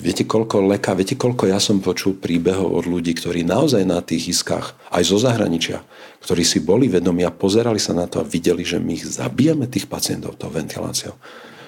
Viete, 0.00 0.28
koľko 0.28 0.68
leka, 0.68 0.92
viete, 0.92 1.16
koľko 1.16 1.48
ja 1.48 1.56
som 1.60 1.80
počul 1.80 2.16
príbehov 2.16 2.72
od 2.72 2.84
ľudí, 2.84 3.16
ktorí 3.16 3.44
naozaj 3.44 3.84
na 3.88 4.04
tých 4.04 4.36
iskách, 4.36 4.76
aj 4.92 5.02
zo 5.04 5.16
zahraničia, 5.20 5.80
ktorí 6.24 6.44
si 6.44 6.60
boli 6.60 6.92
vedomí 6.92 7.24
a 7.24 7.32
pozerali 7.32 7.80
sa 7.80 7.96
na 7.96 8.04
to 8.04 8.20
a 8.20 8.28
videli, 8.28 8.64
že 8.64 8.80
my 8.80 8.92
ich 8.96 9.08
zabijame 9.08 9.68
tých 9.68 9.88
pacientov 9.88 10.36
tou 10.36 10.52
ventiláciou. 10.52 11.16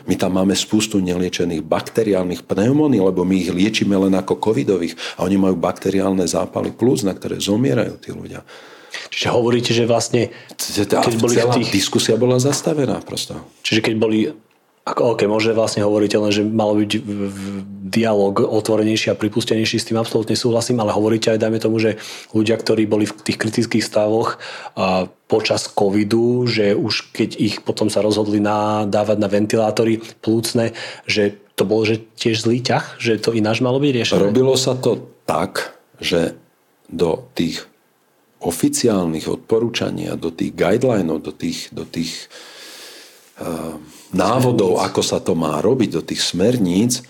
My 0.04 0.20
tam 0.20 0.36
máme 0.36 0.52
spustu 0.52 1.00
neliečených 1.00 1.64
bakteriálnych 1.64 2.44
pneumónií, 2.44 3.00
lebo 3.00 3.24
my 3.24 3.40
ich 3.40 3.48
liečíme 3.48 3.96
len 3.96 4.12
ako 4.12 4.36
covidových 4.36 5.16
a 5.16 5.24
oni 5.24 5.40
majú 5.40 5.56
bakteriálne 5.56 6.28
zápaly 6.28 6.76
plus, 6.76 7.08
na 7.08 7.16
ktoré 7.16 7.40
zomierajú 7.40 7.96
tí 8.04 8.12
ľudia. 8.12 8.44
Čiže 9.10 9.28
hovoríte, 9.30 9.70
že 9.74 9.84
vlastne... 9.84 10.30
Keď 10.56 11.14
boli 11.20 11.34
celá 11.34 11.54
tých... 11.54 11.70
diskusia 11.72 12.14
bola 12.18 12.40
zastavená 12.40 13.00
prosto. 13.02 13.38
Čiže 13.62 13.80
keď 13.80 13.94
boli 13.98 14.18
ako, 14.84 15.16
OK, 15.16 15.24
môže 15.24 15.56
vlastne 15.56 15.80
hovoríte 15.80 16.20
len, 16.20 16.28
že 16.28 16.44
malo 16.44 16.76
byť 16.76 17.00
dialog 17.88 18.44
otvorenejší 18.44 19.08
a 19.08 19.16
pripustenejší, 19.16 19.80
s 19.80 19.88
tým 19.88 19.96
absolútne 19.96 20.36
súhlasím, 20.36 20.76
ale 20.84 20.92
hovoríte 20.92 21.32
aj, 21.32 21.40
dajme 21.40 21.56
tomu, 21.56 21.80
že 21.80 21.96
ľudia, 22.36 22.60
ktorí 22.60 22.84
boli 22.84 23.08
v 23.08 23.16
tých 23.16 23.40
kritických 23.40 23.80
stavoch 23.80 24.36
a 24.76 25.08
počas 25.24 25.72
covidu, 25.72 26.44
že 26.44 26.76
už 26.76 27.16
keď 27.16 27.30
ich 27.40 27.64
potom 27.64 27.88
sa 27.88 28.04
rozhodli 28.04 28.44
na, 28.44 28.84
dávať 28.84 29.24
na 29.24 29.28
ventilátory 29.32 30.04
plúcne, 30.20 30.76
že 31.08 31.40
to 31.56 31.64
bol 31.64 31.88
že 31.88 32.04
tiež 32.20 32.44
zlý 32.44 32.60
ťah, 32.60 33.00
že 33.00 33.16
to 33.16 33.32
ináč 33.32 33.64
malo 33.64 33.80
byť 33.80 33.88
riešené? 33.88 34.20
Robilo 34.20 34.52
sa 34.60 34.76
to 34.76 35.00
tak, 35.24 35.80
že 35.96 36.36
do 36.92 37.24
tých 37.32 37.64
oficiálnych 38.44 39.26
odporúčaní 39.26 40.12
a 40.12 40.20
do 40.20 40.28
tých 40.28 40.52
guidelinov, 40.52 41.24
do 41.24 41.32
tých, 41.32 41.72
do 41.72 41.88
tých 41.88 42.28
uh, 43.40 43.80
návodov, 44.12 44.84
ako 44.84 45.00
sa 45.00 45.18
to 45.18 45.32
má 45.32 45.58
robiť, 45.64 45.88
do 45.96 46.02
tých 46.04 46.20
smerníc, 46.20 47.00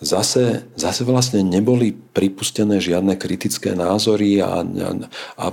zase, 0.00 0.64
zase 0.74 1.04
vlastne 1.04 1.44
neboli 1.44 1.92
pripustené 1.92 2.80
žiadne 2.80 3.20
kritické 3.20 3.76
názory 3.76 4.40
a, 4.40 4.64
a, 4.64 4.88
a 5.36 5.46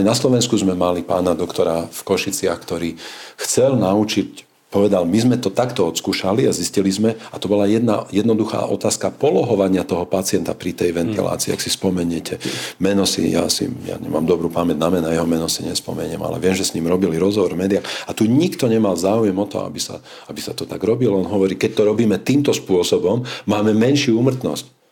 aj 0.00 0.02
na 0.02 0.14
Slovensku 0.16 0.56
sme 0.56 0.72
mali 0.72 1.04
pána 1.04 1.36
doktora 1.36 1.84
v 1.84 2.00
Košiciach, 2.00 2.58
ktorý 2.64 2.96
chcel 3.36 3.76
naučiť 3.76 4.53
povedal, 4.74 5.06
my 5.06 5.18
sme 5.22 5.36
to 5.38 5.54
takto 5.54 5.86
odskúšali 5.86 6.50
a 6.50 6.52
zistili 6.52 6.90
sme, 6.90 7.14
a 7.30 7.38
to 7.38 7.46
bola 7.46 7.70
jedna 7.70 8.10
jednoduchá 8.10 8.66
otázka 8.66 9.14
polohovania 9.14 9.86
toho 9.86 10.02
pacienta 10.02 10.50
pri 10.50 10.74
tej 10.74 10.90
ventilácii, 10.90 11.54
ak 11.54 11.62
si 11.62 11.70
spomeniete. 11.70 12.42
Meno 12.82 13.06
si, 13.06 13.30
ja 13.30 13.46
si, 13.46 13.70
ja 13.86 13.94
nemám 14.02 14.26
dobrú 14.26 14.50
pamäť 14.50 14.82
na 14.82 14.90
mena, 14.90 15.14
jeho 15.14 15.30
meno 15.30 15.46
si 15.46 15.62
nespomeniem, 15.62 16.18
ale 16.18 16.42
viem, 16.42 16.58
že 16.58 16.66
s 16.66 16.74
ním 16.74 16.90
robili 16.90 17.14
rozhovor 17.14 17.54
v 17.54 17.70
médiách 17.70 17.86
a 17.86 18.10
tu 18.10 18.26
nikto 18.26 18.66
nemal 18.66 18.98
záujem 18.98 19.38
o 19.38 19.46
to, 19.46 19.62
aby 19.62 19.78
sa, 19.78 20.02
aby 20.26 20.42
sa 20.42 20.50
to 20.50 20.66
tak 20.66 20.82
robilo. 20.82 21.22
On 21.22 21.30
hovorí, 21.30 21.54
keď 21.54 21.78
to 21.78 21.82
robíme 21.86 22.18
týmto 22.26 22.50
spôsobom, 22.50 23.22
máme 23.46 23.70
menšiu 23.70 24.18
úmrtnosť. 24.18 24.83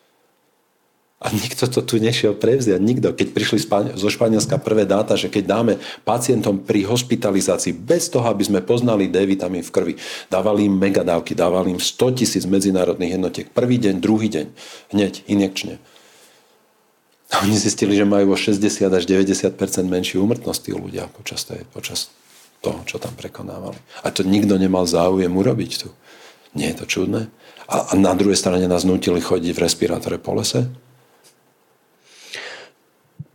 A 1.23 1.31
nikto 1.31 1.71
to 1.71 1.87
tu 1.87 2.03
nešiel 2.03 2.35
prevziať, 2.35 2.83
nikto. 2.83 3.15
Keď 3.15 3.31
prišli 3.31 3.63
zo 3.95 4.09
Španielska 4.11 4.59
prvé 4.59 4.83
dáta, 4.83 5.15
že 5.15 5.31
keď 5.31 5.45
dáme 5.47 5.73
pacientom 6.03 6.59
pri 6.59 6.83
hospitalizácii, 6.83 7.79
bez 7.79 8.11
toho, 8.11 8.27
aby 8.27 8.43
sme 8.43 8.59
poznali 8.59 9.07
D 9.07 9.23
vitamín 9.23 9.63
v 9.63 9.71
krvi, 9.71 9.95
dávali 10.27 10.67
im 10.67 10.75
megadávky, 10.75 11.39
dávali 11.39 11.79
im 11.79 11.81
100 11.81 12.19
tisíc 12.19 12.43
medzinárodných 12.43 13.15
jednotiek. 13.15 13.47
Prvý 13.55 13.79
deň, 13.79 13.95
druhý 14.03 14.27
deň, 14.35 14.47
hneď, 14.91 15.23
injekčne. 15.31 15.79
A 17.33 17.47
oni 17.47 17.55
zistili, 17.55 17.95
že 17.95 18.03
majú 18.03 18.35
o 18.35 18.37
60 18.37 18.59
až 18.91 19.05
90 19.07 19.55
menšiu 19.87 20.27
úmrtnosť 20.27 20.59
tí 20.59 20.73
ľudia 20.75 21.07
počas, 21.07 21.47
tej, 21.47 21.63
počas 21.71 22.11
toho, 22.59 22.83
čo 22.83 22.99
tam 22.99 23.15
prekonávali. 23.15 23.79
A 24.03 24.11
to 24.11 24.27
nikto 24.27 24.59
nemal 24.59 24.91
záujem 24.91 25.31
urobiť 25.31 25.73
tu. 25.87 25.89
Nie 26.59 26.75
je 26.75 26.83
to 26.83 26.87
čudné? 26.91 27.31
A, 27.71 27.89
a 27.89 27.93
na 27.97 28.13
druhej 28.13 28.37
strane 28.37 28.67
nás 28.67 28.85
nutili 28.85 29.23
chodiť 29.23 29.55
v 29.55 29.63
respirátore 29.65 30.19
po 30.19 30.35
lese? 30.37 30.82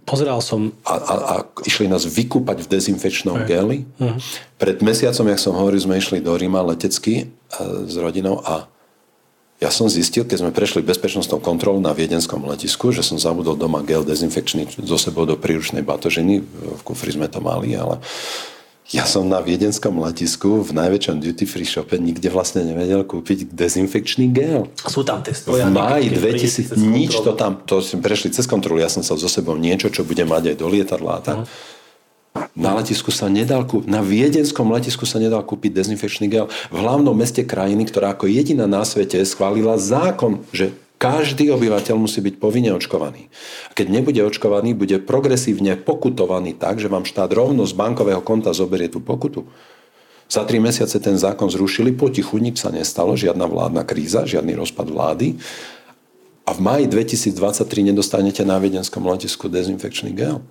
Pozeral 0.08 0.40
som... 0.40 0.72
A, 0.88 0.96
a, 0.96 1.16
a 1.20 1.36
išli 1.68 1.92
nás 1.92 2.08
vykúpať 2.08 2.64
v 2.64 2.68
dezinfekčnom 2.72 3.44
okay. 3.44 3.52
geli. 3.52 3.78
Uh-huh. 4.00 4.16
Pred 4.56 4.80
mesiacom, 4.80 5.28
jak 5.28 5.44
som 5.44 5.52
hovoril, 5.60 5.84
sme 5.84 6.00
išli 6.00 6.24
do 6.24 6.32
Ríma 6.32 6.64
letecky 6.64 7.28
s 7.84 7.96
rodinou 8.00 8.40
a 8.48 8.72
ja 9.58 9.74
som 9.74 9.90
zistil, 9.90 10.22
keď 10.22 10.38
sme 10.46 10.52
prešli 10.54 10.86
bezpečnostnou 10.86 11.42
kontrolu 11.42 11.82
na 11.82 11.90
viedenskom 11.90 12.46
letisku, 12.46 12.94
že 12.94 13.02
som 13.02 13.18
zabudol 13.18 13.58
doma 13.58 13.82
gel 13.82 14.06
dezinfekčný 14.06 14.70
zo 14.86 15.02
sebou 15.02 15.26
do 15.26 15.34
príručnej 15.34 15.82
batožiny. 15.82 16.46
V 16.46 16.82
kufri 16.86 17.10
sme 17.10 17.26
to 17.26 17.42
mali, 17.42 17.74
ale 17.74 17.98
ja 18.88 19.04
som 19.04 19.28
na 19.28 19.44
viedenskom 19.44 20.00
letisku 20.00 20.64
v 20.64 20.72
najväčšom 20.72 21.20
duty 21.20 21.44
free 21.44 21.68
shope 21.68 22.00
nikde 22.00 22.32
vlastne 22.32 22.64
nevedel 22.64 23.04
kúpiť 23.04 23.52
dezinfekčný 23.52 24.32
gel. 24.32 24.72
Sú 24.88 25.04
tam 25.04 25.20
testy. 25.20 25.52
V 25.52 25.68
máji 25.68 26.16
2000, 26.16 26.80
nič 26.80 27.20
to 27.20 27.36
tam, 27.36 27.60
to 27.68 27.84
sme 27.84 28.00
prešli 28.00 28.32
cez 28.32 28.48
kontrolu, 28.48 28.80
ja 28.80 28.88
som 28.88 29.04
sa 29.04 29.20
so 29.20 29.28
sebou 29.28 29.60
niečo, 29.60 29.92
čo 29.92 30.08
bude 30.08 30.24
mať 30.24 30.56
aj 30.56 30.56
do 30.56 30.68
lietadla 30.72 31.20
a 31.20 31.22
tak. 31.22 31.38
Uh-huh. 31.44 31.76
Na 32.56 32.78
letisku 32.78 33.12
sa 33.12 33.28
nedal 33.28 33.68
kúpiť, 33.68 33.90
na 33.92 34.00
viedenskom 34.00 34.70
letisku 34.72 35.04
sa 35.04 35.20
nedal 35.20 35.44
kúpiť 35.44 35.74
dezinfekčný 35.74 36.32
gel. 36.32 36.48
V 36.72 36.78
hlavnom 36.80 37.12
meste 37.12 37.44
krajiny, 37.44 37.90
ktorá 37.92 38.16
ako 38.16 38.30
jediná 38.30 38.70
na 38.70 38.88
svete 38.88 39.20
schválila 39.28 39.76
zákon, 39.76 40.46
že 40.56 40.72
každý 40.98 41.54
obyvateľ 41.54 41.96
musí 41.98 42.20
byť 42.26 42.36
povinne 42.42 42.74
očkovaný. 42.74 43.30
A 43.70 43.72
keď 43.78 43.88
nebude 43.94 44.22
očkovaný, 44.26 44.74
bude 44.74 44.98
progresívne 44.98 45.78
pokutovaný 45.78 46.58
tak, 46.58 46.82
že 46.82 46.90
vám 46.90 47.06
štát 47.06 47.30
rovno 47.38 47.64
z 47.70 47.78
bankového 47.78 48.22
konta 48.26 48.50
zoberie 48.52 48.90
tú 48.90 49.00
pokutu. 49.00 49.46
Za 50.28 50.44
tri 50.44 50.60
mesiace 50.60 51.00
ten 51.00 51.16
zákon 51.16 51.48
zrušili, 51.48 51.96
potichu 51.96 52.36
nič 52.42 52.60
sa 52.60 52.74
nestalo, 52.74 53.16
žiadna 53.16 53.48
vládna 53.48 53.88
kríza, 53.88 54.28
žiadny 54.28 54.60
rozpad 54.60 54.92
vlády. 54.92 55.40
A 56.44 56.52
v 56.52 56.60
maji 56.60 56.86
2023 56.92 57.64
nedostanete 57.94 58.44
na 58.44 58.60
viedenskom 58.60 59.06
letisku 59.08 59.48
dezinfekčný 59.48 60.12
gel. 60.12 60.44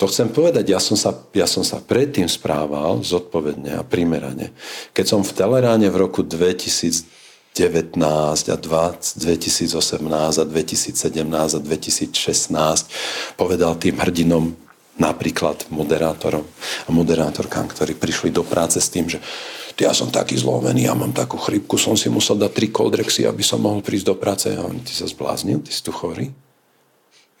To 0.00 0.08
chcem 0.08 0.32
povedať, 0.32 0.72
ja 0.72 0.80
som, 0.80 0.96
sa, 0.96 1.12
ja 1.36 1.44
som 1.44 1.60
sa 1.60 1.76
predtým 1.76 2.24
správal 2.24 3.04
zodpovedne 3.04 3.76
a 3.76 3.84
primerane. 3.84 4.56
Keď 4.96 5.04
som 5.04 5.20
v 5.20 5.36
Teleráne 5.36 5.92
v 5.92 6.00
roku 6.00 6.24
2000 6.24 7.19
19 7.54 7.98
a 8.48 8.56
20, 8.56 9.18
2018 9.18 10.38
a 10.38 10.44
2017 10.46 11.54
a 11.56 11.60
2016 11.60 13.34
povedal 13.34 13.74
tým 13.76 13.98
hrdinom, 13.98 14.54
napríklad 15.00 15.66
moderátorom 15.72 16.44
a 16.86 16.90
moderátorkám, 16.92 17.72
ktorí 17.72 17.96
prišli 17.96 18.30
do 18.30 18.44
práce 18.44 18.78
s 18.78 18.92
tým, 18.92 19.08
že 19.08 19.18
ja 19.80 19.96
som 19.96 20.12
taký 20.12 20.36
zlomený, 20.36 20.84
ja 20.84 20.92
mám 20.92 21.16
takú 21.16 21.40
chrypku, 21.40 21.80
som 21.80 21.96
si 21.96 22.12
musel 22.12 22.36
dať 22.36 22.52
tri 22.52 22.68
koldrexy, 22.68 23.24
aby 23.24 23.40
som 23.40 23.64
mohol 23.64 23.80
prísť 23.80 24.12
do 24.12 24.16
práce. 24.20 24.52
A 24.52 24.60
oni, 24.60 24.84
ty 24.84 24.92
sa 24.92 25.08
zbláznil, 25.08 25.64
ty 25.64 25.72
si 25.72 25.80
tu 25.80 25.88
chorý? 25.88 26.28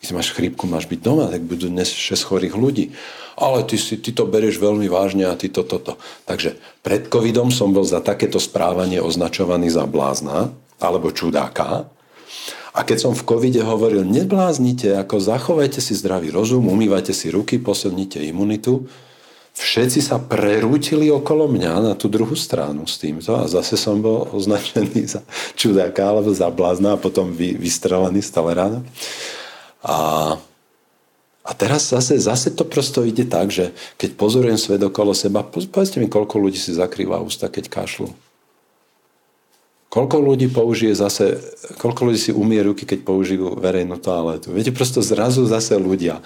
Keď 0.00 0.08
máš 0.16 0.32
chrípku, 0.32 0.64
máš 0.64 0.88
byť 0.88 1.00
doma, 1.04 1.28
tak 1.28 1.44
budú 1.44 1.68
dnes 1.68 1.92
6 1.92 2.24
chorých 2.24 2.56
ľudí. 2.56 2.96
Ale 3.36 3.64
ty, 3.68 3.76
si, 3.76 4.00
ty 4.00 4.16
to 4.16 4.24
berieš 4.24 4.56
veľmi 4.56 4.88
vážne 4.88 5.28
a 5.28 5.36
ty 5.36 5.52
to, 5.52 5.60
toto. 5.60 6.00
Takže 6.24 6.56
pred 6.80 7.08
covidom 7.08 7.52
som 7.52 7.72
bol 7.72 7.84
za 7.84 8.00
takéto 8.00 8.40
správanie 8.40 9.00
označovaný 9.00 9.68
za 9.68 9.84
blázna 9.84 10.52
alebo 10.80 11.12
čudáka. 11.12 11.88
A 12.70 12.80
keď 12.86 13.10
som 13.10 13.12
v 13.12 13.26
covide 13.26 13.60
hovoril, 13.60 14.06
nebláznite, 14.06 14.94
ako 14.96 15.20
zachovajte 15.20 15.82
si 15.82 15.92
zdravý 15.92 16.30
rozum, 16.30 16.70
umývajte 16.70 17.10
si 17.10 17.28
ruky, 17.28 17.58
posilnite 17.58 18.22
imunitu, 18.22 18.86
všetci 19.58 20.00
sa 20.00 20.22
prerútili 20.22 21.10
okolo 21.10 21.50
mňa 21.50 21.72
na 21.82 21.92
tú 21.98 22.06
druhú 22.06 22.38
stranu 22.38 22.86
s 22.86 22.96
týmto 22.96 23.34
a 23.36 23.50
zase 23.50 23.74
som 23.74 23.98
bol 23.98 24.30
označený 24.30 25.02
za 25.04 25.20
čudáka 25.58 26.08
alebo 26.08 26.30
za 26.30 26.48
blázna 26.48 26.94
a 26.94 27.00
potom 27.00 27.34
vy, 27.34 27.58
vystrelený 27.58 28.22
z 28.22 28.30
Talerána. 28.30 28.80
A, 29.80 30.36
a 31.44 31.50
teraz 31.56 31.88
zase, 31.88 32.20
zase 32.20 32.52
to 32.52 32.68
prosto 32.68 33.00
ide 33.00 33.24
tak, 33.24 33.48
že 33.48 33.72
keď 33.96 34.10
pozorujem 34.16 34.60
svet 34.60 34.84
okolo 34.84 35.16
seba, 35.16 35.40
povedzte 35.40 35.98
mi, 35.98 36.08
koľko 36.08 36.36
ľudí 36.36 36.60
si 36.60 36.76
zakrýva 36.76 37.20
ústa, 37.24 37.48
keď 37.48 37.72
kašľú. 37.72 38.12
Koľko 39.90 40.16
ľudí 40.22 40.46
použije 40.46 40.94
zase, 40.94 41.42
koľko 41.82 42.06
ľudí 42.06 42.20
si 42.30 42.30
umie 42.30 42.62
ruky, 42.62 42.86
keď 42.86 43.02
použijú 43.02 43.58
verejnú 43.58 43.98
toaletu. 43.98 44.54
Viete, 44.54 44.70
prosto 44.70 45.02
zrazu 45.02 45.42
zase 45.50 45.74
ľudia. 45.74 46.22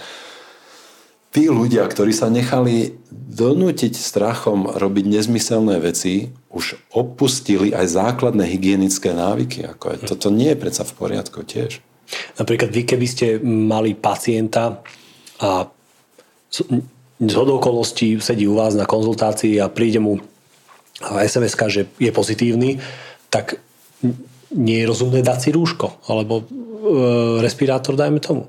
Tí 1.33 1.49
ľudia, 1.49 1.89
ktorí 1.89 2.13
sa 2.13 2.29
nechali 2.29 3.01
donútiť 3.11 3.97
strachom 3.97 4.69
robiť 4.69 5.05
nezmyselné 5.09 5.81
veci, 5.81 6.31
už 6.53 6.79
opustili 6.93 7.73
aj 7.73 7.91
základné 7.91 8.45
hygienické 8.45 9.17
návyky. 9.17 9.65
Ako 9.67 9.97
je. 9.97 10.13
Toto 10.13 10.29
nie 10.29 10.53
je 10.53 10.61
predsa 10.61 10.85
v 10.85 10.95
poriadku 10.95 11.43
tiež. 11.43 11.81
Napríklad 12.39 12.71
vy, 12.71 12.83
keby 12.87 13.07
ste 13.07 13.27
mali 13.43 13.95
pacienta 13.95 14.83
a 15.41 15.67
z 17.19 17.35
okolností 17.35 18.19
sedí 18.23 18.47
u 18.47 18.55
vás 18.55 18.75
na 18.79 18.87
konzultácii 18.87 19.59
a 19.59 19.71
príde 19.71 19.99
mu 19.99 20.23
sms 21.03 21.55
že 21.71 21.91
je 21.99 22.11
pozitívny, 22.15 22.79
tak 23.31 23.59
nie 24.55 24.79
je 24.83 24.87
rozumné 24.87 25.21
dať 25.27 25.39
si 25.39 25.51
rúško 25.51 26.07
alebo 26.07 26.43
e, 26.43 26.45
respirátor, 27.43 27.99
dajme 27.99 28.23
tomu. 28.23 28.47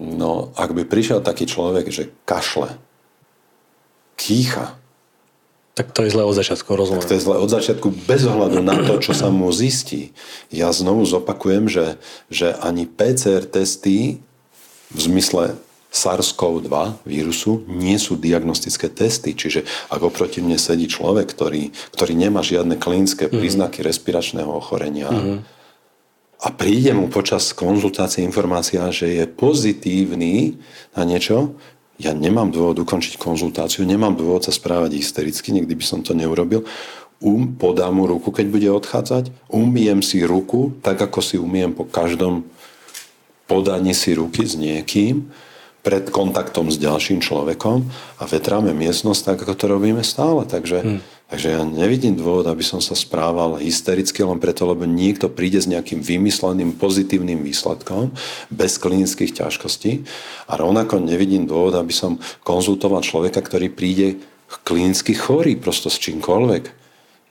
No, 0.00 0.56
ak 0.56 0.72
by 0.72 0.88
prišiel 0.88 1.20
taký 1.20 1.44
človek, 1.44 1.92
že 1.92 2.08
kašle, 2.24 2.80
kýcha, 4.16 4.80
tak 5.72 5.88
to 5.96 6.04
je 6.04 6.12
zle 6.12 6.28
od 6.28 6.36
začiatku, 6.36 6.68
rozumiem. 6.76 7.00
Tak 7.00 7.08
to 7.08 7.16
je 7.16 7.24
zle 7.24 7.36
od 7.40 7.48
začiatku, 7.48 7.88
bez 8.04 8.28
ohľadu 8.28 8.60
na 8.60 8.76
to, 8.84 9.00
čo 9.00 9.16
sa 9.16 9.32
mu 9.32 9.48
zistí. 9.48 10.12
Ja 10.52 10.68
znovu 10.68 11.08
zopakujem, 11.08 11.64
že, 11.72 11.96
že 12.28 12.52
ani 12.60 12.84
PCR 12.84 13.48
testy 13.48 14.20
v 14.92 14.98
zmysle 15.00 15.56
SARS-CoV-2 15.92 17.04
vírusu 17.08 17.64
nie 17.68 17.96
sú 17.96 18.20
diagnostické 18.20 18.92
testy. 18.92 19.32
Čiže 19.32 19.64
ak 19.88 20.00
oproti 20.04 20.44
mne 20.44 20.60
sedí 20.60 20.88
človek, 20.88 21.32
ktorý, 21.32 21.72
ktorý 21.92 22.12
nemá 22.16 22.44
žiadne 22.44 22.76
klinické 22.76 23.28
mhm. 23.28 23.32
príznaky 23.32 23.80
mm. 23.80 23.86
respiračného 23.88 24.52
ochorenia 24.52 25.08
mm. 25.08 25.38
a 26.44 26.48
príde 26.52 26.96
mu 26.96 27.12
počas 27.12 27.52
konzultácie 27.56 28.24
informácia, 28.24 28.84
že 28.92 29.08
je 29.08 29.24
pozitívny 29.24 30.60
na 30.92 31.04
niečo, 31.04 31.56
ja 32.02 32.12
nemám 32.12 32.50
dôvod 32.50 32.82
ukončiť 32.82 33.14
konzultáciu, 33.14 33.86
nemám 33.86 34.18
dôvod 34.18 34.42
sa 34.42 34.50
správať 34.50 34.98
hystericky, 34.98 35.54
nikdy 35.54 35.78
by 35.78 35.84
som 35.86 36.02
to 36.02 36.12
neurobil. 36.12 36.66
Um, 37.22 37.54
podám 37.54 37.94
mu 37.94 38.10
ruku, 38.10 38.34
keď 38.34 38.46
bude 38.50 38.68
odchádzať, 38.74 39.30
umiem 39.46 40.02
si 40.02 40.26
ruku, 40.26 40.74
tak 40.82 40.98
ako 40.98 41.22
si 41.22 41.38
umiem 41.38 41.70
po 41.70 41.86
každom 41.86 42.42
podaní 43.46 43.94
si 43.94 44.18
ruky 44.18 44.42
s 44.42 44.58
niekým 44.58 45.30
pred 45.82 46.10
kontaktom 46.10 46.70
s 46.70 46.78
ďalším 46.78 47.18
človekom 47.22 47.86
a 48.18 48.22
vetráme 48.26 48.70
miestnosť 48.70 49.20
tak, 49.22 49.38
ako 49.46 49.54
to 49.54 49.66
robíme 49.66 50.02
stále. 50.06 50.46
Takže, 50.46 50.78
hmm. 50.82 51.00
Takže 51.32 51.48
ja 51.56 51.64
nevidím 51.64 52.12
dôvod, 52.12 52.44
aby 52.44 52.60
som 52.60 52.84
sa 52.84 52.92
správal 52.92 53.56
hystericky 53.56 54.20
len 54.20 54.36
preto, 54.36 54.68
lebo 54.68 54.84
niekto 54.84 55.32
príde 55.32 55.56
s 55.56 55.64
nejakým 55.64 56.04
vymysleným 56.04 56.76
pozitívnym 56.76 57.40
výsledkom 57.40 58.12
bez 58.52 58.76
klinických 58.76 59.40
ťažkostí 59.40 60.04
a 60.44 60.60
rovnako 60.60 61.00
nevidím 61.00 61.48
dôvod, 61.48 61.80
aby 61.80 61.96
som 61.96 62.20
konzultoval 62.44 63.00
človeka, 63.00 63.40
ktorý 63.40 63.72
príde 63.72 64.20
klinicky 64.68 65.16
chorý 65.16 65.56
prosto 65.56 65.88
s 65.88 65.96
čímkoľvek. 66.04 66.68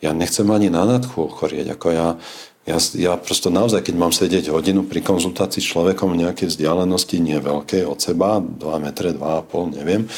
Ja 0.02 0.18
nechcem 0.18 0.50
ani 0.50 0.74
na 0.74 0.82
nadchu 0.90 1.30
ochorieť. 1.30 1.78
Ako 1.78 1.94
ja, 1.94 2.18
ja, 2.66 2.82
ja 2.98 3.14
prosto 3.22 3.54
naozaj, 3.54 3.86
keď 3.86 3.96
mám 4.02 4.10
sedieť 4.10 4.50
hodinu 4.50 4.82
pri 4.82 5.06
konzultácii 5.06 5.62
s 5.62 5.70
človekom 5.70 6.18
v 6.18 6.26
nejakej 6.26 6.50
vzdialenosti, 6.50 7.22
nie 7.22 7.38
veľké 7.38 7.86
od 7.86 8.02
seba, 8.02 8.42
2 8.42 8.66
metre, 8.82 9.14
2,5, 9.14 9.78
neviem, 9.78 10.10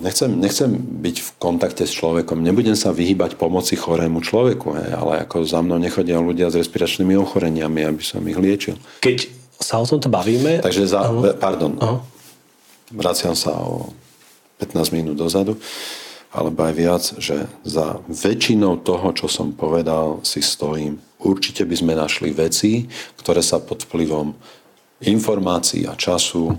nechcem, 0.00 0.32
nechcem 0.40 0.70
byť 0.76 1.16
v 1.20 1.30
kontakte 1.36 1.84
s 1.84 1.92
človekom, 1.92 2.40
nebudem 2.40 2.74
sa 2.74 2.90
vyhýbať 2.90 3.36
pomoci 3.36 3.76
chorému 3.76 4.24
človeku, 4.24 4.72
hej, 4.74 4.90
ale 4.96 5.22
ako 5.24 5.44
za 5.44 5.60
mnou 5.60 5.76
nechodia 5.76 6.18
ľudia 6.18 6.48
s 6.48 6.58
respiračnými 6.58 7.14
ochoreniami, 7.20 7.86
aby 7.86 8.02
som 8.02 8.24
ich 8.24 8.40
liečil. 8.40 8.80
Keď 9.04 9.28
sa 9.60 9.78
o 9.78 9.86
tomto 9.86 10.08
bavíme... 10.08 10.64
Takže 10.64 10.88
za, 10.88 11.04
uh-huh. 11.04 11.36
pardon, 11.36 11.76
uh-huh. 11.76 12.00
vraciam 12.90 13.36
sa 13.36 13.52
o 13.60 13.92
15 14.58 14.96
minút 14.96 15.16
dozadu 15.20 15.60
alebo 16.30 16.62
aj 16.62 16.74
viac, 16.78 17.02
že 17.18 17.50
za 17.66 17.98
väčšinou 18.06 18.86
toho, 18.86 19.10
čo 19.10 19.26
som 19.26 19.50
povedal, 19.50 20.22
si 20.22 20.38
stojím. 20.38 21.02
Určite 21.18 21.66
by 21.66 21.74
sme 21.74 21.98
našli 21.98 22.30
veci, 22.30 22.86
ktoré 23.18 23.42
sa 23.42 23.58
pod 23.58 23.82
vplyvom 23.90 24.30
informácií 25.02 25.90
a 25.90 25.98
času 25.98 26.54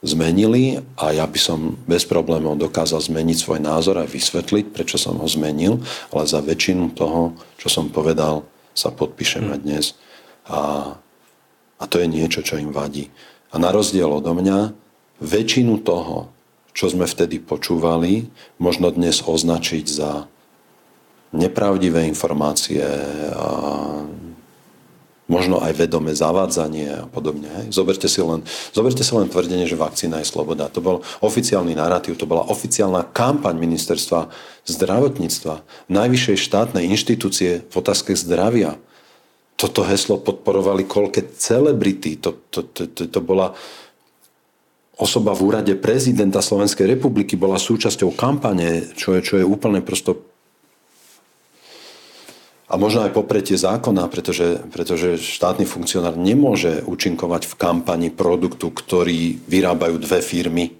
zmenili 0.00 0.80
a 0.96 1.12
ja 1.12 1.28
by 1.28 1.36
som 1.36 1.76
bez 1.84 2.08
problémov 2.08 2.56
dokázal 2.56 3.04
zmeniť 3.04 3.36
svoj 3.36 3.60
názor 3.60 4.00
a 4.00 4.08
vysvetliť, 4.08 4.72
prečo 4.72 4.96
som 4.96 5.20
ho 5.20 5.28
zmenil, 5.28 5.84
ale 6.08 6.24
za 6.24 6.40
väčšinu 6.40 6.96
toho, 6.96 7.36
čo 7.60 7.68
som 7.68 7.92
povedal, 7.92 8.48
sa 8.72 8.88
podpíšeme 8.88 9.54
hmm. 9.56 9.62
dnes. 9.62 9.96
A, 10.48 10.92
a 11.76 11.84
to 11.84 12.00
je 12.00 12.08
niečo, 12.08 12.40
čo 12.40 12.56
im 12.56 12.72
vadí. 12.72 13.12
A 13.52 13.60
na 13.60 13.68
rozdiel 13.68 14.08
odo 14.08 14.32
mňa, 14.32 14.72
väčšinu 15.20 15.84
toho, 15.84 16.32
čo 16.72 16.88
sme 16.88 17.04
vtedy 17.04 17.42
počúvali, 17.42 18.30
možno 18.56 18.88
dnes 18.88 19.20
označiť 19.20 19.84
za 19.84 20.24
nepravdivé 21.30 22.08
informácie 22.08 22.82
a 23.36 23.48
možno 25.30 25.62
aj 25.62 25.78
vedomé 25.78 26.10
zavádzanie 26.10 26.86
a 26.90 27.04
podobne. 27.06 27.46
Hej. 27.46 27.66
Zoberte, 27.70 28.10
si 28.10 28.18
len, 28.18 28.42
zoberte 28.74 29.06
si 29.06 29.14
len 29.14 29.30
tvrdenie, 29.30 29.70
že 29.70 29.78
vakcína 29.78 30.18
je 30.18 30.26
sloboda. 30.26 30.66
To 30.74 30.82
bol 30.82 31.06
oficiálny 31.22 31.78
narratív, 31.78 32.18
to 32.18 32.26
bola 32.26 32.50
oficiálna 32.50 33.14
kampaň 33.14 33.54
ministerstva 33.54 34.26
zdravotníctva, 34.66 35.86
najvyššej 35.86 36.36
štátnej 36.36 36.90
inštitúcie 36.90 37.62
v 37.62 37.74
otázke 37.78 38.18
zdravia. 38.18 38.74
Toto 39.54 39.86
heslo 39.86 40.18
podporovali 40.18 40.90
koľké 40.90 41.38
celebrity. 41.38 42.18
To, 42.26 42.34
to, 42.50 42.66
to, 42.66 42.90
to, 42.90 43.02
to 43.06 43.20
bola 43.22 43.54
osoba 45.00 45.32
v 45.32 45.48
úrade 45.48 45.72
prezidenta 45.80 46.44
Slovenskej 46.44 46.84
republiky 46.84 47.32
bola 47.38 47.56
súčasťou 47.56 48.12
kampane, 48.12 48.92
čo 48.92 49.16
je, 49.16 49.20
čo 49.24 49.34
je 49.40 49.48
úplne 49.48 49.80
prosto 49.80 50.29
a 52.70 52.78
možno 52.78 53.02
aj 53.02 53.18
popretie 53.18 53.58
zákona, 53.58 54.06
pretože, 54.06 54.62
pretože 54.70 55.18
štátny 55.18 55.66
funkcionár 55.66 56.14
nemôže 56.14 56.86
účinkovať 56.86 57.50
v 57.50 57.54
kampani 57.58 58.08
produktu, 58.14 58.70
ktorý 58.70 59.42
vyrábajú 59.50 59.98
dve 59.98 60.22
firmy. 60.22 60.78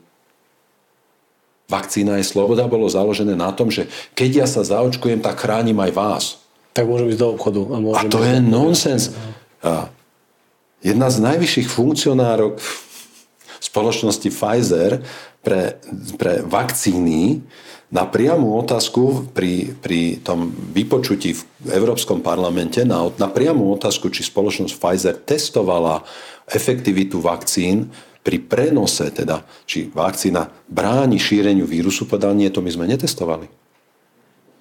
Vakcína 1.67 2.23
je 2.23 2.31
sloboda 2.31 2.71
bolo 2.71 2.87
založené 2.87 3.35
na 3.35 3.51
tom, 3.51 3.75
že 3.75 3.91
keď 4.15 4.31
ja 4.43 4.47
sa 4.47 4.63
zaočkujem, 4.63 5.19
tak 5.19 5.43
chránim 5.43 5.79
aj 5.83 5.93
vás. 5.95 6.25
Tak 6.71 6.87
môžem 6.87 7.11
ísť 7.11 7.21
do 7.27 7.29
obchodu. 7.35 7.63
A, 7.75 7.77
môžem 7.83 8.07
a 8.07 8.13
to 8.15 8.23
je 8.23 8.37
nonsens. 8.39 9.11
Jedna 10.79 11.11
z 11.11 11.19
najvyšších 11.27 11.69
funkcionárov 11.71 12.55
spoločnosti 13.59 14.31
Pfizer 14.31 15.03
pre, 15.43 15.83
pre 16.17 16.43
vakcíny 16.47 17.43
na 17.91 18.07
priamu 18.07 18.55
otázku 18.55 19.35
pri, 19.35 19.75
pri 19.75 20.23
tom 20.23 20.55
vypočutí 20.55 21.35
v 21.35 21.43
Európskom 21.75 22.23
parlamente, 22.23 22.87
na, 22.87 23.11
na 23.19 23.27
priamu 23.27 23.67
otázku, 23.75 24.09
či 24.15 24.23
spoločnosť 24.23 24.75
Pfizer 24.79 25.17
testovala 25.19 26.07
efektivitu 26.47 27.19
vakcín 27.19 27.91
pri 28.23 28.39
prenose, 28.47 29.11
teda 29.11 29.43
či 29.67 29.91
vakcína 29.91 30.47
bráni 30.71 31.19
šíreniu 31.19 31.67
vírusu, 31.67 32.07
povedal, 32.07 32.39
nie, 32.39 32.47
to 32.49 32.63
my 32.63 32.71
sme 32.71 32.87
netestovali. 32.87 33.60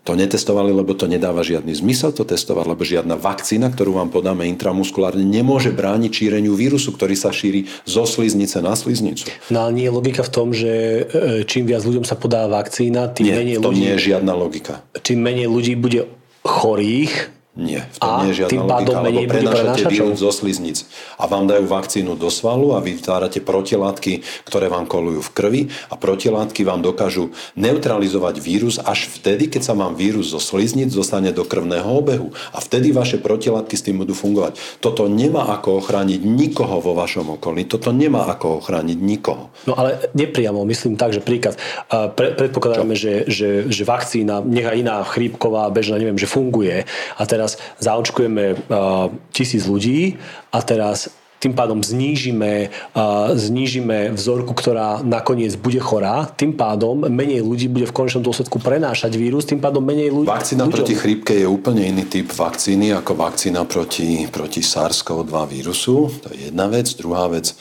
To 0.07 0.15
netestovali, 0.15 0.71
lebo 0.71 0.95
to 0.95 1.05
nedáva 1.05 1.43
žiadny 1.43 1.75
zmysel 1.75 2.15
to 2.15 2.23
testovať, 2.25 2.65
lebo 2.71 2.81
žiadna 2.81 3.19
vakcína, 3.19 3.69
ktorú 3.69 3.99
vám 3.99 4.09
podáme 4.09 4.47
intramuskulárne, 4.47 5.21
nemôže 5.21 5.69
brániť 5.75 6.11
šíreniu 6.11 6.55
vírusu, 6.55 6.95
ktorý 6.95 7.13
sa 7.13 7.29
šíri 7.29 7.67
zo 7.83 8.07
sliznice 8.07 8.63
na 8.63 8.73
sliznicu. 8.73 9.27
No 9.53 9.67
ale 9.67 9.75
nie 9.75 9.85
je 9.85 9.93
logika 9.93 10.23
v 10.25 10.31
tom, 10.31 10.47
že 10.55 10.71
e, 10.71 11.01
čím 11.45 11.67
viac 11.69 11.83
ľuďom 11.85 12.07
sa 12.07 12.15
podá 12.17 12.47
vakcína, 12.47 13.11
tým 13.11 13.29
nie, 13.29 13.35
menej 13.35 13.55
to 13.61 13.69
ľudí... 13.69 13.79
nie 13.85 13.91
je 13.99 14.15
žiadna 14.15 14.33
logika. 14.33 14.81
Čím 15.03 15.19
menej 15.19 15.47
ľudí 15.51 15.75
bude 15.77 16.07
chorých, 16.41 17.38
Nie, 17.57 17.89
v 17.91 17.97
tom 17.97 18.07
A 18.07 18.23
nie 18.23 18.31
je 18.31 18.45
žiadna 18.45 18.51
tým 18.53 18.65
pádom 18.69 18.95
logika, 18.95 19.05
menej 19.09 19.25
lebo 19.25 19.33
prenášate 19.35 19.83
vírus 19.89 20.17
zo 20.21 20.31
sliznic 20.31 20.77
a 21.17 21.25
vám 21.25 21.49
dajú 21.49 21.65
vakcínu 21.65 22.13
do 22.13 22.29
svalu 22.29 22.77
a 22.77 22.79
vy 22.79 22.95
vytvárate 22.95 23.41
protilátky, 23.41 24.21
ktoré 24.45 24.69
vám 24.69 24.85
kolujú 24.85 25.25
v 25.25 25.33
krvi 25.33 25.61
a 25.89 25.97
protilátky 25.97 26.61
vám 26.63 26.85
dokážu 26.85 27.33
neutralizovať 27.57 28.35
vírus 28.39 28.77
až 28.77 29.11
vtedy, 29.11 29.49
keď 29.49 29.61
sa 29.65 29.73
vám 29.73 29.97
vírus 29.97 30.29
zo 30.31 30.39
sliznic 30.39 30.93
dostane 30.93 31.33
do 31.33 31.41
krvného 31.41 31.89
obehu. 31.89 32.31
A 32.53 32.61
vtedy 32.61 32.93
vaše 32.93 33.17
protilátky 33.17 33.75
s 33.75 33.83
tým 33.83 33.97
budú 33.97 34.13
fungovať. 34.13 34.55
Toto 34.77 35.09
nemá 35.09 35.49
ako 35.49 35.83
ochrániť 35.83 36.21
nikoho 36.21 36.79
vo 36.79 36.93
vašom 36.95 37.41
okolí, 37.41 37.65
toto 37.65 37.89
nemá 37.89 38.29
ako 38.29 38.63
ochrániť 38.63 38.97
nikoho. 39.01 39.51
No 39.65 39.73
ale 39.73 40.13
nepriamo, 40.13 40.63
myslím 40.69 40.95
tak, 40.95 41.17
že 41.17 41.19
príklad, 41.25 41.57
pre, 41.89 42.37
predpokladáme, 42.37 42.93
že, 42.93 43.25
že, 43.25 43.67
že 43.67 43.83
vakcína, 43.83 44.45
nechá 44.45 44.77
iná 44.77 45.01
chrípková, 45.01 45.67
bežná, 45.73 45.99
neviem, 45.99 46.15
že 46.15 46.29
funguje. 46.29 46.85
A 47.19 47.21
teraz 47.25 47.48
zaočkujeme 47.79 48.45
uh, 48.53 49.09
tisíc 49.31 49.65
ľudí 49.65 50.19
a 50.51 50.59
teraz 50.61 51.09
tým 51.39 51.55
pádom 51.55 51.79
znížime, 51.79 52.67
uh, 52.93 53.31
znížime 53.31 54.11
vzorku, 54.11 54.51
ktorá 54.51 54.99
nakoniec 54.99 55.55
bude 55.55 55.79
chorá, 55.79 56.27
tým 56.27 56.51
pádom 56.51 57.07
menej 57.07 57.39
ľudí 57.39 57.71
bude 57.71 57.87
v 57.87 57.95
konečnom 57.95 58.19
dôsledku 58.19 58.59
prenášať 58.59 59.15
vírus, 59.15 59.47
tým 59.47 59.63
pádom 59.63 59.79
menej 59.79 60.11
ľudí. 60.11 60.27
Vakcína 60.27 60.67
proti 60.67 60.99
chrípke 60.99 61.31
je 61.39 61.47
úplne 61.47 61.87
iný 61.87 62.11
typ 62.11 62.27
vakcíny 62.27 62.91
ako 62.91 63.15
vakcína 63.15 63.63
proti, 63.63 64.27
proti 64.27 64.59
SARS-CoV-2 64.59 65.35
vírusu. 65.47 66.11
To 66.27 66.27
je 66.35 66.51
jedna 66.51 66.67
vec. 66.67 66.91
Druhá 66.99 67.31
vec, 67.31 67.55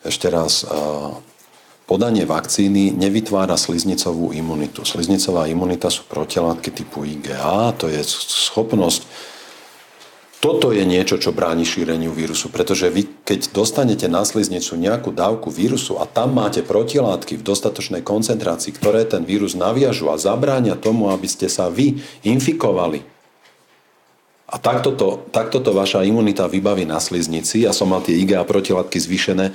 ešte 0.00 0.32
raz, 0.32 0.64
uh, 0.64 1.12
podanie 1.92 2.24
vakcíny 2.24 2.96
nevytvára 2.96 3.60
sliznicovú 3.60 4.32
imunitu. 4.32 4.80
Sliznicová 4.88 5.44
imunita 5.44 5.92
sú 5.92 6.08
protilátky 6.08 6.72
typu 6.72 7.04
IgA, 7.04 7.76
to 7.76 7.92
je 7.92 8.00
schopnosť 8.48 9.04
toto 10.42 10.74
je 10.74 10.82
niečo, 10.82 11.22
čo 11.22 11.30
bráni 11.30 11.62
šíreniu 11.62 12.10
vírusu, 12.10 12.50
pretože 12.50 12.90
vy, 12.90 13.06
keď 13.22 13.54
dostanete 13.54 14.10
na 14.10 14.26
sliznicu 14.26 14.74
nejakú 14.74 15.14
dávku 15.14 15.54
vírusu 15.54 16.02
a 16.02 16.04
tam 16.10 16.34
máte 16.34 16.66
protilátky 16.66 17.38
v 17.38 17.46
dostatočnej 17.46 18.02
koncentrácii, 18.02 18.74
ktoré 18.74 19.06
ten 19.06 19.22
vírus 19.22 19.54
naviažu 19.54 20.10
a 20.10 20.18
zabránia 20.18 20.74
tomu, 20.74 21.14
aby 21.14 21.30
ste 21.30 21.46
sa 21.46 21.70
vy 21.70 22.02
infikovali, 22.26 23.06
a 24.52 24.60
takto 24.60 24.92
to, 24.92 25.24
takto 25.32 25.64
to 25.64 25.72
vaša 25.72 26.04
imunita 26.04 26.44
vybaví 26.44 26.84
na 26.84 27.00
sliznici. 27.00 27.64
Ja 27.64 27.72
som 27.72 27.88
mal 27.88 28.04
tie 28.04 28.20
IgA 28.20 28.44
protilátky 28.44 29.00
zvýšené 29.00 29.48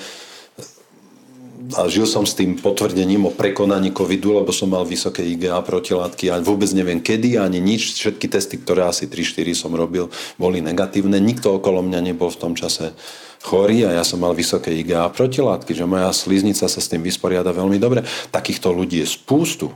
a 1.75 1.91
žil 1.91 2.07
som 2.07 2.23
s 2.23 2.37
tým 2.37 2.55
potvrdením 2.55 3.27
o 3.27 3.35
prekonaní 3.35 3.91
covidu, 3.91 4.39
lebo 4.39 4.55
som 4.55 4.71
mal 4.71 4.87
vysoké 4.87 5.25
IgA 5.25 5.59
protilátky 5.65 6.31
a 6.31 6.39
vôbec 6.39 6.71
neviem 6.71 7.03
kedy 7.03 7.35
ani 7.35 7.59
nič. 7.59 7.97
Všetky 7.99 8.31
testy, 8.31 8.55
ktoré 8.61 8.87
asi 8.87 9.11
3-4 9.11 9.51
som 9.57 9.75
robil, 9.75 10.07
boli 10.39 10.63
negatívne. 10.63 11.19
Nikto 11.19 11.59
okolo 11.59 11.83
mňa 11.83 11.99
nebol 12.13 12.31
v 12.31 12.39
tom 12.39 12.53
čase 12.55 12.95
chorý 13.43 13.83
a 13.83 13.99
ja 13.99 14.03
som 14.07 14.23
mal 14.23 14.31
vysoké 14.31 14.71
IgA 14.71 15.11
protilátky, 15.11 15.75
že 15.75 15.83
moja 15.83 16.07
sliznica 16.15 16.71
sa 16.71 16.79
s 16.79 16.87
tým 16.87 17.03
vysporiada 17.03 17.51
veľmi 17.51 17.75
dobre. 17.81 18.07
Takýchto 18.31 18.71
ľudí 18.71 19.03
je 19.03 19.07
spústu. 19.09 19.67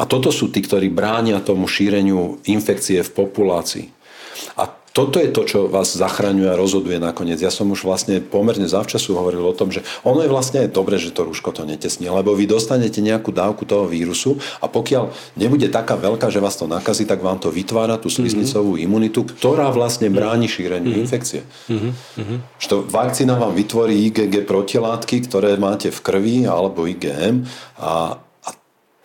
A 0.00 0.08
toto 0.08 0.32
sú 0.32 0.48
tí, 0.48 0.64
ktorí 0.64 0.88
bránia 0.88 1.44
tomu 1.44 1.68
šíreniu 1.68 2.40
infekcie 2.48 3.04
v 3.04 3.10
populácii. 3.10 3.86
A 4.56 4.79
toto 4.90 5.22
je 5.22 5.30
to, 5.30 5.46
čo 5.46 5.58
vás 5.70 5.94
zachraňuje 5.94 6.50
a 6.50 6.58
rozhoduje 6.58 6.98
nakoniec. 6.98 7.38
Ja 7.38 7.54
som 7.54 7.70
už 7.70 7.86
vlastne 7.86 8.18
pomerne 8.18 8.66
zavčasu 8.66 9.14
hovoril 9.14 9.46
o 9.46 9.54
tom, 9.54 9.70
že 9.70 9.86
ono 10.02 10.26
je 10.26 10.30
vlastne 10.30 10.66
aj 10.66 10.74
dobre, 10.74 10.98
že 10.98 11.14
to 11.14 11.22
rúško 11.22 11.54
to 11.54 11.62
netesní, 11.62 12.10
lebo 12.10 12.34
vy 12.34 12.50
dostanete 12.50 12.98
nejakú 12.98 13.30
dávku 13.30 13.62
toho 13.62 13.86
vírusu 13.86 14.42
a 14.58 14.66
pokiaľ 14.66 15.14
nebude 15.38 15.70
taká 15.70 15.94
veľká, 15.94 16.26
že 16.34 16.42
vás 16.42 16.58
to 16.58 16.66
nakazí, 16.66 17.06
tak 17.06 17.22
vám 17.22 17.38
to 17.38 17.54
vytvára 17.54 18.02
tú 18.02 18.10
sliznicovú 18.10 18.74
imunitu, 18.74 19.22
ktorá 19.22 19.70
vlastne 19.70 20.10
bráni 20.10 20.50
šíreniu 20.50 20.90
mm-hmm. 20.90 21.04
infekcie. 21.06 21.46
Mm-hmm. 21.70 22.38
Što 22.58 22.82
vakcína 22.90 23.38
vám 23.38 23.54
vytvorí 23.54 23.94
IgG 24.10 24.42
protilátky, 24.42 25.22
ktoré 25.30 25.54
máte 25.54 25.94
v 25.94 26.00
krvi 26.02 26.36
alebo 26.50 26.90
IgM 26.90 27.46
a, 27.78 28.18
a 28.18 28.48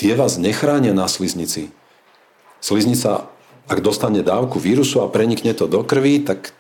tie 0.02 0.18
vás 0.18 0.42
nechránia 0.42 0.98
na 0.98 1.06
sliznici. 1.06 1.70
Sliznica 2.58 3.35
ak 3.66 3.80
dostane 3.82 4.22
dávku 4.22 4.62
vírusu 4.62 5.02
a 5.02 5.10
prenikne 5.10 5.58
to 5.58 5.66
do 5.66 5.82
krvi, 5.82 6.22
tak, 6.22 6.54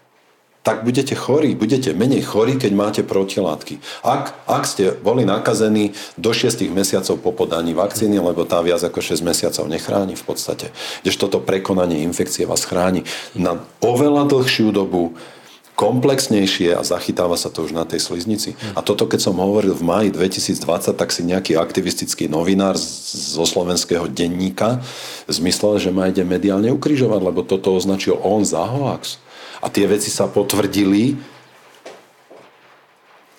tak 0.65 0.81
budete 0.81 1.13
chorí, 1.13 1.53
budete 1.53 1.93
menej 1.93 2.25
chorí, 2.25 2.57
keď 2.57 2.71
máte 2.73 3.01
protilátky. 3.05 3.77
Ak, 4.01 4.33
ak 4.49 4.65
ste 4.65 4.97
boli 4.97 5.21
nakazení 5.21 5.93
do 6.17 6.33
6 6.33 6.65
mesiacov 6.73 7.21
po 7.21 7.31
podaní 7.33 7.77
vakcíny, 7.77 8.17
lebo 8.17 8.49
tá 8.49 8.57
viac 8.65 8.81
ako 8.81 9.01
6 9.01 9.21
mesiacov 9.21 9.69
nechráni 9.69 10.17
v 10.17 10.25
podstate, 10.25 10.73
kdežto 11.05 11.29
toto 11.29 11.45
prekonanie 11.45 12.01
infekcie 12.01 12.49
vás 12.49 12.65
chráni 12.65 13.05
na 13.37 13.61
oveľa 13.85 14.25
dlhšiu 14.25 14.73
dobu, 14.73 15.13
komplexnejšie 15.75 16.71
a 16.71 16.81
zachytáva 16.87 17.35
sa 17.35 17.51
to 17.51 17.67
už 17.67 17.75
na 17.75 17.83
tej 17.83 17.99
sliznici. 17.99 18.55
A 18.73 18.79
toto, 18.79 19.05
keď 19.05 19.27
som 19.27 19.35
hovoril 19.35 19.75
v 19.75 19.83
maji 19.83 20.09
2020, 20.15 20.95
tak 20.95 21.11
si 21.11 21.21
nejaký 21.27 21.59
aktivistický 21.59 22.31
novinár 22.31 22.79
zo 22.79 23.43
slovenského 23.43 24.07
denníka 24.07 24.79
zmyslel, 25.27 25.77
že 25.83 25.91
ma 25.91 26.07
ide 26.07 26.23
mediálne 26.23 26.71
ukrižovať, 26.71 27.21
lebo 27.21 27.43
toto 27.43 27.75
označil 27.75 28.15
on 28.23 28.47
za 28.47 28.63
hoax. 28.63 29.19
A 29.59 29.67
tie 29.67 29.83
veci 29.83 30.07
sa 30.07 30.31
potvrdili, 30.31 31.19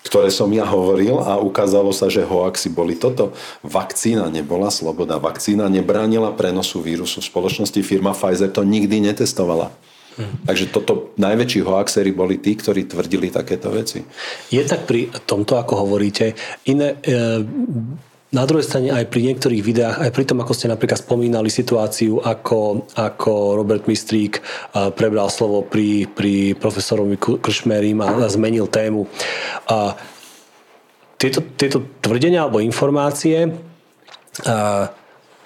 ktoré 0.05 0.31
som 0.31 0.47
ja 0.53 0.63
hovoril 0.63 1.19
a 1.19 1.35
ukázalo 1.41 1.91
sa, 1.91 2.07
že 2.07 2.23
hoaxy 2.23 2.71
boli 2.71 2.95
toto. 2.95 3.35
Vakcína 3.65 4.31
nebola 4.31 4.71
sloboda. 4.71 5.19
Vakcína 5.19 5.67
nebránila 5.67 6.31
prenosu 6.31 6.79
vírusu 6.79 7.19
v 7.19 7.27
spoločnosti. 7.27 7.79
Firma 7.83 8.15
Pfizer 8.15 8.47
to 8.47 8.63
nikdy 8.63 9.03
netestovala. 9.03 9.73
Takže 10.17 10.73
toto 10.73 11.13
najväčší 11.21 11.61
hoaxery 11.61 12.09
boli 12.09 12.41
tí, 12.41 12.57
ktorí 12.57 12.89
tvrdili 12.89 13.29
takéto 13.29 13.69
veci. 13.69 14.01
Je 14.49 14.61
tak 14.65 14.89
pri 14.89 15.13
tomto, 15.29 15.61
ako 15.61 15.85
hovoríte, 15.85 16.33
iné, 16.65 16.97
e, 17.05 17.45
na 18.33 18.43
druhej 18.49 18.65
strane 18.65 18.89
aj 18.89 19.05
pri 19.13 19.29
niektorých 19.29 19.61
videách, 19.61 19.97
aj 20.01 20.11
pri 20.11 20.25
tom, 20.25 20.41
ako 20.41 20.57
ste 20.57 20.73
napríklad 20.73 20.99
spomínali 20.99 21.53
situáciu, 21.53 22.17
ako, 22.19 22.89
ako 22.97 23.61
Robert 23.61 23.85
Mistrík 23.85 24.41
e, 24.41 24.41
prebral 24.89 25.29
slovo 25.29 25.61
pri, 25.61 26.09
pri 26.09 26.57
profesorovi 26.57 27.21
Kršmerim 27.21 28.01
a, 28.01 28.25
a 28.25 28.27
zmenil 28.27 28.65
tému. 28.65 29.05
A 29.69 29.93
tieto, 31.21 31.45
tieto 31.53 31.85
tvrdenia 32.01 32.45
alebo 32.49 32.57
informácie 32.57 33.53
a, 34.49 34.89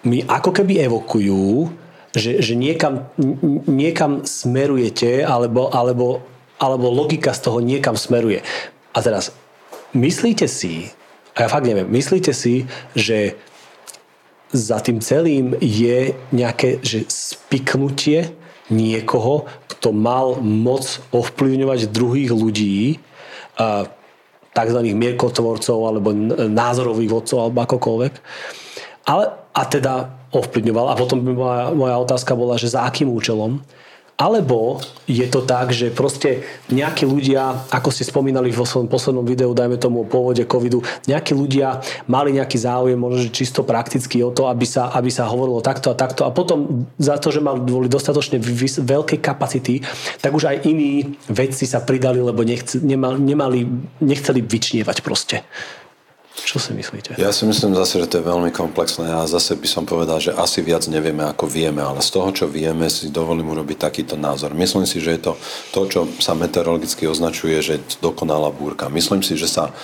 mi 0.08 0.24
ako 0.26 0.50
keby 0.50 0.82
evokujú 0.88 1.70
že, 2.12 2.44
že 2.44 2.54
niekam, 2.60 3.08
niekam 3.68 4.28
smerujete, 4.28 5.24
alebo, 5.24 5.72
alebo, 5.72 6.20
alebo 6.60 6.88
logika 6.92 7.32
z 7.32 7.48
toho 7.48 7.60
niekam 7.64 7.96
smeruje. 7.96 8.44
A 8.92 9.00
teraz, 9.00 9.32
myslíte 9.96 10.48
si, 10.52 10.92
a 11.36 11.48
ja 11.48 11.50
fakt 11.50 11.68
neviem, 11.68 11.88
myslíte 11.88 12.36
si, 12.36 12.68
že 12.92 13.40
za 14.52 14.84
tým 14.84 15.00
celým 15.00 15.56
je 15.64 16.12
nejaké 16.36 16.84
že 16.84 17.08
spiknutie 17.08 18.36
niekoho, 18.68 19.48
kto 19.72 19.96
mal 19.96 20.44
moc 20.44 21.00
ovplyvňovať 21.16 21.88
druhých 21.92 22.32
ľudí, 22.36 23.00
tzv. 24.52 24.80
mierkotvorcov 24.92 25.80
alebo 25.88 26.12
názorových 26.52 27.12
vodcov 27.12 27.38
alebo 27.40 27.64
akokoľvek. 27.64 28.14
Ale, 29.08 29.24
a 29.52 29.62
teda 29.68 30.21
ovplyvňoval. 30.32 30.92
A 30.92 31.00
potom 31.00 31.24
by 31.24 31.32
moja, 31.32 31.64
moja 31.76 31.96
otázka 32.00 32.36
bola, 32.36 32.56
že 32.56 32.72
za 32.72 32.88
akým 32.88 33.12
účelom? 33.12 33.64
Alebo 34.22 34.78
je 35.10 35.26
to 35.26 35.42
tak, 35.42 35.74
že 35.74 35.90
proste 35.90 36.46
nejakí 36.70 37.10
ľudia, 37.10 37.66
ako 37.74 37.90
ste 37.90 38.06
spomínali 38.06 38.54
vo 38.54 38.70
svojom 38.70 38.86
poslednom 38.86 39.26
videu, 39.26 39.50
dajme 39.50 39.82
tomu 39.82 40.06
o 40.06 40.10
pôvode 40.10 40.46
covidu, 40.46 40.86
nejakí 41.10 41.34
ľudia 41.34 41.82
mali 42.06 42.38
nejaký 42.38 42.62
záujem, 42.62 43.02
možno 43.02 43.34
čisto 43.34 43.66
prakticky 43.66 44.22
o 44.22 44.30
to, 44.30 44.46
aby 44.46 44.62
sa, 44.62 44.94
aby 44.94 45.10
sa 45.10 45.26
hovorilo 45.26 45.66
takto 45.66 45.90
a 45.90 45.98
takto. 45.98 46.22
A 46.22 46.30
potom 46.30 46.86
za 47.02 47.18
to, 47.18 47.34
že 47.34 47.42
mali 47.42 47.66
boli 47.66 47.90
dostatočne 47.90 48.38
vys- 48.38 48.78
veľké 48.78 49.18
kapacity, 49.26 49.82
tak 50.22 50.38
už 50.38 50.54
aj 50.54 50.70
iní 50.70 51.18
vedci 51.26 51.66
sa 51.66 51.82
pridali, 51.82 52.22
lebo 52.22 52.46
nechce, 52.46 52.78
nemali, 52.78 53.18
nemali, 53.18 53.60
nechceli 54.06 54.46
vyčnievať 54.46 55.02
proste. 55.02 55.42
Čo 56.32 56.64
si 56.64 56.72
myslíte? 56.72 57.20
Ja 57.20 57.36
si 57.36 57.44
myslím 57.44 57.76
zase, 57.76 58.00
že 58.00 58.08
to 58.08 58.24
je 58.24 58.30
veľmi 58.32 58.56
komplexné 58.56 59.12
a 59.12 59.28
zase 59.28 59.60
by 59.60 59.68
som 59.68 59.84
povedal, 59.84 60.24
že 60.24 60.32
asi 60.32 60.64
viac 60.64 60.88
nevieme, 60.88 61.28
ako 61.28 61.44
vieme, 61.44 61.84
ale 61.84 62.00
z 62.00 62.08
toho, 62.08 62.32
čo 62.32 62.46
vieme, 62.48 62.88
si 62.88 63.12
dovolím 63.12 63.52
urobiť 63.52 63.78
takýto 63.92 64.16
názor. 64.16 64.56
Myslím 64.56 64.88
si, 64.88 65.04
že 65.04 65.20
je 65.20 65.22
to 65.28 65.34
to, 65.76 65.82
čo 65.92 66.00
sa 66.24 66.32
meteorologicky 66.32 67.04
označuje, 67.04 67.60
že 67.60 67.76
dokonalá 68.00 68.48
búrka. 68.56 68.88
Myslím 68.88 69.20
si, 69.20 69.36
že 69.36 69.52
sa 69.52 69.76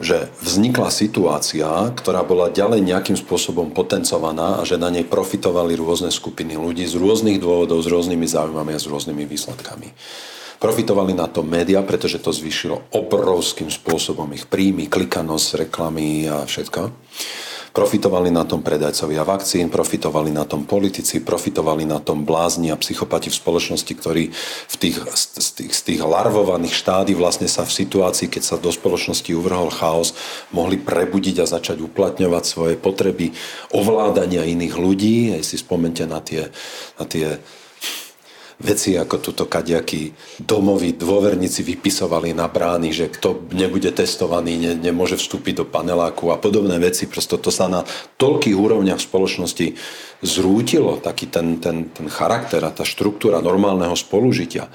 že 0.00 0.32
vznikla 0.40 0.88
situácia, 0.88 1.68
ktorá 1.92 2.24
bola 2.24 2.48
ďalej 2.48 2.80
nejakým 2.80 3.20
spôsobom 3.20 3.68
potencovaná 3.68 4.56
a 4.56 4.64
že 4.64 4.80
na 4.80 4.88
nej 4.88 5.04
profitovali 5.04 5.76
rôzne 5.76 6.08
skupiny 6.08 6.56
ľudí 6.56 6.88
z 6.88 6.96
rôznych 6.96 7.36
dôvodov, 7.36 7.84
s 7.84 7.88
rôznymi 7.92 8.24
záujmami 8.24 8.72
a 8.72 8.80
s 8.80 8.88
rôznymi 8.88 9.28
výsledkami. 9.28 9.92
Profitovali 10.60 11.16
na 11.16 11.24
to 11.24 11.40
média, 11.40 11.80
pretože 11.80 12.20
to 12.20 12.36
zvýšilo 12.36 12.92
obrovským 12.92 13.72
spôsobom 13.72 14.28
ich 14.36 14.44
príjmy, 14.44 14.92
klikanosť, 14.92 15.64
reklamy 15.64 16.28
a 16.28 16.44
všetko. 16.44 16.92
Profitovali 17.72 18.28
na 18.28 18.44
tom 18.44 18.60
predajcovia 18.60 19.24
vakcín, 19.24 19.72
profitovali 19.72 20.28
na 20.28 20.44
tom 20.44 20.68
politici, 20.68 21.24
profitovali 21.24 21.88
na 21.88 21.96
tom 21.96 22.28
blázni 22.28 22.68
a 22.68 22.76
psychopati 22.76 23.32
v 23.32 23.40
spoločnosti, 23.40 23.92
ktorí 23.94 24.24
v 24.68 24.76
tých, 24.76 25.00
z, 25.16 25.48
tých, 25.54 25.72
z 25.72 25.80
tých 25.80 26.00
larvovaných 26.04 26.76
štády 26.76 27.16
vlastne 27.16 27.48
sa 27.48 27.64
v 27.64 27.72
situácii, 27.80 28.28
keď 28.28 28.42
sa 28.44 28.56
do 28.60 28.68
spoločnosti 28.68 29.32
uvrhol 29.32 29.72
chaos, 29.72 30.12
mohli 30.52 30.76
prebudiť 30.76 31.40
a 31.40 31.48
začať 31.48 31.80
uplatňovať 31.80 32.44
svoje 32.44 32.74
potreby 32.76 33.32
ovládania 33.72 34.44
iných 34.44 34.74
ľudí. 34.76 35.32
Aj 35.38 35.42
si 35.46 35.56
spomente 35.56 36.04
na 36.04 36.20
tie, 36.20 36.52
na 37.00 37.06
tie 37.08 37.40
veci 38.60 38.92
ako 38.94 39.16
tuto 39.18 39.44
kadiaky 39.48 40.12
domoví 40.44 40.92
dôverníci 40.92 41.64
vypisovali 41.64 42.36
na 42.36 42.44
brány, 42.46 42.92
že 42.92 43.08
kto 43.08 43.48
nebude 43.56 43.88
testovaný, 43.88 44.60
ne, 44.60 44.72
nemôže 44.76 45.16
vstúpiť 45.16 45.64
do 45.64 45.64
paneláku 45.64 46.28
a 46.28 46.36
podobné 46.36 46.76
veci. 46.76 47.08
Prosto 47.08 47.40
to 47.40 47.48
sa 47.48 47.72
na 47.72 47.88
toľkých 48.20 48.56
úrovniach 48.56 49.00
spoločnosti 49.00 49.80
zrútilo, 50.20 51.00
taký 51.00 51.32
ten, 51.32 51.56
ten, 51.56 51.88
ten 51.88 52.06
charakter 52.12 52.60
a 52.60 52.70
tá 52.70 52.84
štruktúra 52.84 53.40
normálneho 53.40 53.96
spolužitia. 53.96 54.68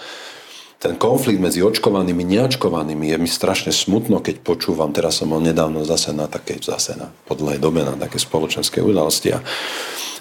Ten 0.75 0.99
konflikt 0.99 1.41
medzi 1.41 1.63
očkovanými 1.65 2.25
a 2.25 2.29
neočkovanými 2.45 3.09
je 3.13 3.17
mi 3.21 3.29
strašne 3.29 3.71
smutno, 3.71 4.21
keď 4.21 4.41
počúvam, 4.43 4.91
teraz 4.91 5.21
som 5.21 5.31
ho 5.33 5.39
nedávno 5.39 5.85
zase 5.87 6.13
na 6.13 6.29
takej, 6.29 6.61
zase 6.61 6.97
na 6.97 7.09
podlej 7.25 7.61
dobe, 7.61 7.85
na 7.85 7.95
také 7.95 8.19
spoločenské 8.21 8.81
udalosti 8.81 9.33
a, 9.33 9.39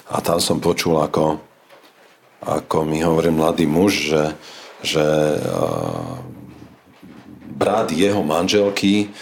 a 0.09 0.17
tam 0.21 0.39
som 0.41 0.63
počul, 0.63 1.01
ako 1.01 1.54
ako 2.43 2.83
mi 2.83 2.99
hovorí 3.05 3.31
mladý 3.31 3.69
muž, 3.69 4.11
že, 4.11 4.23
že 4.83 5.05
brat 7.55 7.95
jeho 7.95 8.19
manželky 8.25 9.13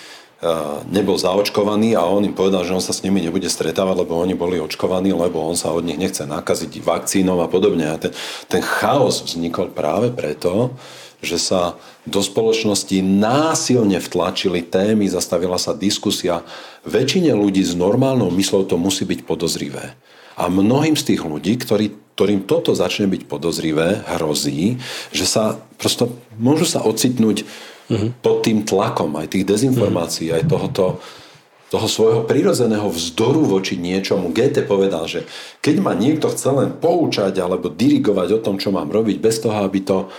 nebol 0.92 1.16
zaočkovaný 1.16 1.96
a 1.96 2.04
on 2.04 2.28
im 2.28 2.36
povedal, 2.36 2.68
že 2.68 2.76
on 2.76 2.84
sa 2.84 2.92
s 2.92 3.04
nimi 3.04 3.24
nebude 3.24 3.48
stretávať, 3.48 4.04
lebo 4.04 4.20
oni 4.20 4.36
boli 4.36 4.60
očkovaní, 4.60 5.16
lebo 5.16 5.40
on 5.40 5.56
sa 5.56 5.72
od 5.72 5.88
nich 5.88 5.96
nechce 5.96 6.28
nakaziť 6.28 6.84
vakcínou 6.84 7.40
a 7.40 7.48
podobne. 7.48 7.88
A 7.88 7.96
ten, 7.96 8.12
ten 8.52 8.60
chaos 8.60 9.24
vznikol 9.24 9.72
práve 9.72 10.12
preto, 10.12 10.76
že 11.24 11.40
sa 11.40 11.80
do 12.04 12.20
spoločnosti 12.20 13.00
násilne 13.00 14.04
vtlačili 14.04 14.60
témy, 14.60 15.08
zastavila 15.08 15.56
sa 15.56 15.72
diskusia. 15.72 16.44
Väčšine 16.84 17.32
ľudí 17.32 17.64
s 17.64 17.72
normálnou 17.80 18.28
myslou 18.36 18.68
to 18.68 18.76
musí 18.76 19.08
byť 19.08 19.24
podozrivé. 19.24 19.96
A 20.38 20.50
mnohým 20.50 20.98
z 20.98 21.14
tých 21.14 21.22
ľudí, 21.22 21.58
ktorí, 21.62 21.94
ktorým 22.18 22.46
toto 22.46 22.74
začne 22.74 23.10
byť 23.10 23.30
podozrivé, 23.30 24.02
hrozí, 24.18 24.82
že 25.14 25.26
sa 25.26 25.62
prosto 25.78 26.14
môžu 26.38 26.66
sa 26.66 26.82
ocitnúť 26.82 27.46
uh-huh. 27.46 28.10
pod 28.22 28.46
tým 28.46 28.66
tlakom 28.66 29.14
aj 29.20 29.38
tých 29.38 29.46
dezinformácií, 29.46 30.34
uh-huh. 30.34 30.38
aj 30.42 30.50
tohoto, 30.50 30.86
toho 31.74 31.88
svojho 31.90 32.22
prirodzeného 32.30 32.86
vzdoru 32.86 33.50
voči 33.50 33.78
niečomu. 33.78 34.30
Goethe 34.30 34.62
povedal, 34.62 35.10
že 35.10 35.26
keď 35.62 35.76
ma 35.82 35.98
niekto 35.98 36.30
chce 36.30 36.50
len 36.54 36.70
poučať 36.78 37.34
alebo 37.42 37.74
dirigovať 37.74 38.38
o 38.38 38.44
tom, 38.44 38.62
čo 38.62 38.70
mám 38.70 38.94
robiť, 38.94 39.18
bez 39.18 39.42
toho, 39.42 39.66
aby 39.66 39.82
to 39.82 40.10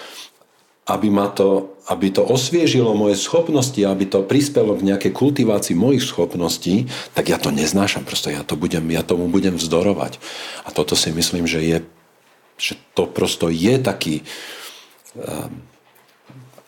aby, 0.85 1.09
ma 1.09 1.33
to, 1.33 1.74
aby 1.85 2.09
to 2.09 2.25
osviežilo 2.25 2.97
moje 2.97 3.21
schopnosti, 3.21 3.77
aby 3.77 4.09
to 4.09 4.25
prispelo 4.25 4.73
k 4.73 4.89
nejakej 4.89 5.13
kultivácii 5.13 5.77
mojich 5.77 6.05
schopností, 6.05 6.89
tak 7.13 7.29
ja 7.29 7.37
to 7.37 7.53
neznášam. 7.53 8.09
Prosto 8.09 8.33
ja, 8.33 8.41
to 8.41 8.57
budem, 8.57 8.89
ja 8.89 9.05
tomu 9.05 9.29
budem 9.29 9.61
vzdorovať. 9.61 10.17
A 10.65 10.73
toto 10.73 10.97
si 10.97 11.13
myslím, 11.13 11.45
že 11.45 11.61
je 11.61 11.79
že 12.55 12.79
to 12.95 13.11
prosto 13.11 13.51
je 13.51 13.75
taký 13.83 14.23
um, 15.19 15.51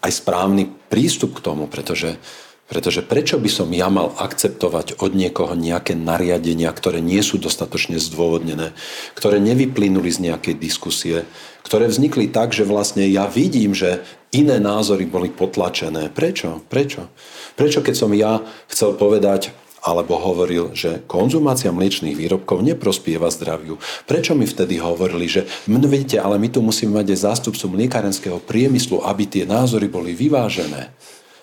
aj 0.03 0.11
správny 0.13 0.71
prístup 0.91 1.39
k 1.39 1.45
tomu, 1.47 1.71
pretože 1.71 2.19
pretože 2.67 3.07
prečo 3.07 3.39
by 3.39 3.51
som 3.51 3.71
ja 3.71 3.87
mal 3.87 4.11
akceptovať 4.19 4.99
od 4.99 5.15
niekoho 5.15 5.55
nejaké 5.55 5.95
nariadenia, 5.95 6.75
ktoré 6.75 6.99
nie 6.99 7.23
sú 7.23 7.39
dostatočne 7.39 8.03
zdôvodnené, 8.03 8.75
ktoré 9.15 9.39
nevyplynuli 9.39 10.11
z 10.11 10.31
nejakej 10.31 10.55
diskusie, 10.59 11.23
ktoré 11.63 11.87
vznikli 11.87 12.31
tak, 12.31 12.51
že 12.51 12.67
vlastne 12.67 13.07
ja 13.07 13.31
vidím, 13.31 13.75
že 13.75 14.03
iné 14.35 14.59
názory 14.59 15.07
boli 15.07 15.31
potlačené. 15.31 16.11
Prečo? 16.11 16.63
Prečo? 16.67 17.07
Prečo 17.55 17.81
keď 17.83 17.95
som 17.95 18.11
ja 18.15 18.43
chcel 18.67 18.99
povedať, 18.99 19.55
alebo 19.87 20.19
hovoril, 20.19 20.75
že 20.75 21.07
konzumácia 21.07 21.71
mliečných 21.71 22.19
výrobkov 22.19 22.59
neprospieva 22.59 23.31
zdraviu. 23.31 23.79
Prečo 24.03 24.35
mi 24.35 24.43
vtedy 24.43 24.83
hovorili, 24.83 25.31
že 25.31 25.47
vidíte, 25.71 26.19
ale 26.19 26.43
my 26.43 26.51
tu 26.51 26.59
musíme 26.59 26.99
mať 26.99 27.15
aj 27.15 27.23
zástupcu 27.23 27.71
mliekarenského 27.71 28.43
priemyslu, 28.43 29.07
aby 29.07 29.31
tie 29.31 29.47
názory 29.47 29.87
boli 29.87 30.11
vyvážené. 30.19 30.91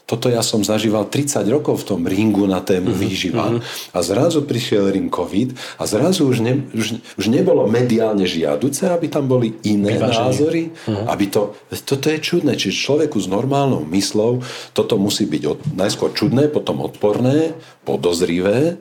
Toto 0.03 0.27
ja 0.27 0.43
som 0.43 0.59
zažíval 0.59 1.07
30 1.07 1.47
rokov 1.47 1.87
v 1.87 1.95
tom 1.95 2.01
ringu 2.03 2.43
na 2.43 2.59
tému 2.59 2.91
mm-hmm. 2.91 3.07
výživa 3.07 3.47
a 3.95 3.97
zrazu 4.03 4.43
prišiel 4.43 4.91
ring 4.91 5.07
COVID 5.07 5.55
a 5.79 5.83
zrazu 5.87 6.27
už, 6.27 6.43
ne, 6.43 6.59
už, 6.75 6.99
už 7.15 7.25
nebolo 7.31 7.63
mediálne 7.71 8.27
žiaduce, 8.27 8.91
aby 8.91 9.07
tam 9.07 9.31
boli 9.31 9.55
iné 9.63 9.95
Vyváženie. 9.95 10.19
názory. 10.27 10.63
Mm-hmm. 10.75 11.07
Aby 11.07 11.25
to, 11.31 11.41
toto 11.87 12.11
je 12.11 12.19
čudné, 12.19 12.59
čiže 12.59 12.83
človeku 12.83 13.15
s 13.15 13.31
normálnou 13.31 13.87
myslou 13.95 14.43
toto 14.75 14.99
musí 14.99 15.23
byť 15.23 15.43
od, 15.47 15.59
najskôr 15.71 16.11
čudné, 16.11 16.51
potom 16.51 16.83
odporné, 16.83 17.55
podozrivé. 17.87 18.75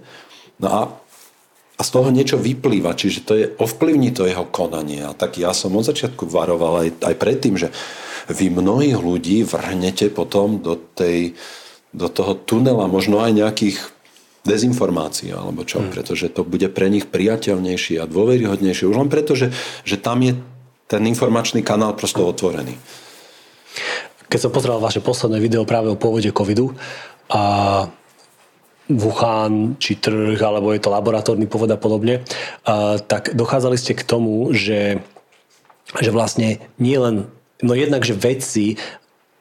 No 0.58 0.68
a 0.68 0.82
a 1.80 1.82
z 1.82 1.98
toho 1.98 2.14
niečo 2.14 2.38
vyplýva, 2.38 2.94
čiže 2.94 3.26
to 3.26 3.32
je, 3.34 3.46
ovplyvní 3.58 4.14
to 4.14 4.22
jeho 4.22 4.46
konanie. 4.46 5.02
A 5.02 5.16
tak 5.18 5.34
ja 5.40 5.50
som 5.50 5.74
od 5.74 5.82
začiatku 5.82 6.30
varoval 6.30 6.86
aj, 6.86 6.88
aj 7.10 7.14
predtým, 7.18 7.58
že 7.58 7.74
vy 8.30 8.52
mnohých 8.52 8.98
ľudí 8.98 9.42
vrhnete 9.42 10.12
potom 10.12 10.62
do, 10.62 10.76
tej, 10.76 11.34
do 11.90 12.06
toho 12.06 12.38
tunela 12.38 12.86
možno 12.86 13.22
aj 13.22 13.32
nejakých 13.34 13.78
dezinformácií 14.42 15.30
alebo 15.30 15.62
čo, 15.62 15.78
hmm. 15.78 15.90
pretože 15.94 16.26
to 16.30 16.42
bude 16.42 16.66
pre 16.74 16.90
nich 16.90 17.06
priateľnejšie 17.06 18.02
a 18.02 18.10
dôveryhodnejšie. 18.10 18.90
Už 18.90 18.98
len 18.98 19.10
preto, 19.10 19.38
že, 19.38 19.54
že 19.86 19.98
tam 19.98 20.18
je 20.22 20.34
ten 20.90 21.02
informačný 21.06 21.62
kanál 21.62 21.94
prosto 21.94 22.26
otvorený. 22.26 22.74
Keď 24.26 24.38
som 24.48 24.52
pozeral 24.52 24.82
vaše 24.82 24.98
posledné 24.98 25.38
video 25.38 25.62
práve 25.62 25.88
o 25.88 25.96
pôvode 25.96 26.28
covidu 26.34 26.74
a 27.30 27.86
Wuhan, 28.90 29.78
či 29.78 29.96
trh, 29.96 30.36
alebo 30.42 30.74
je 30.74 30.82
to 30.82 30.90
laboratórny 30.92 31.46
pôvod 31.46 31.70
a 31.70 31.78
podobne, 31.78 32.26
a, 32.66 32.98
tak 32.98 33.32
dochádzali 33.32 33.78
ste 33.78 33.94
k 33.94 34.02
tomu, 34.04 34.50
že, 34.52 35.00
že 36.02 36.10
vlastne 36.10 36.60
nie 36.76 36.98
len 36.98 37.30
No 37.62 37.78
jednak, 37.78 38.02
že 38.02 38.18
vedci 38.18 38.76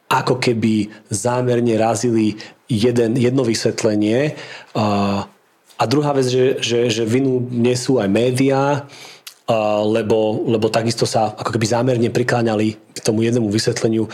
ako 0.06 0.38
keby 0.38 0.88
zámerne 1.10 1.74
razili 1.76 2.38
jeden, 2.70 3.18
jedno 3.18 3.42
vysvetlenie 3.42 4.38
a, 4.78 5.26
druhá 5.82 6.14
vec, 6.14 6.30
že, 6.30 6.62
že, 6.62 6.86
že 6.94 7.02
vinu 7.02 7.42
nesú 7.50 7.98
aj 7.98 8.06
médiá, 8.06 8.86
lebo, 9.82 10.46
lebo 10.46 10.70
takisto 10.70 11.02
sa 11.02 11.34
ako 11.34 11.58
keby 11.58 11.66
zámerne 11.66 12.08
prikláňali 12.14 12.78
k 12.94 12.98
tomu 13.02 13.26
jednému 13.26 13.50
vysvetleniu. 13.50 14.06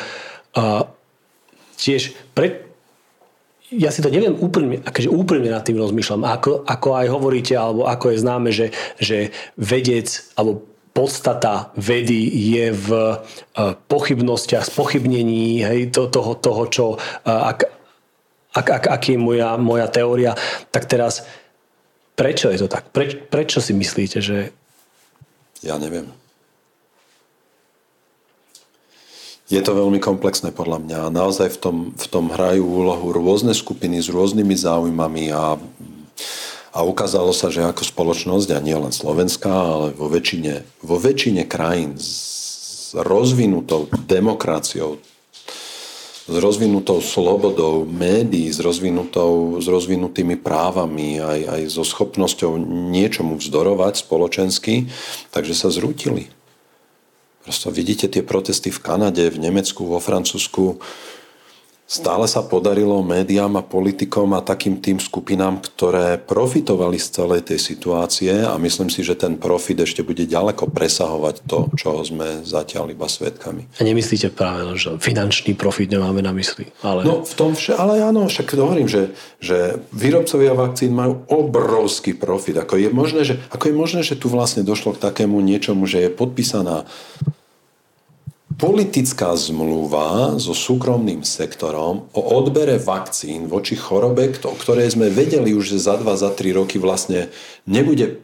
Tiež 1.76 2.16
pre, 2.32 2.64
ja 3.68 3.92
si 3.92 4.00
to 4.00 4.08
neviem 4.08 4.32
úplne, 4.32 4.80
akože 4.80 5.12
úplne 5.12 5.52
nad 5.52 5.60
tým 5.60 5.76
rozmýšľam, 5.76 6.24
ako, 6.24 6.64
ako 6.64 6.88
aj 6.96 7.06
hovoríte, 7.12 7.52
alebo 7.52 7.84
ako 7.84 8.16
je 8.16 8.22
známe, 8.24 8.48
že, 8.48 8.72
že 8.96 9.28
vedec, 9.60 10.08
alebo 10.40 10.64
podstata 10.92 11.70
vedy 11.76 12.28
je 12.52 12.72
v 12.72 12.88
e, 12.92 13.14
pochybnostiach, 13.88 14.66
spochybnení 14.66 15.62
hej, 15.62 15.94
to, 15.94 16.10
toho, 16.10 16.34
toho, 16.34 16.62
čo, 16.68 16.84
e, 16.94 17.30
ak, 17.30 17.64
ak, 18.56 18.66
ak, 18.66 18.84
aký 18.88 19.14
je 19.14 19.20
moja, 19.20 19.54
moja 19.60 19.86
teória, 19.86 20.32
tak 20.72 20.90
teraz 20.90 21.24
prečo 22.18 22.50
je 22.50 22.58
to 22.64 22.68
tak? 22.68 22.90
Preč, 22.90 23.14
prečo 23.30 23.62
si 23.62 23.70
myslíte, 23.70 24.18
že... 24.18 24.50
Ja 25.62 25.78
neviem. 25.78 26.10
Je 29.48 29.64
to 29.64 29.72
veľmi 29.72 29.96
komplexné 29.96 30.52
podľa 30.52 30.84
mňa. 30.84 31.00
Naozaj 31.08 31.56
v 31.56 31.58
tom, 31.58 31.76
v 31.96 32.06
tom 32.12 32.28
hrajú 32.28 32.68
úlohu 32.68 33.16
rôzne 33.16 33.56
skupiny 33.56 33.96
s 33.96 34.12
rôznymi 34.12 34.52
záujmami 34.52 35.32
a 35.32 35.56
a 36.72 36.84
ukázalo 36.84 37.32
sa, 37.32 37.48
že 37.48 37.64
ako 37.64 37.82
spoločnosť, 37.84 38.48
a 38.52 38.58
nie 38.60 38.76
len 38.76 38.92
Slovenska, 38.92 39.48
ale 39.48 39.96
vo 39.96 40.08
väčšine, 40.08 40.84
vo 40.84 41.00
väčšine 41.00 41.48
krajín 41.48 41.96
s 41.96 42.92
rozvinutou 42.96 43.88
demokraciou, 44.08 45.00
s 46.28 46.36
rozvinutou 46.36 47.00
slobodou 47.00 47.88
médií, 47.88 48.52
s, 48.52 48.60
rozvinutou, 48.60 49.64
s 49.64 49.66
rozvinutými 49.68 50.36
právami, 50.36 51.16
aj, 51.16 51.40
aj 51.48 51.60
so 51.72 51.84
schopnosťou 51.88 52.60
niečomu 52.92 53.40
vzdorovať 53.40 54.04
spoločensky, 54.04 54.92
takže 55.32 55.56
sa 55.56 55.72
zrútili. 55.72 56.28
Prosto 57.48 57.72
vidíte 57.72 58.12
tie 58.12 58.20
protesty 58.20 58.68
v 58.68 58.76
Kanade, 58.76 59.24
v 59.32 59.40
Nemecku, 59.40 59.88
vo 59.88 59.96
Francúzsku. 60.04 60.84
Stále 61.88 62.28
sa 62.28 62.44
podarilo 62.44 63.00
médiám 63.00 63.56
a 63.56 63.64
politikom 63.64 64.36
a 64.36 64.44
takým 64.44 64.76
tým 64.76 65.00
skupinám, 65.00 65.64
ktoré 65.64 66.20
profitovali 66.20 67.00
z 67.00 67.08
celej 67.16 67.48
tej 67.48 67.56
situácie 67.56 68.44
a 68.44 68.60
myslím 68.60 68.92
si, 68.92 69.00
že 69.00 69.16
ten 69.16 69.40
profit 69.40 69.80
ešte 69.80 70.04
bude 70.04 70.28
ďaleko 70.28 70.68
presahovať 70.68 71.48
to, 71.48 71.72
čo 71.80 72.04
sme 72.04 72.44
zatiaľ 72.44 72.92
iba 72.92 73.08
svetkami. 73.08 73.80
A 73.80 73.88
nemyslíte 73.88 74.28
práve, 74.36 74.68
že 74.76 75.00
finančný 75.00 75.56
profit 75.56 75.88
nemáme 75.88 76.20
na 76.20 76.36
mysli? 76.36 76.68
Ale... 76.84 77.08
No 77.08 77.24
v 77.24 77.34
tom 77.34 77.56
vše, 77.56 77.72
ale 77.72 78.04
áno, 78.04 78.28
však 78.28 78.52
hovorím, 78.52 78.84
že, 78.84 79.16
že 79.40 79.80
výrobcovia 79.96 80.52
vakcín 80.52 80.92
majú 80.92 81.24
obrovský 81.24 82.12
profit. 82.12 82.60
Ako 82.60 82.76
je, 82.76 82.92
možné, 82.92 83.24
že, 83.24 83.40
ako 83.48 83.72
je 83.72 83.74
možné, 83.74 84.00
že 84.04 84.20
tu 84.20 84.28
vlastne 84.28 84.60
došlo 84.60 84.92
k 84.92 85.02
takému 85.08 85.40
niečomu, 85.40 85.88
že 85.88 86.04
je 86.04 86.10
podpísaná 86.12 86.84
politická 88.58 89.38
zmluva 89.38 90.34
so 90.36 90.50
súkromným 90.50 91.22
sektorom 91.22 92.10
o 92.10 92.20
odbere 92.36 92.76
vakcín 92.82 93.46
voči 93.46 93.78
chorobe, 93.78 94.34
o 94.42 94.54
ktorej 94.58 94.98
sme 94.98 95.08
vedeli 95.08 95.54
už, 95.54 95.78
že 95.78 95.86
za 95.86 95.94
2, 95.94 96.04
za 96.18 96.34
3 96.34 96.58
roky 96.58 96.82
vlastne 96.82 97.30
nebude, 97.70 98.18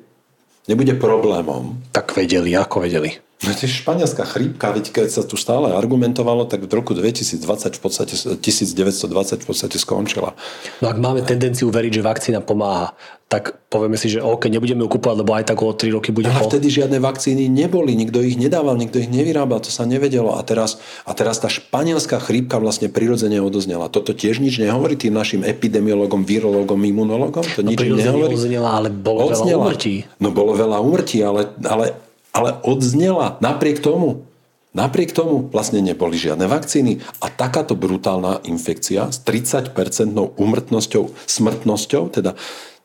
nebude 0.67 0.99
problémom. 0.99 1.79
Tak 1.95 2.19
vedeli, 2.19 2.53
ako 2.59 2.83
vedeli? 2.83 3.24
No 3.43 3.51
tiež 3.51 3.83
španielská 3.83 4.25
chrípka, 4.25 4.71
veď 4.71 4.95
keď 4.95 5.07
sa 5.11 5.23
tu 5.27 5.35
stále 5.35 5.75
argumentovalo, 5.75 6.47
tak 6.47 6.65
v 6.65 6.73
roku 6.73 6.95
2020 6.95 7.43
v 7.77 7.81
podstate, 7.83 8.15
1920 8.15 9.43
v 9.43 9.47
podstate 9.47 9.77
skončila. 9.77 10.39
No 10.79 10.87
ak 10.89 10.99
máme 11.03 11.21
tendenciu 11.27 11.69
veriť, 11.69 11.99
že 11.99 12.03
vakcína 12.07 12.41
pomáha, 12.41 12.95
tak 13.29 13.59
povieme 13.67 13.99
si, 13.99 14.07
že 14.07 14.23
OK, 14.23 14.47
nebudeme 14.47 14.87
ju 14.87 14.89
kúpovať, 14.95 15.17
lebo 15.27 15.35
aj 15.35 15.45
tak 15.51 15.59
o 15.59 15.75
3 15.75 15.97
roky 15.99 16.15
bude... 16.15 16.31
Ale 16.31 16.47
po... 16.47 16.49
vtedy 16.53 16.71
žiadne 16.71 17.03
vakcíny 17.03 17.51
neboli, 17.51 17.99
nikto 17.99 18.23
ich 18.23 18.39
nedával, 18.39 18.79
nikto 18.79 19.03
ich 19.03 19.11
nevyrábal, 19.11 19.59
to 19.59 19.75
sa 19.75 19.83
nevedelo. 19.83 20.39
A 20.39 20.41
teraz, 20.47 20.79
a 21.03 21.13
teraz 21.19 21.43
tá 21.43 21.51
španielská 21.51 22.23
chrípka 22.23 22.63
vlastne 22.63 22.87
prirodzene 22.87 23.43
odoznela. 23.43 23.91
Toto 23.91 24.15
tiež 24.15 24.39
nič 24.39 24.63
nehovorí 24.63 24.95
tým 24.95 25.17
našim 25.17 25.43
epidemiologom, 25.43 26.23
virologom, 26.23 26.79
imunologom? 26.79 27.43
To 27.43 27.67
no, 27.67 27.75
nič 27.75 27.83
nehovorí? 27.83 28.39
Odznela, 28.39 28.71
ale 28.79 28.89
bolo 28.95 29.27
odznela. 29.27 29.67
veľa 29.67 29.73
úmrtí. 29.73 29.95
No 30.23 30.29
bolo 30.31 30.53
veľa 30.55 30.79
úmrtí, 30.79 31.19
ale, 31.25 31.51
ale 31.67 32.04
ale 32.35 32.59
odznela 32.67 33.39
napriek 33.39 33.79
tomu. 33.79 34.27
Napriek 34.75 35.15
tomu 35.15 35.47
vlastne 35.55 35.79
neboli 35.79 36.19
žiadne 36.19 36.51
vakcíny 36.51 36.99
a 37.23 37.31
takáto 37.31 37.79
brutálna 37.79 38.43
infekcia 38.43 39.07
s 39.07 39.23
30-percentnou 39.23 40.35
úmrtnosťou, 40.35 41.15
smrtnosťou, 41.15 42.11
teda 42.11 42.35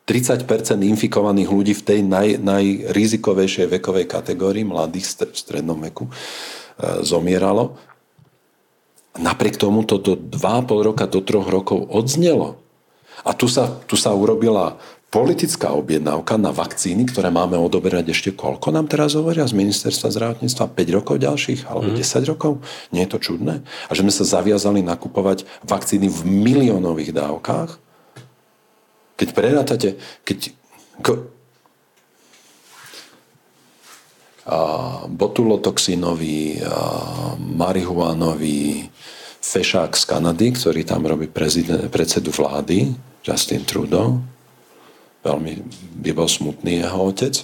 30% 0.06 0.46
infikovaných 0.86 1.50
ľudí 1.50 1.74
v 1.74 1.82
tej 1.82 2.00
naj, 2.06 2.38
najrizikovejšej 2.46 3.66
vekovej 3.74 4.06
kategórii, 4.06 4.62
mladých 4.62 5.34
v 5.34 5.34
strednom 5.34 5.82
veku, 5.82 6.06
e, 6.06 6.12
zomieralo. 7.02 7.74
Napriek 9.18 9.58
tomu 9.58 9.82
to 9.82 9.98
do 9.98 10.14
2,5 10.14 10.86
roka, 10.86 11.10
do 11.10 11.18
3 11.18 11.50
rokov 11.50 11.90
odznelo. 11.90 12.62
A 13.26 13.34
tu 13.34 13.50
sa, 13.50 13.66
tu 13.90 13.98
sa 13.98 14.14
urobila 14.14 14.78
politická 15.10 15.74
objednávka 15.74 16.38
na 16.38 16.54
vakcíny, 16.54 17.10
ktoré 17.10 17.34
máme 17.34 17.58
odoberať 17.58 18.14
ešte 18.14 18.30
koľko 18.30 18.70
nám 18.70 18.86
teraz 18.86 19.18
hovoria 19.18 19.42
z 19.42 19.58
ministerstva 19.58 20.06
zdravotníctva? 20.14 20.70
5 20.70 20.96
rokov 20.96 21.18
ďalších 21.18 21.66
alebo 21.66 21.90
mm. 21.90 21.98
10 21.98 22.30
rokov? 22.30 22.62
Nie 22.94 23.04
je 23.04 23.10
to 23.10 23.18
čudné? 23.18 23.66
A 23.90 23.90
že 23.90 24.06
sme 24.06 24.14
sa 24.14 24.22
zaviazali 24.22 24.86
nakupovať 24.86 25.42
vakcíny 25.66 26.06
v 26.06 26.20
miliónových 26.30 27.10
dávkach? 27.10 27.70
Keď 29.18 29.28
prerátate, 29.34 29.98
keď 30.22 30.54
ko, 31.02 31.12
a 34.50 34.60
botulotoxinový, 35.10 36.64
a 36.64 36.78
marihuánový 37.38 38.88
fešák 39.42 39.92
z 39.94 40.04
Kanady, 40.06 40.54
ktorý 40.54 40.80
tam 40.86 41.02
robí 41.04 41.26
prezident, 41.26 41.86
predsedu 41.90 42.30
vlády, 42.30 42.94
Justin 43.20 43.62
Trudeau, 43.68 44.22
veľmi 45.22 45.52
bol 46.12 46.28
smutný 46.28 46.84
jeho 46.84 47.00
otec, 47.10 47.34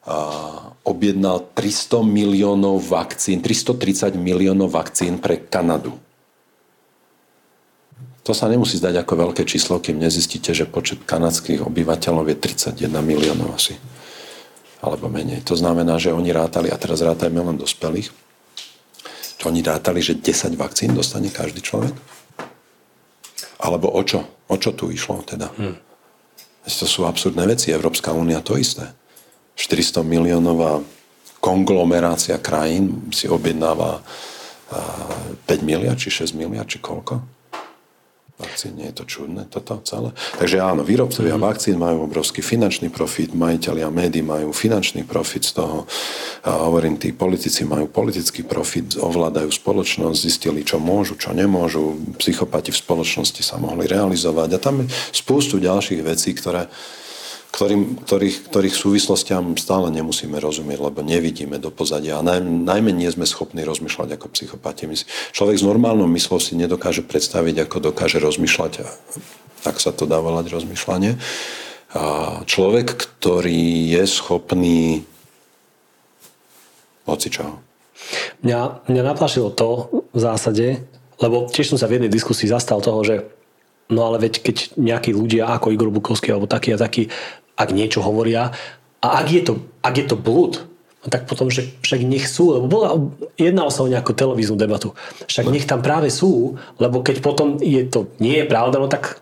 a 0.00 0.16
objednal 0.82 1.52
300 1.52 2.02
miliónov 2.02 2.80
vakcín, 2.82 3.44
330 3.44 4.16
miliónov 4.16 4.72
vakcín 4.72 5.20
pre 5.20 5.36
Kanadu. 5.36 5.92
To 8.24 8.32
sa 8.36 8.48
nemusí 8.48 8.80
zdať 8.80 9.00
ako 9.00 9.28
veľké 9.28 9.42
číslo, 9.44 9.80
kým 9.80 10.00
nezistíte, 10.00 10.52
že 10.56 10.68
počet 10.68 11.04
kanadských 11.04 11.64
obyvateľov 11.64 12.32
je 12.32 12.36
31 12.36 13.00
miliónov 13.04 13.56
asi. 13.56 13.76
Alebo 14.80 15.12
menej. 15.12 15.44
To 15.44 15.56
znamená, 15.56 16.00
že 16.00 16.16
oni 16.16 16.32
rátali, 16.32 16.72
a 16.72 16.80
teraz 16.80 17.04
rátajme 17.04 17.40
len 17.40 17.56
dospelých, 17.60 18.08
že 19.40 19.44
oni 19.44 19.60
rátali, 19.64 20.00
že 20.04 20.16
10 20.16 20.56
vakcín 20.56 20.92
dostane 20.92 21.32
každý 21.32 21.60
človek? 21.64 21.92
Alebo 23.60 23.92
o 23.92 24.00
čo? 24.04 24.24
O 24.48 24.56
čo 24.56 24.72
tu 24.72 24.88
išlo 24.88 25.20
teda? 25.24 25.52
Hmm. 25.56 25.76
To 26.64 26.86
sú 26.86 27.08
absurdné 27.08 27.44
veci. 27.48 27.72
Európska 27.72 28.12
únia 28.12 28.44
to 28.44 28.56
isté. 28.56 28.88
400 29.56 30.00
miliónová 30.04 30.80
konglomerácia 31.40 32.36
krajín 32.40 33.12
si 33.12 33.28
objednáva 33.28 34.04
5 34.70 35.48
miliard, 35.64 35.98
či 35.98 36.12
6 36.12 36.36
miliard, 36.36 36.68
či 36.68 36.78
koľko? 36.78 37.39
Vakcín. 38.40 38.80
Nie 38.80 38.88
je 38.90 38.96
to 38.98 39.04
čudné 39.04 39.44
toto 39.52 39.76
celé? 39.84 40.16
Takže 40.40 40.56
áno, 40.64 40.80
výrobcovia 40.80 41.36
mm-hmm. 41.36 41.50
vakcín 41.52 41.76
majú 41.76 42.08
obrovský 42.08 42.40
finančný 42.40 42.88
profit, 42.88 43.36
majiteľia 43.36 43.92
médií 43.92 44.24
majú 44.24 44.56
finančný 44.56 45.04
profit 45.04 45.52
z 45.52 45.60
toho. 45.60 45.84
A 46.48 46.64
hovorím, 46.64 46.96
tí 46.96 47.12
politici 47.12 47.68
majú 47.68 47.92
politický 47.92 48.48
profit, 48.48 48.96
ovládajú 48.96 49.52
spoločnosť, 49.52 50.16
zistili, 50.16 50.64
čo 50.64 50.80
môžu, 50.80 51.20
čo 51.20 51.36
nemôžu. 51.36 52.00
Psychopati 52.16 52.72
v 52.72 52.80
spoločnosti 52.80 53.44
sa 53.44 53.60
mohli 53.60 53.84
realizovať. 53.84 54.48
A 54.56 54.58
tam 54.58 54.82
je 54.82 54.92
spústu 55.12 55.60
ďalších 55.60 56.00
vecí, 56.00 56.32
ktoré 56.32 56.72
ktorým, 57.50 58.06
ktorých, 58.06 58.46
ktorých 58.46 58.74
súvislostiam 58.74 59.58
stále 59.58 59.90
nemusíme 59.90 60.38
rozumieť, 60.38 60.78
lebo 60.86 61.02
nevidíme 61.02 61.58
do 61.58 61.74
pozadia 61.74 62.22
a 62.22 62.24
naj, 62.24 62.40
najmä 62.40 62.94
nie 62.94 63.10
sme 63.10 63.26
schopní 63.26 63.66
rozmýšľať 63.66 64.14
ako 64.14 64.26
psychopati. 64.32 64.86
Človek 65.34 65.56
s 65.58 65.66
normálnou 65.66 66.06
myslou 66.14 66.38
si 66.38 66.54
nedokáže 66.54 67.02
predstaviť, 67.02 67.66
ako 67.66 67.90
dokáže 67.90 68.22
rozmýšľať, 68.22 68.86
tak 69.66 69.82
sa 69.82 69.90
to 69.90 70.06
dá 70.06 70.22
volať 70.22 70.54
rozmýšľanie. 70.54 71.18
A 71.90 72.02
človek, 72.46 72.94
ktorý 72.94 73.98
je 73.98 74.04
schopný 74.06 75.02
hoci 77.02 77.28
čoho. 77.34 77.58
Mňa, 78.46 78.86
mňa 78.86 79.02
naplašilo 79.02 79.50
to 79.50 79.90
v 80.14 80.20
zásade, 80.22 80.86
lebo 81.18 81.50
tiež 81.50 81.74
som 81.74 81.78
sa 81.82 81.90
v 81.90 81.98
jednej 81.98 82.14
diskusii 82.14 82.46
zastal 82.46 82.78
toho, 82.78 83.02
že 83.02 83.26
no 83.90 84.06
ale 84.06 84.22
veď 84.22 84.34
keď 84.42 84.56
nejakí 84.78 85.10
ľudia 85.12 85.50
ako 85.50 85.74
Igor 85.74 85.90
Bukovský 85.90 86.32
alebo 86.32 86.50
taký 86.50 86.74
a 86.74 86.80
taký 86.80 87.10
ak 87.60 87.76
niečo 87.76 88.00
hovoria. 88.00 88.56
A 89.04 89.20
ak 89.20 89.26
je 89.28 89.42
to, 89.44 89.52
ak 89.84 89.94
je 90.00 90.06
to 90.08 90.16
blúd, 90.16 90.64
no 91.04 91.06
tak 91.08 91.28
potom 91.28 91.52
že 91.52 91.68
však 91.84 92.00
nech 92.04 92.24
sú, 92.24 92.56
lebo 92.56 92.66
bola, 92.68 92.96
jednalo 93.36 93.68
sa 93.68 93.84
o 93.84 93.92
nejakú 93.92 94.16
televíznu 94.16 94.56
debatu. 94.56 94.96
Však 95.28 95.48
nech 95.52 95.68
tam 95.68 95.84
práve 95.84 96.08
sú, 96.08 96.56
lebo 96.80 97.04
keď 97.04 97.20
potom 97.20 97.60
je 97.60 97.84
to 97.88 98.08
nie 98.20 98.40
je 98.40 98.46
pravda, 98.48 98.80
no 98.80 98.88
tak 98.88 99.20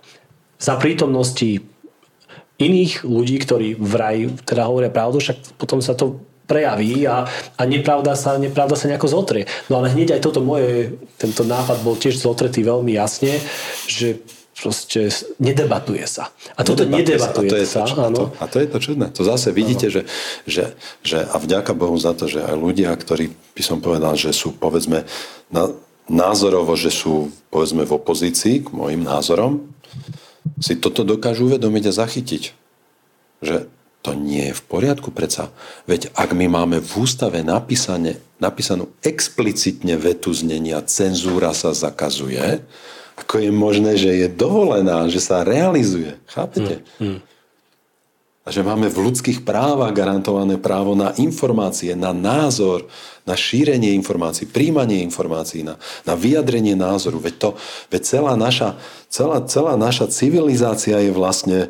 za 0.59 0.79
prítomnosti 0.79 1.63
iných 2.59 3.07
ľudí, 3.07 3.39
ktorí 3.39 3.79
vraj 3.79 4.31
teda 4.43 4.67
hovoria 4.67 4.91
pravdu, 4.91 5.23
však 5.23 5.55
potom 5.59 5.79
sa 5.79 5.95
to 5.95 6.19
prejaví 6.49 7.05
a, 7.07 7.29
a 7.55 7.63
nepravda, 7.69 8.17
sa, 8.17 8.41
nepravda 8.41 8.75
sa 8.75 8.89
nejako 8.89 9.07
zotrie. 9.07 9.45
No 9.69 9.79
ale 9.79 9.93
hneď 9.93 10.19
aj 10.19 10.25
toto 10.25 10.41
moje, 10.41 10.97
tento 11.21 11.45
nápad 11.45 11.85
bol 11.85 11.95
tiež 11.95 12.19
zotretý 12.19 12.65
veľmi 12.65 12.97
jasne, 12.97 13.39
že 13.87 14.19
proste 14.59 15.09
nedebatuje 15.39 16.03
sa. 16.11 16.35
A 16.59 16.67
toto 16.67 16.83
nedebatuje, 16.83 17.47
nedebatuje 17.47 17.65
sa. 17.65 17.87
sa 17.87 18.07
a, 18.07 18.11
to, 18.11 18.25
a 18.43 18.45
to 18.51 18.57
je 18.59 18.67
to 18.67 18.79
čudné. 18.83 19.07
To 19.15 19.23
zase 19.23 19.55
vidíte, 19.55 19.87
že, 19.89 20.03
že, 20.51 20.75
že 21.07 21.23
a 21.23 21.39
vďaka 21.39 21.73
Bohu 21.79 21.95
za 21.95 22.13
to, 22.13 22.27
že 22.27 22.43
aj 22.43 22.59
ľudia, 22.59 22.91
ktorí 22.91 23.31
by 23.55 23.63
som 23.63 23.79
povedal, 23.79 24.19
že 24.19 24.35
sú 24.35 24.51
povedzme 24.59 25.07
na, 25.55 25.71
názorovo, 26.11 26.75
že 26.75 26.91
sú 26.91 27.31
povedzme 27.55 27.87
v 27.87 27.95
opozícii 27.95 28.67
k 28.67 28.69
môjim 28.75 29.01
názorom, 29.05 29.71
si 30.59 30.75
toto 30.75 31.07
dokážu 31.07 31.47
uvedomiť 31.47 31.85
a 31.89 31.99
zachytiť. 32.03 32.43
Že 33.45 33.57
to 34.03 34.15
nie 34.15 34.51
je 34.51 34.59
v 34.59 34.63
poriadku 34.65 35.11
predsa. 35.13 35.53
Veď 35.85 36.11
ak 36.15 36.33
my 36.33 36.47
máme 36.49 36.79
v 36.81 36.91
ústave 36.99 37.45
napísané, 37.45 38.19
napísanú 38.41 38.89
explicitne 39.05 39.99
vetu 39.99 40.33
znenia 40.33 40.81
cenzúra 40.87 41.53
sa 41.53 41.75
zakazuje, 41.75 42.65
ako 43.19 43.35
je 43.43 43.51
možné, 43.51 43.93
že 43.99 44.11
je 44.15 44.29
dovolená, 44.31 45.11
že 45.11 45.19
sa 45.19 45.43
realizuje. 45.43 46.15
Chápete? 46.31 46.87
Mm, 47.03 47.19
mm. 47.19 47.19
A 48.47 48.49
že 48.49 48.65
máme 48.65 48.89
v 48.89 49.13
ľudských 49.13 49.45
právach 49.45 49.93
garantované 49.93 50.57
právo 50.57 50.97
na 50.97 51.13
informácie, 51.21 51.93
na 51.93 52.17
názor, 52.17 52.89
na 53.29 53.37
šírenie 53.37 53.93
informácií, 53.93 54.49
príjmanie 54.49 55.05
informácií, 55.05 55.61
na, 55.61 55.77
na 56.09 56.17
vyjadrenie 56.17 56.73
názoru. 56.73 57.21
Veď, 57.21 57.35
to, 57.37 57.49
veď 57.93 58.03
celá, 58.09 58.33
naša, 58.41 58.81
celá, 59.13 59.45
celá 59.45 59.77
naša 59.77 60.09
civilizácia 60.09 60.97
je 60.97 61.13
vlastne... 61.13 61.69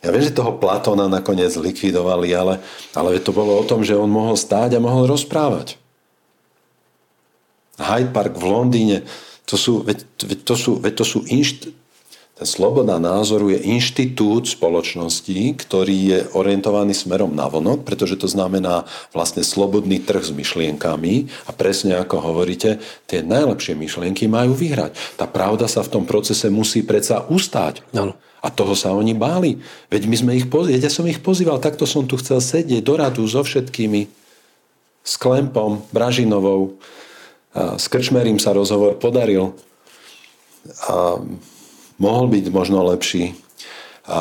Ja 0.00 0.14
viem, 0.14 0.24
že 0.24 0.32
toho 0.32 0.56
Platóna 0.56 1.12
nakoniec 1.12 1.52
likvidovali, 1.52 2.32
ale, 2.32 2.64
ale 2.96 3.20
to 3.20 3.36
bolo 3.36 3.58
o 3.60 3.66
tom, 3.68 3.84
že 3.84 3.98
on 3.98 4.08
mohol 4.08 4.38
stáť 4.38 4.78
a 4.78 4.80
mohol 4.80 5.04
rozprávať. 5.04 5.76
Hyde 7.76 8.16
Park 8.16 8.32
v 8.40 8.44
Londýne 8.48 8.96
To 9.46 9.54
sú, 9.54 9.86
veď, 9.86 10.02
veď 10.26 10.38
to 10.42 10.54
sú, 10.58 10.72
veď 10.82 10.92
to 10.98 11.04
sú 11.06 11.18
inšt, 11.26 11.70
ten 12.36 12.44
sloboda 12.44 13.00
názoru 13.00 13.48
je 13.48 13.64
inštitút 13.64 14.44
spoločnosti, 14.44 15.56
ktorý 15.56 15.96
je 16.04 16.18
orientovaný 16.36 16.92
smerom 16.92 17.32
na 17.32 17.48
vonok, 17.48 17.88
pretože 17.88 18.20
to 18.20 18.28
znamená 18.28 18.84
vlastne 19.16 19.40
slobodný 19.40 20.04
trh 20.04 20.20
s 20.20 20.36
myšlienkami 20.36 21.32
a 21.48 21.50
presne 21.56 21.96
ako 21.96 22.20
hovoríte, 22.20 22.76
tie 23.08 23.24
najlepšie 23.24 23.72
myšlienky 23.80 24.28
majú 24.28 24.52
vyhrať. 24.52 25.16
Tá 25.16 25.24
pravda 25.24 25.64
sa 25.64 25.80
v 25.80 25.96
tom 25.96 26.04
procese 26.04 26.52
musí 26.52 26.84
predsa 26.84 27.24
ustáť. 27.24 27.80
Ano. 27.96 28.12
A 28.44 28.52
toho 28.52 28.76
sa 28.76 28.92
oni 28.92 29.16
báli. 29.16 29.56
Veď 29.88 30.04
my 30.04 30.16
sme 30.20 30.32
ich 30.36 30.44
pozývali, 30.44 30.84
ja 30.84 30.92
som 30.92 31.08
ich 31.08 31.24
pozýval, 31.24 31.56
takto 31.56 31.88
som 31.88 32.04
tu 32.04 32.20
chcel 32.20 32.44
sedieť 32.44 32.84
do 32.84 33.00
radu 33.00 33.24
so 33.24 33.40
všetkými, 33.40 34.12
s 35.00 35.16
Klempom, 35.16 35.88
Bražinovou, 35.88 36.76
s 37.56 37.88
Krčmerím 37.88 38.36
sa 38.36 38.52
rozhovor 38.52 39.00
podaril. 39.00 39.56
A 40.92 41.16
mohol 41.96 42.26
byť 42.28 42.44
možno 42.52 42.84
lepší. 42.84 43.32
A 44.06 44.20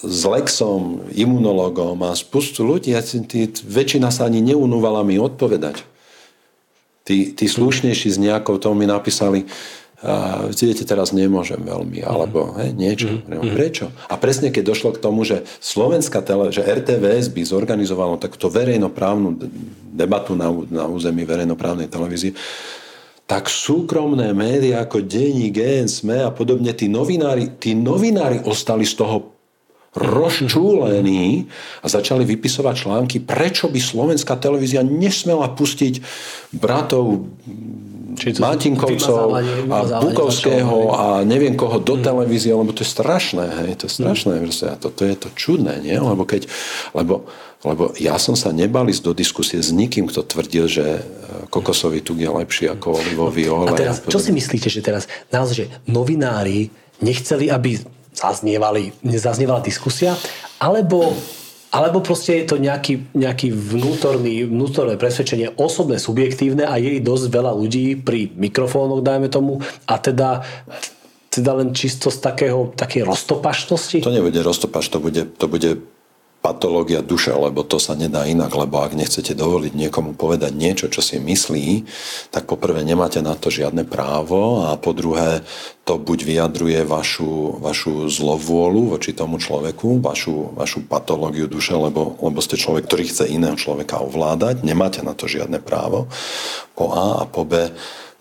s 0.00 0.22
Lexom, 0.24 1.04
imunologom 1.12 2.00
a 2.06 2.16
spustu 2.16 2.64
ľudí, 2.64 2.96
a 2.96 3.02
tí, 3.04 3.50
väčšina 3.50 4.08
sa 4.08 4.30
ani 4.30 4.40
neunúvala 4.40 5.04
mi 5.04 5.20
odpovedať. 5.20 5.84
Tí, 7.04 7.36
tí 7.36 7.44
slušnejší 7.44 8.08
z 8.08 8.18
nejakou 8.30 8.56
tomu 8.56 8.80
mi 8.80 8.86
napísali, 8.88 9.44
a 10.02 10.44
viete, 10.50 10.82
teraz 10.82 11.14
nemôžem 11.14 11.62
veľmi, 11.62 12.02
alebo 12.02 12.50
mm. 12.50 12.54
hej, 12.60 12.70
niečo. 12.74 13.08
Mm. 13.24 13.54
Prečo? 13.54 13.94
A 14.10 14.18
presne 14.18 14.50
keď 14.50 14.74
došlo 14.74 14.90
k 14.92 15.00
tomu, 15.00 15.22
že 15.22 15.46
Slovenská 15.62 16.20
tele, 16.20 16.50
že 16.50 16.66
RTVS 16.66 17.30
by 17.30 17.42
zorganizovalo 17.46 18.18
takúto 18.18 18.50
verejnoprávnu 18.50 19.38
debatu 19.94 20.34
na, 20.34 20.50
na 20.68 20.84
území 20.90 21.22
verejnoprávnej 21.22 21.86
televízie, 21.88 22.34
tak 23.24 23.48
súkromné 23.48 24.36
médiá 24.36 24.84
ako 24.84 25.00
Denní, 25.00 25.48
GN, 25.48 25.88
SME 25.88 26.28
a 26.28 26.30
podobne, 26.34 26.76
tí 26.76 26.90
novinári, 26.90 27.56
tí 27.56 27.72
novinári 27.72 28.44
ostali 28.44 28.84
z 28.84 29.00
toho 29.00 29.32
rozčúlení 29.94 31.46
a 31.80 31.86
začali 31.86 32.26
vypisovať 32.26 32.74
články, 32.74 33.16
prečo 33.22 33.70
by 33.70 33.78
slovenská 33.78 34.34
televízia 34.36 34.82
nesmela 34.82 35.46
pustiť 35.54 36.02
bratov 36.50 37.30
Matinkovcov 38.40 39.26
a 39.70 39.80
Bukovského 40.00 40.78
a 40.94 41.04
neviem 41.26 41.58
koho 41.58 41.82
do 41.82 41.98
hmm. 41.98 42.04
televízie, 42.04 42.54
lebo 42.54 42.70
to 42.70 42.86
je 42.86 42.90
strašné, 42.90 43.46
hej, 43.64 43.70
to 43.80 43.84
je 43.90 43.92
strašné, 44.00 44.40
mm. 44.40 44.50
a 44.70 44.74
to, 44.78 44.88
to 44.90 45.02
je 45.04 45.14
to 45.18 45.28
čudné, 45.34 45.82
nie? 45.82 45.96
Lebo, 45.98 46.22
keď, 46.24 46.46
lebo, 46.96 47.26
lebo 47.66 47.92
ja 47.96 48.16
som 48.16 48.38
sa 48.38 48.54
nebal 48.54 48.86
ísť 48.86 49.02
do 49.02 49.12
diskusie 49.12 49.60
s 49.60 49.74
nikým, 49.74 50.08
kto 50.08 50.24
tvrdil, 50.24 50.64
že 50.70 50.86
e, 50.98 51.00
kokosový 51.50 52.00
tuk 52.00 52.20
je 52.20 52.30
lepší 52.30 52.70
ako 52.70 53.00
olivový 53.00 53.50
olej. 53.50 53.72
A 53.72 53.78
teraz, 53.78 53.96
čo 54.04 54.20
si 54.20 54.30
myslíte, 54.30 54.68
že 54.68 54.80
teraz 54.84 55.10
naozaj, 55.32 55.54
že 55.54 55.66
novinári 55.88 56.70
nechceli, 57.00 57.50
aby 57.50 57.80
zaznievali, 58.14 58.94
nezaznievala 59.02 59.60
diskusia, 59.60 60.14
alebo 60.62 61.12
alebo 61.74 61.98
proste 61.98 62.38
je 62.38 62.54
to 62.54 62.56
nejaký, 62.62 63.02
nejaký 63.18 63.50
vnútorný, 63.50 64.46
vnútorné 64.46 64.94
presvedčenie, 64.94 65.58
osobné, 65.58 65.98
subjektívne 65.98 66.62
a 66.62 66.78
je 66.78 67.02
dosť 67.02 67.34
veľa 67.34 67.50
ľudí 67.50 67.98
pri 67.98 68.30
mikrofónoch, 68.30 69.02
dajme 69.02 69.26
tomu, 69.26 69.58
a 69.90 69.98
teda 69.98 70.46
teda 71.34 71.50
len 71.58 71.74
čisto 71.74 72.14
z 72.14 72.22
takého, 72.22 72.70
takej 72.78 73.02
roztopašnosti? 73.02 74.06
To 74.06 74.14
nebude 74.14 74.38
roztopaš, 74.38 74.86
to 74.86 75.02
bude, 75.02 75.26
to 75.34 75.50
bude 75.50 75.82
patológia 76.44 77.00
duše, 77.00 77.32
lebo 77.32 77.64
to 77.64 77.80
sa 77.80 77.96
nedá 77.96 78.28
inak, 78.28 78.52
lebo 78.52 78.84
ak 78.84 78.92
nechcete 78.92 79.32
dovoliť 79.32 79.72
niekomu 79.72 80.12
povedať 80.12 80.52
niečo, 80.52 80.92
čo 80.92 81.00
si 81.00 81.16
myslí, 81.16 81.88
tak 82.28 82.44
poprvé 82.44 82.84
nemáte 82.84 83.24
na 83.24 83.32
to 83.32 83.48
žiadne 83.48 83.88
právo 83.88 84.68
a 84.68 84.76
po 84.76 84.92
druhé 84.92 85.40
to 85.88 85.96
buď 85.96 86.18
vyjadruje 86.20 86.84
vašu, 86.84 87.64
vašu 87.64 88.12
zlovôľu 88.12 88.92
voči 88.92 89.16
tomu 89.16 89.40
človeku, 89.40 90.04
vašu, 90.04 90.52
vašu 90.52 90.84
patológiu 90.84 91.48
duše, 91.48 91.72
lebo, 91.72 92.20
lebo 92.20 92.38
ste 92.44 92.60
človek, 92.60 92.92
ktorý 92.92 93.08
chce 93.08 93.24
iného 93.32 93.56
človeka 93.56 94.04
ovládať, 94.04 94.60
nemáte 94.68 95.00
na 95.00 95.16
to 95.16 95.24
žiadne 95.24 95.64
právo. 95.64 96.12
Po 96.76 96.92
A 96.92 97.24
a 97.24 97.24
po 97.24 97.48
B 97.48 97.72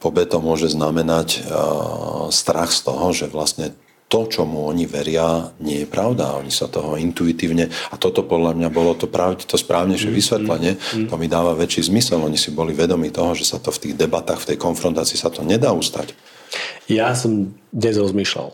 po 0.03 0.11
B 0.11 0.27
to 0.27 0.43
môže 0.43 0.67
znamenať 0.75 1.47
uh, 1.47 2.27
strach 2.27 2.75
z 2.75 2.83
toho, 2.83 3.15
že 3.15 3.31
vlastne 3.31 3.71
to, 4.13 4.29
čomu 4.29 4.69
oni 4.69 4.85
veria, 4.85 5.49
nie 5.65 5.81
je 5.81 5.87
pravda. 5.89 6.37
Oni 6.37 6.53
sa 6.53 6.69
toho 6.69 7.01
intuitívne... 7.01 7.65
A 7.89 7.97
toto 7.97 8.21
podľa 8.21 8.53
mňa 8.53 8.69
bolo 8.69 8.93
to, 8.93 9.09
práve, 9.09 9.41
to 9.41 9.57
správnejšie 9.57 10.13
mm, 10.13 10.17
vysvetlenie. 10.21 10.71
Mm, 10.77 10.85
mm. 10.85 11.07
To 11.09 11.17
mi 11.17 11.25
dáva 11.25 11.57
väčší 11.57 11.89
zmysel. 11.89 12.21
Oni 12.21 12.37
si 12.37 12.53
boli 12.53 12.77
vedomi 12.77 13.09
toho, 13.09 13.33
že 13.33 13.49
sa 13.49 13.57
to 13.57 13.73
v 13.73 13.89
tých 13.89 13.95
debatách, 13.97 14.45
v 14.45 14.53
tej 14.53 14.57
konfrontácii 14.61 15.17
sa 15.17 15.33
to 15.33 15.41
nedá 15.41 15.73
ustať. 15.73 16.13
Ja 16.85 17.17
som 17.17 17.57
dnes 17.73 17.97
rozmýšľal. 17.97 18.53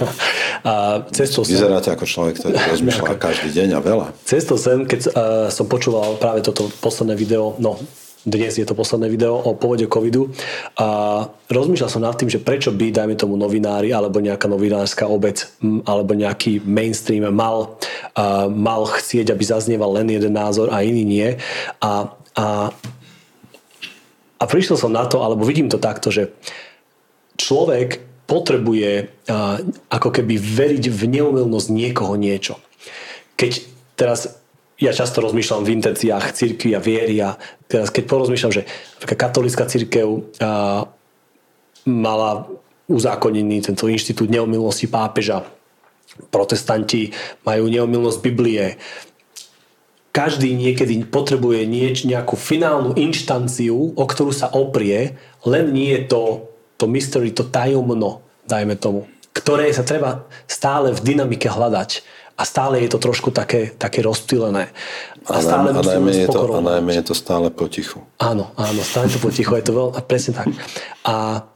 a 0.70 1.02
cestou 1.10 1.42
sem, 1.42 1.58
Vyzeráte 1.58 1.90
ako 1.90 2.06
človek, 2.06 2.38
ktorý 2.38 2.54
rozmýšľa 2.78 3.18
každý 3.18 3.50
deň 3.50 3.68
a 3.74 3.80
veľa. 3.82 4.06
Cestou 4.22 4.54
sem, 4.54 4.86
keď 4.86 5.00
uh, 5.10 5.12
som 5.50 5.66
počúval 5.66 6.22
práve 6.22 6.46
toto 6.46 6.70
posledné 6.78 7.18
video, 7.18 7.58
no 7.58 7.82
dnes 8.24 8.56
je 8.56 8.64
to 8.64 8.72
posledné 8.72 9.12
video 9.12 9.36
o 9.36 9.52
povode 9.52 9.84
covidu 9.84 10.32
a 10.80 11.28
rozmýšľal 11.52 11.90
som 11.92 12.00
nad 12.00 12.16
tým, 12.16 12.32
že 12.32 12.40
prečo 12.40 12.72
by, 12.72 12.88
dajme 12.88 13.20
tomu 13.20 13.36
novinári 13.36 13.92
alebo 13.92 14.24
nejaká 14.24 14.48
novinárska 14.48 15.04
obec 15.04 15.44
alebo 15.84 16.16
nejaký 16.16 16.64
mainstream 16.64 17.28
mal, 17.28 17.76
uh, 18.16 18.48
mal 18.48 18.88
chcieť, 18.88 19.28
aby 19.28 19.44
zaznieval 19.44 20.00
len 20.00 20.08
jeden 20.08 20.32
názor 20.32 20.72
a 20.72 20.80
iný 20.80 21.04
nie. 21.04 21.28
A, 21.84 22.16
a, 22.34 22.72
a 24.40 24.44
prišiel 24.48 24.80
som 24.80 24.92
na 24.92 25.04
to, 25.04 25.20
alebo 25.20 25.44
vidím 25.44 25.68
to 25.68 25.76
takto, 25.76 26.08
že 26.08 26.32
človek 27.36 28.00
potrebuje 28.24 29.12
uh, 29.28 29.60
ako 29.92 30.08
keby 30.08 30.40
veriť 30.40 30.88
v 30.88 31.02
neumilnosť 31.20 31.68
niekoho 31.68 32.16
niečo. 32.16 32.56
Keď 33.36 33.52
teraz 34.00 34.43
ja 34.84 34.92
často 34.92 35.24
rozmýšľam 35.24 35.64
v 35.64 35.72
intenciách 35.80 36.36
církvy 36.36 36.70
a 36.76 36.80
viery 36.84 37.16
a 37.24 37.40
teraz 37.64 37.88
keď 37.88 38.04
porozmýšľam, 38.04 38.52
že 38.52 38.62
katolická 39.08 39.64
církev 39.64 40.28
mala 41.88 42.30
uzákonený 42.84 43.64
tento 43.64 43.88
inštitút 43.88 44.28
neomilnosti 44.28 44.84
pápeža, 44.88 45.48
protestanti 46.28 47.16
majú 47.42 47.66
neomilnosť 47.66 48.18
Biblie, 48.20 48.76
každý 50.14 50.54
niekedy 50.54 51.02
potrebuje 51.10 51.66
nieč, 51.66 52.06
nejakú 52.06 52.38
finálnu 52.38 52.94
inštanciu, 52.94 53.98
o 53.98 54.04
ktorú 54.06 54.30
sa 54.30 54.46
oprie, 54.46 55.18
len 55.42 55.74
nie 55.74 55.90
je 55.90 56.06
to, 56.06 56.22
to 56.78 56.86
mystery, 56.86 57.34
to 57.34 57.42
tajomno, 57.42 58.22
dajme 58.46 58.78
tomu, 58.78 59.10
ktoré 59.34 59.74
sa 59.74 59.82
treba 59.82 60.30
stále 60.46 60.94
v 60.94 61.02
dynamike 61.02 61.50
hľadať 61.50 62.06
a 62.34 62.42
stále 62.42 62.82
je 62.82 62.90
to 62.90 62.98
trošku 62.98 63.30
také, 63.30 63.70
také 63.78 64.02
rozptýlené. 64.02 64.74
A, 65.26 65.40
stále 65.40 65.70
a, 65.70 65.82
najmä 65.82 66.10
je 66.10 66.28
to, 66.28 66.42
a 66.54 66.60
najmä 66.60 66.92
je 66.98 67.04
to 67.06 67.14
stále 67.14 67.48
potichu. 67.50 68.02
Áno, 68.18 68.50
áno, 68.58 68.80
stále 68.82 69.06
to 69.06 69.22
potichu, 69.22 69.54
je 69.54 69.64
to 69.64 69.72
veľmi, 69.72 70.02
presne 70.04 70.32
tak. 70.34 70.50
A, 71.06 71.46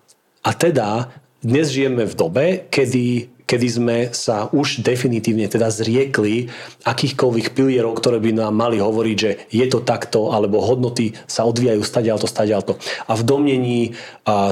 a 0.42 0.50
teda 0.54 1.10
dnes 1.42 1.70
žijeme 1.74 2.06
v 2.06 2.14
dobe, 2.14 2.44
kedy 2.70 3.37
kedy 3.48 3.68
sme 3.72 3.96
sa 4.12 4.52
už 4.52 4.84
definitívne 4.84 5.48
teda 5.48 5.72
zriekli 5.72 6.52
akýchkoľvek 6.84 7.56
pilierov, 7.56 7.96
ktoré 7.96 8.20
by 8.20 8.36
nám 8.36 8.52
mali 8.52 8.76
hovoriť, 8.76 9.16
že 9.16 9.30
je 9.48 9.66
to 9.72 9.80
takto, 9.80 10.36
alebo 10.36 10.60
hodnoty 10.60 11.16
sa 11.24 11.48
odvíjajú 11.48 11.80
stadialto, 11.80 12.28
stadialto. 12.28 12.76
A 13.08 13.16
v 13.16 13.24
domnení 13.24 13.80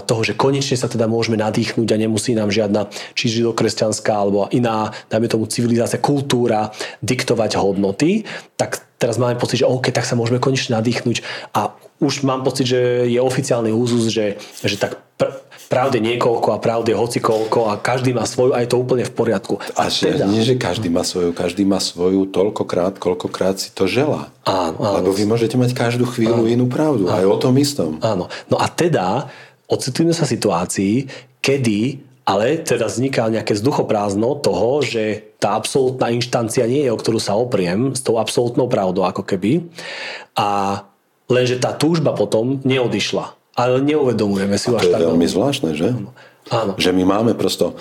toho, 0.09 0.23
že 0.25 0.33
konečne 0.33 0.81
sa 0.81 0.89
teda 0.89 1.05
môžeme 1.05 1.37
nadýchnuť 1.37 1.89
a 1.93 2.01
nemusí 2.01 2.33
nám 2.33 2.49
žiadna 2.49 2.89
či 3.13 3.29
židokresťanská 3.29 4.17
alebo 4.17 4.49
iná, 4.49 4.97
dajme 5.13 5.29
tomu 5.29 5.45
civilizácia, 5.45 6.01
kultúra 6.01 6.73
diktovať 7.05 7.61
hodnoty, 7.61 8.25
tak 8.57 8.81
teraz 8.97 9.21
máme 9.21 9.37
pocit, 9.37 9.61
že 9.61 9.69
OK, 9.69 9.93
tak 9.93 10.09
sa 10.09 10.17
môžeme 10.17 10.41
konečne 10.41 10.81
nadýchnuť 10.81 11.21
a 11.53 11.77
už 12.01 12.25
mám 12.25 12.45
pocit, 12.45 12.69
že 12.69 13.09
je 13.09 13.21
oficiálny 13.21 13.73
úzus, 13.73 14.09
že, 14.09 14.41
že 14.65 14.77
tak 14.81 15.01
pr- 15.21 15.37
pravde 15.67 15.99
niekoľko 15.99 16.49
a 16.55 16.59
pravde 16.63 16.95
hocikoľko 16.95 17.71
a 17.71 17.73
každý 17.79 18.15
má 18.15 18.23
svoju 18.23 18.55
a 18.55 18.63
je 18.63 18.71
to 18.71 18.79
úplne 18.79 19.03
v 19.03 19.13
poriadku. 19.13 19.59
A, 19.75 19.87
a 19.87 19.93
teda... 19.93 20.27
nie, 20.27 20.43
že 20.47 20.55
každý 20.55 20.89
má 20.89 21.03
svoju, 21.03 21.35
každý 21.35 21.67
má 21.67 21.83
svoju 21.83 22.31
toľkokrát, 22.31 22.99
koľkokrát 22.99 23.59
si 23.59 23.75
to 23.75 23.91
želá. 23.91 24.31
Áno, 24.47 24.79
áno. 24.79 25.03
Lebo 25.03 25.11
vy 25.11 25.27
môžete 25.27 25.59
mať 25.59 25.75
každú 25.75 26.07
chvíľu 26.07 26.47
áno, 26.47 26.51
inú 26.51 26.67
pravdu, 26.71 27.11
áno, 27.11 27.19
aj 27.19 27.25
o 27.27 27.37
tom 27.39 27.55
istom. 27.59 27.99
Áno. 28.01 28.31
No 28.47 28.57
a 28.63 28.67
teda 28.71 29.27
ocitujeme 29.67 30.15
sa 30.15 30.25
situácii, 30.25 31.07
kedy 31.43 32.07
ale 32.27 32.59
teda 32.59 32.91
vzniká 32.91 33.31
nejaké 33.31 33.55
vzduchoprázdno 33.55 34.43
toho, 34.43 34.83
že 34.83 35.31
tá 35.39 35.55
absolútna 35.55 36.11
inštancia 36.11 36.67
nie 36.67 36.83
je, 36.83 36.91
o 36.91 36.99
ktorú 36.99 37.23
sa 37.23 37.39
opriem, 37.39 37.95
s 37.95 38.03
tou 38.03 38.19
absolútnou 38.19 38.67
pravdou 38.67 39.07
ako 39.07 39.23
keby. 39.23 39.63
A 40.35 40.83
Lenže 41.27 41.59
tá 41.59 41.75
túžba 41.75 42.15
potom 42.15 42.63
neodišla. 42.63 43.35
Ale 43.57 43.81
neuvedomujeme 43.81 44.61
si 44.61 44.69
ju 44.69 44.77
až 44.77 44.93
tak. 44.93 45.01
To 45.01 45.05
je 45.05 45.11
veľmi 45.17 45.29
zvláštne, 45.29 45.71
že? 45.73 45.97
Áno. 46.53 46.77
Že 46.77 46.91
my 46.93 47.05
máme 47.09 47.33
prosto, 47.33 47.75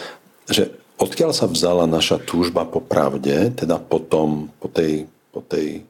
že 0.48 0.72
odkiaľ 0.96 1.36
sa 1.36 1.52
vzala 1.52 1.84
naša 1.86 2.18
túžba 2.18 2.64
po 2.64 2.80
pravde, 2.80 3.52
teda 3.52 3.78
po, 3.78 4.00
tom, 4.00 4.50
po 4.58 4.72
tej, 4.72 5.12
po 5.36 5.44
tej 5.44 5.84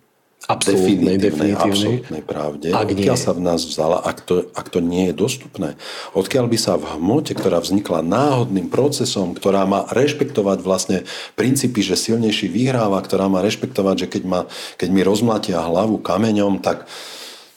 absolútnej, 0.45 1.17
definitívnej, 1.17 1.53
absolútnej 1.57 2.21
pravde, 2.21 2.69
ak 2.69 2.93
odkiaľ 2.93 3.17
nie. 3.17 3.25
sa 3.25 3.31
v 3.33 3.41
nás 3.41 3.61
vzala, 3.65 3.97
ak 4.05 4.17
to, 4.21 4.45
ak 4.53 4.67
to 4.69 4.79
nie 4.81 5.09
je 5.09 5.13
dostupné. 5.17 5.73
Odkiaľ 6.13 6.45
by 6.45 6.57
sa 6.57 6.77
v 6.77 6.85
hmote, 6.97 7.33
ktorá 7.33 7.57
vznikla 7.61 8.05
náhodným 8.05 8.69
procesom, 8.69 9.33
ktorá 9.33 9.65
má 9.65 9.89
rešpektovať 9.89 10.57
vlastne 10.61 10.97
princípy, 11.33 11.81
že 11.81 11.97
silnejší 11.97 12.45
vyhráva, 12.49 13.01
ktorá 13.01 13.25
má 13.25 13.41
rešpektovať, 13.41 14.05
že 14.05 14.07
keď, 14.17 14.23
ma, 14.25 14.41
keď 14.77 14.89
mi 14.93 15.01
rozmlatia 15.01 15.65
hlavu 15.65 15.97
kameňom, 15.97 16.61
tak 16.61 16.85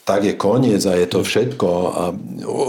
tak 0.09 0.25
je 0.25 0.33
koniec 0.33 0.81
a 0.89 0.97
je 0.97 1.05
to 1.05 1.21
všetko. 1.21 1.69
A 1.93 2.03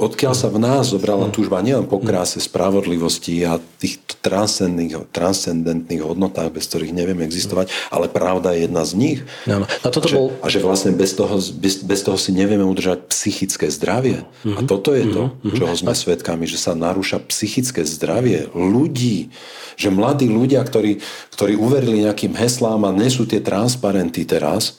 odkiaľ 0.05 0.37
sa 0.37 0.53
v 0.53 0.61
nás 0.61 0.93
zobrala 0.93 1.33
túžba 1.33 1.65
nielen 1.65 1.89
po 1.89 1.97
kráse, 1.97 2.37
spravodlivosti 2.37 3.49
a 3.49 3.57
tých 3.81 3.97
transcendentných 4.21 6.05
hodnotách, 6.05 6.53
bez 6.53 6.69
ktorých 6.69 6.93
nevieme 6.93 7.25
existovať, 7.25 7.73
ale 7.89 8.13
pravda 8.13 8.53
je 8.53 8.69
jedna 8.69 8.85
z 8.85 8.93
nich. 8.93 9.19
No, 9.49 9.65
a, 9.65 9.89
toto 9.89 10.13
že, 10.13 10.21
bol... 10.21 10.37
a 10.45 10.53
že 10.53 10.61
vlastne 10.61 10.93
bez 10.93 11.17
toho, 11.17 11.41
bez, 11.41 11.81
bez 11.81 12.05
toho 12.05 12.21
si 12.21 12.37
nevieme 12.37 12.69
udržať 12.69 13.09
psychické 13.09 13.73
zdravie. 13.73 14.29
Uh-huh. 14.45 14.61
A 14.61 14.69
toto 14.69 14.93
je 14.93 15.09
to, 15.09 15.33
uh-huh. 15.33 15.57
čoho 15.57 15.73
sme 15.73 15.97
svedkami, 15.97 16.45
že 16.45 16.61
sa 16.61 16.77
narúša 16.77 17.25
psychické 17.33 17.89
zdravie 17.89 18.53
ľudí. 18.53 19.33
Že 19.81 19.97
mladí 19.97 20.29
ľudia, 20.29 20.61
ktorí, 20.61 21.01
ktorí 21.33 21.57
uverili 21.57 22.05
nejakým 22.05 22.37
heslám 22.37 22.85
a 22.85 22.93
nesú 22.93 23.25
tie 23.25 23.41
transparenty 23.41 24.29
teraz, 24.29 24.77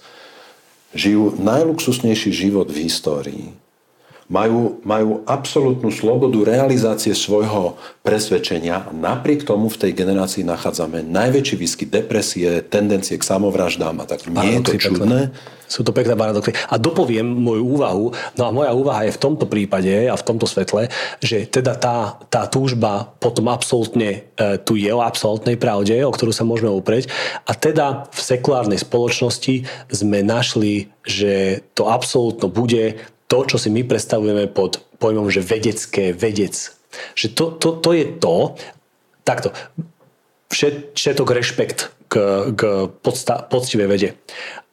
žijú 0.95 1.35
najluxusnejší 1.39 2.31
život 2.31 2.67
v 2.71 2.87
histórii. 2.87 3.45
Majú, 4.31 4.79
majú 4.87 5.27
absolútnu 5.27 5.91
slobodu 5.91 6.47
realizácie 6.47 7.11
svojho 7.11 7.75
presvedčenia 7.99 8.87
a 8.87 8.95
napriek 8.95 9.43
tomu 9.43 9.67
v 9.67 9.75
tej 9.75 9.91
generácii 9.91 10.47
nachádzame 10.47 11.03
najväčší 11.03 11.55
výskyt 11.59 11.89
depresie, 11.91 12.63
tendencie 12.63 13.19
k 13.19 13.27
samovraždám 13.27 13.99
a 13.99 14.05
tak. 14.07 14.23
Nie 14.31 14.63
je 14.63 14.71
to 14.71 14.73
čudné? 14.79 15.35
Sú 15.71 15.87
to 15.87 15.95
pekné 15.95 16.19
paradoxy. 16.19 16.51
A 16.67 16.75
dopoviem 16.75 17.23
moju 17.23 17.63
úvahu, 17.79 18.05
no 18.35 18.43
a 18.43 18.51
moja 18.51 18.75
úvaha 18.75 19.07
je 19.07 19.15
v 19.15 19.21
tomto 19.23 19.47
prípade 19.47 20.11
a 20.11 20.19
v 20.19 20.25
tomto 20.27 20.43
svetle, 20.43 20.91
že 21.23 21.47
teda 21.47 21.79
tá, 21.79 22.19
tá 22.27 22.43
túžba 22.51 23.07
potom 23.23 23.47
absolútne 23.47 24.27
e, 24.35 24.59
tu 24.59 24.75
je 24.75 24.91
o 24.91 24.99
absolútnej 24.99 25.55
pravde, 25.55 26.03
o 26.03 26.11
ktorú 26.11 26.35
sa 26.35 26.43
môžeme 26.43 26.75
uprieť. 26.75 27.07
A 27.47 27.55
teda 27.55 28.11
v 28.11 28.19
sekulárnej 28.19 28.83
spoločnosti 28.83 29.63
sme 29.87 30.19
našli, 30.27 30.91
že 31.07 31.63
to 31.71 31.87
absolútno 31.87 32.51
bude 32.51 32.99
to, 33.31 33.47
čo 33.47 33.55
si 33.55 33.71
my 33.71 33.87
predstavujeme 33.87 34.51
pod 34.51 34.83
pojmom, 34.99 35.31
že 35.31 35.39
vedecké 35.39 36.11
vedec. 36.11 36.51
Že 37.15 37.27
to, 37.31 37.45
to, 37.55 37.69
to 37.79 37.89
je 37.95 38.05
to, 38.19 38.35
takto, 39.23 39.55
všet, 40.51 40.99
všetok 40.99 41.27
rešpekt 41.31 41.79
k, 42.11 42.15
k 42.51 42.61
podsta, 42.99 43.47
poctivej 43.47 43.87
vede. 43.87 44.09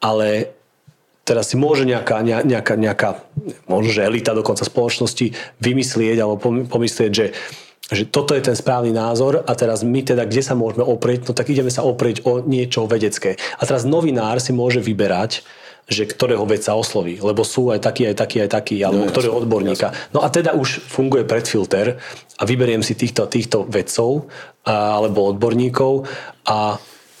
Ale 0.03 0.58
teraz 1.29 1.53
si 1.53 1.55
môže 1.61 1.85
nejaká, 1.85 2.25
nejaká, 2.25 2.73
nejaká 2.73 3.09
možno, 3.69 3.93
že 3.93 4.09
elita 4.09 4.33
dokonca 4.33 4.65
spoločnosti 4.65 5.37
vymyslieť 5.61 6.17
alebo 6.17 6.65
pomyslieť, 6.65 7.11
že 7.13 7.27
že 7.89 8.05
toto 8.05 8.37
je 8.37 8.45
ten 8.45 8.53
správny 8.53 8.93
názor 8.93 9.41
a 9.41 9.51
teraz 9.57 9.81
my 9.81 10.05
teda, 10.05 10.29
kde 10.29 10.45
sa 10.45 10.53
môžeme 10.53 10.85
oprieť, 10.85 11.25
no 11.25 11.33
tak 11.33 11.49
ideme 11.49 11.73
sa 11.73 11.81
oprieť 11.81 12.21
o 12.21 12.37
niečo 12.37 12.85
vedecké. 12.85 13.41
A 13.57 13.65
teraz 13.65 13.81
novinár 13.81 14.37
si 14.37 14.53
môže 14.53 14.77
vyberať, 14.77 15.41
že 15.89 16.05
ktorého 16.05 16.45
vedca 16.45 16.77
osloví, 16.77 17.17
lebo 17.17 17.41
sú 17.41 17.73
aj 17.73 17.81
takí, 17.81 18.05
aj 18.05 18.15
takí, 18.21 18.37
aj 18.45 18.49
takí, 18.53 18.77
alebo 18.85 19.09
no, 19.09 19.11
ktorého 19.11 19.41
odborníka. 19.41 19.89
Jasne. 19.89 20.13
No 20.13 20.21
a 20.21 20.29
teda 20.29 20.53
už 20.53 20.85
funguje 20.85 21.25
predfilter 21.25 21.97
a 22.37 22.43
vyberiem 22.45 22.85
si 22.85 22.93
týchto, 22.93 23.25
týchto 23.25 23.65
vedcov 23.65 24.29
a, 24.69 25.01
alebo 25.01 25.33
odborníkov 25.33 26.05
a 26.45 26.77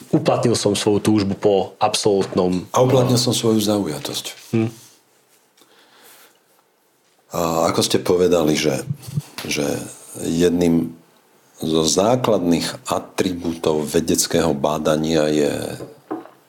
uplatnil 0.09 0.57
som 0.57 0.73
svoju 0.73 0.99
túžbu 1.01 1.33
po 1.37 1.55
absolútnom... 1.77 2.65
A 2.73 2.81
uplatnil 2.81 3.17
som 3.17 3.33
svoju 3.33 3.61
zaujatosť. 3.61 4.25
Hm. 4.53 4.69
A 7.29 7.69
ako 7.69 7.81
ste 7.85 8.01
povedali, 8.01 8.57
že, 8.57 8.81
že 9.45 9.65
jedným 10.17 10.97
zo 11.61 11.83
základných 11.85 12.89
atribútov 12.89 13.85
vedeckého 13.85 14.55
bádania 14.55 15.27
je 15.29 15.53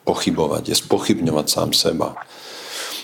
pochybovať, 0.09 0.73
je 0.73 0.77
spochybňovať 0.81 1.47
sám 1.51 1.71
seba. 1.77 2.17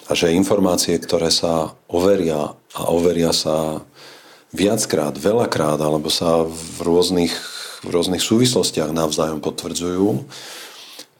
A 0.07 0.15
že 0.15 0.33
informácie, 0.33 0.97
ktoré 0.97 1.35
sa 1.35 1.74
overia 1.91 2.55
a 2.73 2.81
overia 2.89 3.35
sa 3.35 3.83
viackrát, 4.55 5.19
veľakrát, 5.19 5.83
alebo 5.83 6.09
sa 6.09 6.47
v 6.47 6.77
rôznych, 6.81 7.35
v 7.85 7.89
rôznych 7.93 8.23
súvislostiach 8.23 8.94
navzájom 8.94 9.44
potvrdzujú, 9.44 10.24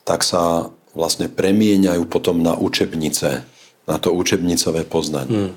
tak 0.06 0.22
sa 0.22 0.70
vlastne 0.96 1.28
premieňajú 1.28 2.08
potom 2.08 2.40
na 2.40 2.56
učebnice, 2.56 3.44
na 3.84 3.96
to 4.00 4.14
učebnicové 4.16 4.88
poznanie. 4.88 5.52
Hmm. 5.52 5.54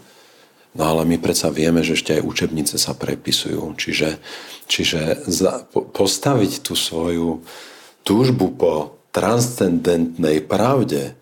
No 0.77 0.83
ale 0.85 1.01
my 1.07 1.17
predsa 1.17 1.49
vieme, 1.49 1.81
že 1.81 1.97
ešte 1.97 2.19
aj 2.19 2.27
učebnice 2.27 2.77
sa 2.77 2.93
prepisujú. 2.93 3.73
Čiže, 3.73 4.21
čiže 4.69 5.25
za, 5.25 5.65
po, 5.65 5.81
postaviť 5.81 6.61
tú 6.61 6.77
svoju 6.77 7.41
túžbu 8.05 8.53
po 8.53 8.73
transcendentnej 9.09 10.45
pravde 10.45 11.17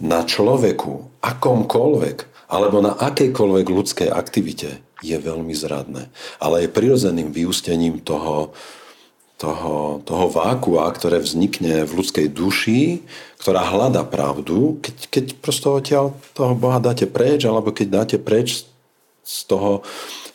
na 0.00 0.24
človeku, 0.24 1.20
akomkoľvek, 1.24 2.48
alebo 2.52 2.84
na 2.84 2.92
akejkoľvek 2.92 3.66
ľudskej 3.68 4.08
aktivite 4.12 4.84
je 5.00 5.16
veľmi 5.16 5.52
zradné. 5.56 6.12
Ale 6.36 6.68
je 6.68 6.74
prirodzeným 6.74 7.32
vyústením 7.32 8.04
toho, 8.04 8.52
toho, 9.40 10.04
toho 10.04 10.26
vákua, 10.28 10.92
ktoré 10.92 11.16
vznikne 11.16 11.88
v 11.88 12.04
ľudskej 12.04 12.28
duši, 12.28 13.00
ktorá 13.40 13.64
hľada 13.64 14.04
pravdu, 14.04 14.76
keď, 14.84 14.96
keď 15.08 15.24
prosto 15.40 15.72
odtiaľ 15.80 16.12
toho 16.36 16.52
Boha 16.52 16.76
dáte 16.76 17.08
preč, 17.08 17.48
alebo 17.48 17.72
keď 17.72 18.04
dáte 18.04 18.16
preč 18.20 18.68
z, 19.24 19.40
toho, 19.48 19.80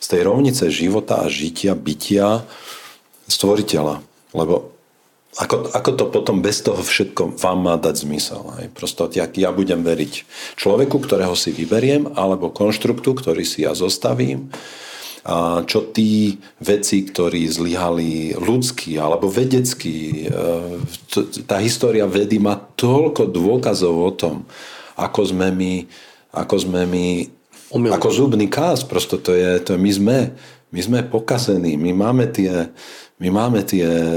z 0.02 0.06
tej 0.10 0.26
rovnice 0.26 0.66
života 0.74 1.22
a 1.22 1.30
žitia, 1.30 1.78
bytia 1.78 2.42
stvoriteľa. 3.30 4.02
Lebo 4.34 4.74
ako, 5.38 5.70
ako 5.70 5.90
to 5.94 6.04
potom 6.10 6.42
bez 6.42 6.64
toho 6.66 6.82
všetko 6.82 7.38
vám 7.38 7.58
má 7.62 7.74
dať 7.78 8.08
zmysel. 8.08 8.42
Hej? 8.58 8.74
Prosto 8.74 9.06
jak 9.06 9.38
ja 9.38 9.54
budem 9.54 9.86
veriť 9.86 10.26
človeku, 10.58 10.98
ktorého 10.98 11.38
si 11.38 11.54
vyberiem, 11.54 12.10
alebo 12.18 12.50
konštruktu, 12.50 13.14
ktorý 13.14 13.46
si 13.46 13.62
ja 13.62 13.76
zostavím, 13.76 14.50
čo 15.66 15.90
tí 15.90 16.38
veci, 16.62 17.02
ktorí 17.02 17.50
zlyhali 17.50 18.38
ľudský 18.38 18.94
alebo 19.02 19.26
vedecký, 19.26 20.30
e, 20.30 20.38
tá 21.42 21.58
história 21.58 22.06
vedy 22.06 22.38
má 22.38 22.54
toľko 22.54 23.34
dôkazov 23.34 23.94
o 23.96 24.12
tom, 24.14 24.46
ako 24.94 25.34
sme 25.34 25.50
my, 25.50 25.74
ako 26.30 26.56
sme 26.62 26.82
my, 26.86 27.06
ako 27.90 28.08
zubný 28.14 28.46
kás, 28.46 28.86
prosto 28.86 29.18
to 29.18 29.34
je, 29.34 29.58
to 29.66 29.74
my 29.74 29.90
sme, 29.90 30.18
my 30.70 30.80
sme 30.80 30.98
pokazení, 31.02 31.74
my 31.74 31.90
máme 31.90 32.30
tie, 32.30 32.70
my 33.18 33.28
máme 33.32 33.66
tie 33.66 33.82
e, 33.82 34.12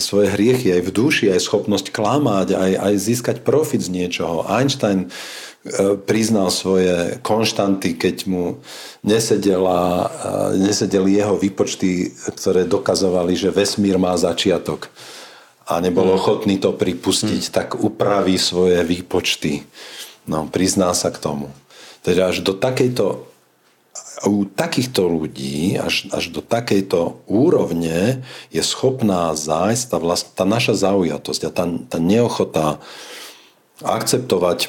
svoje 0.00 0.32
hriechy 0.32 0.72
aj 0.72 0.82
v 0.88 0.94
duši, 0.94 1.26
aj 1.36 1.44
schopnosť 1.44 1.92
klamať, 1.92 2.56
aj, 2.56 2.72
aj 2.80 2.94
získať 2.96 3.36
profit 3.44 3.84
z 3.84 3.92
niečoho. 3.92 4.48
Einstein 4.48 5.12
priznal 6.08 6.48
svoje 6.48 7.20
konštanty, 7.20 7.92
keď 7.92 8.24
mu 8.24 8.64
nesedela, 9.04 10.08
e, 10.56 10.64
nesedeli 10.64 11.20
jeho 11.20 11.36
výpočty, 11.36 12.16
ktoré 12.32 12.64
dokazovali, 12.64 13.36
že 13.36 13.52
vesmír 13.52 14.00
má 14.00 14.16
začiatok 14.16 14.88
a 15.68 15.78
nebol 15.84 16.08
hmm. 16.08 16.16
ochotný 16.16 16.56
to 16.56 16.72
pripustiť, 16.72 17.42
hmm. 17.46 17.54
tak 17.54 17.68
upraví 17.76 18.40
svoje 18.40 18.80
výpočty. 18.82 19.68
No, 20.24 20.48
prizná 20.48 20.96
sa 20.96 21.12
k 21.12 21.20
tomu. 21.20 21.52
Teda 22.00 22.32
až 22.32 22.40
do 22.40 22.56
takejto 22.56 23.28
u 24.20 24.44
takýchto 24.44 25.08
ľudí 25.08 25.80
až, 25.80 26.04
až 26.12 26.28
do 26.28 26.44
takejto 26.44 27.24
úrovne 27.24 28.20
je 28.52 28.60
schopná 28.60 29.32
zájsť 29.32 29.84
tá, 29.88 29.96
vlast, 29.96 30.26
tá 30.36 30.44
naša 30.44 30.76
zaujatosť 30.76 31.42
a 31.48 31.50
tá, 31.50 31.64
tá 31.88 31.96
neochota 31.96 32.84
akceptovať 33.80 34.68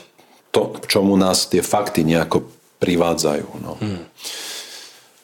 to, 0.51 0.75
k 0.83 0.85
čomu 0.87 1.15
nás 1.15 1.47
tie 1.47 1.63
fakty 1.63 2.03
nejako 2.03 2.47
privádzajú. 2.83 3.47
No. 3.63 3.79
Hmm. 3.79 4.03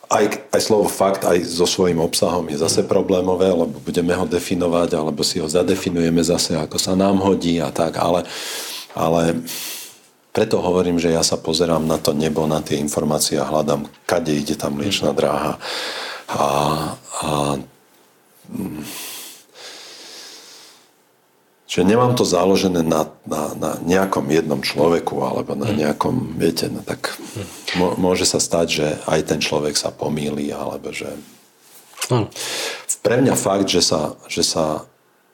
Aj, 0.08 0.24
aj 0.56 0.62
slovo 0.64 0.88
fakt 0.88 1.28
aj 1.28 1.44
so 1.44 1.68
svojím 1.68 1.99
obsahom 1.99 2.48
je 2.48 2.56
zase 2.56 2.88
problémové, 2.88 3.52
lebo 3.52 3.76
budeme 3.84 4.16
ho 4.16 4.24
definovať, 4.24 4.95
alebo 4.95 5.20
si 5.20 5.44
ho 5.44 5.52
zadefinujeme 5.52 6.24
zase, 6.24 6.56
ako 6.56 6.80
sa 6.80 6.95
nám 6.95 7.20
hodí 7.20 7.60
a 7.60 7.68
tak, 7.76 7.99
ale, 7.99 8.24
ale 8.95 9.44
preto 10.32 10.64
hovorím, 10.64 10.95
že 10.95 11.12
ja 11.12 11.28
sa 11.28 11.36
pozerám 11.36 11.84
na 11.84 11.99
to 11.99 12.16
nebo, 12.16 12.48
na 12.48 12.64
tie 12.64 12.80
informácie 12.80 13.36
a 13.36 13.49
hľadám, 13.52 13.90
kade 14.08 14.32
ide 14.32 14.56
tá 14.56 14.72
mliečná 14.72 15.12
dráha. 15.12 15.60
A, 16.32 16.45
a 17.20 17.30
Čiže 21.68 21.84
nemám 21.84 22.15
to 22.15 22.23
založené 22.23 22.80
na, 22.80 23.11
na, 23.27 23.52
na 23.60 23.72
nejakom 23.84 24.23
jednom 24.31 24.64
človeku 24.64 25.19
alebo 25.19 25.52
na 25.52 25.68
hm. 25.68 25.76
nejakom, 25.84 26.15
viete, 26.39 26.72
no 26.72 26.80
tak 26.80 27.19
môže 27.99 28.23
sa 28.23 28.39
stať, 28.39 28.68
že 28.72 28.88
aj 29.03 29.19
ten 29.27 29.39
človek 29.44 29.76
sa 29.76 29.91
pomýli 29.91 30.48
alebo 30.56 30.95
že... 30.95 31.11
Hm. 32.07 32.31
Pre 33.03 33.15
mňa 33.19 33.35
fakt, 33.35 33.68
že 33.68 33.84
sa, 33.84 34.15
že 34.31 34.48
sa 34.48 34.88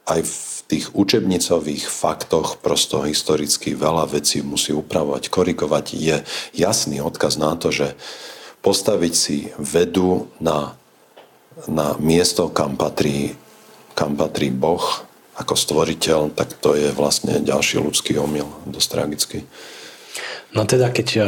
aj 0.10 0.26
v 0.26 0.38
tých 0.74 0.86
učebnicových 0.98 1.86
faktoch 1.86 2.58
prosto 2.66 3.06
historicky 3.06 3.78
veľa 3.78 4.10
vecí 4.10 4.42
musí 4.42 4.74
upravovať, 4.74 5.30
korigovať. 5.30 5.86
Je 5.94 6.16
jasný 6.58 6.98
odkaz 6.98 7.38
na 7.38 7.54
to, 7.54 7.70
že 7.70 7.94
postaviť 8.66 9.14
si 9.14 9.38
vedu 9.62 10.34
na, 10.42 10.74
na 11.70 11.94
miesto, 12.02 12.50
kam 12.50 12.74
patrí, 12.74 13.38
kam 13.94 14.18
patrí 14.18 14.50
Boh 14.50 14.82
ako 15.34 15.54
stvoriteľ, 15.58 16.38
tak 16.38 16.54
to 16.62 16.78
je 16.78 16.94
vlastne 16.94 17.42
ďalší 17.42 17.82
ľudský 17.82 18.22
omyl, 18.22 18.46
dosť 18.70 18.88
tragický. 18.90 19.40
No 20.54 20.70
teda, 20.70 20.94
keď 20.94 21.08
eh, 21.18 21.26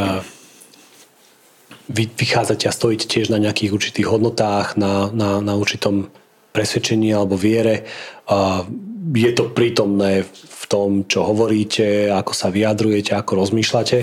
vy 1.90 2.04
vychádzate 2.14 2.70
a 2.70 2.76
stojíte 2.76 3.10
tiež 3.10 3.34
na 3.34 3.42
nejakých 3.42 3.74
určitých 3.74 4.08
hodnotách, 4.10 4.78
na, 4.78 5.10
na, 5.10 5.42
na 5.42 5.54
určitom 5.58 6.10
presvedčení 6.54 7.12
alebo 7.12 7.36
viere, 7.36 7.86
a 8.26 8.66
je 9.14 9.32
to 9.38 9.54
prítomné 9.54 10.26
v 10.26 10.64
tom, 10.66 11.06
čo 11.06 11.26
hovoríte, 11.26 12.10
ako 12.10 12.34
sa 12.34 12.50
vyjadrujete, 12.50 13.14
ako 13.14 13.46
rozmýšľate. 13.46 13.98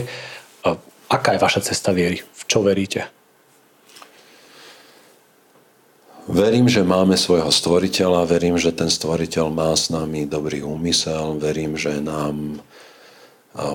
Aká 1.10 1.34
je 1.34 1.42
vaša 1.42 1.60
cesta 1.74 1.90
viery? 1.90 2.22
V 2.22 2.42
čo 2.46 2.62
veríte? 2.62 3.10
Verím, 6.30 6.70
že 6.70 6.86
máme 6.86 7.18
svojho 7.18 7.50
stvoriteľa, 7.50 8.30
verím, 8.30 8.54
že 8.54 8.70
ten 8.70 8.86
stvoriteľ 8.86 9.50
má 9.50 9.74
s 9.74 9.90
nami 9.90 10.22
dobrý 10.22 10.62
úmysel, 10.62 11.34
verím, 11.42 11.74
že 11.74 11.98
nám 11.98 12.62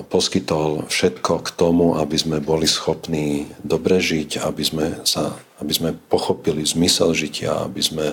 poskytol 0.08 0.88
všetko 0.90 1.44
k 1.44 1.48
tomu, 1.54 2.00
aby 2.00 2.16
sme 2.18 2.42
boli 2.42 2.66
schopní 2.66 3.46
dobre 3.62 4.02
žiť, 4.02 4.42
aby 4.42 4.62
sme, 4.64 4.86
sa, 5.06 5.38
aby 5.62 5.70
sme 5.70 5.90
pochopili 6.10 6.66
zmysel 6.66 7.14
žitia, 7.14 7.68
aby 7.68 7.78
sme 7.78 8.06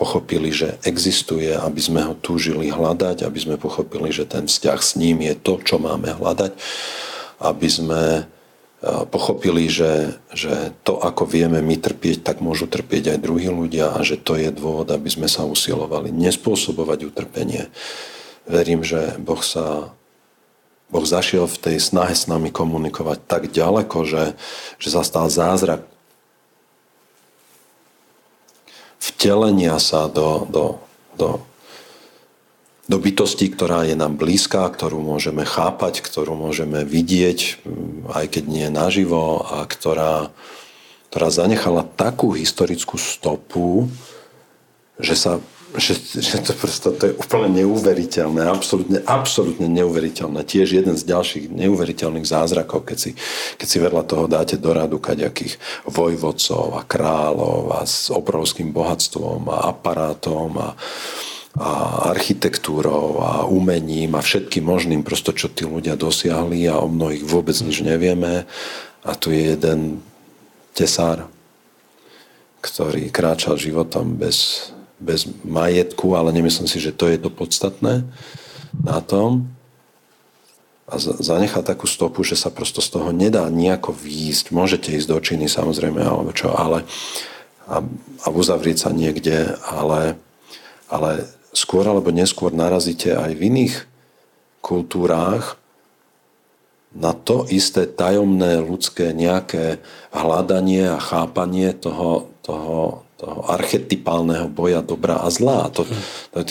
pochopili, 0.00 0.54
že 0.54 0.80
existuje, 0.88 1.52
aby 1.52 1.80
sme 1.82 2.00
ho 2.06 2.14
túžili 2.16 2.72
hľadať, 2.72 3.28
aby 3.28 3.38
sme 3.42 3.60
pochopili, 3.60 4.08
že 4.08 4.24
ten 4.24 4.48
vzťah 4.48 4.80
s 4.80 4.96
ním 4.96 5.20
je 5.20 5.34
to, 5.36 5.60
čo 5.60 5.76
máme 5.76 6.16
hľadať, 6.16 6.54
aby 7.44 7.68
sme 7.68 8.30
pochopili, 8.82 9.70
že, 9.70 10.18
že 10.34 10.74
to, 10.82 10.98
ako 10.98 11.22
vieme 11.22 11.62
my 11.62 11.78
trpieť, 11.78 12.26
tak 12.26 12.42
môžu 12.42 12.66
trpieť 12.66 13.14
aj 13.14 13.22
druhí 13.22 13.46
ľudia 13.46 13.94
a 13.94 14.02
že 14.02 14.18
to 14.18 14.34
je 14.34 14.50
dôvod, 14.50 14.90
aby 14.90 15.06
sme 15.06 15.30
sa 15.30 15.46
usilovali 15.46 16.10
nespôsobovať 16.10 17.06
utrpenie. 17.06 17.70
Verím, 18.50 18.82
že 18.82 19.14
Boh 19.22 19.38
sa 19.38 19.94
Boh 20.92 21.08
zašiel 21.08 21.48
v 21.48 21.56
tej 21.56 21.76
snahe 21.80 22.12
s 22.12 22.28
nami 22.28 22.52
komunikovať 22.52 23.24
tak 23.24 23.48
ďaleko, 23.48 24.04
že, 24.04 24.36
že 24.76 24.88
sa 24.92 25.00
stal 25.00 25.32
zázrak 25.32 25.88
vtelenia 29.02 29.78
sa 29.82 30.06
do, 30.06 30.46
do, 30.46 30.64
do, 31.18 31.28
do 32.92 33.00
bytosti, 33.00 33.48
ktorá 33.48 33.88
je 33.88 33.96
nám 33.96 34.20
blízka, 34.20 34.68
ktorú 34.68 35.00
môžeme 35.00 35.48
chápať, 35.48 36.04
ktorú 36.04 36.36
môžeme 36.36 36.84
vidieť, 36.84 37.64
aj 38.12 38.24
keď 38.28 38.44
nie 38.52 38.68
naživo, 38.68 39.40
a 39.48 39.64
ktorá, 39.64 40.28
ktorá 41.08 41.32
zanechala 41.32 41.88
takú 41.88 42.36
historickú 42.36 43.00
stopu, 43.00 43.88
že 45.00 45.16
sa 45.16 45.40
že, 45.72 45.96
že 46.20 46.36
to, 46.44 46.52
prosto, 46.52 46.92
to 46.92 47.08
je 47.08 47.16
úplne 47.16 47.64
neuveriteľné, 47.64 48.44
absolútne, 48.44 49.00
absolútne 49.08 49.64
neuveriteľné. 49.72 50.44
Tiež 50.44 50.76
jeden 50.76 51.00
z 51.00 51.08
ďalších 51.08 51.48
neuveriteľných 51.48 52.28
zázrakov, 52.28 52.84
keď 52.84 52.98
si, 53.00 53.10
keď 53.56 53.66
si 53.72 53.78
vedľa 53.80 54.04
toho 54.04 54.28
dáte 54.28 54.60
do 54.60 54.68
radu 54.76 55.00
kaďakých 55.00 55.56
vojvodcov 55.88 56.76
a 56.76 56.84
kráľov 56.84 57.72
a 57.72 57.88
s 57.88 58.12
obrovským 58.12 58.68
bohatstvom 58.68 59.48
a 59.48 59.72
aparátom 59.72 60.52
a, 60.60 60.76
a 61.52 62.08
architektúrou 62.08 63.20
a 63.20 63.44
umením 63.44 64.16
a 64.16 64.24
všetkým 64.24 64.64
možným, 64.64 65.04
prosto 65.04 65.36
čo 65.36 65.52
tí 65.52 65.68
ľudia 65.68 66.00
dosiahli 66.00 66.64
a 66.64 66.80
o 66.80 66.88
mnohých 66.88 67.28
vôbec 67.28 67.52
nič 67.60 67.84
nevieme. 67.84 68.48
A 69.04 69.12
tu 69.12 69.28
je 69.28 69.52
jeden 69.52 70.00
tesár, 70.72 71.28
ktorý 72.64 73.12
kráčal 73.12 73.60
životom 73.60 74.16
bez, 74.16 74.70
bez 74.96 75.28
majetku, 75.44 76.16
ale 76.16 76.32
nemyslím 76.32 76.64
si, 76.64 76.80
že 76.80 76.96
to 76.96 77.04
je 77.12 77.20
to 77.20 77.28
podstatné 77.28 78.06
na 78.80 78.98
tom. 79.04 79.44
A 80.88 80.96
zanechá 81.00 81.60
takú 81.60 81.84
stopu, 81.84 82.24
že 82.24 82.36
sa 82.36 82.48
prosto 82.48 82.80
z 82.80 82.96
toho 82.96 83.12
nedá 83.12 83.44
nejako 83.52 83.92
výjsť. 83.92 84.56
Môžete 84.56 84.92
ísť 84.96 85.08
do 85.08 85.18
činy 85.20 85.52
samozrejme, 85.52 86.00
alebo 86.00 86.32
čo, 86.32 86.52
ale 86.52 86.88
a, 87.68 87.84
a 88.24 88.26
uzavrieť 88.32 88.88
sa 88.88 88.90
niekde, 88.92 89.52
ale, 89.68 90.16
ale 90.88 91.28
skôr 91.52 91.84
alebo 91.84 92.08
neskôr 92.10 92.50
narazíte 92.50 93.12
aj 93.12 93.32
v 93.36 93.44
iných 93.52 93.74
kultúrách 94.64 95.60
na 96.92 97.16
to 97.16 97.48
isté 97.48 97.88
tajomné 97.88 98.60
ľudské 98.60 99.16
nejaké 99.16 99.80
hľadanie 100.12 100.92
a 100.92 101.00
chápanie 101.00 101.72
toho, 101.72 102.28
toho, 102.44 103.08
toho 103.16 103.40
archetypálneho 103.48 104.52
boja 104.52 104.84
dobra 104.84 105.24
a 105.24 105.32
zla. 105.32 105.72
To, 105.72 105.88
to, 106.36 106.44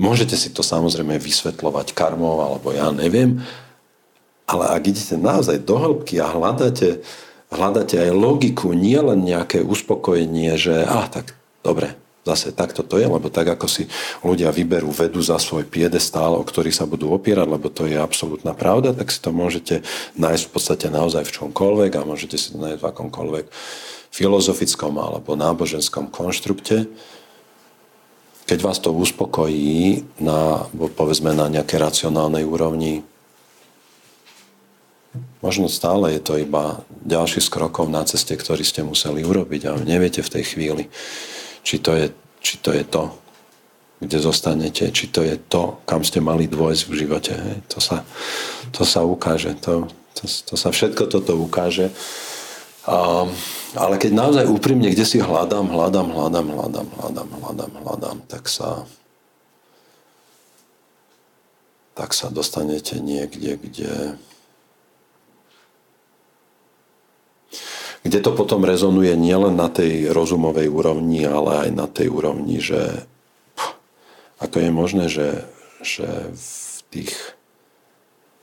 môžete 0.00 0.32
si 0.32 0.48
to 0.48 0.64
samozrejme 0.64 1.20
vysvetľovať 1.20 1.92
karmou, 1.92 2.40
alebo 2.40 2.72
ja 2.72 2.88
neviem, 2.88 3.44
ale 4.48 4.64
ak 4.72 4.82
idete 4.88 5.14
naozaj 5.20 5.60
do 5.62 5.76
hĺbky 5.76 6.18
a 6.18 6.32
hľadáte, 6.32 7.04
hľadáte 7.52 8.00
aj 8.00 8.10
logiku, 8.16 8.72
nie 8.72 8.96
len 8.96 9.22
nejaké 9.22 9.60
uspokojenie, 9.60 10.56
že 10.56 10.88
ah, 10.88 11.06
tak 11.06 11.36
dobre, 11.60 11.94
zase 12.24 12.52
takto 12.52 12.84
to 12.84 13.00
je, 13.00 13.08
lebo 13.08 13.32
tak 13.32 13.48
ako 13.48 13.66
si 13.66 13.88
ľudia 14.20 14.52
vyberú 14.52 14.92
vedu 14.92 15.24
za 15.24 15.40
svoj 15.40 15.64
piedestál, 15.64 16.36
o 16.36 16.44
ktorý 16.44 16.68
sa 16.68 16.84
budú 16.84 17.10
opierať, 17.16 17.48
lebo 17.48 17.72
to 17.72 17.88
je 17.88 17.96
absolútna 17.96 18.52
pravda, 18.52 18.92
tak 18.92 19.08
si 19.08 19.18
to 19.24 19.32
môžete 19.32 19.80
nájsť 20.20 20.42
v 20.44 20.52
podstate 20.52 20.86
naozaj 20.92 21.24
v 21.24 21.34
čomkoľvek 21.40 21.92
a 21.96 22.08
môžete 22.08 22.36
si 22.36 22.52
to 22.52 22.60
nájsť 22.60 22.80
v 22.80 22.88
akomkoľvek 22.92 23.46
filozofickom 24.10 24.98
alebo 24.98 25.38
náboženskom 25.38 26.10
konštrukte, 26.10 26.90
keď 28.50 28.58
vás 28.66 28.82
to 28.82 28.90
uspokojí 28.90 30.02
na, 30.18 30.66
povedzme, 30.74 31.30
na 31.30 31.46
nejaké 31.46 31.78
racionálnej 31.78 32.42
úrovni, 32.42 33.06
možno 35.38 35.70
stále 35.70 36.18
je 36.18 36.22
to 36.22 36.34
iba 36.34 36.82
ďalší 37.06 37.38
z 37.38 37.48
krokov 37.48 37.86
na 37.86 38.02
ceste, 38.02 38.34
ktorý 38.34 38.66
ste 38.66 38.82
museli 38.82 39.22
urobiť, 39.22 39.62
ale 39.70 39.86
neviete 39.86 40.26
v 40.26 40.32
tej 40.34 40.44
chvíli, 40.50 40.90
či 41.62 41.76
to 41.78 41.94
je, 41.96 42.06
či 42.40 42.54
to, 42.60 42.70
je 42.72 42.84
to 42.84 43.20
kde 44.00 44.16
zostanete, 44.16 44.88
či 44.88 45.12
to 45.12 45.20
je 45.20 45.36
to, 45.36 45.76
kam 45.84 46.00
ste 46.00 46.24
mali 46.24 46.48
dôjsť 46.48 46.82
v 46.88 46.94
živote. 46.96 47.32
Hej. 47.36 47.56
To, 47.76 47.78
sa, 47.84 48.00
to 48.72 48.82
sa 48.88 49.04
ukáže. 49.04 49.52
To, 49.68 49.84
to, 50.16 50.24
to 50.24 50.54
sa 50.56 50.72
všetko 50.72 51.04
toto 51.04 51.36
ukáže. 51.36 51.92
A, 52.88 53.28
ale 53.76 54.00
keď 54.00 54.12
naozaj 54.16 54.48
úprimne, 54.48 54.88
kde 54.88 55.04
si 55.04 55.20
hľadám, 55.20 55.68
hľadám, 55.68 56.08
hľadám, 56.16 56.48
hľadám, 56.48 56.88
hľadám, 56.96 57.28
hľadám, 57.28 57.72
hľadám, 57.84 58.18
tak 58.24 58.48
sa 58.48 58.88
tak 61.90 62.16
sa 62.16 62.32
dostanete 62.32 62.96
niekde, 62.96 63.60
kde 63.60 64.16
kde 68.00 68.18
to 68.24 68.32
potom 68.32 68.64
rezonuje 68.64 69.12
nielen 69.12 69.60
na 69.60 69.68
tej 69.68 70.08
rozumovej 70.12 70.72
úrovni, 70.72 71.28
ale 71.28 71.68
aj 71.68 71.70
na 71.76 71.86
tej 71.86 72.08
úrovni, 72.08 72.56
že 72.56 73.04
ako 74.40 74.56
je 74.56 74.70
možné, 74.72 75.04
že, 75.12 75.44
že 75.84 76.08
v 76.32 76.78
tých 76.88 77.12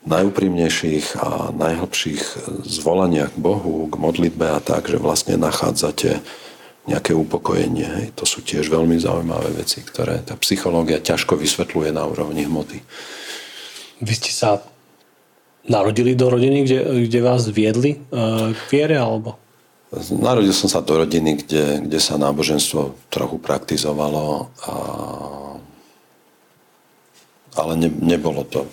najúprimnejších 0.06 1.18
a 1.20 1.52
najhlbších 1.52 2.22
zvolaniach 2.64 3.34
k 3.34 3.42
Bohu, 3.42 3.90
k 3.90 3.96
modlitbe 3.98 4.46
a 4.46 4.62
tak, 4.62 4.88
že 4.88 5.02
vlastne 5.02 5.36
nachádzate 5.42 6.22
nejaké 6.88 7.12
upokojenie. 7.12 7.84
Hej. 7.84 8.06
To 8.16 8.24
sú 8.24 8.46
tiež 8.46 8.72
veľmi 8.72 8.96
zaujímavé 8.96 9.52
veci, 9.58 9.84
ktoré 9.84 10.24
tá 10.24 10.40
psychológia 10.40 11.04
ťažko 11.04 11.36
vysvetľuje 11.36 11.92
na 11.92 12.08
úrovni 12.08 12.48
hmoty. 12.48 12.80
Vy 14.00 14.14
ste 14.16 14.32
sa 14.32 14.64
narodili 15.68 16.16
do 16.16 16.32
rodiny, 16.32 16.64
kde, 16.64 16.80
kde 17.12 17.20
vás 17.20 17.44
viedli 17.52 18.00
uh, 18.00 18.56
k 18.56 18.62
viere, 18.72 18.96
alebo? 18.96 19.36
Narodil 19.96 20.52
som 20.52 20.68
sa 20.68 20.84
do 20.84 21.00
rodiny, 21.00 21.44
kde, 21.48 21.88
kde 21.88 22.00
sa 22.04 22.20
náboženstvo 22.20 23.08
trochu 23.08 23.38
praktizovalo, 23.40 24.52
a, 24.68 24.74
ale 27.56 27.74
ne, 27.80 27.90
nebolo 27.92 28.44
to 28.44 28.68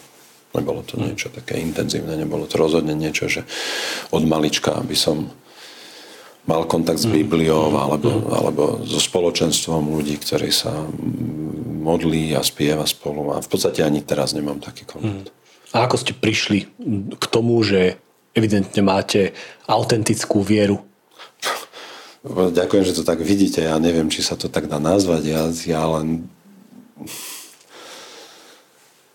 Nebolo 0.55 0.87
to 0.87 0.95
niečo 1.03 1.35
také 1.35 1.59
intenzívne, 1.59 2.15
nebolo 2.15 2.47
to 2.47 2.55
rozhodne 2.55 2.95
niečo, 2.95 3.27
že 3.27 3.43
od 4.15 4.23
malička 4.23 4.71
by 4.87 4.95
som 4.95 5.27
mal 6.47 6.63
kontakt 6.71 7.03
s 7.03 7.11
Bibliou 7.11 7.75
alebo, 7.75 8.31
alebo 8.31 8.63
so 8.87 9.03
spoločenstvom 9.03 9.99
ľudí, 9.99 10.15
ktorí 10.23 10.55
sa 10.55 10.71
modlí 11.83 12.39
a 12.39 12.47
spieva 12.47 12.87
spolu. 12.87 13.35
A 13.35 13.43
v 13.43 13.49
podstate 13.51 13.83
ani 13.83 14.07
teraz 14.07 14.31
nemám 14.31 14.63
taký 14.63 14.87
kontakt. 14.87 15.35
A 15.75 15.91
ako 15.91 15.99
ste 15.99 16.15
prišli 16.15 16.71
k 17.19 17.25
tomu, 17.27 17.59
že 17.67 17.99
evidentne 18.31 18.79
máte 18.79 19.35
autentickú 19.67 20.39
vieru? 20.39 20.79
Ďakujem, 22.25 22.85
že 22.89 22.97
to 22.97 23.05
tak 23.05 23.21
vidíte. 23.21 23.61
Ja 23.61 23.77
neviem, 23.77 24.09
či 24.09 24.25
sa 24.25 24.33
to 24.33 24.49
tak 24.49 24.65
dá 24.65 24.81
nazvať. 24.81 25.23
Ja, 25.29 25.43
ja 25.69 25.85
len 25.85 26.25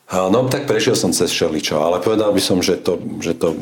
No 0.10 0.50
tak 0.50 0.66
prešiel 0.66 0.98
som 0.98 1.14
cez 1.14 1.30
všeličo, 1.30 1.78
ale 1.78 2.02
povedal 2.02 2.34
by 2.34 2.42
som, 2.42 2.66
že 2.66 2.82
to, 2.82 2.98
že 3.22 3.38
to 3.38 3.54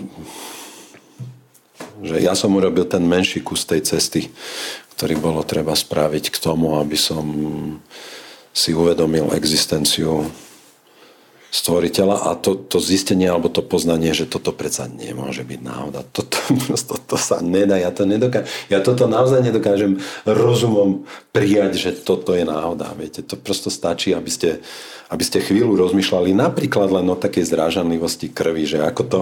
že 1.97 2.21
ja 2.21 2.37
som 2.37 2.53
urobil 2.53 2.85
ten 2.85 3.01
menší 3.01 3.41
kus 3.41 3.65
tej 3.65 3.81
cesty, 3.81 4.29
ktorý 4.95 5.17
bolo 5.17 5.41
treba 5.41 5.73
spraviť 5.73 6.29
k 6.29 6.37
tomu, 6.37 6.77
aby 6.77 6.93
som 6.93 7.25
si 8.53 8.71
uvedomil 8.71 9.33
existenciu 9.33 10.29
stvoriteľa 11.57 12.29
a 12.29 12.37
to, 12.37 12.53
to 12.53 12.77
zistenie 12.77 13.25
alebo 13.25 13.49
to 13.49 13.65
poznanie, 13.65 14.13
že 14.13 14.29
toto 14.29 14.53
predsa 14.53 14.85
nemôže 14.85 15.41
byť 15.41 15.59
náhoda. 15.65 16.05
Toto, 16.05 16.37
to, 16.89 16.95
to 17.01 17.17
sa 17.17 17.41
nedá, 17.41 17.81
ja 17.81 17.89
to 17.89 18.05
nedokážem. 18.05 18.45
Ja 18.69 18.79
toto 18.85 19.09
naozaj 19.09 19.41
nedokážem 19.41 19.97
rozumom 20.21 21.09
prijať, 21.33 21.81
že 21.81 21.91
toto 21.97 22.37
je 22.37 22.45
náhoda. 22.45 22.93
Viete, 22.93 23.25
to 23.25 23.33
prosto 23.41 23.73
stačí, 23.73 24.13
aby 24.13 24.29
ste, 24.29 24.61
aby 25.09 25.23
ste 25.25 25.41
chvíľu 25.41 25.73
rozmýšľali 25.81 26.37
napríklad 26.37 26.93
len 26.93 27.09
o 27.09 27.17
takej 27.17 27.49
zrážanlivosti 27.49 28.29
krvi, 28.29 28.77
že 28.77 28.85
ako 28.85 29.03
to, 29.09 29.21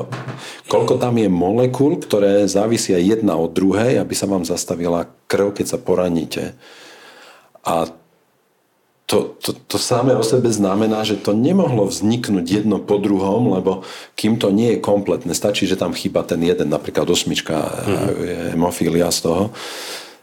koľko 0.67 0.99
tam 0.99 1.15
je 1.15 1.31
molekúl, 1.31 2.03
ktoré 2.03 2.51
závisia 2.51 2.99
jedna 2.99 3.39
od 3.39 3.55
druhej, 3.55 3.95
aby 4.03 4.11
sa 4.11 4.27
vám 4.27 4.43
zastavila 4.43 5.07
krv, 5.31 5.55
keď 5.55 5.65
sa 5.71 5.79
poraníte. 5.79 6.59
A 7.63 7.87
to, 9.05 9.37
to, 9.37 9.53
to 9.53 9.77
samé 9.77 10.17
o 10.17 10.25
sebe 10.25 10.49
znamená, 10.49 11.05
že 11.05 11.21
to 11.21 11.37
nemohlo 11.37 11.85
vzniknúť 11.85 12.45
jedno 12.45 12.81
po 12.81 12.97
druhom, 12.97 13.53
lebo 13.53 13.85
kým 14.17 14.41
to 14.41 14.49
nie 14.49 14.75
je 14.75 14.83
kompletné, 14.83 15.37
stačí, 15.37 15.69
že 15.69 15.77
tam 15.77 15.93
chýba 15.93 16.25
ten 16.25 16.41
jeden, 16.41 16.73
napríklad 16.73 17.05
osmička 17.05 17.53
mm-hmm. 17.53 18.57
hemofília 18.57 19.13
z 19.13 19.19
toho, 19.29 19.43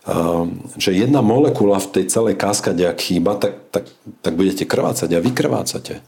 um, 0.03 0.67
že 0.75 0.99
jedna 0.99 1.23
molekula 1.23 1.79
v 1.79 1.91
tej 1.95 2.05
celej 2.11 2.35
kaskade, 2.35 2.83
ak 2.83 2.99
chýba, 2.99 3.39
tak, 3.39 3.55
tak, 3.71 3.87
tak 4.19 4.35
budete 4.35 4.67
krvácať 4.67 5.15
a 5.15 5.23
vy 5.23 5.31
krvácate. 5.31 6.03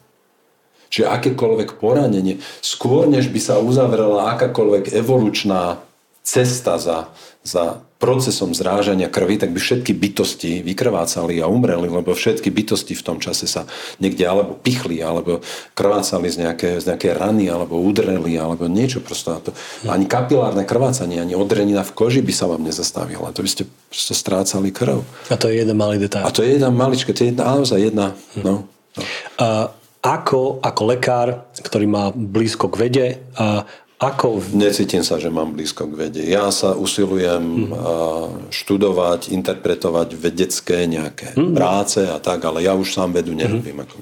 Čiže 0.91 1.11
akékoľvek 1.11 1.79
poranenie, 1.79 2.43
skôr 2.59 3.07
než 3.07 3.31
by 3.31 3.39
sa 3.39 3.63
uzavrela 3.63 4.35
akákoľvek 4.35 4.95
evolučná 4.99 5.79
cesta 6.25 6.81
za, 6.81 7.13
za 7.45 7.85
procesom 8.01 8.57
zrážania 8.57 9.13
krvi, 9.13 9.37
tak 9.37 9.53
by 9.53 9.61
všetky 9.61 9.93
bytosti 9.93 10.65
vykrvácali 10.65 11.41
a 11.41 11.49
umreli, 11.49 11.89
lebo 11.93 12.17
všetky 12.17 12.49
bytosti 12.49 12.97
v 12.97 13.05
tom 13.05 13.21
čase 13.21 13.45
sa 13.45 13.69
niekde 14.01 14.25
alebo 14.25 14.57
pichli, 14.57 15.05
alebo 15.05 15.45
krvácali 15.77 16.29
z 16.33 16.49
nejaké, 16.49 16.81
z 16.81 16.89
nejaké 16.89 17.13
rany, 17.13 17.53
alebo 17.53 17.77
udreli, 17.77 18.41
alebo 18.41 18.65
niečo 18.69 19.05
prosto. 19.05 19.37
To, 19.41 19.53
ani 19.89 20.09
kapilárne 20.09 20.65
krvácanie, 20.65 21.21
ani 21.21 21.37
odrenina 21.37 21.85
v 21.85 21.93
koži 21.93 22.25
by 22.25 22.33
sa 22.33 22.49
vám 22.49 22.65
nezastavila. 22.65 23.33
To 23.33 23.45
by 23.45 23.51
ste 23.53 23.69
prosto 23.93 24.17
strácali 24.17 24.73
krv. 24.73 25.05
A 25.29 25.37
to 25.37 25.53
je 25.53 25.61
jeden 25.61 25.77
malý 25.77 26.01
detail. 26.01 26.25
A 26.25 26.33
to 26.33 26.41
je 26.41 26.57
jedna 26.57 26.73
malička, 26.73 27.13
to 27.13 27.25
je 27.25 27.37
jedna, 27.37 27.45
naozaj 27.53 27.81
jedna. 27.81 28.17
Hm. 28.37 28.43
No, 28.45 28.55
no. 28.97 29.03
A 29.41 29.73
ako, 30.05 30.61
ako 30.61 30.83
lekár, 30.85 31.49
ktorý 31.57 31.89
má 31.89 32.13
blízko 32.13 32.69
k 32.69 32.77
vede, 32.77 33.09
a 33.41 33.65
ako... 34.05 34.45
Necítim 34.53 35.01
sa, 35.01 35.17
že 35.17 35.33
mám 35.33 35.57
blízko 35.57 35.89
k 35.89 36.09
vede. 36.09 36.23
Ja 36.25 36.53
sa 36.53 36.77
usilujem 36.77 37.73
hmm. 37.73 38.53
študovať, 38.53 39.33
interpretovať 39.33 40.09
vedecké 40.15 40.85
nejaké 40.85 41.33
hmm. 41.33 41.57
práce 41.57 42.05
a 42.05 42.21
tak, 42.21 42.45
ale 42.45 42.65
ja 42.65 42.77
už 42.77 42.93
sám 42.93 43.17
vedu 43.17 43.33
nerobím. 43.33 43.81
Hmm. 43.81 43.85
Ako... 43.89 43.95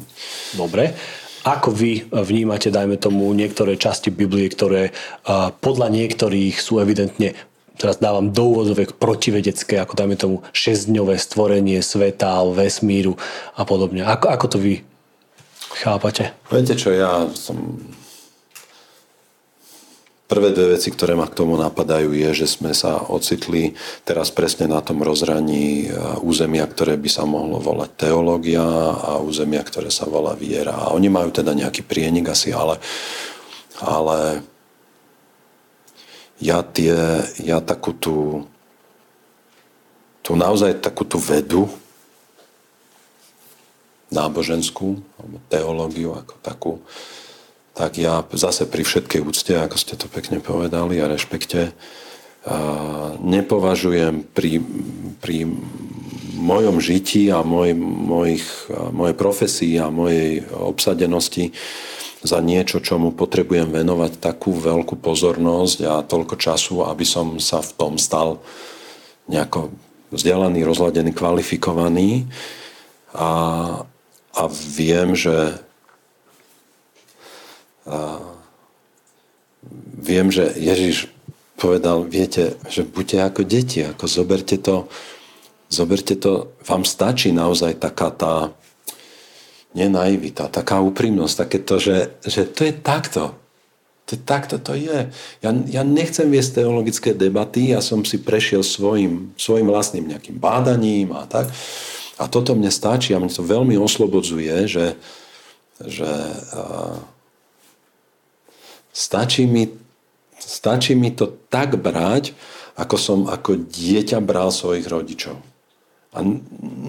Dobre. 0.58 0.92
Ako 1.42 1.74
vy 1.74 2.06
vnímate, 2.06 2.70
dajme 2.70 3.02
tomu, 3.02 3.26
niektoré 3.34 3.74
časti 3.74 4.14
Biblie, 4.14 4.46
ktoré 4.46 4.94
podľa 5.58 5.90
niektorých 5.90 6.54
sú 6.54 6.78
evidentne 6.78 7.34
teraz 7.82 7.98
dávam 7.98 8.30
do 8.30 8.54
úvodzovek 8.54 8.94
protivedecké, 8.94 9.82
ako 9.82 9.98
dajme 9.98 10.14
tomu 10.14 10.36
šesťdňové 10.54 11.18
stvorenie 11.18 11.82
sveta, 11.82 12.46
vesmíru 12.54 13.18
a 13.58 13.66
podobne. 13.66 14.06
Ako, 14.06 14.30
ako 14.30 14.46
to 14.46 14.58
vy 14.62 14.74
chápate? 15.82 16.30
Viete 16.46 16.78
čo, 16.78 16.94
ja 16.94 17.26
som 17.34 17.82
Prvé 20.32 20.48
dve 20.56 20.80
veci, 20.80 20.88
ktoré 20.88 21.12
ma 21.12 21.28
k 21.28 21.44
tomu 21.44 21.60
napadajú, 21.60 22.16
je, 22.16 22.32
že 22.32 22.48
sme 22.48 22.72
sa 22.72 23.04
ocitli 23.04 23.76
teraz 24.08 24.32
presne 24.32 24.64
na 24.64 24.80
tom 24.80 25.04
rozhraní 25.04 25.92
e, 25.92 26.00
územia, 26.24 26.64
ktoré 26.64 26.96
by 26.96 27.10
sa 27.12 27.28
mohlo 27.28 27.60
volať 27.60 28.08
teológia 28.08 28.64
a 28.96 29.20
územia, 29.20 29.60
ktoré 29.60 29.92
sa 29.92 30.08
volá 30.08 30.32
viera. 30.32 30.72
A 30.72 30.96
oni 30.96 31.12
majú 31.12 31.28
teda 31.28 31.52
nejaký 31.52 31.84
prienik 31.84 32.32
asi, 32.32 32.48
ale, 32.48 32.80
ale 33.84 34.40
ja, 36.40 36.64
tie, 36.64 37.28
ja 37.44 37.60
takú 37.60 37.92
tú, 37.92 38.48
tú 40.24 40.32
naozaj 40.32 40.80
takú 40.80 41.04
tú 41.04 41.20
vedu 41.20 41.68
náboženskú, 44.08 44.96
alebo 44.96 45.36
teológiu 45.52 46.16
ako 46.16 46.34
takú, 46.40 46.72
tak 47.72 47.96
ja 47.96 48.20
zase 48.36 48.68
pri 48.68 48.84
všetkej 48.84 49.20
úcte, 49.24 49.56
ako 49.56 49.76
ste 49.80 49.96
to 49.96 50.06
pekne 50.08 50.44
povedali 50.44 51.00
a 51.00 51.08
rešpekte, 51.08 51.72
nepovažujem 53.22 54.28
pri, 54.34 54.60
pri 55.22 55.46
mojom 56.36 56.82
žití 56.82 57.30
a 57.30 57.40
moj, 57.46 57.72
mojich, 57.78 58.44
mojej 58.68 59.16
profesii 59.16 59.74
a 59.78 59.94
mojej 59.94 60.42
obsadenosti 60.50 61.54
za 62.22 62.38
niečo, 62.38 62.78
čomu 62.78 63.14
potrebujem 63.14 63.70
venovať 63.70 64.22
takú 64.22 64.54
veľkú 64.54 64.98
pozornosť 64.98 65.78
a 65.86 65.94
toľko 66.06 66.34
času, 66.38 66.86
aby 66.86 67.02
som 67.06 67.38
sa 67.42 67.58
v 67.62 67.72
tom 67.74 67.94
stal 67.98 68.38
nejako 69.26 69.74
vzdelaný, 70.14 70.62
rozladený, 70.62 71.14
kvalifikovaný. 71.14 72.26
A, 73.14 73.30
a 74.34 74.42
viem, 74.50 75.18
že 75.18 75.58
viem, 79.98 80.28
že 80.30 80.50
Ježiš 80.58 81.10
povedal, 81.56 82.02
viete, 82.02 82.58
že 82.66 82.82
buďte 82.82 83.18
ako 83.22 83.42
deti, 83.46 83.80
ako 83.86 84.04
zoberte 84.10 84.58
to, 84.58 84.90
zoberte 85.70 86.18
to, 86.18 86.50
vám 86.66 86.82
stačí 86.82 87.30
naozaj 87.30 87.78
taká 87.78 88.10
tá 88.10 88.34
nenaivita, 89.72 90.52
taká 90.52 90.82
úprimnosť, 90.82 91.34
také 91.46 91.58
to, 91.62 91.80
že, 91.80 91.96
že 92.26 92.44
to 92.50 92.68
je 92.68 92.74
takto. 92.74 93.24
To 94.10 94.18
takto 94.18 94.58
to 94.58 94.74
je. 94.74 95.08
Ja, 95.40 95.50
ja 95.54 95.82
nechcem 95.86 96.26
viesť 96.28 96.60
teologické 96.60 97.14
debaty, 97.14 97.70
ja 97.72 97.78
som 97.78 98.02
si 98.02 98.18
prešiel 98.18 98.66
svojim, 98.66 99.30
svojim 99.38 99.70
vlastným 99.70 100.10
nejakým 100.10 100.36
bádaním 100.36 101.14
a 101.14 101.24
tak. 101.24 101.48
A 102.18 102.26
toto 102.28 102.52
mne 102.52 102.68
stačí 102.68 103.14
a 103.14 103.22
mne 103.22 103.32
to 103.32 103.46
veľmi 103.46 103.78
oslobodzuje, 103.78 104.68
že, 104.68 104.98
že 105.80 106.10
uh, 106.52 106.98
Stačí 108.92 109.48
mi, 109.48 109.72
stačí 110.36 110.92
mi 110.92 111.10
to 111.16 111.32
tak 111.48 111.80
brať, 111.80 112.36
ako 112.76 112.96
som 113.00 113.18
ako 113.28 113.68
dieťa 113.68 114.20
bral 114.20 114.52
svojich 114.52 114.84
rodičov. 114.88 115.40
A 116.12 116.20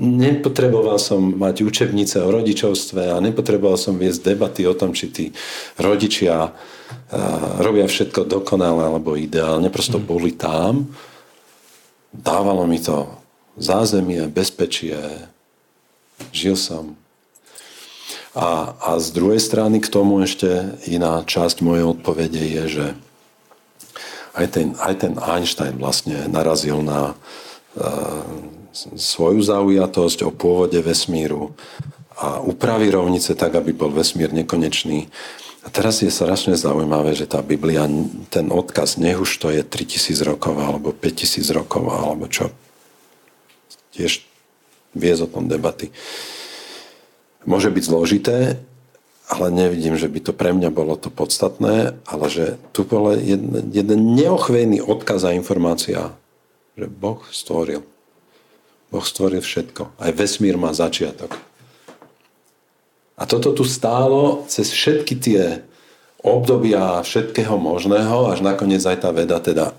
nepotreboval 0.04 1.00
som 1.00 1.24
mať 1.24 1.64
učebnice 1.64 2.20
o 2.20 2.28
rodičovstve 2.28 3.08
a 3.08 3.24
nepotreboval 3.24 3.80
som 3.80 3.96
viesť 3.96 4.36
debaty 4.36 4.68
o 4.68 4.76
tom, 4.76 4.92
či 4.92 5.08
tí 5.08 5.26
rodičia 5.80 6.52
robia 7.64 7.88
všetko 7.88 8.28
dokonale 8.28 8.84
alebo 8.84 9.16
ideálne. 9.16 9.72
Prosto 9.72 9.96
mm. 9.96 10.04
boli 10.04 10.36
tam. 10.36 10.92
Dávalo 12.12 12.68
mi 12.68 12.84
to 12.84 13.16
zázemie, 13.56 14.28
bezpečie. 14.28 15.00
Žil 16.36 16.56
som 16.60 16.84
a, 18.34 18.74
a 18.82 18.92
z 18.98 19.14
druhej 19.14 19.38
strany 19.38 19.78
k 19.78 19.94
tomu 19.94 20.18
ešte 20.26 20.74
iná 20.90 21.22
časť 21.22 21.62
mojej 21.62 21.86
odpovede 21.86 22.42
je, 22.42 22.64
že 22.66 22.86
aj 24.34 24.48
ten, 24.50 24.68
aj 24.82 24.94
ten 25.06 25.14
Einstein 25.22 25.78
vlastne 25.78 26.26
narazil 26.26 26.82
na 26.82 27.14
uh, 27.14 28.26
svoju 28.98 29.38
zaujatosť 29.38 30.26
o 30.26 30.34
pôvode 30.34 30.82
vesmíru 30.82 31.54
a 32.18 32.42
upraví 32.42 32.90
rovnice 32.90 33.38
tak, 33.38 33.54
aby 33.54 33.70
bol 33.70 33.94
vesmír 33.94 34.34
nekonečný. 34.34 35.14
A 35.64 35.70
teraz 35.70 36.02
je 36.02 36.10
strašne 36.10 36.58
zaujímavé, 36.58 37.14
že 37.14 37.30
tá 37.30 37.40
Biblia, 37.46 37.86
ten 38.34 38.50
odkaz, 38.50 38.98
nech 38.98 39.22
už 39.22 39.30
to 39.38 39.48
je 39.54 39.62
3000 39.62 40.26
rokov, 40.26 40.58
alebo 40.58 40.90
5000 40.90 41.54
rokov, 41.54 41.86
alebo 41.88 42.26
čo, 42.28 42.50
tiež 43.94 44.26
viesť 44.98 45.22
o 45.30 45.32
tom 45.38 45.46
debaty 45.46 45.94
môže 47.46 47.70
byť 47.72 47.84
zložité, 47.84 48.38
ale 49.32 49.50
nevidím, 49.50 49.96
že 49.96 50.12
by 50.12 50.20
to 50.20 50.34
pre 50.36 50.52
mňa 50.52 50.70
bolo 50.70 51.00
to 51.00 51.08
podstatné, 51.08 51.96
ale 52.04 52.26
že 52.28 52.60
tu 52.76 52.84
bol 52.84 53.16
jeden, 53.16 53.72
jeden 53.72 54.00
neochvejný 54.14 54.84
odkaz 54.84 55.24
a 55.24 55.36
informácia, 55.36 56.12
že 56.76 56.86
Boh 56.92 57.24
stvoril. 57.32 57.82
Boh 58.92 59.06
stvoril 59.06 59.42
všetko. 59.42 59.98
Aj 59.98 60.12
vesmír 60.14 60.60
má 60.60 60.76
začiatok. 60.76 61.34
A 63.18 63.24
toto 63.24 63.56
tu 63.56 63.64
stálo 63.64 64.44
cez 64.52 64.70
všetky 64.70 65.16
tie 65.18 65.44
obdobia 66.24 67.04
všetkého 67.04 67.56
možného, 67.60 68.32
až 68.32 68.44
nakoniec 68.44 68.84
aj 68.84 68.98
tá 69.02 69.10
veda 69.12 69.40
teda 69.44 69.76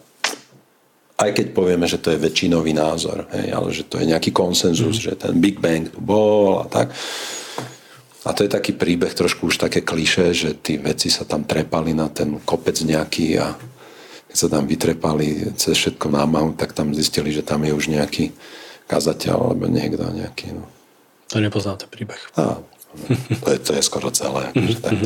aj 1.14 1.30
keď 1.30 1.46
povieme, 1.54 1.86
že 1.86 2.02
to 2.02 2.10
je 2.10 2.18
väčšinový 2.18 2.74
názor, 2.74 3.30
hej, 3.30 3.54
ale 3.54 3.70
že 3.70 3.86
to 3.86 4.02
je 4.02 4.10
nejaký 4.10 4.34
konsenzus, 4.34 4.98
mm. 4.98 5.04
že 5.06 5.12
ten 5.14 5.34
Big 5.38 5.62
Bang 5.62 5.86
tu 5.86 6.02
bol 6.02 6.58
a 6.58 6.66
tak, 6.66 6.90
A 8.24 8.32
to 8.32 8.40
je 8.40 8.50
taký 8.50 8.72
príbeh, 8.72 9.12
trošku 9.12 9.52
už 9.52 9.60
také 9.60 9.84
kliše, 9.84 10.32
že 10.32 10.50
tí 10.56 10.80
veci 10.80 11.12
sa 11.12 11.28
tam 11.28 11.44
trepali 11.44 11.92
na 11.92 12.08
ten 12.08 12.40
kopec 12.40 12.80
nejaký 12.80 13.36
a 13.36 13.52
keď 14.32 14.36
sa 14.36 14.48
tam 14.48 14.64
vytrepali 14.64 15.54
cez 15.60 15.76
všetko 15.76 16.08
námahu, 16.08 16.56
tak 16.56 16.72
tam 16.72 16.96
zistili, 16.96 17.30
že 17.30 17.44
tam 17.44 17.62
je 17.62 17.76
už 17.76 17.92
nejaký 17.92 18.32
kazateľ 18.88 19.36
alebo 19.52 19.68
niekto 19.68 20.08
nejaký. 20.08 20.56
No. 20.56 20.64
To 21.30 21.38
nepoznám 21.38 21.84
ten 21.84 21.90
príbeh. 21.92 22.18
A, 22.40 22.58
to, 23.44 23.48
je, 23.52 23.58
to 23.60 23.70
je 23.76 23.82
skoro 23.84 24.08
celé. 24.10 24.50
Akože 24.50 24.78
tak. 24.80 24.96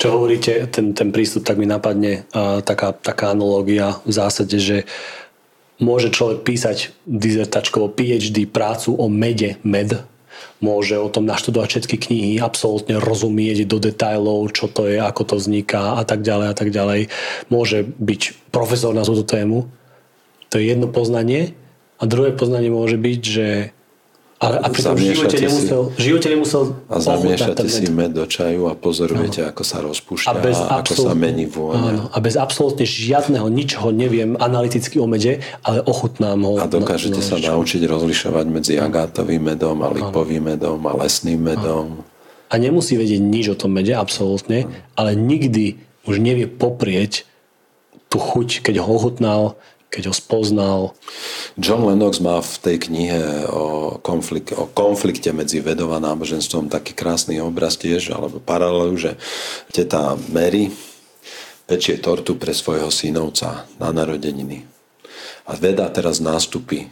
Čo 0.00 0.06
hovoríte, 0.16 0.64
ten, 0.72 0.96
ten 0.96 1.12
prístup, 1.12 1.44
tak 1.44 1.60
mi 1.60 1.68
napadne 1.68 2.24
uh, 2.32 2.64
taká, 2.64 2.96
taká 2.96 3.36
analógia 3.36 4.00
v 4.08 4.12
zásade, 4.16 4.56
že 4.56 4.88
môže 5.80 6.12
človek 6.12 6.44
písať 6.44 6.92
dizertačkovo 7.04 7.92
PhD 7.92 8.48
prácu 8.48 8.96
o 8.96 9.08
mede, 9.08 9.60
med, 9.64 10.00
môže 10.62 10.96
o 11.00 11.08
tom 11.08 11.24
naštudovať 11.24 11.68
všetky 11.68 11.96
knihy, 11.96 12.32
absolútne 12.38 13.00
rozumieť 13.00 13.64
do 13.64 13.80
detajlov, 13.80 14.52
čo 14.52 14.68
to 14.68 14.86
je, 14.86 15.00
ako 15.00 15.22
to 15.24 15.34
vzniká 15.40 15.98
a 15.98 16.04
tak 16.04 16.20
ďalej 16.20 16.46
a 16.52 16.54
tak 16.54 16.68
ďalej. 16.70 17.00
Môže 17.48 17.84
byť 17.84 18.52
profesor 18.54 18.92
na 18.92 19.02
túto 19.02 19.24
tému. 19.24 19.66
To 20.50 20.58
je 20.58 20.64
jedno 20.70 20.90
poznanie. 20.90 21.56
A 22.00 22.08
druhé 22.08 22.32
poznanie 22.32 22.72
môže 22.72 22.96
byť, 22.96 23.20
že 23.20 23.48
a, 24.40 24.56
a 24.64 24.66
pri 24.72 24.80
tom 24.80 24.96
v 24.96 25.12
živote 25.12 25.36
nemusel, 25.36 25.82
v 25.92 26.00
živote 26.00 26.28
nemusel 26.32 26.62
A 26.88 26.96
zamiešate 26.96 27.68
si 27.68 27.92
med 27.92 28.16
do 28.16 28.24
čaju 28.24 28.72
a 28.72 28.74
pozorujete, 28.74 29.44
no. 29.44 29.52
ako 29.52 29.62
sa 29.68 29.84
rozpúšťa 29.84 30.32
a, 30.32 30.40
bez 30.40 30.56
a 30.56 30.80
ako 30.80 30.92
sa 30.96 31.12
mení 31.12 31.44
vôňa. 31.44 31.90
Áno. 31.92 32.02
A 32.08 32.16
bez 32.24 32.40
absolútne 32.40 32.88
žiadneho, 32.88 33.44
ničoho 33.52 33.92
neviem 33.92 34.40
analyticky 34.40 34.96
o 34.96 35.04
mede, 35.04 35.44
ale 35.60 35.84
ochutnám 35.84 36.40
ho. 36.40 36.56
A 36.56 36.64
dokážete 36.64 37.20
na, 37.20 37.28
sa 37.28 37.36
naučiť 37.36 37.84
rozlišovať 37.84 38.46
medzi 38.48 38.80
agátovým 38.80 39.44
medom 39.44 39.76
a 39.84 39.92
lipovým 39.92 40.56
medom 40.56 40.80
a 40.88 40.96
lesným 40.96 41.36
medom. 41.36 42.00
A 42.48 42.56
nemusí 42.56 42.96
vedieť 42.96 43.20
nič 43.20 43.52
o 43.52 43.56
tom 43.60 43.76
mede, 43.76 43.92
absolútne, 43.92 44.72
ale 44.96 45.20
nikdy 45.20 45.76
už 46.08 46.16
nevie 46.16 46.48
poprieť 46.48 47.28
tú 48.08 48.16
chuť, 48.16 48.64
keď 48.64 48.82
ho 48.82 48.88
ochutnal, 48.88 49.60
keď 49.90 50.08
ho 50.08 50.14
spoznal. 50.14 50.80
John 51.58 51.82
Lennox 51.82 52.22
má 52.22 52.38
v 52.38 52.54
tej 52.62 52.76
knihe 52.86 53.50
o, 53.50 53.98
konflik- 53.98 54.54
o 54.54 54.70
konflikte 54.70 55.34
medzi 55.34 55.58
vedou 55.58 55.90
a 55.90 55.98
náboženstvom 55.98 56.70
taký 56.70 56.94
krásny 56.94 57.42
obraz 57.42 57.74
tiež, 57.74 58.14
alebo 58.14 58.38
paralelu, 58.38 58.94
že 58.94 59.18
teta 59.74 60.14
Mary 60.30 60.70
pečie 61.66 61.98
tortu 61.98 62.38
pre 62.38 62.54
svojho 62.54 62.90
synovca 62.90 63.66
na 63.82 63.90
narodeniny. 63.90 64.66
A 65.50 65.58
veda 65.58 65.90
teraz 65.90 66.22
nástupí 66.22 66.86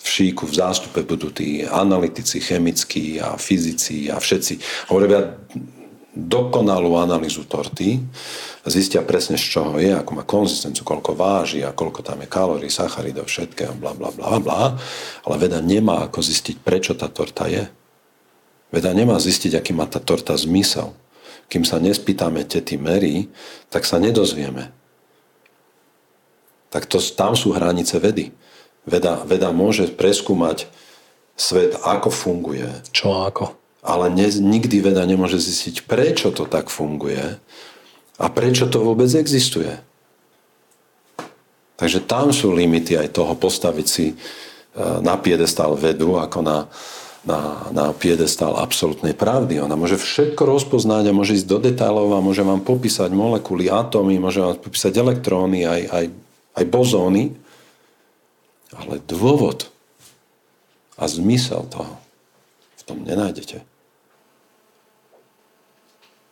v 0.00 0.06
šíku, 0.06 0.48
v 0.48 0.54
zástupe 0.56 1.04
budú 1.04 1.28
tí 1.28 1.66
analytici, 1.66 2.40
chemickí 2.40 3.20
a 3.20 3.36
fyzici 3.36 4.08
a 4.08 4.16
všetci. 4.16 4.86
Hovoria 4.88 5.36
dokonalú 6.16 6.98
analýzu 6.98 7.46
torty 7.46 8.02
zistia 8.68 9.00
presne 9.00 9.40
z 9.40 9.44
čoho 9.56 9.80
je, 9.80 9.88
ako 9.96 10.20
má 10.20 10.22
konzistenciu, 10.26 10.84
koľko 10.84 11.16
váži 11.16 11.64
a 11.64 11.72
koľko 11.72 12.04
tam 12.04 12.20
je 12.20 12.28
kalórií, 12.28 12.68
sacharidov, 12.68 13.24
všetkého, 13.24 13.72
bla, 13.80 13.96
bla, 13.96 14.12
bla, 14.12 14.36
bla. 14.36 14.62
Ale 15.24 15.36
veda 15.40 15.64
nemá 15.64 16.04
ako 16.04 16.20
zistiť, 16.20 16.60
prečo 16.60 16.92
tá 16.92 17.08
torta 17.08 17.48
je. 17.48 17.64
Veda 18.68 18.92
nemá 18.92 19.16
zistiť, 19.16 19.56
aký 19.56 19.72
má 19.72 19.88
tá 19.88 19.96
torta 19.96 20.36
zmysel. 20.36 20.92
Kým 21.48 21.64
sa 21.64 21.80
nespýtame 21.80 22.44
tety 22.44 22.76
Mary, 22.76 23.32
tak 23.72 23.88
sa 23.88 23.96
nedozvieme. 23.96 24.70
Tak 26.70 26.86
to, 26.86 27.00
tam 27.00 27.34
sú 27.34 27.56
hranice 27.56 27.98
vedy. 27.98 28.30
Veda, 28.84 29.24
veda 29.26 29.50
môže 29.50 29.90
preskúmať 29.90 30.68
svet, 31.34 31.80
ako 31.82 32.12
funguje. 32.12 32.68
Čo 32.92 33.24
ako? 33.26 33.56
Ale 33.80 34.12
ne, 34.12 34.28
nikdy 34.28 34.84
veda 34.84 35.02
nemôže 35.08 35.40
zistiť, 35.40 35.88
prečo 35.88 36.28
to 36.30 36.44
tak 36.44 36.68
funguje 36.68 37.40
a 38.20 38.26
prečo 38.28 38.68
to 38.68 38.84
vôbec 38.84 39.08
existuje. 39.16 39.72
Takže 41.80 42.04
tam 42.04 42.28
sú 42.28 42.52
limity 42.52 43.00
aj 43.00 43.16
toho 43.16 43.32
postaviť 43.32 43.86
si 43.88 44.12
e, 44.12 44.14
na 45.00 45.16
piedestal 45.16 45.72
vedu 45.72 46.20
ako 46.20 46.44
na, 46.44 46.68
na, 47.24 47.72
na 47.72 47.84
piedestal 47.96 48.60
absolútnej 48.60 49.16
pravdy. 49.16 49.64
Ona 49.64 49.80
môže 49.80 49.96
všetko 49.96 50.44
rozpoznať 50.44 51.08
a 51.08 51.16
môže 51.16 51.40
ísť 51.40 51.48
do 51.48 51.56
detailov 51.56 52.12
a 52.12 52.20
môže 52.20 52.44
vám 52.44 52.60
popísať 52.60 53.08
molekuly, 53.16 53.72
atómy, 53.72 54.20
môže 54.20 54.44
vám 54.44 54.60
popísať 54.60 54.92
elektróny, 54.92 55.64
aj, 55.64 55.82
aj, 55.88 56.04
aj 56.60 56.64
bozóny, 56.68 57.32
ale 58.76 59.00
dôvod 59.08 59.72
a 61.00 61.08
zmysel 61.08 61.64
toho 61.72 61.96
v 62.76 62.82
tom 62.84 63.00
nenájdete. 63.08 63.69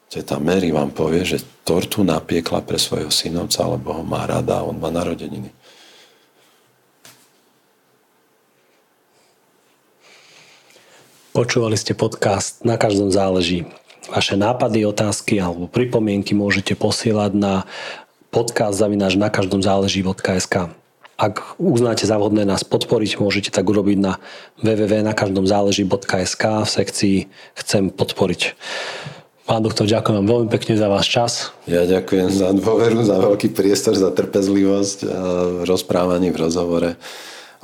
Teta 0.08 0.40
Mary 0.40 0.72
vám 0.72 0.88
povie, 0.96 1.20
že 1.20 1.44
tortu 1.68 2.00
napiekla 2.00 2.64
pre 2.64 2.80
svojho 2.80 3.12
synovca, 3.12 3.60
lebo 3.68 3.92
ho 3.92 4.00
má 4.00 4.24
rada 4.24 4.64
a 4.64 4.64
on 4.64 4.80
má 4.80 4.88
narodeniny. 4.88 5.52
Počúvali 11.36 11.76
ste 11.76 11.92
podcast 11.92 12.64
Na 12.64 12.80
každom 12.80 13.12
záleží. 13.12 13.68
Vaše 14.08 14.34
nápady, 14.40 14.88
otázky 14.88 15.36
alebo 15.44 15.68
pripomienky 15.68 16.32
môžete 16.32 16.72
posielať 16.72 17.36
na 17.36 17.68
podcast 18.32 18.80
zavináč 18.80 19.20
na 19.20 19.28
každom 19.28 19.60
záleží.sk. 19.60 20.72
Ak 21.20 21.60
uznáte 21.60 22.08
za 22.08 22.16
vhodné 22.16 22.48
nás 22.48 22.64
podporiť, 22.64 23.20
môžete 23.20 23.50
tak 23.52 23.68
urobiť 23.68 23.98
na 24.00 24.16
www.nakaždomzáleží.sk 24.64 26.44
v 26.64 26.70
sekcii 26.72 27.16
Chcem 27.60 27.92
podporiť. 27.92 28.56
Pán 29.48 29.64
doktor, 29.64 29.88
ďakujem 29.88 30.12
vám 30.20 30.28
veľmi 30.28 30.48
pekne 30.52 30.76
za 30.76 30.92
váš 30.92 31.08
čas. 31.08 31.32
Ja 31.64 31.88
ďakujem 31.88 32.28
za 32.28 32.52
dôveru, 32.52 33.00
za 33.00 33.16
veľký 33.16 33.56
priestor, 33.56 33.96
za 33.96 34.12
trpezlivosť 34.12 35.08
v 35.08 35.64
rozprávaní, 35.64 36.28
v 36.28 36.36
rozhovore. 36.36 37.00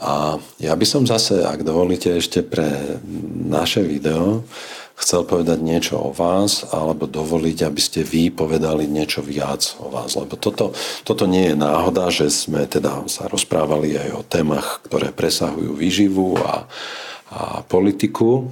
A 0.01 0.41
ja 0.65 0.73
by 0.73 0.87
som 0.89 1.05
zase, 1.05 1.45
ak 1.45 1.61
dovolíte 1.61 2.09
ešte 2.09 2.41
pre 2.41 2.97
naše 3.37 3.85
video, 3.85 4.49
chcel 4.97 5.29
povedať 5.29 5.61
niečo 5.61 6.01
o 6.01 6.09
vás, 6.09 6.65
alebo 6.73 7.05
dovoliť, 7.05 7.69
aby 7.69 7.81
ste 7.85 8.01
vy 8.01 8.33
povedali 8.33 8.89
niečo 8.89 9.21
viac 9.21 9.77
o 9.77 9.93
vás. 9.93 10.17
Lebo 10.17 10.41
toto, 10.41 10.73
toto 11.05 11.29
nie 11.29 11.53
je 11.53 11.61
náhoda, 11.61 12.09
že 12.09 12.33
sme 12.33 12.65
teda 12.65 13.05
sa 13.13 13.29
rozprávali 13.29 13.93
aj 13.93 14.09
o 14.17 14.25
témach, 14.25 14.81
ktoré 14.89 15.13
presahujú 15.13 15.77
výživu 15.77 16.41
a, 16.41 16.65
a 17.29 17.61
politiku. 17.69 18.49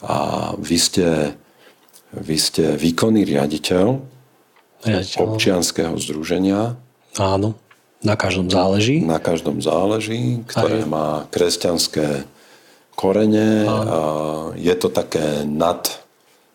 A 0.00 0.16
vy 0.56 0.80
ste 0.80 1.36
vy 2.20 2.36
ste 2.38 2.64
výkonný 2.78 3.26
riaditeľ, 3.26 3.86
riaditeľ. 4.86 5.18
občianského 5.18 5.94
združenia. 5.98 6.78
Áno, 7.18 7.58
na 8.04 8.14
každom 8.20 8.52
záleží. 8.52 9.00
Na 9.00 9.16
každom 9.16 9.64
záleží, 9.64 10.44
ktoré 10.44 10.84
Aj. 10.84 10.88
má 10.88 11.08
kresťanské 11.32 12.28
korene. 12.92 13.64
A 13.64 13.98
je 14.60 14.74
to 14.76 14.92
také 14.92 15.42
nad 15.48 16.04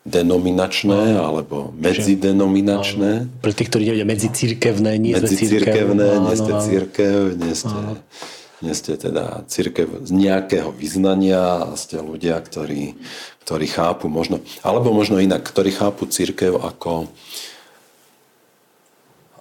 denominačné 0.05 1.19
alebo 1.19 1.75
medzidenominačné. 1.75 3.11
Áno. 3.27 3.41
Pre 3.43 3.53
tých, 3.53 3.69
ktorí 3.73 3.91
nevedia, 3.91 4.07
medzicirkevné, 4.07 4.91
nie 4.97 5.13
medzi 5.17 5.35
ste 5.35 5.57
církev. 5.57 5.85
nie 5.97 6.35
ste 6.37 6.53
církev, 6.53 7.19
nie 7.35 7.53
ste, 7.57 7.77
nie 8.59 8.75
ste 8.75 8.99
teda 8.99 9.47
církev 9.47 10.03
z 10.03 10.11
nejakého 10.11 10.75
vyznania 10.75 11.71
a 11.71 11.79
ste 11.79 12.03
ľudia, 12.03 12.35
ktorí 12.43 12.99
ktorí 13.49 13.65
chápu 13.65 14.13
možno, 14.13 14.45
alebo 14.61 14.93
možno 14.93 15.17
inak, 15.17 15.41
ktorí 15.41 15.73
chápu 15.73 16.05
církev 16.05 16.53
ako, 16.53 17.09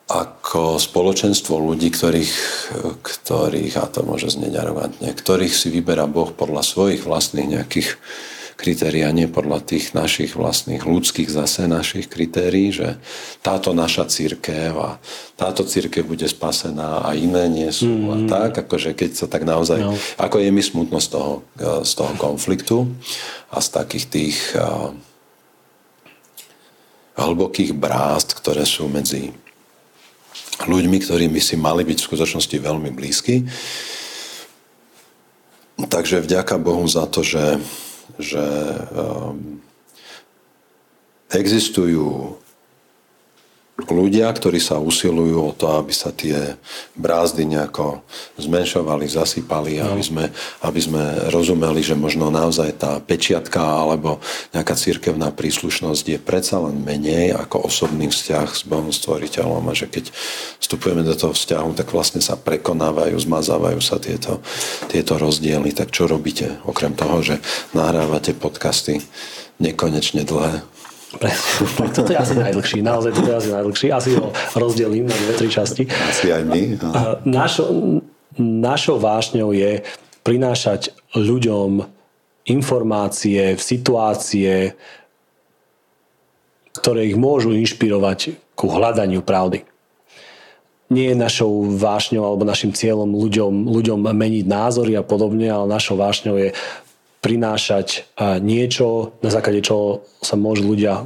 ako 0.09 0.81
spoločenstvo 0.81 1.61
ľudí, 1.61 1.93
ktorých, 1.93 2.33
ktorých, 3.05 3.75
a 3.77 3.85
to 3.85 4.01
môže 4.09 4.33
znieť 4.33 4.65
arogantne, 4.65 5.13
ktorých 5.13 5.53
si 5.53 5.69
vyberá 5.69 6.09
Boh 6.09 6.33
podľa 6.33 6.65
svojich 6.65 7.05
vlastných 7.05 7.61
nejakých 7.61 8.01
kritérií 8.59 9.07
a 9.07 9.15
nie 9.15 9.31
podľa 9.31 9.63
tých 9.63 9.95
našich 9.95 10.35
vlastných 10.35 10.83
ľudských 10.83 11.31
zase 11.31 11.71
našich 11.71 12.11
kritérií, 12.11 12.75
že 12.75 12.99
táto 13.39 13.71
naša 13.71 14.11
církev 14.11 14.75
a 14.75 14.99
táto 15.39 15.63
církev 15.63 16.03
bude 16.03 16.27
spasená 16.27 17.07
a 17.07 17.15
iné 17.15 17.47
nie 17.47 17.71
sú 17.71 17.87
mm. 17.87 18.11
a 18.11 18.17
tak, 18.27 18.67
akože 18.67 18.99
keď 18.99 19.11
sa 19.15 19.27
tak 19.31 19.47
naozaj, 19.47 19.79
no. 19.79 19.95
ako 20.19 20.43
je 20.43 20.51
mi 20.51 20.59
smutno 20.59 20.99
z 20.99 21.09
toho, 21.15 21.47
z 21.87 21.93
toho 21.95 22.13
konfliktu 22.19 22.91
a 23.55 23.63
z 23.63 23.69
takých 23.71 24.07
tých 24.11 24.37
uh, 24.59 24.91
hlbokých 27.15 27.79
brást, 27.79 28.35
ktoré 28.35 28.67
sú 28.67 28.91
medzi 28.91 29.31
ľuďmi, 30.67 30.99
ktorí 30.99 31.31
by 31.31 31.39
si 31.39 31.55
mali 31.55 31.87
byť 31.87 31.99
v 32.03 32.09
skutočnosti 32.11 32.57
veľmi 32.59 32.91
blízky. 32.91 33.47
Takže 35.79 36.27
vďaka 36.27 36.59
Bohu 36.59 36.83
za 36.91 37.07
to, 37.07 37.23
že 37.23 37.63
že 38.17 38.41
um, 38.97 39.61
existujú 41.29 42.41
ľudia, 43.87 44.27
ktorí 44.35 44.59
sa 44.59 44.83
usilujú 44.83 45.39
o 45.39 45.55
to, 45.55 45.71
aby 45.79 45.95
sa 45.95 46.11
tie 46.11 46.59
brázdy 46.99 47.47
nejako 47.47 48.03
zmenšovali, 48.35 49.07
zasypali, 49.07 49.79
no. 49.79 49.95
aby, 49.95 50.03
sme, 50.03 50.25
aby 50.67 50.81
sme 50.83 51.31
rozumeli, 51.31 51.79
že 51.87 51.95
možno 51.95 52.27
naozaj 52.27 52.75
tá 52.75 52.99
pečiatka 52.99 53.63
alebo 53.63 54.19
nejaká 54.51 54.75
cirkevná 54.75 55.31
príslušnosť 55.31 56.05
je 56.11 56.19
predsa 56.19 56.59
len 56.59 56.83
menej 56.83 57.39
ako 57.39 57.71
osobný 57.71 58.11
vzťah 58.11 58.49
s 58.51 58.67
Bohom 58.67 58.91
stvoriteľom 58.91 59.63
a 59.71 59.79
že 59.79 59.87
keď 59.87 60.11
vstupujeme 60.59 61.07
do 61.07 61.15
toho 61.15 61.31
vzťahu, 61.31 61.79
tak 61.79 61.95
vlastne 61.95 62.19
sa 62.19 62.35
prekonávajú, 62.35 63.15
zmazávajú 63.15 63.79
sa 63.79 64.03
tieto, 64.03 64.43
tieto 64.91 65.15
rozdiely. 65.23 65.71
Tak 65.71 65.95
čo 65.95 66.11
robíte? 66.11 66.59
Okrem 66.67 66.99
toho, 66.99 67.23
že 67.23 67.39
nahrávate 67.71 68.35
podcasty 68.35 68.99
nekonečne 69.59 70.23
dlhé, 70.23 70.67
toto 71.97 72.13
je 72.13 72.19
asi 72.21 72.35
najdlhší, 72.37 72.79
naozaj 72.85 73.17
toto 73.17 73.29
je 73.33 73.37
asi 73.37 73.51
najdlhší. 73.51 73.87
Asi 73.93 74.11
ho 74.21 74.29
rozdelím 74.53 75.09
na 75.09 75.17
dve, 75.17 75.33
tri 75.41 75.49
časti. 75.49 75.89
Asi 75.89 76.29
aj 76.29 76.45
my. 76.45 76.61
Našo, 77.25 77.65
našou 78.39 79.01
vášňou 79.01 79.57
je 79.57 79.81
prinášať 80.21 80.93
ľuďom 81.17 81.89
informácie, 82.49 83.57
situácie, 83.57 84.77
ktoré 86.77 87.09
ich 87.09 87.17
môžu 87.17 87.57
inšpirovať 87.57 88.37
ku 88.53 88.69
hľadaniu 88.69 89.25
pravdy. 89.25 89.65
Nie 90.89 91.13
je 91.13 91.21
našou 91.21 91.69
vášňou 91.77 92.25
alebo 92.25 92.49
našim 92.49 92.73
cieľom 92.73 93.13
ľuďom, 93.13 93.69
ľuďom 93.69 94.09
meniť 94.09 94.45
názory 94.49 94.97
a 94.97 95.05
podobne, 95.05 95.49
ale 95.49 95.69
našou 95.69 96.01
vášňou 96.01 96.37
je 96.41 96.49
prinášať 97.29 98.09
niečo, 98.41 99.13
na 99.21 99.29
základe 99.29 99.61
čoho 99.61 100.09
sa 100.25 100.41
môžu 100.41 100.65
ľudia 100.65 101.05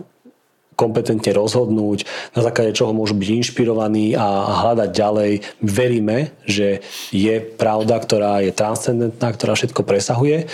kompetentne 0.73 1.31
rozhodnúť, 1.37 2.07
na 2.33 2.41
základe 2.43 2.73
čoho 2.75 2.97
môžu 2.97 3.15
byť 3.15 3.29
inšpirovaní 3.29 4.17
a 4.17 4.27
hľadať 4.65 4.91
ďalej. 4.91 5.33
Veríme, 5.61 6.33
že 6.49 6.81
je 7.13 7.39
pravda, 7.39 8.01
ktorá 8.01 8.41
je 8.43 8.51
transcendentná, 8.55 9.29
ktorá 9.35 9.53
všetko 9.55 9.85
presahuje 9.85 10.49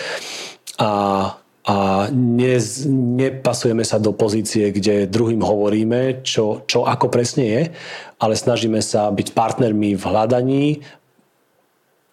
a, 0.77 0.93
a 1.65 1.77
ne, 2.13 2.57
nepasujeme 3.17 3.87
sa 3.87 4.03
do 4.03 4.11
pozície, 4.11 4.75
kde 4.75 5.09
druhým 5.09 5.41
hovoríme, 5.41 6.27
čo, 6.27 6.67
čo 6.67 6.83
ako 6.85 7.09
presne 7.09 7.45
je, 7.47 7.63
ale 8.19 8.35
snažíme 8.35 8.83
sa 8.83 9.09
byť 9.15 9.33
partnermi 9.33 9.95
v 9.95 10.03
hľadaní. 10.03 10.65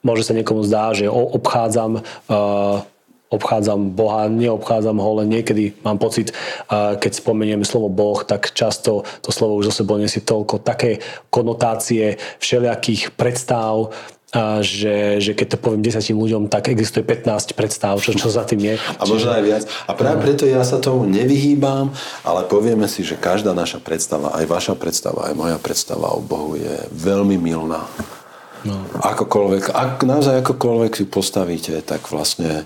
Môže 0.05 0.29
sa 0.29 0.37
niekomu 0.37 0.61
zdá, 0.61 0.93
že 0.93 1.09
obchádzam 1.09 1.97
uh, 1.97 2.85
obchádzam 3.29 3.97
Boha, 3.97 4.29
neobchádzam 4.29 4.97
ho, 5.01 5.09
len 5.21 5.27
niekedy 5.33 5.73
mám 5.81 5.97
pocit, 5.97 6.31
keď 6.71 7.11
spomenieme 7.11 7.65
slovo 7.65 7.89
Boh, 7.89 8.21
tak 8.21 8.53
často 8.53 9.01
to 9.25 9.29
slovo 9.33 9.57
už 9.59 9.73
zo 9.73 9.83
sebou 9.83 9.97
nesie 9.97 10.21
toľko 10.21 10.61
také 10.61 11.01
konotácie 11.33 12.21
všelijakých 12.37 13.17
predstav, 13.17 13.91
že, 14.59 15.23
že 15.23 15.31
keď 15.31 15.55
to 15.55 15.57
poviem 15.61 15.81
desiatým 15.85 16.19
ľuďom, 16.19 16.51
tak 16.51 16.67
existuje 16.67 17.07
15 17.07 17.55
predstav, 17.55 17.95
čo, 18.03 18.11
čo 18.11 18.27
za 18.27 18.43
tým 18.43 18.67
je. 18.67 18.75
A 18.99 19.03
možno 19.07 19.31
aj 19.31 19.43
viac. 19.43 19.63
A 19.87 19.95
práve 19.95 20.19
preto 20.27 20.43
ja 20.43 20.59
sa 20.67 20.83
tomu 20.83 21.07
nevyhýbam, 21.07 21.95
ale 22.27 22.41
povieme 22.43 22.89
si, 22.91 23.07
že 23.07 23.15
každá 23.15 23.55
naša 23.55 23.79
predstava, 23.79 24.35
aj 24.35 24.45
vaša 24.45 24.75
predstava, 24.75 25.31
aj 25.31 25.35
moja 25.39 25.57
predstava 25.61 26.11
o 26.11 26.19
Bohu 26.19 26.59
je 26.59 26.75
veľmi 26.91 27.39
milná. 27.39 27.87
No. 28.65 28.81
Akokoľvek, 28.97 29.71
ak 29.71 30.03
naozaj 30.03 30.41
akokoľvek 30.41 30.91
si 30.97 31.05
postavíte, 31.05 31.77
tak 31.85 32.09
vlastne 32.09 32.65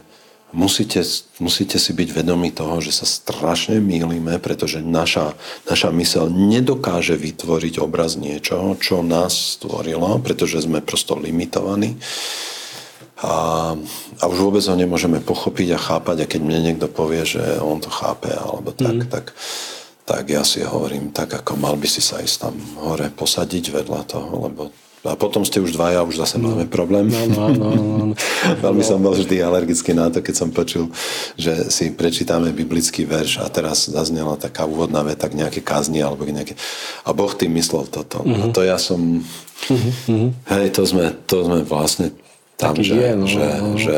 musíte, 0.52 1.06
musíte 1.38 1.78
si 1.78 1.92
byť 1.94 2.10
vedomi 2.14 2.50
toho, 2.50 2.82
že 2.82 2.94
sa 2.94 3.06
strašne 3.06 3.78
mýlime, 3.82 4.42
pretože 4.42 4.82
naša, 4.82 5.38
naša 5.70 5.90
mysel 5.94 6.30
nedokáže 6.30 7.18
vytvoriť 7.18 7.82
obraz 7.82 8.18
niečoho, 8.18 8.74
čo 8.78 9.06
nás 9.06 9.58
stvorilo, 9.60 10.18
pretože 10.22 10.66
sme 10.66 10.82
prosto 10.82 11.18
limitovaní. 11.18 11.98
A, 13.20 13.76
a 14.20 14.24
už 14.32 14.38
vôbec 14.40 14.64
ho 14.64 14.76
nemôžeme 14.80 15.20
pochopiť 15.20 15.76
a 15.76 15.80
chápať. 15.80 16.24
A 16.24 16.30
keď 16.30 16.40
mne 16.40 16.60
niekto 16.72 16.88
povie, 16.88 17.28
že 17.28 17.60
on 17.60 17.84
to 17.84 17.92
chápe, 17.92 18.32
alebo 18.32 18.72
tak, 18.72 18.96
mm. 18.96 19.08
tak, 19.12 19.36
tak 20.08 20.24
ja 20.32 20.48
si 20.48 20.64
hovorím, 20.64 21.12
tak 21.12 21.36
ako 21.36 21.60
mal 21.60 21.76
by 21.76 21.86
si 21.86 22.00
sa 22.00 22.24
ísť 22.24 22.38
tam 22.48 22.56
hore 22.80 23.12
posadiť 23.12 23.76
vedľa 23.76 24.02
toho, 24.08 24.48
lebo 24.48 24.72
a 25.00 25.16
potom 25.16 25.48
ste 25.48 25.64
už 25.64 25.72
dvaja, 25.80 26.04
už 26.04 26.20
zase 26.20 26.36
no. 26.36 26.52
máme 26.52 26.68
problém. 26.68 27.08
No, 27.08 27.24
no, 27.32 27.46
no, 27.56 27.70
no. 27.72 28.06
Veľmi 28.66 28.84
no. 28.84 28.88
som 28.88 29.00
bol 29.00 29.16
vždy 29.16 29.40
alergický 29.40 29.96
na 29.96 30.12
to, 30.12 30.20
keď 30.20 30.36
som 30.36 30.50
počul, 30.52 30.92
že 31.40 31.72
si 31.72 31.96
prečítame 31.96 32.52
biblický 32.52 33.08
verš 33.08 33.40
a 33.40 33.48
teraz 33.48 33.88
zaznela 33.88 34.36
taká 34.36 34.68
úvodná 34.68 35.00
veta 35.08 35.32
k 35.32 35.40
nejaké 35.40 35.64
kazni 35.64 36.04
alebo 36.04 36.28
k 36.28 36.36
nejaké... 36.36 36.54
A 37.08 37.16
Boh 37.16 37.32
tým 37.32 37.56
myslel 37.56 37.88
toto. 37.88 38.28
Uh-huh. 38.28 38.52
A 38.52 38.52
to 38.52 38.60
ja 38.60 38.76
som... 38.76 39.24
Uh-huh. 39.72 40.36
Hej, 40.52 40.76
to 40.76 40.84
sme, 40.84 41.16
to 41.24 41.48
sme 41.48 41.64
vlastne 41.64 42.12
tam, 42.60 42.76
Taký 42.76 42.92
že, 42.92 42.96
je, 43.00 43.12
no, 43.16 43.26
že, 43.26 43.48
no. 43.64 43.72
že 43.80 43.98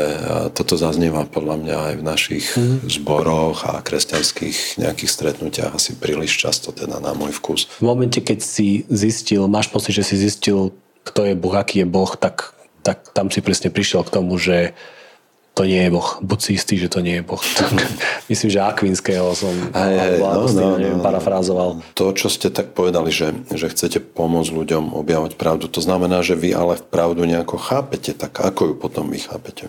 toto 0.54 0.78
zaznieva 0.78 1.26
podľa 1.26 1.56
mňa 1.66 1.76
aj 1.82 1.94
v 1.98 2.04
našich 2.06 2.46
mm. 2.54 2.86
zboroch 2.86 3.66
a 3.66 3.82
kresťanských 3.82 4.78
nejakých 4.78 5.10
stretnutiach 5.10 5.74
asi 5.74 5.98
príliš 5.98 6.38
často 6.38 6.70
teda 6.70 7.02
na 7.02 7.10
môj 7.10 7.34
vkus. 7.42 7.66
V 7.82 7.90
momente, 7.90 8.22
keď 8.22 8.38
si 8.38 8.86
zistil, 8.86 9.50
máš 9.50 9.66
pocit, 9.66 9.98
že 9.98 10.06
si 10.06 10.14
zistil 10.14 10.70
kto 11.02 11.20
je 11.30 11.34
Boh, 11.34 11.54
aký 11.54 11.82
je 11.82 11.88
Boh, 11.88 12.10
tak, 12.14 12.54
tak 12.86 13.10
tam 13.10 13.30
si 13.30 13.42
presne 13.42 13.70
prišiel 13.70 14.06
k 14.06 14.14
tomu, 14.14 14.38
že 14.38 14.74
to 15.52 15.68
nie 15.68 15.84
je 15.84 15.90
Boh. 15.92 16.08
Buď 16.24 16.38
si 16.40 16.50
istý, 16.56 16.80
že 16.80 16.88
to 16.88 17.04
nie 17.04 17.20
je 17.20 17.24
Boh. 17.28 17.40
Myslím, 18.32 18.48
že 18.48 18.64
Akvinského 18.64 19.36
som 19.36 19.52
aj, 19.76 19.92
aj, 19.92 20.12
no, 20.24 20.48
no, 20.48 20.66
neviem, 20.80 20.96
no, 20.96 21.04
parafrázoval. 21.04 21.84
To, 21.92 22.16
čo 22.16 22.32
ste 22.32 22.48
tak 22.48 22.72
povedali, 22.72 23.12
že, 23.12 23.36
že 23.52 23.68
chcete 23.68 24.00
pomôcť 24.00 24.48
ľuďom 24.48 24.96
objavať 24.96 25.36
pravdu, 25.36 25.68
to 25.68 25.84
znamená, 25.84 26.24
že 26.24 26.40
vy 26.40 26.56
ale 26.56 26.80
pravdu 26.80 27.28
nejako 27.28 27.60
chápete, 27.60 28.16
tak 28.16 28.40
ako 28.40 28.72
ju 28.72 28.74
potom 28.80 29.12
vy 29.12 29.20
chápete? 29.20 29.68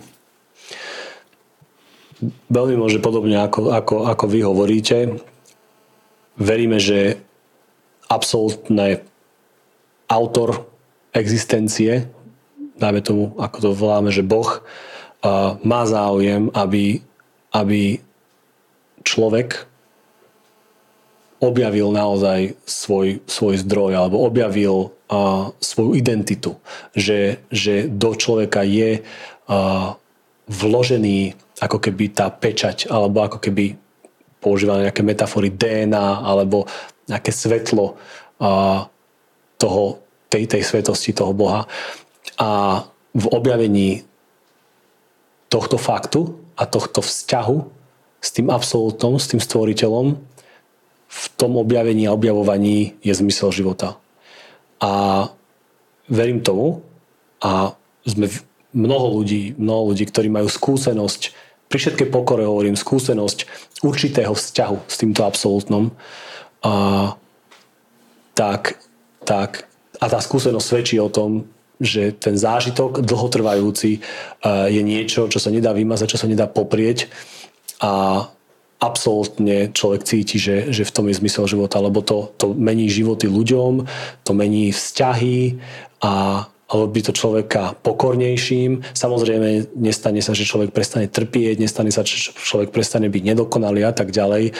Veľmi 2.48 2.80
môže 2.80 3.04
podobne, 3.04 3.36
ako, 3.44 3.76
ako, 3.76 4.08
ako 4.08 4.24
vy 4.24 4.40
hovoríte. 4.40 5.20
Veríme, 6.40 6.80
že 6.80 7.20
absolútne 8.08 9.04
autor 10.08 10.64
existencie, 11.14 12.10
dajme 12.74 13.00
tomu, 13.00 13.24
ako 13.38 13.56
to 13.62 13.70
voláme, 13.70 14.10
že 14.10 14.26
Boh 14.26 14.60
uh, 14.60 15.56
má 15.62 15.86
záujem, 15.86 16.50
aby, 16.50 17.00
aby 17.54 18.02
človek 19.06 19.70
objavil 21.38 21.92
naozaj 21.92 22.56
svoj, 22.66 23.20
svoj 23.28 23.60
zdroj 23.62 23.92
alebo 23.94 24.24
objavil 24.24 24.90
uh, 24.90 25.52
svoju 25.60 25.94
identitu. 25.94 26.58
Že, 26.96 27.44
že 27.52 27.74
do 27.86 28.16
človeka 28.16 28.64
je 28.64 29.04
uh, 29.04 29.94
vložený 30.50 31.36
ako 31.62 31.78
keby 31.78 32.10
tá 32.10 32.28
pečať 32.32 32.90
alebo 32.90 33.22
ako 33.22 33.38
keby 33.38 33.76
používané 34.42 34.90
nejaké 34.90 35.00
metafory 35.00 35.48
DNA 35.48 36.20
alebo 36.20 36.68
nejaké 37.08 37.30
svetlo 37.32 37.96
uh, 38.40 38.88
toho, 39.56 40.03
tej, 40.34 40.50
tej 40.50 40.62
svetosti 40.66 41.14
toho 41.14 41.30
Boha. 41.30 41.70
A 42.42 42.82
v 43.14 43.26
objavení 43.30 44.02
tohto 45.46 45.78
faktu 45.78 46.34
a 46.58 46.66
tohto 46.66 46.98
vzťahu 46.98 47.56
s 48.18 48.28
tým 48.34 48.50
absolútom, 48.50 49.22
s 49.22 49.30
tým 49.30 49.38
stvoriteľom, 49.38 50.18
v 51.14 51.24
tom 51.38 51.54
objavení 51.54 52.10
a 52.10 52.16
objavovaní 52.16 52.98
je 53.06 53.14
zmysel 53.14 53.54
života. 53.54 53.94
A 54.82 55.30
verím 56.10 56.42
tomu 56.42 56.82
a 57.38 57.78
sme 58.02 58.26
mnoho 58.74 59.22
ľudí, 59.22 59.54
mnoho 59.54 59.94
ľudí, 59.94 60.10
ktorí 60.10 60.26
majú 60.26 60.50
skúsenosť, 60.50 61.30
pri 61.70 61.78
všetkej 61.78 62.08
pokore 62.10 62.42
hovorím, 62.42 62.74
skúsenosť 62.74 63.46
určitého 63.86 64.34
vzťahu 64.34 64.76
s 64.90 64.96
týmto 64.98 65.22
absolútnom, 65.22 65.94
a, 66.66 67.14
tak, 68.34 68.82
tak 69.22 69.70
a 70.04 70.12
tá 70.12 70.20
skúsenosť 70.20 70.66
svedčí 70.68 70.96
o 71.00 71.08
tom, 71.08 71.48
že 71.80 72.12
ten 72.12 72.36
zážitok 72.36 73.00
dlhotrvajúci 73.00 73.90
e, 73.96 74.00
je 74.68 74.82
niečo, 74.84 75.32
čo 75.32 75.40
sa 75.40 75.48
nedá 75.48 75.72
vymazať, 75.72 76.12
čo 76.12 76.20
sa 76.20 76.28
nedá 76.28 76.44
poprieť 76.44 77.08
a 77.80 78.24
absolútne 78.84 79.72
človek 79.72 80.04
cíti, 80.04 80.36
že, 80.36 80.68
že 80.68 80.84
v 80.84 80.92
tom 80.92 81.08
je 81.08 81.16
zmysel 81.16 81.48
života, 81.48 81.80
lebo 81.80 82.04
to, 82.04 82.36
to 82.36 82.52
mení 82.52 82.92
životy 82.92 83.24
ľuďom, 83.32 83.88
to 84.22 84.32
mení 84.36 84.76
vzťahy 84.76 85.56
a 86.04 86.44
robí 86.68 87.00
to 87.00 87.16
človeka 87.16 87.80
pokornejším. 87.80 88.84
Samozrejme, 88.92 89.72
nestane 89.78 90.20
sa, 90.20 90.36
že 90.36 90.44
človek 90.44 90.74
prestane 90.74 91.08
trpieť, 91.08 91.56
nestane 91.56 91.88
sa, 91.88 92.04
že 92.04 92.34
človek 92.34 92.76
prestane 92.76 93.08
byť 93.08 93.22
nedokonalý 93.24 93.88
a 93.88 93.92
tak 93.96 94.12
ďalej, 94.12 94.52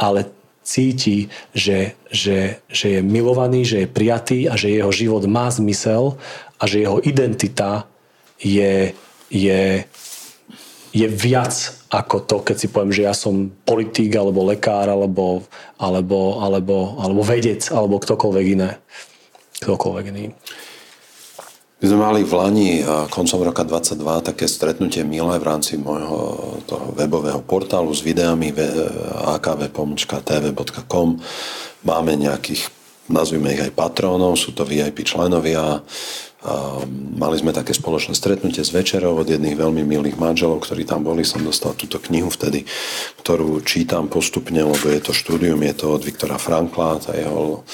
ale 0.00 0.20
cíti, 0.66 1.30
že, 1.54 1.94
že, 2.10 2.58
že 2.66 2.98
je 2.98 3.00
milovaný, 3.00 3.62
že 3.62 3.86
je 3.86 3.88
prijatý 3.88 4.50
a 4.50 4.58
že 4.58 4.74
jeho 4.74 4.90
život 4.90 5.22
má 5.30 5.46
zmysel 5.46 6.18
a 6.58 6.66
že 6.66 6.82
jeho 6.82 6.98
identita 7.06 7.86
je, 8.42 8.90
je, 9.30 9.86
je 10.90 11.06
viac 11.06 11.54
ako 11.86 12.26
to, 12.26 12.36
keď 12.42 12.56
si 12.58 12.66
poviem, 12.66 12.90
že 12.90 13.06
ja 13.06 13.14
som 13.14 13.46
politík, 13.62 14.10
alebo 14.18 14.42
lekár, 14.42 14.90
alebo, 14.90 15.46
alebo, 15.78 16.42
alebo, 16.42 16.98
alebo 16.98 17.22
vedec, 17.22 17.62
alebo 17.70 18.02
ktokoľvek 18.02 18.46
iné. 18.58 18.82
Ktokoľvek 19.62 20.04
iný. 20.10 20.34
My 21.76 21.86
sme 21.92 22.00
mali 22.00 22.20
v 22.24 22.32
Lani 22.32 22.70
koncom 23.12 23.44
roka 23.44 23.62
22 23.62 24.00
také 24.24 24.48
stretnutie 24.48 25.04
milé 25.04 25.36
v 25.36 25.44
rámci 25.44 25.76
môjho 25.76 26.55
toho 26.66 26.90
webového 26.92 27.40
portálu 27.46 27.94
s 27.94 28.02
videami 28.02 28.50
akv.tv.com. 29.30 31.08
Máme 31.86 32.12
nejakých, 32.18 32.66
nazvime 33.06 33.54
ich 33.54 33.62
aj 33.62 33.72
patrónov, 33.72 34.34
sú 34.34 34.50
to 34.50 34.66
VIP 34.66 35.06
členovia. 35.06 35.80
Mali 37.16 37.36
sme 37.38 37.50
také 37.50 37.74
spoločné 37.74 38.14
stretnutie 38.14 38.62
s 38.62 38.70
večerou 38.74 39.18
od 39.18 39.26
jedných 39.26 39.58
veľmi 39.58 39.82
milých 39.82 40.18
manželov, 40.18 40.62
ktorí 40.66 40.86
tam 40.86 41.02
boli. 41.02 41.26
Som 41.26 41.42
dostal 41.46 41.74
túto 41.74 42.02
knihu 42.10 42.30
vtedy, 42.30 42.66
ktorú 43.22 43.62
čítam 43.66 44.10
postupne, 44.10 44.62
lebo 44.62 44.86
je 44.90 45.00
to 45.02 45.14
štúdium, 45.14 45.58
je 45.62 45.74
to 45.74 45.86
od 45.94 46.02
Viktora 46.02 46.38
Frankla, 46.38 47.02
tá 47.02 47.14
jeho 47.14 47.66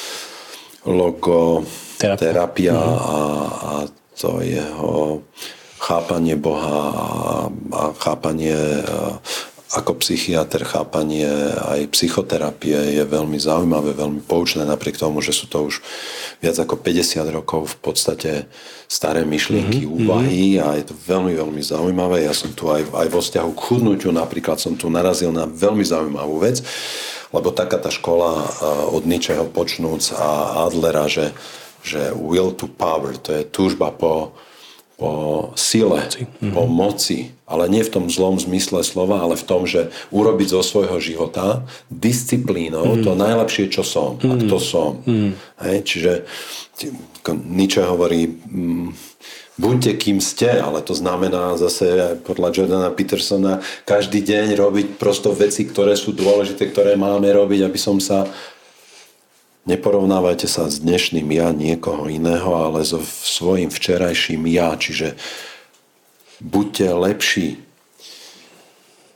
logo 0.88 1.62
terapia 2.00 2.74
mm-hmm. 2.74 2.98
a, 2.98 3.18
a 3.62 3.72
to 4.18 4.42
jeho 4.42 5.22
chápanie 5.82 6.38
Boha 6.38 6.78
a, 7.74 7.90
chápanie 7.98 8.54
ako 9.72 10.04
psychiatr 10.04 10.68
chápanie 10.68 11.24
aj 11.56 11.88
psychoterapie 11.96 12.76
je 12.92 13.04
veľmi 13.08 13.40
zaujímavé, 13.40 13.96
veľmi 13.96 14.20
poučné, 14.20 14.68
napriek 14.68 15.00
tomu, 15.00 15.24
že 15.24 15.32
sú 15.32 15.48
to 15.48 15.72
už 15.72 15.80
viac 16.44 16.60
ako 16.60 16.76
50 16.76 17.24
rokov 17.32 17.72
v 17.72 17.76
podstate 17.80 18.32
staré 18.84 19.24
myšlienky, 19.24 19.88
mm-hmm. 19.88 19.96
úvahy 19.96 20.60
a 20.60 20.76
je 20.76 20.92
to 20.92 20.94
veľmi, 21.08 21.32
veľmi 21.32 21.62
zaujímavé. 21.64 22.28
Ja 22.28 22.36
som 22.36 22.52
tu 22.52 22.68
aj, 22.68 22.84
aj 22.92 23.08
vo 23.08 23.24
vzťahu 23.24 23.50
k 23.56 23.64
chudnutiu 23.64 24.12
napríklad 24.12 24.60
som 24.60 24.76
tu 24.76 24.92
narazil 24.92 25.32
na 25.32 25.48
veľmi 25.48 25.88
zaujímavú 25.88 26.44
vec, 26.44 26.60
lebo 27.32 27.48
taká 27.48 27.80
tá 27.80 27.88
škola 27.88 28.44
od 28.92 29.08
ničeho 29.08 29.48
počnúc 29.48 30.12
a 30.12 30.60
Adlera, 30.68 31.08
že 31.08 31.32
že 31.82 32.14
will 32.14 32.54
to 32.54 32.70
power, 32.70 33.18
to 33.18 33.34
je 33.34 33.42
túžba 33.42 33.90
po, 33.90 34.30
po 35.00 35.50
sile, 35.58 36.08
mm-hmm. 36.08 36.52
po 36.52 36.68
moci, 36.68 37.32
ale 37.48 37.68
nie 37.68 37.82
v 37.82 37.92
tom 37.92 38.06
zlom 38.08 38.38
zmysle 38.38 38.84
slova, 38.86 39.20
ale 39.20 39.34
v 39.36 39.44
tom, 39.44 39.66
že 39.66 39.90
urobiť 40.14 40.48
zo 40.52 40.62
svojho 40.62 40.98
života 41.02 41.66
disciplínou 41.90 42.96
mm-hmm. 42.96 43.04
to 43.04 43.12
najlepšie, 43.12 43.64
čo 43.72 43.82
som 43.82 44.16
mm-hmm. 44.16 44.30
a 44.30 44.34
kto 44.40 44.56
som. 44.62 44.90
Mm-hmm. 45.04 45.32
Hej, 45.68 45.78
čiže 45.84 46.12
Nietzsche 47.46 47.82
hovorí, 47.84 48.26
mm, 48.26 48.88
buďte 49.60 49.92
kým 50.00 50.18
ste, 50.18 50.48
ale 50.58 50.80
to 50.80 50.96
znamená 50.96 51.54
zase 51.60 52.18
podľa 52.24 52.48
Jordana 52.50 52.90
Petersona 52.90 53.60
každý 53.84 54.24
deň 54.24 54.56
robiť 54.56 54.86
prosto 54.96 55.30
veci, 55.30 55.68
ktoré 55.68 55.94
sú 55.94 56.16
dôležité, 56.16 56.72
ktoré 56.72 56.96
máme 56.96 57.28
robiť, 57.30 57.68
aby 57.68 57.78
som 57.78 58.00
sa 58.00 58.26
Neporovnávajte 59.62 60.50
sa 60.50 60.66
s 60.66 60.82
dnešným 60.82 61.30
ja 61.30 61.54
niekoho 61.54 62.10
iného, 62.10 62.50
ale 62.50 62.82
so 62.82 62.98
svojím 63.06 63.70
včerajším 63.70 64.42
ja, 64.50 64.74
čiže 64.74 65.14
buďte 66.42 66.86
lepší. 66.90 67.48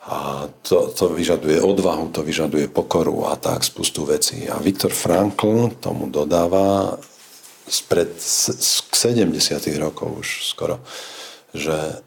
A 0.07 0.47
to, 0.63 0.95
to 0.95 1.11
vyžaduje 1.11 1.59
odvahu, 1.59 2.15
to 2.15 2.23
vyžaduje 2.23 2.71
pokoru 2.71 3.27
a 3.27 3.35
tak 3.35 3.67
spustu 3.67 4.07
vecí. 4.07 4.47
A 4.47 4.63
Viktor 4.63 4.95
Frankl 4.95 5.75
tomu 5.83 6.07
dodáva 6.07 6.95
spred 7.67 8.15
70. 8.15 9.35
rokov 9.83 10.23
už 10.23 10.47
skoro, 10.47 10.79
že 11.51 12.06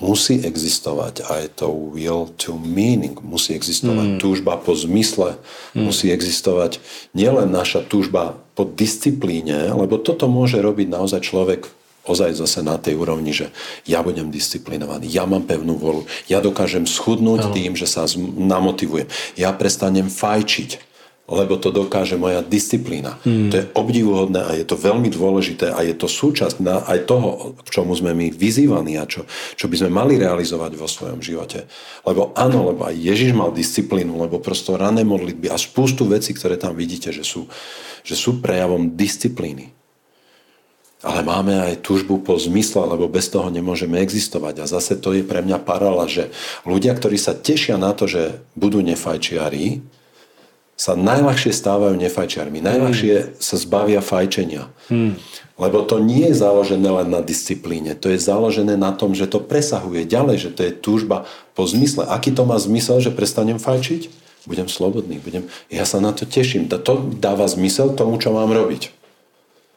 musí 0.00 0.44
existovať 0.44 1.24
aj 1.24 1.42
to 1.60 1.72
will 1.72 2.28
to 2.36 2.56
meaning, 2.60 3.16
musí 3.24 3.56
existovať 3.56 4.16
mm. 4.16 4.18
túžba 4.20 4.60
po 4.60 4.76
zmysle, 4.76 5.40
mm. 5.72 5.80
musí 5.80 6.12
existovať 6.12 6.80
nielen 7.16 7.48
naša 7.48 7.80
túžba 7.84 8.36
po 8.52 8.68
disciplíne, 8.68 9.72
lebo 9.72 9.96
toto 9.96 10.28
môže 10.28 10.60
robiť 10.60 10.88
naozaj 10.92 11.20
človek 11.24 11.68
ozaj 12.06 12.38
zase 12.38 12.62
na 12.62 12.78
tej 12.78 12.94
úrovni, 12.94 13.34
že 13.34 13.50
ja 13.84 14.00
budem 14.00 14.30
disciplinovaný, 14.30 15.10
ja 15.10 15.26
mám 15.26 15.42
pevnú 15.42 15.74
volu, 15.74 16.06
ja 16.30 16.38
dokážem 16.38 16.86
schudnúť 16.86 17.50
no. 17.50 17.52
tým, 17.52 17.74
že 17.74 17.90
sa 17.90 18.06
namotivujem, 18.38 19.10
ja 19.34 19.50
prestanem 19.50 20.06
fajčiť, 20.06 20.95
lebo 21.26 21.58
to 21.58 21.74
dokáže 21.74 22.14
moja 22.14 22.38
disciplína. 22.38 23.18
Mm. 23.26 23.50
To 23.50 23.54
je 23.58 23.68
obdivuhodné 23.74 24.40
a 24.46 24.54
je 24.54 24.62
to 24.62 24.78
veľmi 24.78 25.10
dôležité 25.10 25.74
a 25.74 25.82
je 25.82 25.94
to 25.98 26.06
súčasť 26.06 26.62
na 26.62 26.86
aj 26.86 27.10
toho, 27.10 27.58
k 27.66 27.68
čomu 27.74 27.98
sme 27.98 28.14
my 28.14 28.30
vyzývaní 28.30 28.94
a 28.94 29.10
čo, 29.10 29.26
čo 29.58 29.66
by 29.66 29.74
sme 29.74 29.90
mali 29.90 30.22
realizovať 30.22 30.78
vo 30.78 30.86
svojom 30.86 31.18
živote. 31.18 31.66
Lebo 32.06 32.30
áno, 32.38 32.70
lebo 32.70 32.86
aj 32.86 32.94
Ježiš 32.94 33.34
mal 33.34 33.50
disciplínu, 33.50 34.14
lebo 34.22 34.38
prosto 34.38 34.78
rané 34.78 35.02
modlitby 35.02 35.50
a 35.50 35.58
spústu 35.58 36.06
vecí, 36.06 36.30
ktoré 36.30 36.54
tam 36.54 36.78
vidíte, 36.78 37.10
že 37.10 37.26
sú, 37.26 37.50
že 38.06 38.14
sú 38.14 38.38
prejavom 38.38 38.94
disciplíny. 38.94 39.74
Ale 41.04 41.22
máme 41.26 41.54
aj 41.60 41.86
túžbu 41.86 42.22
po 42.22 42.38
zmysle, 42.40 42.86
lebo 42.86 43.10
bez 43.10 43.28
toho 43.28 43.52
nemôžeme 43.52 44.00
existovať. 44.00 44.62
A 44.62 44.70
zase 44.70 44.96
to 44.96 45.12
je 45.12 45.26
pre 45.26 45.44
mňa 45.44 45.62
paralela, 45.62 46.08
že 46.08 46.32
ľudia, 46.64 46.96
ktorí 46.96 47.20
sa 47.20 47.36
tešia 47.36 47.76
na 47.76 47.92
to, 47.92 48.08
že 48.08 48.40
budú 48.56 48.80
nefajčiari, 48.80 49.84
sa 50.76 50.92
najľahšie 50.92 51.56
stávajú 51.56 51.96
nefajčiarmi. 51.96 52.60
Najľahšie 52.60 53.14
mm. 53.16 53.28
sa 53.40 53.56
zbavia 53.56 54.04
fajčenia. 54.04 54.68
Mm. 54.92 55.16
Lebo 55.56 55.80
to 55.88 55.96
nie 56.04 56.28
je 56.28 56.36
založené 56.36 56.84
len 56.84 57.08
na 57.08 57.24
disciplíne. 57.24 57.96
To 57.96 58.12
je 58.12 58.20
založené 58.20 58.76
na 58.76 58.92
tom, 58.92 59.16
že 59.16 59.24
to 59.24 59.40
presahuje 59.40 60.04
ďalej, 60.04 60.36
že 60.36 60.50
to 60.52 60.60
je 60.68 60.76
túžba 60.76 61.24
po 61.56 61.64
zmysle. 61.64 62.04
Aký 62.04 62.28
to 62.28 62.44
má 62.44 62.60
zmysel, 62.60 63.00
že 63.00 63.08
prestanem 63.08 63.56
fajčiť? 63.56 64.12
Budem 64.44 64.68
slobodný. 64.68 65.16
Budem... 65.16 65.48
Ja 65.72 65.88
sa 65.88 65.96
na 65.96 66.12
to 66.12 66.28
teším. 66.28 66.68
To 66.68 66.92
dáva 67.16 67.48
zmysel 67.48 67.96
tomu, 67.96 68.20
čo 68.20 68.36
mám 68.36 68.52
robiť. 68.52 68.92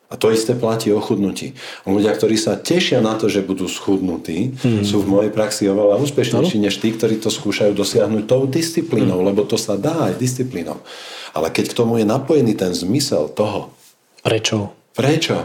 A 0.10 0.18
to 0.18 0.34
isté 0.34 0.58
platí 0.58 0.90
o 0.90 0.98
chudnutí. 0.98 1.54
Ľudia, 1.86 2.18
ktorí 2.18 2.34
sa 2.34 2.58
tešia 2.58 2.98
na 2.98 3.14
to, 3.14 3.30
že 3.30 3.46
budú 3.46 3.70
schudnutí, 3.70 4.58
hmm. 4.58 4.82
sú 4.82 5.06
v 5.06 5.12
mojej 5.14 5.30
praxi 5.30 5.70
oveľa 5.70 6.02
úspešnejší 6.02 6.58
no. 6.58 6.66
než 6.66 6.82
tí, 6.82 6.90
ktorí 6.90 7.22
to 7.22 7.30
skúšajú 7.30 7.78
dosiahnuť 7.78 8.26
tou 8.26 8.50
disciplínou, 8.50 9.22
hmm. 9.22 9.28
lebo 9.30 9.46
to 9.46 9.54
sa 9.54 9.78
dá 9.78 10.10
aj 10.10 10.18
disciplínou. 10.18 10.82
Ale 11.38 11.54
keď 11.54 11.70
k 11.70 11.78
tomu 11.78 12.02
je 12.02 12.10
napojený 12.10 12.58
ten 12.58 12.74
zmysel 12.74 13.30
toho. 13.30 13.70
Prečo? 14.26 14.74
Prečo? 14.98 15.38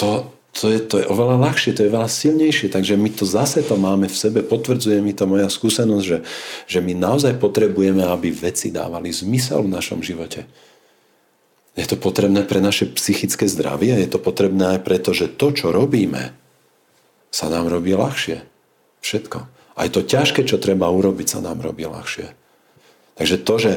To, 0.00 0.32
to, 0.56 0.72
je, 0.72 0.80
to 0.88 1.04
je 1.04 1.06
oveľa 1.10 1.36
ľahšie, 1.44 1.76
to 1.76 1.84
je 1.84 1.92
veľa 1.92 2.08
silnejšie. 2.08 2.72
Takže 2.72 2.96
my 2.96 3.12
to 3.12 3.28
zase 3.28 3.60
to 3.60 3.76
máme 3.76 4.08
v 4.08 4.16
sebe, 4.16 4.40
potvrdzuje 4.40 5.04
mi 5.04 5.12
to 5.12 5.28
moja 5.28 5.52
skúsenosť, 5.52 6.04
že, 6.06 6.18
že 6.64 6.78
my 6.80 6.96
naozaj 6.96 7.36
potrebujeme, 7.36 8.08
aby 8.08 8.32
veci 8.32 8.72
dávali 8.72 9.12
zmysel 9.12 9.68
v 9.68 9.74
našom 9.76 10.00
živote. 10.00 10.48
Je 11.78 11.86
to 11.86 11.94
potrebné 11.94 12.42
pre 12.42 12.58
naše 12.58 12.90
psychické 12.90 13.46
zdravie, 13.46 13.94
je 13.94 14.10
to 14.10 14.18
potrebné 14.18 14.76
aj 14.76 14.80
preto, 14.82 15.14
že 15.14 15.30
to, 15.30 15.54
čo 15.54 15.70
robíme, 15.70 16.34
sa 17.30 17.46
nám 17.46 17.70
robí 17.70 17.94
ľahšie. 17.94 18.42
Všetko. 18.98 19.38
Aj 19.78 19.88
to 19.94 20.02
ťažké, 20.02 20.42
čo 20.42 20.58
treba 20.58 20.90
urobiť, 20.90 21.38
sa 21.38 21.40
nám 21.40 21.62
robí 21.62 21.86
ľahšie. 21.86 22.34
Takže 23.14 23.36
to, 23.46 23.54
že, 23.62 23.72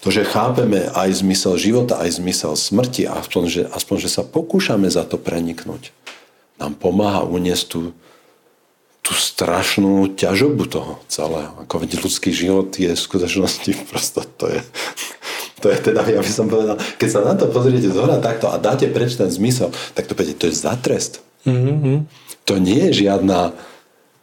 to, 0.00 0.08
že 0.08 0.24
chápeme 0.24 0.88
aj 0.96 1.20
zmysel 1.20 1.60
života, 1.60 2.00
aj 2.00 2.24
zmysel 2.24 2.56
smrti, 2.56 3.04
aspoň 3.04 3.42
že, 3.52 3.62
aspoň, 3.68 3.96
že 4.00 4.08
sa 4.08 4.24
pokúšame 4.24 4.88
za 4.88 5.04
to 5.04 5.20
preniknúť, 5.20 5.92
nám 6.56 6.72
pomáha 6.80 7.28
uniesť 7.28 7.64
tú, 7.68 7.80
tú 9.04 9.12
strašnú 9.12 10.16
ťažobu 10.16 10.64
toho 10.72 10.92
celého. 11.04 11.52
Ako 11.68 11.84
veď 11.84 12.00
ľudský 12.00 12.32
život 12.32 12.72
je 12.80 12.92
v 12.92 13.00
skutočnosti 13.00 13.76
prosto, 13.92 14.24
to 14.24 14.48
je, 14.48 14.60
to 15.60 15.68
je 15.68 15.78
teda, 15.92 16.00
ja 16.08 16.24
by 16.24 16.32
som 16.32 16.48
povedal, 16.48 16.80
keď 16.96 17.08
sa 17.08 17.20
na 17.20 17.36
to 17.36 17.52
pozriete 17.52 17.92
z 17.92 17.96
hora 18.00 18.16
takto 18.16 18.48
a 18.48 18.56
dáte 18.56 18.88
preč 18.88 19.20
ten 19.20 19.28
zmysel, 19.28 19.68
tak 19.92 20.08
to 20.08 20.16
poviete, 20.16 20.40
to 20.40 20.48
je 20.48 20.56
za 20.56 20.72
trest. 20.80 21.20
Mm-hmm. 21.44 22.08
To 22.48 22.54
nie 22.56 22.90
je 22.90 23.04
žiadna, 23.06 23.52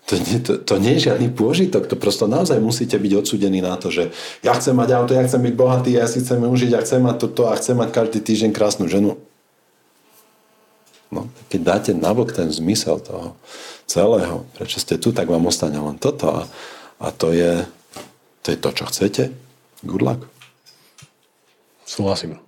to 0.08 0.14
nie, 0.18 0.38
to, 0.40 0.58
to 0.58 0.76
nie 0.82 0.98
je 0.98 1.12
žiadny 1.12 1.30
pôžitok, 1.30 1.86
to 1.86 2.00
prosto 2.00 2.26
naozaj 2.26 2.58
musíte 2.58 2.98
byť 2.98 3.12
odsudení 3.22 3.62
na 3.62 3.78
to, 3.78 3.94
že 3.94 4.10
ja 4.40 4.58
chcem 4.58 4.74
mať 4.74 4.90
auto, 4.98 5.12
ja 5.14 5.24
chcem 5.28 5.42
byť 5.44 5.54
bohatý, 5.54 5.90
ja 5.94 6.10
si 6.10 6.24
chcem 6.24 6.42
užiť, 6.42 6.72
ja 6.74 6.82
chcem 6.82 7.04
mať 7.04 7.28
toto 7.28 7.52
a 7.52 7.60
chcem 7.60 7.78
mať 7.78 7.90
každý 7.94 8.20
týždeň 8.24 8.52
krásnu 8.56 8.90
ženu. 8.90 9.20
No, 11.08 11.32
keď 11.48 11.62
dáte 11.64 11.92
nabok 11.96 12.36
ten 12.36 12.52
zmysel 12.52 13.00
toho 13.00 13.36
celého, 13.88 14.44
prečo 14.60 14.80
ste 14.84 15.00
tu, 15.00 15.16
tak 15.16 15.32
vám 15.32 15.48
ostane 15.48 15.80
len 15.80 15.96
toto 15.96 16.32
a, 16.32 16.42
a 17.00 17.08
to, 17.16 17.32
je, 17.32 17.64
to 18.44 18.52
je 18.52 18.58
to, 18.60 18.70
čo 18.76 18.84
chcete. 18.92 19.24
Good 19.88 20.04
luck. 20.04 20.37
Súhlasím. 21.88 22.44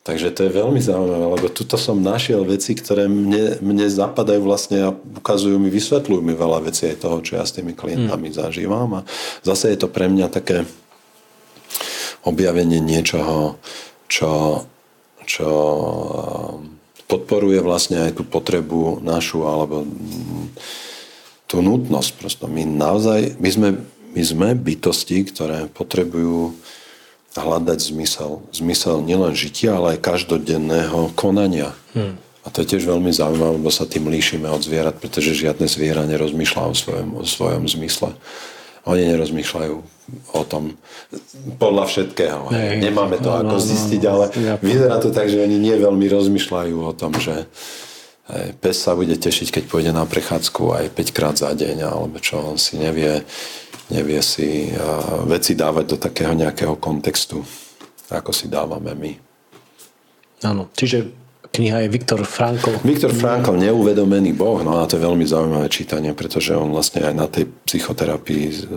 Takže 0.00 0.32
to 0.34 0.48
je 0.48 0.58
veľmi 0.58 0.80
zaujímavé, 0.82 1.26
lebo 1.38 1.46
tuto 1.52 1.78
som 1.78 2.00
našiel 2.00 2.42
veci, 2.42 2.74
ktoré 2.74 3.06
mne, 3.06 3.60
mne 3.62 3.86
zapadajú 3.86 4.42
vlastne 4.42 4.78
a 4.80 4.96
ukazujú 4.96 5.60
mi, 5.60 5.70
vysvetľujú 5.70 6.24
mi 6.24 6.34
veľa 6.34 6.66
vecí 6.66 6.88
aj 6.90 7.04
toho, 7.04 7.22
čo 7.22 7.38
ja 7.38 7.44
s 7.46 7.54
tými 7.54 7.76
klientami 7.76 8.32
hmm. 8.32 8.36
zažívam. 8.36 8.90
A 8.98 9.00
zase 9.46 9.70
je 9.70 9.78
to 9.78 9.92
pre 9.92 10.10
mňa 10.10 10.32
také 10.32 10.66
objavenie 12.26 12.80
niečoho, 12.80 13.60
čo, 14.08 14.64
čo 15.28 15.48
podporuje 17.04 17.60
vlastne 17.62 18.10
aj 18.10 18.18
tú 18.18 18.24
potrebu 18.24 19.04
našu, 19.04 19.44
alebo 19.44 19.84
tú 21.44 21.60
nutnosť. 21.60 22.10
Prosto 22.16 22.44
my 22.48 22.64
naozaj, 22.64 23.36
my 23.36 23.50
sme, 23.52 23.68
my 24.16 24.22
sme 24.24 24.48
bytosti, 24.56 25.28
ktoré 25.28 25.68
potrebujú 25.70 26.56
hľadať 27.38 27.78
zmysel. 27.94 28.42
Zmysel 28.50 29.06
nielen 29.06 29.38
žitia, 29.38 29.78
ale 29.78 29.96
aj 29.96 30.02
každodenného 30.02 31.14
konania. 31.14 31.76
Hmm. 31.94 32.18
A 32.42 32.48
to 32.48 32.64
je 32.64 32.74
tiež 32.74 32.88
veľmi 32.88 33.12
zaujímavé, 33.12 33.60
lebo 33.60 33.68
sa 33.68 33.84
tým 33.84 34.08
líšime 34.08 34.48
od 34.48 34.64
zvierat, 34.64 34.96
pretože 34.96 35.36
žiadne 35.36 35.68
zviera 35.68 36.08
nerozmýšľa 36.08 36.62
o 36.66 36.74
svojom, 36.74 37.08
o 37.20 37.24
svojom 37.28 37.64
zmysle. 37.68 38.16
Oni 38.88 39.04
nerozmýšľajú 39.04 39.76
o 40.32 40.42
tom 40.48 40.80
podľa 41.60 41.84
všetkého. 41.86 42.48
Nej, 42.48 42.80
Nemáme 42.80 43.20
to 43.20 43.28
no, 43.28 43.44
ako 43.44 43.56
no, 43.60 43.62
zistiť, 43.62 44.02
ale 44.08 44.24
ja, 44.40 44.54
vyzerá 44.56 44.96
to 44.98 45.12
tak, 45.12 45.28
že 45.28 45.36
oni 45.36 45.60
nie 45.60 45.76
veľmi 45.76 46.08
rozmýšľajú 46.08 46.76
o 46.80 46.92
tom, 46.96 47.12
že 47.20 47.44
pes 48.62 48.76
sa 48.78 48.94
bude 48.94 49.14
tešiť, 49.18 49.60
keď 49.60 49.64
pôjde 49.66 49.92
na 49.92 50.06
prechádzku 50.06 50.62
aj 50.70 50.84
5 50.94 51.16
krát 51.16 51.36
za 51.36 51.50
deň, 51.50 51.76
alebo 51.82 52.16
čo, 52.22 52.38
on 52.40 52.58
si 52.58 52.78
nevie, 52.78 53.26
nevie 53.90 54.22
si 54.22 54.70
veci 55.26 55.58
dávať 55.58 55.84
do 55.84 55.96
takého 55.98 56.32
nejakého 56.34 56.78
kontextu, 56.78 57.42
ako 58.10 58.30
si 58.30 58.46
dávame 58.46 58.94
my. 58.94 59.12
Áno, 60.46 60.72
čiže 60.72 61.12
kniha 61.50 61.84
je 61.84 61.88
Viktor 61.90 62.22
Frankl. 62.22 62.78
Viktor 62.86 63.10
Frankl, 63.10 63.58
neuvedomený 63.58 64.32
boh, 64.32 64.62
no 64.62 64.78
a 64.78 64.86
to 64.86 64.96
je 64.96 65.02
veľmi 65.02 65.26
zaujímavé 65.26 65.66
čítanie, 65.66 66.14
pretože 66.14 66.54
on 66.54 66.70
vlastne 66.70 67.02
aj 67.02 67.14
na 67.14 67.26
tej 67.26 67.50
psychoterapii 67.66 68.70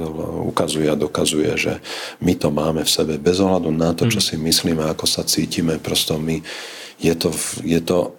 ukazuje 0.50 0.90
a 0.90 0.98
dokazuje, 0.98 1.54
že 1.54 1.78
my 2.26 2.34
to 2.34 2.50
máme 2.50 2.82
v 2.82 2.90
sebe 2.90 3.22
bez 3.22 3.38
ohľadu 3.38 3.70
na 3.70 3.94
to, 3.94 4.10
čo 4.10 4.18
mm. 4.20 4.26
si 4.26 4.36
myslíme, 4.42 4.84
ako 4.90 5.06
sa 5.06 5.22
cítime, 5.22 5.78
prosto 5.78 6.18
my, 6.18 6.42
je 6.98 7.14
to, 7.14 7.30
je 7.62 7.80
to 7.80 8.18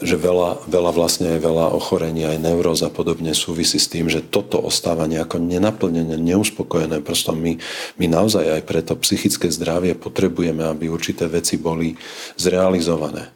že 0.00 0.16
veľa, 0.20 0.68
veľa 0.68 0.92
vlastne 0.92 1.40
veľa 1.40 1.72
ochorení, 1.72 2.28
aj 2.28 2.42
neuróz 2.42 2.84
a 2.84 2.92
podobne 2.92 3.32
súvisí 3.32 3.80
s 3.80 3.88
tým, 3.88 4.12
že 4.12 4.20
toto 4.20 4.60
ostáva 4.60 5.08
nejako 5.08 5.40
nenaplnené, 5.40 6.20
neuspokojené. 6.20 7.00
Prosto 7.00 7.32
my, 7.32 7.56
my 7.96 8.06
naozaj 8.06 8.60
aj 8.60 8.62
pre 8.68 8.84
to 8.84 8.92
psychické 9.00 9.48
zdravie 9.48 9.96
potrebujeme, 9.96 10.64
aby 10.64 10.92
určité 10.92 11.24
veci 11.24 11.56
boli 11.56 11.96
zrealizované. 12.36 13.32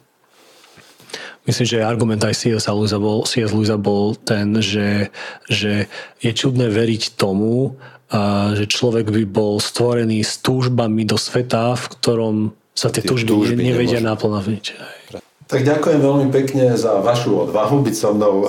Myslím, 1.41 1.65
že 1.65 1.81
argument 1.81 2.21
aj 2.21 2.37
C.S. 2.37 2.69
Lewisa 2.69 3.01
bol, 3.01 3.25
C.S. 3.25 3.49
Lewisa 3.49 3.81
bol 3.81 4.13
ten, 4.13 4.61
že, 4.61 5.09
že 5.49 5.89
je 6.21 6.31
čudné 6.37 6.69
veriť 6.69 7.17
tomu, 7.17 7.81
a 8.11 8.51
že 8.59 8.67
človek 8.67 9.07
by 9.07 9.23
bol 9.23 9.55
stvorený 9.63 10.19
s 10.19 10.35
túžbami 10.43 11.07
do 11.07 11.15
sveta, 11.15 11.79
v 11.79 11.85
ktorom 11.95 12.35
sa 12.75 12.91
tie, 12.91 12.99
tie 12.99 13.07
túžby, 13.07 13.55
túžby 13.55 13.63
nevedia 13.71 14.03
naplniť. 14.03 14.65
Tak 15.51 15.67
ďakujem 15.67 15.99
veľmi 15.99 16.27
pekne 16.31 16.79
za 16.79 17.03
vašu 17.03 17.35
odvahu 17.43 17.83
byť 17.83 17.91
so 17.91 18.15
mnou 18.15 18.47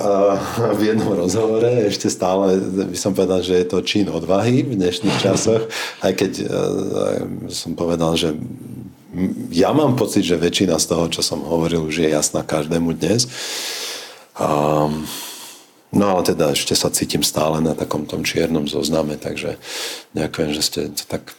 v 0.71 0.81
jednom 0.87 1.11
rozhovore. 1.19 1.67
Ešte 1.91 2.07
stále 2.07 2.55
by 2.63 2.95
som 2.95 3.11
povedal, 3.11 3.43
že 3.43 3.59
je 3.59 3.67
to 3.67 3.83
čin 3.83 4.07
odvahy 4.07 4.63
v 4.63 4.79
dnešných 4.79 5.19
časoch, 5.19 5.67
aj 5.99 6.13
keď 6.15 6.31
som 7.51 7.75
povedal, 7.75 8.15
že 8.15 8.39
ja 9.51 9.75
mám 9.75 9.99
pocit, 9.99 10.23
že 10.23 10.39
väčšina 10.39 10.79
z 10.79 10.95
toho, 10.95 11.11
čo 11.11 11.19
som 11.19 11.43
hovoril, 11.43 11.83
už 11.83 12.07
je 12.07 12.07
jasná 12.07 12.39
každému 12.39 12.95
dnes. 12.95 13.27
No 15.91 16.05
ale 16.07 16.21
teda 16.23 16.55
ešte 16.55 16.71
sa 16.71 16.87
cítim 16.87 17.19
stále 17.19 17.59
na 17.59 17.75
takom 17.75 18.07
tom 18.07 18.23
čiernom 18.23 18.63
zozname, 18.71 19.19
takže 19.19 19.59
ďakujem, 20.15 20.49
že 20.55 20.61
ste 20.63 20.79
to 20.87 21.03
tak 21.03 21.35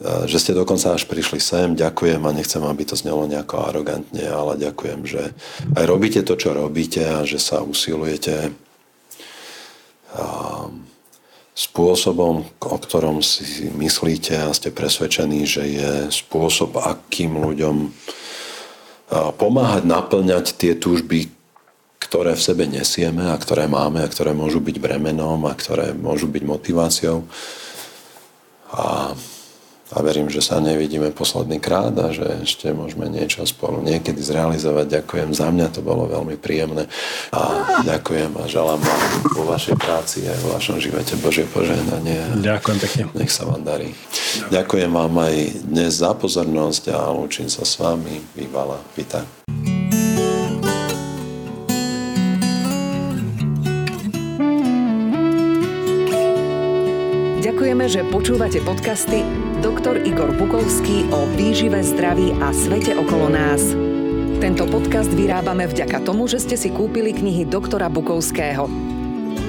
že 0.00 0.38
ste 0.38 0.54
dokonca 0.54 0.94
až 0.94 1.10
prišli 1.10 1.42
sem. 1.42 1.74
Ďakujem 1.74 2.22
a 2.22 2.30
nechcem, 2.30 2.62
aby 2.62 2.86
to 2.86 2.94
znelo 2.94 3.26
nejako 3.26 3.66
arogantne, 3.66 4.22
ale 4.30 4.54
ďakujem, 4.54 5.00
že 5.02 5.34
aj 5.74 5.84
robíte 5.90 6.22
to, 6.22 6.38
čo 6.38 6.54
robíte 6.54 7.02
a 7.02 7.26
že 7.26 7.42
sa 7.42 7.66
usilujete 7.66 8.54
spôsobom, 11.58 12.46
o 12.46 12.76
ktorom 12.78 13.18
si 13.26 13.66
myslíte 13.74 14.38
a 14.38 14.54
ste 14.54 14.70
presvedčení, 14.70 15.42
že 15.42 15.66
je 15.66 15.92
spôsob, 16.14 16.78
akým 16.78 17.34
ľuďom 17.34 17.90
pomáhať 19.34 19.82
naplňať 19.82 20.54
tie 20.54 20.78
túžby, 20.78 21.26
ktoré 21.98 22.38
v 22.38 22.44
sebe 22.46 22.70
nesieme 22.70 23.34
a 23.34 23.36
ktoré 23.36 23.66
máme 23.66 24.06
a 24.06 24.08
ktoré 24.08 24.30
môžu 24.30 24.62
byť 24.62 24.78
bremenom 24.78 25.42
a 25.50 25.58
ktoré 25.58 25.90
môžu 25.90 26.30
byť 26.30 26.42
motiváciou. 26.46 27.26
A 28.70 29.18
a 29.92 30.04
verím, 30.04 30.28
že 30.28 30.44
sa 30.44 30.60
nevidíme 30.60 31.10
posledný 31.16 31.56
krát 31.60 31.96
a 31.96 32.12
že 32.12 32.44
ešte 32.44 32.72
môžeme 32.76 33.08
niečo 33.08 33.44
spolu 33.48 33.80
niekedy 33.80 34.20
zrealizovať. 34.20 35.00
Ďakujem 35.00 35.30
za 35.32 35.48
mňa, 35.48 35.66
to 35.72 35.80
bolo 35.80 36.04
veľmi 36.08 36.36
príjemné 36.36 36.90
a 37.32 37.42
ďakujem 37.84 38.36
a 38.36 38.44
želám 38.44 38.80
vám 38.80 39.02
vo 39.32 39.44
vašej 39.48 39.76
práci 39.80 40.28
aj 40.28 40.38
vo 40.44 40.56
vašom 40.56 40.76
živote 40.82 41.16
Božie 41.20 41.48
požehnanie. 41.48 42.40
Ďakujem 42.44 42.78
pekne. 42.84 43.02
Nech 43.16 43.32
sa 43.32 43.48
vám 43.48 43.64
darí. 43.64 43.96
Ďakujem 44.52 44.90
vám 44.92 45.14
aj 45.16 45.34
dnes 45.64 46.00
za 46.00 46.12
pozornosť 46.12 46.92
a 46.92 47.08
lúčim 47.12 47.48
sa 47.48 47.64
s 47.64 47.80
vami. 47.80 48.20
Vývala, 48.36 48.76
vítaj. 48.92 49.67
Ďakujeme, 57.58 57.90
že 57.90 58.06
počúvate 58.06 58.62
podcasty 58.62 59.26
doktor 59.58 59.98
Igor 60.06 60.30
Bukovský 60.30 61.10
o 61.10 61.26
výžive, 61.34 61.82
zdraví 61.82 62.30
a 62.38 62.54
svete 62.54 62.94
okolo 62.94 63.26
nás. 63.26 63.74
Tento 64.38 64.62
podcast 64.70 65.10
vyrábame 65.10 65.66
vďaka 65.66 66.06
tomu, 66.06 66.30
že 66.30 66.38
ste 66.38 66.54
si 66.54 66.70
kúpili 66.70 67.10
knihy 67.10 67.50
doktora 67.50 67.90
Bukovského. 67.90 68.70